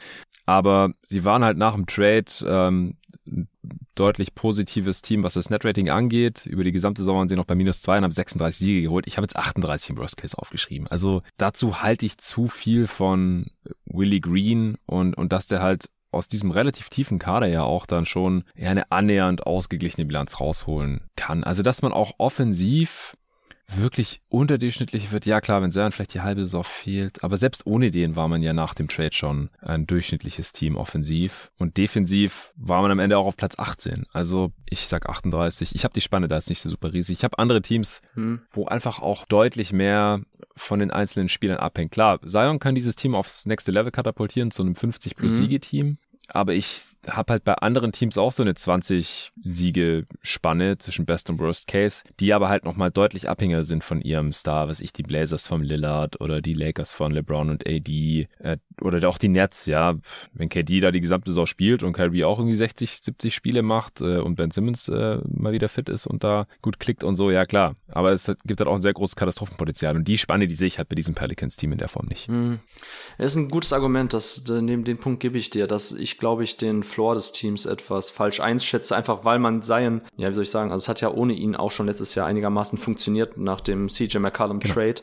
Aber 0.45 0.91
sie 1.03 1.25
waren 1.25 1.43
halt 1.43 1.57
nach 1.57 1.75
dem 1.75 1.85
Trade 1.85 2.25
ähm, 2.45 2.97
deutlich 3.95 4.33
positives 4.35 5.01
Team, 5.01 5.23
was 5.23 5.35
das 5.35 5.49
Netrating 5.49 5.89
angeht. 5.89 6.45
Über 6.45 6.63
die 6.63 6.71
gesamte 6.71 7.01
Saison 7.01 7.17
waren 7.17 7.29
sie 7.29 7.35
noch 7.35 7.45
bei 7.45 7.55
minus 7.55 7.81
zwei 7.81 7.97
und 7.97 8.03
haben 8.03 8.11
36 8.11 8.59
Siege 8.59 8.81
geholt. 8.81 9.05
Ich 9.07 9.17
habe 9.17 9.25
jetzt 9.25 9.35
38 9.35 9.91
im 9.91 9.97
Worst 9.97 10.17
Case 10.17 10.37
aufgeschrieben. 10.37 10.87
Also 10.87 11.21
dazu 11.37 11.81
halte 11.81 12.05
ich 12.05 12.17
zu 12.17 12.47
viel 12.47 12.87
von 12.87 13.47
Willie 13.85 14.21
Green 14.21 14.77
und, 14.85 15.15
und 15.17 15.31
dass 15.31 15.47
der 15.47 15.61
halt 15.61 15.89
aus 16.11 16.27
diesem 16.27 16.51
relativ 16.51 16.89
tiefen 16.89 17.19
Kader 17.19 17.47
ja 17.47 17.63
auch 17.63 17.85
dann 17.85 18.05
schon 18.05 18.43
eher 18.53 18.71
eine 18.71 18.91
annähernd 18.91 19.45
ausgeglichene 19.45 20.05
Bilanz 20.05 20.39
rausholen 20.39 21.07
kann. 21.15 21.43
Also 21.43 21.63
dass 21.63 21.81
man 21.81 21.93
auch 21.93 22.13
offensiv 22.17 23.15
wirklich 23.75 24.21
unterdurchschnittlich 24.29 25.11
wird, 25.11 25.25
ja 25.25 25.41
klar, 25.41 25.61
wenn 25.61 25.71
Zion 25.71 25.91
vielleicht 25.91 26.13
die 26.13 26.21
halbe 26.21 26.41
Saison 26.41 26.63
fehlt, 26.63 27.23
aber 27.23 27.37
selbst 27.37 27.65
ohne 27.65 27.91
den 27.91 28.15
war 28.15 28.27
man 28.27 28.41
ja 28.41 28.53
nach 28.53 28.73
dem 28.73 28.87
Trade 28.87 29.13
schon 29.13 29.49
ein 29.61 29.87
durchschnittliches 29.87 30.53
Team 30.53 30.77
offensiv 30.77 31.51
und 31.57 31.77
defensiv 31.77 32.53
war 32.55 32.81
man 32.81 32.91
am 32.91 32.99
Ende 32.99 33.17
auch 33.17 33.27
auf 33.27 33.37
Platz 33.37 33.57
18. 33.57 34.05
Also 34.11 34.51
ich 34.69 34.87
sag 34.87 35.09
38. 35.09 35.75
Ich 35.75 35.83
habe 35.83 35.93
die 35.93 36.01
Spanne 36.01 36.27
da 36.27 36.35
jetzt 36.35 36.49
nicht 36.49 36.61
so 36.61 36.69
super 36.69 36.93
riesig. 36.93 37.19
Ich 37.19 37.23
habe 37.23 37.39
andere 37.39 37.61
Teams, 37.61 38.01
hm. 38.13 38.41
wo 38.51 38.65
einfach 38.65 38.99
auch 38.99 39.25
deutlich 39.25 39.73
mehr 39.73 40.21
von 40.55 40.79
den 40.79 40.91
einzelnen 40.91 41.29
Spielern 41.29 41.57
abhängt. 41.57 41.91
Klar, 41.91 42.21
Zion 42.21 42.59
kann 42.59 42.75
dieses 42.75 42.95
Team 42.95 43.15
aufs 43.15 43.45
nächste 43.45 43.71
Level 43.71 43.91
katapultieren 43.91 44.51
zu 44.51 44.63
einem 44.63 44.75
50 44.75 45.15
plus 45.15 45.33
mhm. 45.33 45.37
Siege 45.37 45.59
Team, 45.59 45.97
aber 46.33 46.53
ich 46.53 46.79
habe 47.07 47.33
halt 47.33 47.43
bei 47.43 47.53
anderen 47.55 47.91
Teams 47.91 48.17
auch 48.17 48.31
so 48.31 48.43
eine 48.43 48.53
20 48.53 49.31
Siege 49.41 50.05
Spanne 50.21 50.77
zwischen 50.77 51.05
Best 51.05 51.29
und 51.29 51.39
Worst 51.39 51.67
Case, 51.67 52.03
die 52.19 52.33
aber 52.33 52.49
halt 52.49 52.63
nochmal 52.63 52.91
deutlich 52.91 53.29
abhängiger 53.29 53.65
sind 53.65 53.83
von 53.83 54.01
ihrem 54.01 54.33
Star, 54.33 54.67
was 54.67 54.81
ich 54.81 54.93
die 54.93 55.03
Blazers 55.03 55.47
von 55.47 55.63
Lillard 55.63 56.21
oder 56.21 56.41
die 56.41 56.53
Lakers 56.53 56.93
von 56.93 57.11
LeBron 57.11 57.49
und 57.49 57.67
AD 57.67 58.27
äh, 58.39 58.57
oder 58.81 59.07
auch 59.07 59.17
die 59.17 59.29
Nets, 59.29 59.65
ja, 59.65 59.95
wenn 60.33 60.49
KD 60.49 60.79
da 60.79 60.91
die 60.91 61.01
gesamte 61.01 61.31
Saison 61.31 61.47
spielt 61.47 61.83
und 61.83 61.93
Kyrie 61.93 62.23
auch 62.23 62.39
irgendwie 62.39 62.55
60, 62.55 63.01
70 63.01 63.33
Spiele 63.33 63.61
macht 63.61 64.01
äh, 64.01 64.17
und 64.17 64.35
Ben 64.35 64.51
Simmons 64.51 64.87
äh, 64.89 65.17
mal 65.27 65.53
wieder 65.53 65.69
fit 65.69 65.89
ist 65.89 66.07
und 66.07 66.23
da 66.23 66.47
gut 66.61 66.79
klickt 66.79 67.03
und 67.03 67.15
so, 67.15 67.31
ja 67.31 67.45
klar, 67.45 67.75
aber 67.89 68.11
es 68.11 68.31
gibt 68.45 68.59
halt 68.59 68.67
auch 68.67 68.75
ein 68.75 68.81
sehr 68.81 68.93
großes 68.93 69.15
Katastrophenpotenzial 69.15 69.95
und 69.95 70.07
die 70.07 70.17
Spanne, 70.17 70.47
die 70.47 70.55
sehe 70.55 70.67
ich 70.67 70.77
halt 70.77 70.89
bei 70.89 70.95
diesem 70.95 71.15
Pelicans 71.15 71.57
Team 71.57 71.71
in 71.71 71.77
der 71.77 71.89
Form 71.89 72.07
nicht. 72.07 72.29
Mhm. 72.29 72.59
Das 73.17 73.31
ist 73.31 73.37
ein 73.37 73.49
gutes 73.49 73.73
Argument, 73.73 74.13
das 74.13 74.43
neben 74.47 74.83
den 74.83 74.97
Punkt 74.97 75.19
gebe 75.19 75.37
ich 75.37 75.49
dir, 75.49 75.67
dass 75.67 75.91
ich 75.91 76.17
glaube 76.21 76.43
ich, 76.45 76.55
den 76.55 76.83
Floor 76.83 77.15
des 77.15 77.33
Teams 77.33 77.65
etwas 77.65 78.11
falsch 78.11 78.39
einschätze, 78.39 78.95
einfach 78.95 79.25
weil 79.25 79.39
man 79.39 79.63
seien, 79.63 80.01
ja, 80.15 80.29
wie 80.29 80.33
soll 80.33 80.43
ich 80.43 80.51
sagen, 80.51 80.71
also 80.71 80.83
es 80.83 80.87
hat 80.87 81.01
ja 81.01 81.11
ohne 81.11 81.33
ihn 81.33 81.55
auch 81.57 81.71
schon 81.71 81.87
letztes 81.87 82.15
Jahr 82.15 82.27
einigermaßen 82.27 82.77
funktioniert 82.77 83.37
nach 83.37 83.59
dem 83.59 83.89
CJ 83.89 84.19
McCallum 84.19 84.59
genau. 84.59 84.73
Trade. 84.73 85.01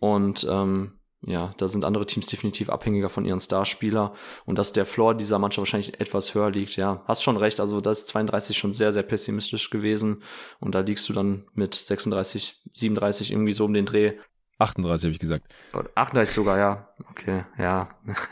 Und 0.00 0.46
ähm, 0.50 0.94
ja, 1.26 1.54
da 1.58 1.68
sind 1.68 1.84
andere 1.84 2.06
Teams 2.06 2.26
definitiv 2.26 2.70
abhängiger 2.70 3.10
von 3.10 3.26
ihren 3.26 3.40
Starspieler 3.40 4.14
und 4.46 4.58
dass 4.58 4.72
der 4.72 4.86
Floor 4.86 5.14
dieser 5.14 5.38
Mannschaft 5.38 5.60
wahrscheinlich 5.60 6.00
etwas 6.00 6.34
höher 6.34 6.50
liegt. 6.50 6.76
Ja, 6.76 7.02
hast 7.06 7.22
schon 7.22 7.36
recht. 7.36 7.60
Also 7.60 7.80
das 7.80 8.00
ist 8.00 8.08
32 8.08 8.56
schon 8.56 8.72
sehr, 8.72 8.92
sehr 8.92 9.02
pessimistisch 9.02 9.68
gewesen 9.68 10.22
und 10.60 10.74
da 10.74 10.80
liegst 10.80 11.06
du 11.08 11.12
dann 11.12 11.44
mit 11.52 11.74
36, 11.74 12.62
37 12.72 13.32
irgendwie 13.32 13.52
so 13.52 13.66
um 13.66 13.74
den 13.74 13.86
Dreh 13.86 14.14
38 14.58 15.04
habe 15.04 15.12
ich 15.12 15.18
gesagt. 15.18 15.52
38 15.94 16.34
sogar, 16.34 16.58
ja. 16.58 16.88
Okay, 17.10 17.44
ja. 17.58 17.88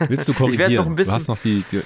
Willst 0.08 0.28
du 0.28 0.32
korrigieren? 0.32 0.52
Ich 0.52 0.58
werde 0.58 0.74
noch 0.76 0.86
ein 0.86 0.94
bisschen. 0.94 1.14
Du 1.14 1.18
hast 1.18 1.28
noch 1.28 1.38
die, 1.38 1.64
die 1.70 1.82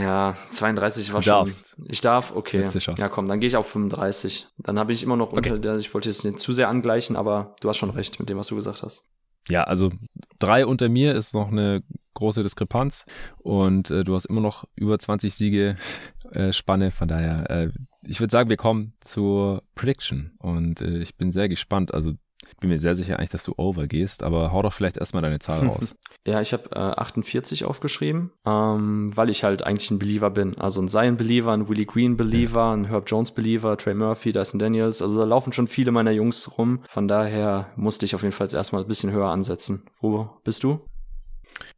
ja, 0.00 0.34
32 0.50 1.12
war 1.12 1.22
schon. 1.22 1.52
Ich 1.88 2.00
darf, 2.00 2.34
okay. 2.34 2.66
Ja, 2.96 3.08
komm, 3.08 3.26
dann 3.26 3.40
gehe 3.40 3.48
ich 3.48 3.56
auf 3.56 3.68
35. 3.68 4.46
Dann 4.58 4.78
habe 4.78 4.92
ich 4.92 5.02
immer 5.02 5.16
noch 5.16 5.32
okay. 5.32 5.50
unter 5.50 5.58
der, 5.58 5.76
ich 5.76 5.92
wollte 5.92 6.08
jetzt 6.08 6.24
nicht 6.24 6.38
zu 6.38 6.52
sehr 6.52 6.68
angleichen, 6.68 7.16
aber 7.16 7.54
du 7.60 7.68
hast 7.68 7.78
schon 7.78 7.90
recht 7.90 8.20
mit 8.20 8.28
dem, 8.28 8.38
was 8.38 8.48
du 8.48 8.56
gesagt 8.56 8.82
hast. 8.82 9.10
Ja, 9.48 9.64
also 9.64 9.90
drei 10.38 10.64
unter 10.64 10.88
mir 10.88 11.14
ist 11.14 11.34
noch 11.34 11.48
eine 11.48 11.82
große 12.14 12.42
Diskrepanz 12.42 13.04
und 13.38 13.90
äh, 13.90 14.04
du 14.04 14.14
hast 14.14 14.26
immer 14.26 14.40
noch 14.40 14.64
über 14.74 14.98
20 14.98 15.34
Siege 15.34 15.76
äh, 16.30 16.52
Spanne. 16.52 16.90
Von 16.90 17.08
daher, 17.08 17.50
äh, 17.50 17.68
ich 18.04 18.20
würde 18.20 18.30
sagen, 18.30 18.50
wir 18.50 18.56
kommen 18.56 18.94
zur 19.00 19.62
Prediction 19.74 20.32
und 20.38 20.80
äh, 20.82 20.98
ich 20.98 21.16
bin 21.16 21.32
sehr 21.32 21.48
gespannt. 21.48 21.92
Also 21.94 22.12
bin 22.60 22.70
mir 22.70 22.78
sehr 22.78 22.94
sicher 22.94 23.18
eigentlich, 23.18 23.30
dass 23.30 23.44
du 23.44 23.54
over 23.56 23.86
gehst, 23.86 24.22
aber 24.22 24.52
hau 24.52 24.62
doch 24.62 24.72
vielleicht 24.72 24.98
erstmal 24.98 25.22
deine 25.22 25.38
Zahl 25.38 25.66
raus. 25.66 25.94
ja, 26.26 26.40
ich 26.40 26.52
habe 26.52 26.70
äh, 26.72 26.78
48 26.78 27.64
aufgeschrieben, 27.64 28.32
ähm, 28.46 29.10
weil 29.14 29.30
ich 29.30 29.44
halt 29.44 29.64
eigentlich 29.64 29.90
ein 29.90 29.98
Believer 29.98 30.30
bin. 30.30 30.58
Also 30.58 30.80
ein 30.80 30.88
Zion 30.88 31.16
Believer, 31.16 31.52
ein 31.52 31.68
Willie 31.68 31.86
Green 31.86 32.16
Believer, 32.16 32.60
ja. 32.60 32.72
ein 32.72 32.84
Herb 32.84 33.04
Jones 33.08 33.32
Believer, 33.32 33.76
Trey 33.76 33.94
Murphy, 33.94 34.32
Dyson 34.32 34.58
Daniels. 34.58 35.00
Also 35.02 35.20
da 35.20 35.26
laufen 35.26 35.52
schon 35.52 35.68
viele 35.68 35.90
meiner 35.90 36.12
Jungs 36.12 36.58
rum. 36.58 36.80
Von 36.88 37.08
daher 37.08 37.72
musste 37.76 38.04
ich 38.04 38.14
auf 38.14 38.22
jeden 38.22 38.34
Fall 38.34 38.48
erstmal 38.52 38.82
ein 38.82 38.88
bisschen 38.88 39.12
höher 39.12 39.28
ansetzen. 39.30 39.84
Wo 40.00 40.28
bist 40.44 40.62
du? 40.62 40.80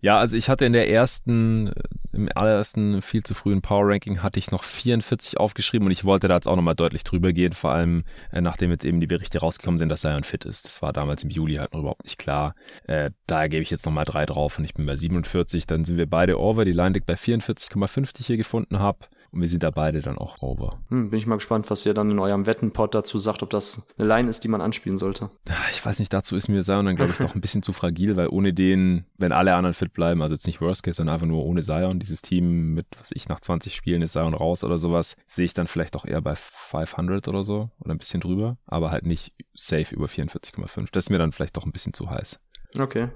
Ja, 0.03 0.19
also 0.19 0.37
ich 0.37 0.49
hatte 0.49 0.65
in 0.65 0.73
der 0.73 0.91
ersten, 0.91 1.73
im 2.13 2.29
allerersten 2.35 3.03
viel 3.03 3.23
zu 3.23 3.35
frühen 3.35 3.63
Power 3.63 3.89
Ranking 3.89 4.21
hatte 4.21 4.41
ich 4.41 4.51
noch 4.51 4.65
44 4.65 5.39
aufgeschrieben 5.39 5.87
und 5.87 5.93
ich 5.93 6.05
wollte 6.05 6.27
da 6.27 6.35
jetzt 6.35 6.49
auch 6.49 6.57
nochmal 6.57 6.75
deutlich 6.75 7.05
drüber 7.05 7.33
gehen, 7.33 7.53
vor 7.53 7.71
allem 7.71 8.03
äh, 8.33 8.41
nachdem 8.41 8.73
jetzt 8.73 8.85
eben 8.85 8.99
die 8.99 9.07
Berichte 9.07 9.39
rausgekommen 9.39 9.79
sind, 9.79 9.91
dass 9.91 10.01
Zion 10.01 10.25
fit 10.25 10.45
ist. 10.45 10.65
Das 10.65 10.83
war 10.83 10.93
damals 10.93 11.23
im 11.23 11.31
Juli 11.31 11.55
halt 11.55 11.73
noch 11.73 11.81
überhaupt 11.81 12.03
nicht 12.03 12.19
klar. 12.19 12.57
Äh, 12.89 13.13
daher 13.29 13.49
gebe 13.49 13.63
ich 13.63 13.71
jetzt 13.71 13.87
nochmal 13.87 14.05
drei 14.05 14.27
drauf 14.27 14.59
und 14.59 14.65
ich 14.65 14.75
bin 14.75 14.87
bei 14.87 14.97
47. 14.97 15.69
Dann 15.69 15.85
sind 15.85 15.99
wir 15.99 16.11
beide 16.11 16.41
over. 16.41 16.65
Die 16.65 16.73
Line 16.73 16.95
liegt 16.95 17.07
bei 17.07 17.15
44,5, 17.15 18.13
die 18.13 18.23
ich 18.23 18.27
hier 18.27 18.37
gefunden 18.37 18.81
habe. 18.81 19.07
Und 19.33 19.41
wir 19.41 19.49
sind 19.49 19.63
da 19.63 19.71
beide 19.71 20.01
dann 20.01 20.19
auch 20.19 20.43
over. 20.43 20.79
Hm, 20.89 21.11
bin 21.11 21.19
ich 21.19 21.27
mal 21.27 21.37
gespannt, 21.37 21.71
was 21.71 21.87
ihr 21.87 21.95
dann 21.95 22.11
in 22.11 22.19
eurem 22.19 22.47
Wettenpot 22.47 22.95
dazu 22.95 23.19
sagt, 23.19 23.43
ob 23.43 23.51
das 23.51 23.89
eine 23.97 24.07
Line 24.07 24.29
ist, 24.29 24.45
die 24.45 24.49
man 24.49 24.61
anspielen 24.61 24.99
sollte. 24.99 25.31
Ich 25.71 25.85
weiß 25.85 25.99
nicht, 25.99 26.13
dazu 26.13 26.37
ist 26.37 26.49
mir 26.49 26.63
dann, 26.63 26.97
glaube 26.97 27.13
ich, 27.13 27.19
doch 27.19 27.35
ein 27.35 27.41
bisschen 27.41 27.63
zu 27.63 27.73
fragil, 27.73 28.17
weil 28.17 28.29
ohne 28.29 28.53
den, 28.53 29.07
wenn 29.17 29.33
alle 29.33 29.55
anderen 29.55 29.75
fit 29.75 29.93
bleiben, 29.93 30.23
also 30.23 30.35
jetzt 30.35 30.47
nicht 30.47 30.61
Worst 30.61 30.83
Case, 30.83 30.97
sondern 30.97 31.15
einfach 31.15 31.27
nur 31.27 31.45
ohne 31.45 31.63
Zion, 31.63 31.99
dieses 31.99 32.23
Team 32.23 32.75
mit, 32.75 32.87
was 32.99 33.11
ich, 33.13 33.29
nach 33.29 33.41
20 33.41 33.75
Spielen 33.75 34.03
ist 34.03 34.13
Zion 34.13 34.35
raus 34.35 34.65
oder 34.65 34.79
sowas, 34.79 35.17
sehe 35.27 35.47
ich 35.47 35.55
dann 35.55 35.67
vielleicht 35.67 35.95
doch 35.95 36.05
eher 36.05 36.21
bei 36.21 36.35
500 36.37 37.27
oder 37.29 37.43
so 37.43 37.71
oder 37.81 37.95
ein 37.95 37.99
bisschen 37.99 38.21
drüber, 38.21 38.59
aber 38.67 38.91
halt 38.91 39.07
nicht 39.07 39.33
safe 39.55 39.95
über 39.95 40.07
44,5. 40.07 40.89
Das 40.93 41.07
ist 41.07 41.11
mir 41.11 41.19
dann 41.19 41.33
vielleicht 41.33 41.57
doch 41.57 41.65
ein 41.65 41.73
bisschen 41.73 41.95
zu 41.95 42.11
heiß. 42.11 42.39
Okay. 42.79 43.09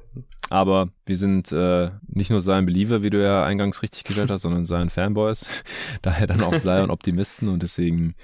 Aber 0.48 0.90
wir 1.06 1.16
sind 1.16 1.50
äh, 1.50 1.90
nicht 2.06 2.30
nur 2.30 2.40
sein 2.40 2.66
Believer, 2.66 3.02
wie 3.02 3.10
du 3.10 3.22
ja 3.22 3.44
eingangs 3.44 3.82
richtig 3.82 4.04
gesagt 4.04 4.30
hast, 4.30 4.42
sondern 4.42 4.64
sein 4.64 4.90
Fanboys. 4.90 5.46
Daher 6.02 6.26
dann 6.26 6.42
auch 6.42 6.56
Zion 6.56 6.90
Optimisten 6.90 7.48
und 7.48 7.62
deswegen 7.62 8.14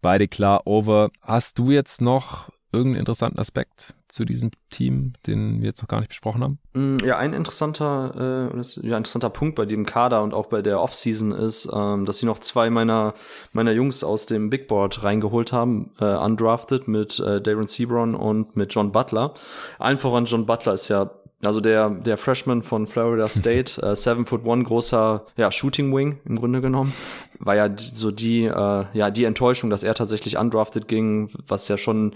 beide 0.00 0.26
klar 0.26 0.66
over. 0.66 1.10
Hast 1.20 1.58
du 1.58 1.70
jetzt 1.70 2.00
noch 2.00 2.50
irgendeinen 2.72 3.00
interessanten 3.00 3.38
Aspekt 3.38 3.94
zu 4.12 4.24
diesem 4.24 4.50
Team, 4.70 5.12
den 5.26 5.60
wir 5.60 5.68
jetzt 5.68 5.82
noch 5.82 5.88
gar 5.88 6.00
nicht 6.00 6.08
besprochen 6.08 6.42
haben? 6.42 6.58
Mm, 6.72 6.98
ja, 7.04 7.18
ein 7.18 7.32
interessanter, 7.32 8.50
äh, 8.52 8.86
ja, 8.86 8.96
interessanter 8.96 9.30
Punkt 9.30 9.56
bei 9.56 9.66
dem 9.66 9.86
Kader 9.86 10.22
und 10.22 10.34
auch 10.34 10.46
bei 10.46 10.62
der 10.62 10.80
Offseason 10.80 11.32
ist, 11.32 11.70
ähm, 11.72 12.04
dass 12.04 12.18
sie 12.18 12.26
noch 12.26 12.38
zwei 12.38 12.70
meiner, 12.70 13.14
meiner 13.52 13.72
Jungs 13.72 14.04
aus 14.04 14.26
dem 14.26 14.50
Big 14.50 14.68
Board 14.68 15.04
reingeholt 15.04 15.52
haben, 15.52 15.90
äh, 16.00 16.04
undrafted 16.16 16.88
mit 16.88 17.18
äh, 17.20 17.40
Darren 17.40 17.66
Sebron 17.66 18.14
und 18.14 18.56
mit 18.56 18.74
John 18.74 18.92
Butler. 18.92 19.34
Allen 19.78 19.98
voran 19.98 20.24
John 20.24 20.46
Butler 20.46 20.74
ist 20.74 20.88
ja 20.88 21.10
also 21.42 21.60
der, 21.60 21.90
der 21.90 22.18
Freshman 22.18 22.62
von 22.62 22.86
Florida 22.86 23.28
State, 23.28 23.80
äh, 23.86 23.96
seven 23.96 24.26
foot 24.26 24.44
one, 24.44 24.64
großer 24.64 25.24
ja, 25.36 25.50
Shooting 25.50 25.94
Wing 25.94 26.18
im 26.24 26.36
Grunde 26.36 26.60
genommen, 26.60 26.92
war 27.38 27.56
ja 27.56 27.70
so 27.92 28.10
die, 28.10 28.44
äh, 28.44 28.84
ja, 28.92 29.10
die 29.10 29.24
Enttäuschung, 29.24 29.70
dass 29.70 29.82
er 29.82 29.94
tatsächlich 29.94 30.36
undrafted 30.36 30.86
ging, 30.86 31.30
was 31.48 31.68
ja 31.68 31.78
schon 31.78 32.12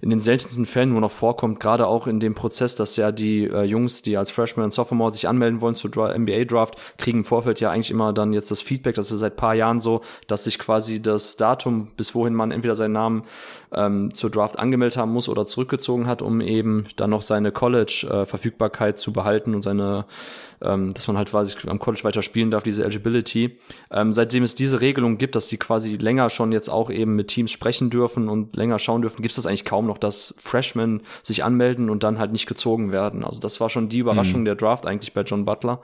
in 0.00 0.08
den 0.08 0.20
seltensten 0.20 0.64
Fällen 0.64 0.90
nur 0.90 1.02
noch 1.02 1.10
vorkommt, 1.10 1.60
gerade 1.60 1.86
auch 1.86 2.06
in 2.06 2.20
dem 2.20 2.34
Prozess, 2.34 2.74
dass 2.74 2.96
ja 2.96 3.12
die 3.12 3.44
äh, 3.44 3.64
Jungs, 3.64 4.00
die 4.00 4.16
als 4.16 4.30
Freshman 4.30 4.64
und 4.64 4.70
Sophomore 4.70 5.12
sich 5.12 5.28
anmelden 5.28 5.60
wollen 5.60 5.74
zur 5.74 5.90
NBA 5.90 6.44
Draft, 6.44 6.76
kriegen 6.96 7.18
im 7.18 7.24
Vorfeld 7.24 7.60
ja 7.60 7.70
eigentlich 7.70 7.90
immer 7.90 8.14
dann 8.14 8.32
jetzt 8.32 8.50
das 8.50 8.62
Feedback, 8.62 8.94
das 8.94 9.10
ist 9.10 9.20
seit 9.20 9.36
paar 9.36 9.54
Jahren 9.54 9.80
so, 9.80 10.00
dass 10.26 10.44
sich 10.44 10.58
quasi 10.58 11.02
das 11.02 11.36
Datum, 11.36 11.88
bis 11.96 12.14
wohin 12.14 12.34
man 12.34 12.50
entweder 12.50 12.74
seinen 12.74 12.92
Namen 12.92 13.24
ähm, 13.74 14.12
zur 14.14 14.30
Draft 14.30 14.58
angemeldet 14.58 14.96
haben 14.96 15.12
muss 15.12 15.28
oder 15.28 15.44
zurückgezogen 15.44 16.06
hat, 16.06 16.22
um 16.22 16.40
eben 16.40 16.86
dann 16.96 17.10
noch 17.10 17.22
seine 17.22 17.52
College-Verfügbarkeit 17.52 18.94
äh, 18.94 18.98
zu 18.98 19.12
behalten 19.12 19.54
und 19.54 19.62
seine 19.62 20.04
ähm, 20.62 20.92
dass 20.94 21.08
man 21.08 21.16
halt 21.16 21.30
quasi 21.30 21.56
am 21.66 21.78
College 21.78 22.04
weiter 22.04 22.22
spielen 22.22 22.50
darf, 22.50 22.62
diese 22.62 22.84
Eligibility. 22.84 23.58
Ähm, 23.90 24.12
seitdem 24.12 24.42
es 24.42 24.54
diese 24.54 24.80
Regelung 24.80 25.18
gibt, 25.18 25.34
dass 25.34 25.48
die 25.48 25.56
quasi 25.56 25.96
länger 25.96 26.30
schon 26.30 26.52
jetzt 26.52 26.68
auch 26.68 26.90
eben 26.90 27.16
mit 27.16 27.28
Teams 27.28 27.50
sprechen 27.50 27.90
dürfen 27.90 28.28
und 28.28 28.56
länger 28.56 28.78
schauen 28.78 29.02
dürfen, 29.02 29.22
gibt 29.22 29.32
es 29.32 29.36
das 29.36 29.46
eigentlich 29.46 29.64
kaum 29.64 29.86
noch, 29.86 29.98
dass 29.98 30.34
Freshmen 30.38 31.02
sich 31.22 31.44
anmelden 31.44 31.90
und 31.90 32.02
dann 32.02 32.18
halt 32.18 32.32
nicht 32.32 32.46
gezogen 32.46 32.92
werden. 32.92 33.24
Also 33.24 33.40
das 33.40 33.60
war 33.60 33.68
schon 33.68 33.88
die 33.88 33.98
Überraschung 33.98 34.40
mhm. 34.40 34.46
der 34.46 34.54
Draft 34.54 34.86
eigentlich 34.86 35.14
bei 35.14 35.22
John 35.22 35.44
Butler. 35.44 35.80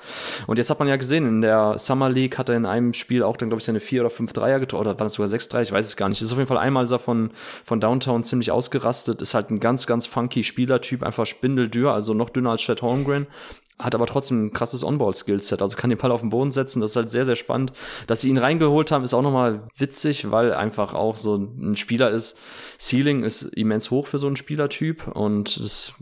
Und 0.46 0.58
jetzt 0.58 0.70
hat 0.70 0.78
man 0.78 0.88
ja 0.88 0.96
gesehen, 0.96 1.26
in 1.26 1.40
der 1.40 1.78
Summer 1.78 2.08
League 2.08 2.38
hat 2.38 2.48
er 2.48 2.56
in 2.56 2.66
einem 2.66 2.94
Spiel 2.94 3.22
auch 3.22 3.36
dann, 3.36 3.48
glaube 3.48 3.60
ich, 3.60 3.64
seine 3.64 3.80
vier 3.80 4.02
oder 4.02 4.10
fünf 4.10 4.32
Dreier 4.32 4.60
getroffen, 4.60 4.82
oder 4.82 4.98
waren 4.98 5.06
es 5.06 5.14
sogar 5.14 5.28
sechs 5.28 5.48
Dreier, 5.48 5.62
ich 5.62 5.72
weiß 5.72 5.86
es 5.86 5.96
gar 5.96 6.08
nicht. 6.08 6.20
Das 6.20 6.26
ist 6.26 6.32
auf 6.32 6.38
jeden 6.38 6.48
Fall 6.48 6.58
einmal 6.58 6.84
ist 6.84 6.90
er 6.90 6.98
von, 6.98 7.30
von 7.64 7.80
Downtown 7.80 8.22
ziemlich 8.22 8.50
ausgerastet, 8.50 9.22
ist 9.22 9.34
halt 9.34 9.50
ein 9.50 9.60
ganz, 9.60 9.86
ganz 9.86 10.06
funky 10.06 10.42
Spielertyp, 10.44 11.02
einfach 11.02 11.26
spindeldürr, 11.26 11.92
also 11.92 12.14
noch 12.14 12.30
dünner 12.30 12.50
als 12.50 12.62
Chet 12.62 12.82
Holmgren 12.82 13.26
hat 13.78 13.94
aber 13.94 14.06
trotzdem 14.06 14.46
ein 14.46 14.52
krasses 14.52 14.82
On-Ball-Skillset, 14.82 15.62
also 15.62 15.76
kann 15.76 15.90
den 15.90 15.98
Ball 15.98 16.10
auf 16.10 16.20
den 16.20 16.30
Boden 16.30 16.50
setzen, 16.50 16.80
das 16.80 16.90
ist 16.90 16.96
halt 16.96 17.10
sehr, 17.10 17.24
sehr 17.24 17.36
spannend. 17.36 17.72
Dass 18.06 18.20
sie 18.20 18.28
ihn 18.28 18.38
reingeholt 18.38 18.90
haben, 18.90 19.04
ist 19.04 19.14
auch 19.14 19.22
nochmal 19.22 19.62
witzig, 19.76 20.30
weil 20.30 20.52
einfach 20.52 20.94
auch 20.94 21.16
so 21.16 21.36
ein 21.36 21.76
Spieler 21.76 22.10
ist, 22.10 22.38
Ceiling 22.80 23.24
ist 23.24 23.42
immens 23.42 23.90
hoch 23.90 24.06
für 24.06 24.20
so 24.20 24.28
einen 24.28 24.36
Spielertyp. 24.36 25.08
Und 25.08 25.58
das, 25.58 25.92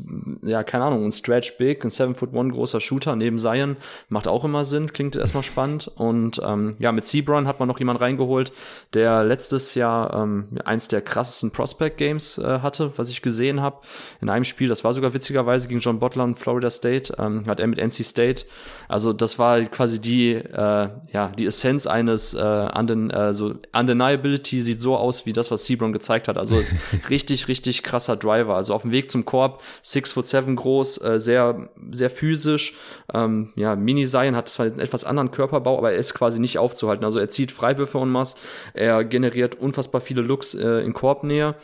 ja, 0.42 0.62
keine 0.62 0.84
Ahnung, 0.84 1.06
ein 1.06 1.10
Stretch 1.10 1.56
Big, 1.56 1.82
ein 1.84 1.90
7 1.90 2.14
Foot 2.14 2.34
One 2.34 2.52
großer 2.52 2.80
Shooter 2.80 3.16
neben 3.16 3.38
Zion 3.38 3.76
macht 4.10 4.28
auch 4.28 4.44
immer 4.44 4.64
Sinn, 4.64 4.92
klingt 4.92 5.16
erstmal 5.16 5.42
spannend. 5.42 5.90
Und 5.96 6.40
ähm, 6.44 6.76
ja, 6.78 6.92
mit 6.92 7.04
Sebron 7.04 7.46
hat 7.46 7.60
man 7.60 7.68
noch 7.68 7.78
jemand 7.78 8.00
reingeholt, 8.02 8.52
der 8.92 9.24
letztes 9.24 9.74
Jahr 9.74 10.14
ähm, 10.14 10.48
eins 10.64 10.88
der 10.88 11.00
krassesten 11.00 11.50
Prospect 11.50 11.96
Games 11.96 12.36
äh, 12.36 12.60
hatte, 12.60 12.92
was 12.96 13.08
ich 13.08 13.22
gesehen 13.22 13.62
habe 13.62 13.80
in 14.20 14.28
einem 14.28 14.44
Spiel, 14.44 14.68
das 14.68 14.84
war 14.84 14.92
sogar 14.92 15.14
witzigerweise 15.14 15.68
gegen 15.68 15.80
John 15.80 15.98
Butler 15.98 16.24
und 16.24 16.38
Florida 16.38 16.68
State, 16.68 17.14
ähm, 17.18 17.46
hat 17.46 17.58
er 17.58 17.65
mit 17.66 17.78
NC 17.78 18.04
State. 18.04 18.44
Also 18.88 19.12
das 19.12 19.38
war 19.38 19.60
quasi 19.62 20.00
die, 20.00 20.34
äh, 20.34 20.88
ja, 21.12 21.32
die 21.36 21.46
Essenz 21.46 21.86
eines 21.86 22.34
äh, 22.34 22.68
Unden, 22.78 23.10
äh, 23.10 23.32
so 23.32 23.54
Undeniability 23.72 24.60
sieht 24.60 24.80
so 24.80 24.96
aus 24.96 25.26
wie 25.26 25.32
das, 25.32 25.50
was 25.50 25.66
Sebron 25.66 25.92
gezeigt 25.92 26.28
hat. 26.28 26.38
Also 26.38 26.56
ist 26.58 26.76
richtig, 27.10 27.48
richtig 27.48 27.82
krasser 27.82 28.16
Driver. 28.16 28.54
Also 28.54 28.74
auf 28.74 28.82
dem 28.82 28.92
Weg 28.92 29.10
zum 29.10 29.24
Korb, 29.24 29.62
six 29.82 30.12
foot 30.12 30.26
seven 30.26 30.56
groß, 30.56 31.02
äh, 31.02 31.18
sehr, 31.18 31.68
sehr 31.90 32.10
physisch. 32.10 32.74
Ähm, 33.12 33.52
ja, 33.56 33.74
Mini 33.74 34.06
Zion 34.06 34.36
hat 34.36 34.48
zwar 34.48 34.66
einen 34.66 34.80
etwas 34.80 35.04
anderen 35.04 35.30
Körperbau, 35.30 35.78
aber 35.78 35.92
er 35.92 35.98
ist 35.98 36.14
quasi 36.14 36.40
nicht 36.40 36.58
aufzuhalten. 36.58 37.04
Also 37.04 37.18
er 37.18 37.28
zieht 37.28 37.50
Freiwürfe 37.50 37.98
und 37.98 38.10
Mass, 38.10 38.36
er 38.74 39.04
generiert 39.04 39.56
unfassbar 39.56 40.00
viele 40.00 40.22
Looks 40.22 40.54
äh, 40.54 40.84
in 40.84 40.92
Korbnähe 40.92 41.56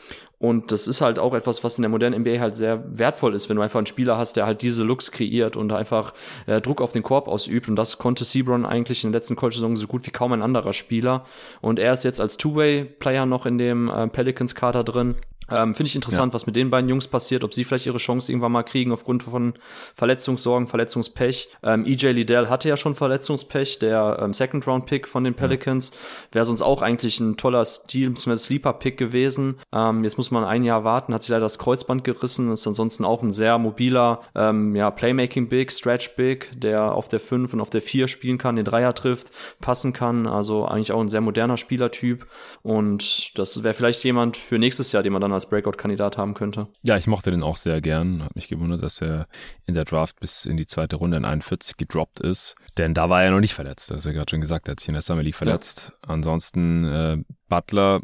und 0.43 0.73
das 0.73 0.89
ist 0.89 1.01
halt 1.01 1.21
auch 1.21 1.35
etwas, 1.35 1.63
was 1.63 1.79
in 1.79 1.83
der 1.83 1.89
modernen 1.89 2.23
NBA 2.23 2.41
halt 2.41 2.57
sehr 2.57 2.83
wertvoll 2.99 3.33
ist, 3.37 3.49
wenn 3.49 3.55
du 3.55 3.63
einfach 3.63 3.79
einen 3.79 3.87
Spieler 3.87 4.19
hast, 4.19 4.33
der 4.33 4.45
halt 4.45 4.63
diese 4.63 4.83
Looks 4.83 5.13
kreiert 5.13 5.57
und 5.57 5.73
einfach 5.73 6.15
äh, 6.47 6.61
Druck 6.61 6.81
auf 6.81 6.91
den 6.91 7.05
Korb 7.05 7.29
ausübt. 7.29 7.69
Und 7.69 7.77
das 7.77 7.99
konnte 7.99 8.25
Sebron 8.25 8.67
eigentlich 8.67 9.05
in 9.05 9.13
der 9.13 9.21
letzten 9.21 9.37
College-Saison 9.37 9.77
so 9.77 9.87
gut 9.87 10.05
wie 10.05 10.11
kaum 10.11 10.33
ein 10.33 10.43
anderer 10.43 10.73
Spieler. 10.73 11.25
Und 11.61 11.79
er 11.79 11.93
ist 11.93 12.03
jetzt 12.03 12.21
als 12.21 12.39
Two-Way-Player 12.39 13.25
noch 13.25 13.47
in 13.47 13.57
dem 13.57 13.89
äh, 13.89 14.09
Pelicans-Kader 14.09 14.83
drin. 14.83 15.15
Ähm, 15.51 15.75
Finde 15.75 15.89
ich 15.89 15.95
interessant, 15.95 16.33
ja. 16.33 16.35
was 16.35 16.47
mit 16.47 16.57
den 16.57 16.71
beiden 16.71 16.89
Jungs 16.89 17.09
passiert, 17.09 17.45
ob 17.45 17.53
sie 17.53 17.65
vielleicht 17.65 17.87
ihre 17.87 17.99
Chance 17.99 18.31
irgendwann 18.31 18.53
mal 18.53 18.63
kriegen 18.63 18.93
aufgrund 18.93 19.23
von 19.23 19.55
Verletzungssorgen, 19.95 20.69
Verletzungspech. 20.69 21.49
Ähm, 21.63 21.85
EJ 21.85 22.13
Liddell 22.13 22.49
hatte 22.49 22.69
ja 22.69 22.77
schon 22.77 22.95
Verletzungspech, 22.95 23.79
der 23.79 24.19
ähm, 24.21 24.33
Second-Round-Pick 24.33 25.09
von 25.09 25.25
den 25.25 25.35
Pelicans. 25.35 25.91
Ja. 25.91 25.97
Wäre 26.33 26.45
sonst 26.45 26.63
auch 26.63 26.83
eigentlich 26.83 27.21
ein 27.21 27.37
toller 27.37 27.65
Stil, 27.65 28.17
Sleeper-Pick 28.17 28.97
gewesen. 28.97 29.59
Ähm, 29.73 30.05
jetzt 30.05 30.17
muss 30.17 30.31
man 30.31 30.45
ein 30.45 30.65
Jahr 30.65 30.85
warten, 30.85 31.13
hat 31.15 31.23
sich 31.23 31.31
leider 31.31 31.43
das 31.43 31.59
Kreuzband 31.59 32.05
gerissen, 32.05 32.53
ist 32.53 32.67
ansonsten 32.67 33.05
auch 33.05 33.23
ein 33.23 33.33
sehr 33.33 33.59
mobiler 33.59 34.23
ähm, 34.35 34.77
ja, 34.77 34.91
Playmaking-Big, 34.91 35.73
Stretch-Big, 35.73 36.51
der 36.61 36.95
auf 36.95 37.09
der 37.09 37.21
5 37.21 37.53
und 37.55 37.61
auf 37.61 37.71
der 37.71 37.83
4 37.83 38.09
spielen 38.09 38.39
kann, 38.39 38.57
den 38.57 38.65
Dreier 38.65 38.95
trifft, 38.95 39.33
passen 39.61 39.93
kann. 39.93 40.27
Also 40.27 40.67
eigentlich 40.67 40.93
auch 40.93 41.01
ein 41.01 41.09
sehr 41.09 41.21
moderner 41.21 41.57
Spielertyp. 41.57 42.27
Und 42.63 43.37
das 43.39 43.65
wäre 43.65 43.75
vielleicht 43.75 44.05
jemand 44.05 44.37
für 44.37 44.59
nächstes 44.59 44.93
Jahr, 44.93 45.03
den 45.03 45.13
man 45.13 45.23
dann 45.23 45.32
als 45.33 45.49
Breakout-Kandidat 45.49 46.19
haben 46.19 46.35
könnte. 46.35 46.69
Ja, 46.83 46.97
ich 46.97 47.07
mochte 47.07 47.31
den 47.31 47.43
auch 47.43 47.57
sehr 47.57 47.81
gern. 47.81 48.23
Hat 48.25 48.35
mich 48.35 48.49
gewundert, 48.49 48.83
dass 48.83 49.01
er 49.01 49.27
in 49.67 49.75
der 49.75 49.85
Draft 49.85 50.21
bis 50.21 50.45
in 50.45 50.57
die 50.57 50.67
zweite 50.67 50.97
Runde 50.97 51.17
in 51.17 51.25
41 51.25 51.77
gedroppt 51.77 52.21
ist. 52.21 52.55
Denn 52.77 52.95
da 52.95 53.09
war 53.11 53.23
er 53.23 53.31
noch 53.31 53.41
nicht 53.41 53.55
verletzt. 53.55 53.91
Das 53.91 53.99
ist 53.99 54.05
ja 54.05 54.13
gerade 54.13 54.31
schon 54.31 54.41
gesagt, 54.41 54.69
er 54.69 54.73
hat 54.73 54.81
sich 54.81 54.89
in 54.89 54.95
der 54.95 55.03
Summer 55.03 55.23
League 55.23 55.35
verletzt. 55.35 55.93
Ja. 56.03 56.11
Ansonsten 56.11 56.85
äh, 56.85 57.19
Butler 57.49 58.01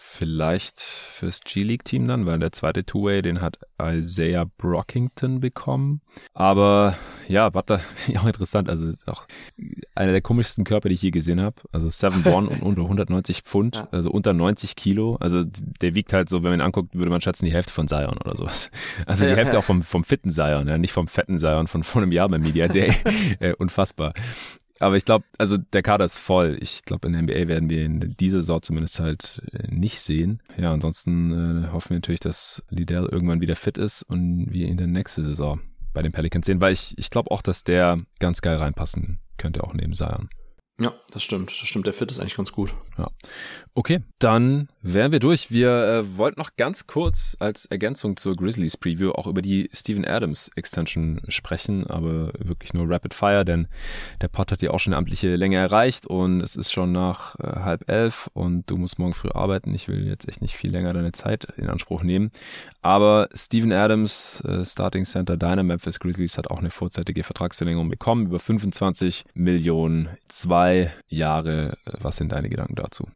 vielleicht 0.00 0.80
fürs 0.80 1.40
G-League-Team 1.40 2.06
dann, 2.06 2.26
weil 2.26 2.38
der 2.38 2.52
zweite 2.52 2.84
Two-Way, 2.84 3.22
den 3.22 3.40
hat 3.40 3.58
Isaiah 3.80 4.44
Brockington 4.58 5.40
bekommen. 5.40 6.00
Aber 6.34 6.96
ja, 7.28 7.48
Butler, 7.50 7.80
auch 8.18 8.26
interessant, 8.26 8.68
also 8.68 8.92
auch 9.06 9.26
einer 9.94 10.12
der 10.12 10.20
komischsten 10.20 10.64
Körper, 10.64 10.88
die 10.88 10.94
ich 10.94 11.02
je 11.02 11.10
gesehen 11.10 11.40
habe. 11.40 11.56
Also 11.72 11.88
7'1 11.88 12.48
und 12.48 12.62
unter 12.62 12.82
190 12.82 13.42
Pfund, 13.42 13.76
ja. 13.76 13.88
also 13.90 14.10
unter 14.10 14.32
90 14.32 14.76
Kilo. 14.76 15.16
Also 15.20 15.44
der 15.44 15.94
wiegt 15.94 16.12
halt 16.12 16.28
so, 16.28 16.42
wenn 16.42 16.50
man 16.50 16.60
ihn 16.60 16.64
anguckt, 16.64 16.94
würde 16.94 17.10
man 17.10 17.20
schätzen, 17.20 17.44
die 17.44 17.52
Hälfte 17.52 17.72
von 17.72 17.88
Zion 17.88 18.18
oder 18.18 18.36
sowas. 18.36 18.70
Also 19.06 19.24
die 19.24 19.30
ja, 19.30 19.36
Hälfte 19.36 19.54
ja. 19.54 19.60
auch 19.60 19.64
vom, 19.64 19.82
vom 19.82 20.04
fitten 20.04 20.32
Zion, 20.32 20.68
ja, 20.68 20.76
nicht 20.76 20.92
vom 20.92 21.08
fetten 21.08 21.38
Zion 21.38 21.66
von 21.66 21.82
vor 21.82 22.02
einem 22.02 22.12
Jahr 22.12 22.28
beim 22.28 22.42
Media 22.42 22.68
Day. 22.68 22.94
äh, 23.40 23.54
unfassbar. 23.54 24.12
Aber 24.80 24.96
ich 24.96 25.04
glaube, 25.04 25.24
also 25.38 25.56
der 25.56 25.82
Kader 25.82 26.04
ist 26.04 26.16
voll. 26.16 26.56
Ich 26.60 26.84
glaube, 26.84 27.08
in 27.08 27.12
der 27.12 27.22
NBA 27.22 27.48
werden 27.48 27.68
wir 27.68 27.84
in 27.84 28.16
dieser 28.18 28.40
Saison 28.40 28.62
zumindest 28.62 29.00
halt 29.00 29.42
äh, 29.52 29.66
nicht 29.68 30.00
sehen. 30.00 30.42
Ja, 30.56 30.72
ansonsten 30.72 31.64
äh, 31.64 31.68
hoffen 31.72 31.90
wir 31.90 31.96
natürlich, 31.96 32.20
dass 32.20 32.62
Liddell 32.70 33.08
irgendwann 33.10 33.40
wieder 33.40 33.56
fit 33.56 33.78
ist 33.78 34.02
und 34.02 34.46
wir 34.50 34.68
ihn 34.68 34.76
dann 34.76 34.92
nächste 34.92 35.24
Saison 35.24 35.60
bei 35.92 36.02
den 36.02 36.12
Pelicans 36.12 36.46
sehen, 36.46 36.60
weil 36.60 36.72
ich, 36.72 36.96
ich 36.96 37.10
glaube 37.10 37.30
auch, 37.30 37.42
dass 37.42 37.64
der 37.64 38.00
ganz 38.20 38.40
geil 38.40 38.56
reinpassen 38.56 39.18
könnte, 39.36 39.64
auch 39.64 39.74
neben 39.74 39.94
Zion. 39.94 40.28
Ja, 40.80 40.94
das 41.10 41.24
stimmt. 41.24 41.50
Das 41.50 41.56
stimmt. 41.56 41.86
Der 41.86 41.92
Fit 41.92 42.10
ist 42.10 42.20
eigentlich 42.20 42.36
ganz 42.36 42.52
gut. 42.52 42.72
Ja. 42.96 43.08
Okay, 43.74 44.02
dann 44.20 44.68
wären 44.82 45.12
wir 45.12 45.20
durch. 45.20 45.50
Wir 45.50 45.70
äh, 45.70 46.16
wollten 46.16 46.40
noch 46.40 46.56
ganz 46.56 46.86
kurz 46.86 47.36
als 47.40 47.66
Ergänzung 47.66 48.16
zur 48.16 48.36
Grizzlies 48.36 48.76
Preview 48.76 49.10
auch 49.10 49.26
über 49.26 49.42
die 49.42 49.68
Steven 49.72 50.04
Adams 50.04 50.50
Extension 50.56 51.20
sprechen, 51.28 51.86
aber 51.86 52.32
wirklich 52.38 52.74
nur 52.74 52.88
Rapid 52.88 53.14
Fire, 53.14 53.44
denn 53.44 53.68
der 54.20 54.28
Pod 54.28 54.52
hat 54.52 54.62
ja 54.62 54.70
auch 54.70 54.80
schon 54.80 54.92
eine 54.92 54.98
amtliche 54.98 55.36
Länge 55.36 55.56
erreicht 55.56 56.06
und 56.06 56.40
es 56.40 56.56
ist 56.56 56.72
schon 56.72 56.92
nach 56.92 57.38
äh, 57.40 57.60
halb 57.60 57.88
elf 57.88 58.30
und 58.34 58.70
du 58.70 58.76
musst 58.76 58.98
morgen 58.98 59.14
früh 59.14 59.30
arbeiten. 59.30 59.74
Ich 59.74 59.88
will 59.88 60.06
jetzt 60.06 60.28
echt 60.28 60.42
nicht 60.42 60.56
viel 60.56 60.70
länger 60.70 60.92
deine 60.92 61.12
Zeit 61.12 61.48
in 61.56 61.68
Anspruch 61.68 62.02
nehmen. 62.02 62.30
Aber 62.82 63.28
Steven 63.34 63.72
Adams, 63.72 64.40
äh, 64.42 64.64
Starting 64.64 65.04
Center 65.04 65.36
deiner 65.36 65.62
Memphis 65.62 65.98
Grizzlies, 65.98 66.38
hat 66.38 66.50
auch 66.50 66.58
eine 66.58 66.70
vorzeitige 66.70 67.24
Vertragsverlängerung 67.24 67.88
bekommen 67.88 68.26
über 68.26 68.38
25 68.38 69.24
Millionen, 69.34 70.08
zwei 70.28 70.92
Jahre. 71.08 71.76
Äh, 71.84 71.92
was 72.00 72.16
sind 72.16 72.32
deine 72.32 72.48
Gedanken 72.48 72.76
dazu? 72.76 73.08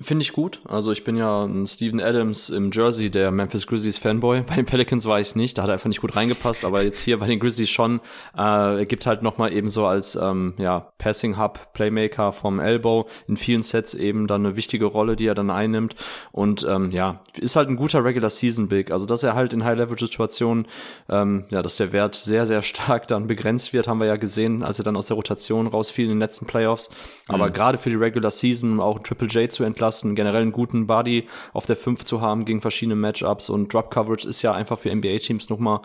Finde 0.00 0.22
ich 0.22 0.32
gut. 0.32 0.60
Also 0.66 0.90
ich 0.90 1.03
bin 1.04 1.16
ja 1.16 1.44
ein 1.44 1.66
Steven 1.66 2.00
Adams 2.00 2.50
im 2.50 2.70
Jersey, 2.72 3.10
der 3.10 3.30
Memphis 3.30 3.66
Grizzlies 3.66 3.98
Fanboy. 3.98 4.42
Bei 4.42 4.56
den 4.56 4.64
Pelicans 4.64 5.06
war 5.06 5.20
ich 5.20 5.36
nicht, 5.36 5.56
da 5.56 5.62
hat 5.62 5.70
er 5.70 5.74
einfach 5.74 5.88
nicht 5.88 6.00
gut 6.00 6.16
reingepasst, 6.16 6.64
aber 6.64 6.82
jetzt 6.82 7.00
hier 7.00 7.18
bei 7.18 7.26
den 7.26 7.38
Grizzlies 7.38 7.70
schon. 7.70 8.00
Äh, 8.36 8.78
er 8.78 8.86
gibt 8.86 9.06
halt 9.06 9.22
nochmal 9.22 9.52
eben 9.52 9.68
so 9.68 9.86
als 9.86 10.16
ähm, 10.16 10.54
ja, 10.58 10.92
Passing 10.98 11.38
Hub, 11.38 11.72
Playmaker 11.74 12.32
vom 12.32 12.60
Elbow 12.60 13.08
in 13.28 13.36
vielen 13.36 13.62
Sets 13.62 13.94
eben 13.94 14.26
dann 14.26 14.44
eine 14.44 14.56
wichtige 14.56 14.86
Rolle, 14.86 15.16
die 15.16 15.26
er 15.26 15.34
dann 15.34 15.50
einnimmt. 15.50 15.94
Und 16.32 16.66
ähm, 16.68 16.90
ja, 16.90 17.20
ist 17.38 17.56
halt 17.56 17.68
ein 17.68 17.76
guter 17.76 18.04
Regular 18.04 18.30
Season 18.30 18.68
Big. 18.68 18.90
Also 18.90 19.06
dass 19.06 19.22
er 19.22 19.34
halt 19.34 19.52
in 19.52 19.64
High-Level-Situationen, 19.64 20.66
ähm, 21.08 21.44
ja, 21.50 21.62
dass 21.62 21.76
der 21.76 21.92
Wert 21.92 22.14
sehr, 22.14 22.46
sehr 22.46 22.62
stark 22.62 23.06
dann 23.08 23.26
begrenzt 23.26 23.72
wird, 23.72 23.88
haben 23.88 24.00
wir 24.00 24.06
ja 24.06 24.16
gesehen, 24.16 24.62
als 24.62 24.78
er 24.78 24.84
dann 24.84 24.96
aus 24.96 25.06
der 25.06 25.16
Rotation 25.16 25.66
rausfiel 25.66 26.04
in 26.04 26.12
den 26.12 26.18
letzten 26.18 26.46
Playoffs. 26.46 26.90
Aber 27.28 27.48
mhm. 27.48 27.52
gerade 27.52 27.78
für 27.78 27.90
die 27.90 27.96
Regular 27.96 28.30
Season 28.30 28.80
auch 28.80 28.98
Triple 29.00 29.28
J 29.28 29.50
zu 29.50 29.64
entlasten, 29.64 30.14
generell 30.14 30.42
einen 30.42 30.52
guten 30.52 30.83
Body 30.86 31.26
auf 31.52 31.66
der 31.66 31.76
5 31.76 32.04
zu 32.04 32.20
haben 32.20 32.44
gegen 32.44 32.60
verschiedene 32.60 32.96
Matchups. 32.96 33.50
Und 33.50 33.72
Drop 33.72 33.90
Coverage 33.90 34.28
ist 34.28 34.42
ja 34.42 34.52
einfach 34.52 34.78
für 34.78 34.94
NBA 34.94 35.18
Teams 35.18 35.48
nochmal 35.48 35.80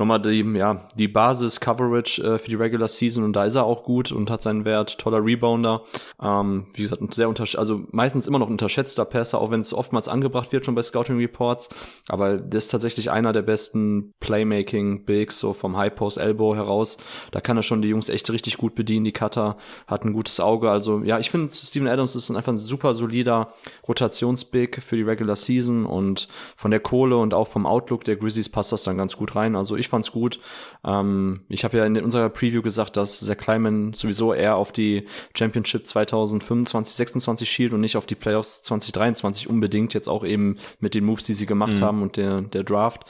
nochmal 0.00 0.20
die, 0.20 0.40
ja, 0.56 0.80
die 0.96 1.06
Basis 1.06 1.60
Coverage 1.60 2.22
äh, 2.22 2.38
für 2.38 2.48
die 2.48 2.56
Regular 2.56 2.88
Season 2.88 3.22
und 3.22 3.34
da 3.34 3.44
ist 3.44 3.54
er 3.54 3.64
auch 3.64 3.84
gut 3.84 4.10
und 4.10 4.30
hat 4.30 4.42
seinen 4.42 4.64
Wert, 4.64 4.98
toller 4.98 5.24
Rebounder. 5.24 5.82
Ähm, 6.20 6.66
wie 6.74 6.82
gesagt, 6.82 7.14
sehr 7.14 7.28
also 7.28 7.82
meistens 7.92 8.26
immer 8.26 8.38
noch 8.38 8.48
unterschätzter 8.48 9.04
Passer, 9.04 9.40
auch 9.40 9.50
wenn 9.50 9.60
es 9.60 9.72
oftmals 9.72 10.08
angebracht 10.08 10.52
wird 10.52 10.64
schon 10.64 10.74
bei 10.74 10.82
Scouting 10.82 11.18
Reports, 11.18 11.68
aber 12.08 12.38
das 12.38 12.64
ist 12.64 12.70
tatsächlich 12.70 13.10
einer 13.10 13.32
der 13.32 13.42
besten 13.42 14.12
Playmaking 14.20 15.04
Bigs 15.04 15.38
so 15.38 15.52
vom 15.52 15.76
High 15.76 15.94
Post 15.94 16.18
Elbow 16.18 16.56
heraus. 16.56 16.96
Da 17.30 17.40
kann 17.40 17.56
er 17.56 17.62
schon 17.62 17.82
die 17.82 17.88
Jungs 17.88 18.08
echt 18.08 18.30
richtig 18.30 18.56
gut 18.56 18.74
bedienen, 18.74 19.04
die 19.04 19.12
Cutter 19.12 19.56
hat 19.86 20.04
ein 20.04 20.14
gutes 20.14 20.40
Auge, 20.40 20.70
also 20.70 21.02
ja, 21.04 21.18
ich 21.18 21.30
finde 21.30 21.52
Steven 21.52 21.88
Adams 21.88 22.16
ist 22.16 22.30
einfach 22.30 22.52
ein 22.52 22.58
super 22.58 22.94
solider 22.94 23.52
Rotationsbig 23.86 24.82
für 24.82 24.96
die 24.96 25.02
Regular 25.02 25.36
Season 25.36 25.84
und 25.84 26.28
von 26.56 26.70
der 26.70 26.80
Kohle 26.80 27.18
und 27.18 27.34
auch 27.34 27.48
vom 27.48 27.66
Outlook 27.66 28.04
der 28.04 28.16
Grizzlies 28.16 28.48
passt 28.48 28.72
das 28.72 28.82
dann 28.84 28.96
ganz 28.96 29.16
gut 29.16 29.36
rein. 29.36 29.54
Also 29.56 29.76
ich 29.76 29.89
fand's 29.90 30.12
gut. 30.12 30.40
Ähm, 30.84 31.40
ich 31.48 31.64
habe 31.64 31.76
ja 31.76 31.84
in 31.84 32.02
unserer 32.02 32.30
Preview 32.30 32.62
gesagt, 32.62 32.96
dass 32.96 33.20
Zach 33.20 33.36
Kleiman 33.36 33.92
sowieso 33.92 34.32
eher 34.32 34.56
auf 34.56 34.72
die 34.72 35.06
Championship 35.36 35.86
2025, 35.86 36.96
26 36.96 37.50
schielt 37.50 37.72
und 37.72 37.80
nicht 37.80 37.96
auf 37.96 38.06
die 38.06 38.14
Playoffs 38.14 38.62
2023 38.62 39.48
unbedingt, 39.48 39.92
jetzt 39.92 40.08
auch 40.08 40.24
eben 40.24 40.56
mit 40.80 40.94
den 40.94 41.04
Moves, 41.04 41.24
die 41.24 41.34
sie 41.34 41.46
gemacht 41.46 41.78
mhm. 41.78 41.82
haben 41.82 42.02
und 42.02 42.16
der, 42.16 42.40
der 42.40 42.64
Draft. 42.64 43.04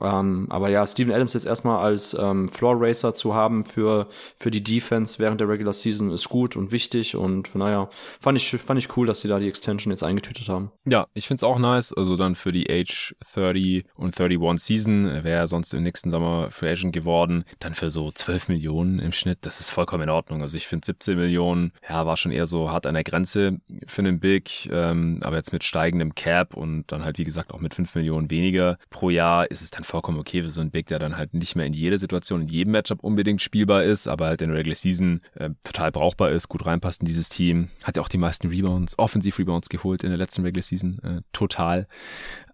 Ähm, 0.00 0.46
aber 0.50 0.68
ja, 0.68 0.86
Steven 0.86 1.12
Adams 1.12 1.34
jetzt 1.34 1.46
erstmal 1.46 1.84
als 1.84 2.14
ähm, 2.18 2.48
Floor 2.48 2.76
Racer 2.78 3.14
zu 3.14 3.34
haben 3.34 3.64
für, 3.64 4.08
für 4.36 4.50
die 4.50 4.62
Defense 4.62 5.18
während 5.18 5.40
der 5.40 5.48
Regular 5.48 5.72
Season 5.72 6.10
ist 6.10 6.28
gut 6.28 6.56
und 6.56 6.72
wichtig 6.72 7.16
und 7.16 7.48
von 7.48 7.60
naja, 7.60 7.88
fand 8.20 8.38
ich, 8.38 8.48
fand 8.50 8.78
ich 8.78 8.96
cool, 8.96 9.06
dass 9.06 9.20
sie 9.20 9.28
da 9.28 9.38
die 9.38 9.48
Extension 9.48 9.90
jetzt 9.90 10.02
eingetütet 10.02 10.48
haben. 10.48 10.70
Ja, 10.84 11.06
ich 11.14 11.28
find's 11.28 11.44
auch 11.44 11.58
nice. 11.58 11.92
Also 11.92 12.16
dann 12.16 12.34
für 12.34 12.52
die 12.52 12.68
Age 12.70 13.14
30 13.34 13.84
und 13.96 14.18
31 14.18 14.62
Season 14.62 15.04
wäre 15.06 15.40
er 15.40 15.46
sonst 15.46 15.72
im 15.74 15.82
nächsten 15.82 16.10
Sommer 16.10 16.50
Free 16.50 16.70
Agent 16.70 16.92
geworden. 16.92 17.44
Dann 17.60 17.74
für 17.74 17.90
so 17.90 18.10
12 18.10 18.48
Millionen 18.48 18.98
im 18.98 19.12
Schnitt, 19.12 19.38
das 19.42 19.60
ist 19.60 19.70
vollkommen 19.70 20.04
in 20.04 20.10
Ordnung. 20.10 20.42
Also 20.42 20.56
ich 20.56 20.66
finde 20.66 20.86
17 20.86 21.16
Millionen, 21.16 21.72
ja, 21.88 22.06
war 22.06 22.16
schon 22.16 22.32
eher 22.32 22.46
so 22.46 22.70
hart 22.70 22.86
an 22.86 22.94
der 22.94 23.04
Grenze 23.04 23.58
für 23.86 24.02
einen 24.02 24.20
Big, 24.20 24.68
ähm, 24.70 25.20
aber 25.22 25.36
jetzt 25.36 25.52
mit 25.52 25.64
steigendem 25.64 26.14
Cap 26.14 26.54
und 26.54 26.84
dann 26.88 27.04
halt 27.04 27.18
wie 27.18 27.24
gesagt 27.24 27.52
auch 27.52 27.60
mit 27.60 27.74
5 27.74 27.94
Millionen 27.94 28.30
weniger 28.30 28.78
pro 28.90 29.10
Jahr 29.10 29.50
ist 29.50 29.62
es 29.62 29.70
dann 29.70 29.83
vollkommen 29.84 30.18
okay 30.18 30.42
für 30.42 30.50
so 30.50 30.60
einen 30.60 30.70
Big, 30.70 30.86
der 30.86 30.98
dann 30.98 31.16
halt 31.16 31.34
nicht 31.34 31.56
mehr 31.56 31.66
in 31.66 31.72
jede 31.72 31.98
Situation, 31.98 32.42
in 32.42 32.48
jedem 32.48 32.72
Matchup 32.72 33.02
unbedingt 33.02 33.42
spielbar 33.42 33.84
ist, 33.84 34.06
aber 34.06 34.26
halt 34.26 34.42
in 34.42 34.48
der 34.48 34.58
Regular 34.58 34.76
Season 34.76 35.20
äh, 35.34 35.50
total 35.64 35.92
brauchbar 35.92 36.30
ist, 36.30 36.48
gut 36.48 36.66
reinpasst 36.66 37.02
in 37.02 37.06
dieses 37.06 37.28
Team. 37.28 37.68
Hat 37.82 37.96
ja 37.96 38.02
auch 38.02 38.08
die 38.08 38.18
meisten 38.18 38.48
Rebounds, 38.48 38.98
Offensiv-Rebounds 38.98 39.68
geholt 39.68 40.02
in 40.02 40.10
der 40.10 40.18
letzten 40.18 40.42
Regular 40.42 40.62
Season. 40.62 40.98
Äh, 41.02 41.20
total. 41.32 41.86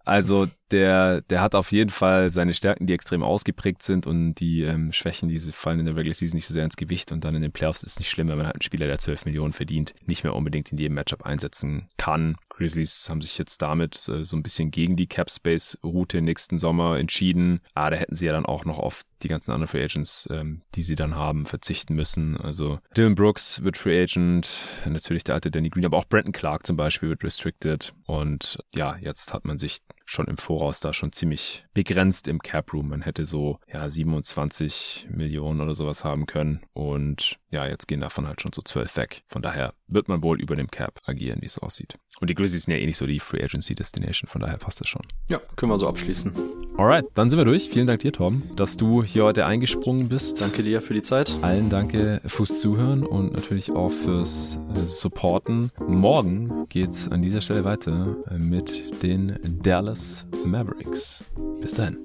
Also 0.05 0.47
der, 0.71 1.21
der 1.21 1.41
hat 1.41 1.55
auf 1.55 1.71
jeden 1.71 1.89
Fall 1.89 2.29
seine 2.29 2.53
Stärken, 2.53 2.87
die 2.87 2.93
extrem 2.93 3.23
ausgeprägt 3.23 3.83
sind 3.83 4.07
und 4.07 4.35
die 4.35 4.61
ähm, 4.63 4.93
Schwächen, 4.93 5.29
die 5.29 5.37
fallen 5.37 5.79
in 5.79 5.85
der 5.85 5.95
Regular 5.95 6.15
Season 6.15 6.37
nicht 6.37 6.47
so 6.47 6.53
sehr 6.53 6.63
ins 6.63 6.77
Gewicht 6.77 7.11
und 7.11 7.23
dann 7.23 7.35
in 7.35 7.41
den 7.41 7.51
Playoffs 7.51 7.83
ist 7.83 7.93
es 7.93 7.99
nicht 7.99 8.09
schlimm, 8.09 8.29
wenn 8.29 8.37
man 8.37 8.45
halt 8.45 8.55
einen 8.55 8.61
Spieler, 8.61 8.87
der 8.87 8.99
12 8.99 9.25
Millionen 9.25 9.53
verdient, 9.53 9.93
nicht 10.05 10.23
mehr 10.23 10.35
unbedingt 10.35 10.71
in 10.71 10.77
jedem 10.77 10.95
Matchup 10.95 11.25
einsetzen 11.25 11.87
kann. 11.97 12.37
Grizzlies 12.49 13.09
haben 13.09 13.21
sich 13.21 13.37
jetzt 13.37 13.61
damit 13.61 14.07
äh, 14.07 14.23
so 14.23 14.35
ein 14.35 14.43
bisschen 14.43 14.71
gegen 14.71 14.95
die 14.95 15.07
Cap 15.07 15.29
Space 15.31 15.77
Route 15.83 16.21
nächsten 16.21 16.59
Sommer 16.59 16.97
entschieden. 16.97 17.61
Ah, 17.73 17.89
da 17.89 17.97
hätten 17.97 18.15
sie 18.15 18.27
ja 18.27 18.31
dann 18.31 18.45
auch 18.45 18.65
noch 18.65 18.79
auf 18.79 19.03
die 19.23 19.27
ganzen 19.27 19.51
anderen 19.51 19.67
Free 19.67 19.83
Agents, 19.83 20.27
ähm, 20.31 20.61
die 20.75 20.83
sie 20.83 20.95
dann 20.95 21.15
haben, 21.15 21.45
verzichten 21.45 21.95
müssen. 21.95 22.37
Also 22.37 22.79
Dylan 22.95 23.15
Brooks 23.15 23.63
wird 23.63 23.77
Free 23.77 24.01
Agent, 24.01 24.49
natürlich 24.85 25.23
der 25.23 25.35
alte 25.35 25.51
Danny 25.51 25.69
Green, 25.69 25.85
aber 25.85 25.97
auch 25.97 26.05
Brandon 26.05 26.31
Clark 26.31 26.65
zum 26.65 26.77
Beispiel 26.77 27.09
wird 27.09 27.23
restricted. 27.23 27.93
Und 28.05 28.59
ja, 28.75 28.97
jetzt 28.97 29.33
hat 29.33 29.45
man 29.45 29.57
sich 29.57 29.79
schon 30.11 30.27
im 30.27 30.37
Voraus 30.37 30.81
da 30.81 30.91
schon 30.91 31.13
ziemlich 31.13 31.65
begrenzt 31.73 32.27
im 32.27 32.39
Cap 32.39 32.73
Room. 32.73 32.89
Man 32.89 33.01
hätte 33.01 33.25
so 33.25 33.59
ja 33.71 33.89
27 33.89 35.07
Millionen 35.09 35.61
oder 35.61 35.73
sowas 35.73 36.03
haben 36.03 36.25
können 36.25 36.61
und 36.73 37.39
ja, 37.49 37.65
jetzt 37.65 37.87
gehen 37.87 38.01
davon 38.01 38.27
halt 38.27 38.41
schon 38.41 38.51
so 38.51 38.61
12 38.61 38.97
weg. 38.97 39.23
Von 39.27 39.41
daher 39.41 39.73
wird 39.91 40.07
man 40.07 40.23
wohl 40.23 40.39
über 40.41 40.55
dem 40.55 40.69
Cap 40.71 40.99
agieren, 41.05 41.41
wie 41.41 41.45
es 41.45 41.59
aussieht. 41.59 41.95
Und 42.19 42.29
die 42.29 42.35
Grizzlies 42.35 42.63
sind 42.63 42.73
ja 42.73 42.79
eh 42.79 42.85
nicht 42.85 42.97
so 42.97 43.05
die 43.05 43.19
Free 43.19 43.43
Agency 43.43 43.75
Destination, 43.75 44.27
von 44.27 44.41
daher 44.41 44.57
passt 44.57 44.79
das 44.79 44.87
schon. 44.87 45.01
Ja, 45.29 45.39
können 45.55 45.71
wir 45.71 45.77
so 45.77 45.87
abschließen. 45.87 46.33
Alright, 46.77 47.05
dann 47.13 47.29
sind 47.29 47.37
wir 47.37 47.45
durch. 47.45 47.69
Vielen 47.69 47.87
Dank 47.87 47.99
dir, 48.01 48.13
Tom, 48.13 48.43
dass 48.55 48.77
du 48.77 49.03
hier 49.03 49.23
heute 49.23 49.45
eingesprungen 49.45 50.07
bist. 50.07 50.41
Danke 50.41 50.63
dir 50.63 50.81
für 50.81 50.93
die 50.93 51.01
Zeit. 51.01 51.35
Allen 51.41 51.69
danke 51.69 52.21
fürs 52.25 52.59
Zuhören 52.59 53.03
und 53.03 53.33
natürlich 53.33 53.71
auch 53.71 53.91
fürs 53.91 54.57
äh, 54.75 54.87
Supporten. 54.87 55.71
Morgen 55.85 56.67
geht's 56.69 57.07
an 57.09 57.21
dieser 57.21 57.41
Stelle 57.41 57.65
weiter 57.65 58.15
äh, 58.29 58.37
mit 58.37 59.03
den 59.03 59.59
Dallas 59.61 60.25
Mavericks. 60.45 61.23
Bis 61.59 61.73
dahin. 61.73 61.97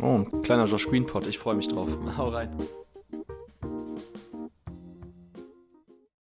Oh, 0.00 0.24
ein 0.24 0.42
kleiner 0.42 0.64
Josh 0.64 0.86
Greenpot. 0.88 1.26
Ich 1.26 1.38
freue 1.38 1.54
mich 1.54 1.68
drauf. 1.68 1.88
Hau 2.16 2.28
rein. 2.28 2.50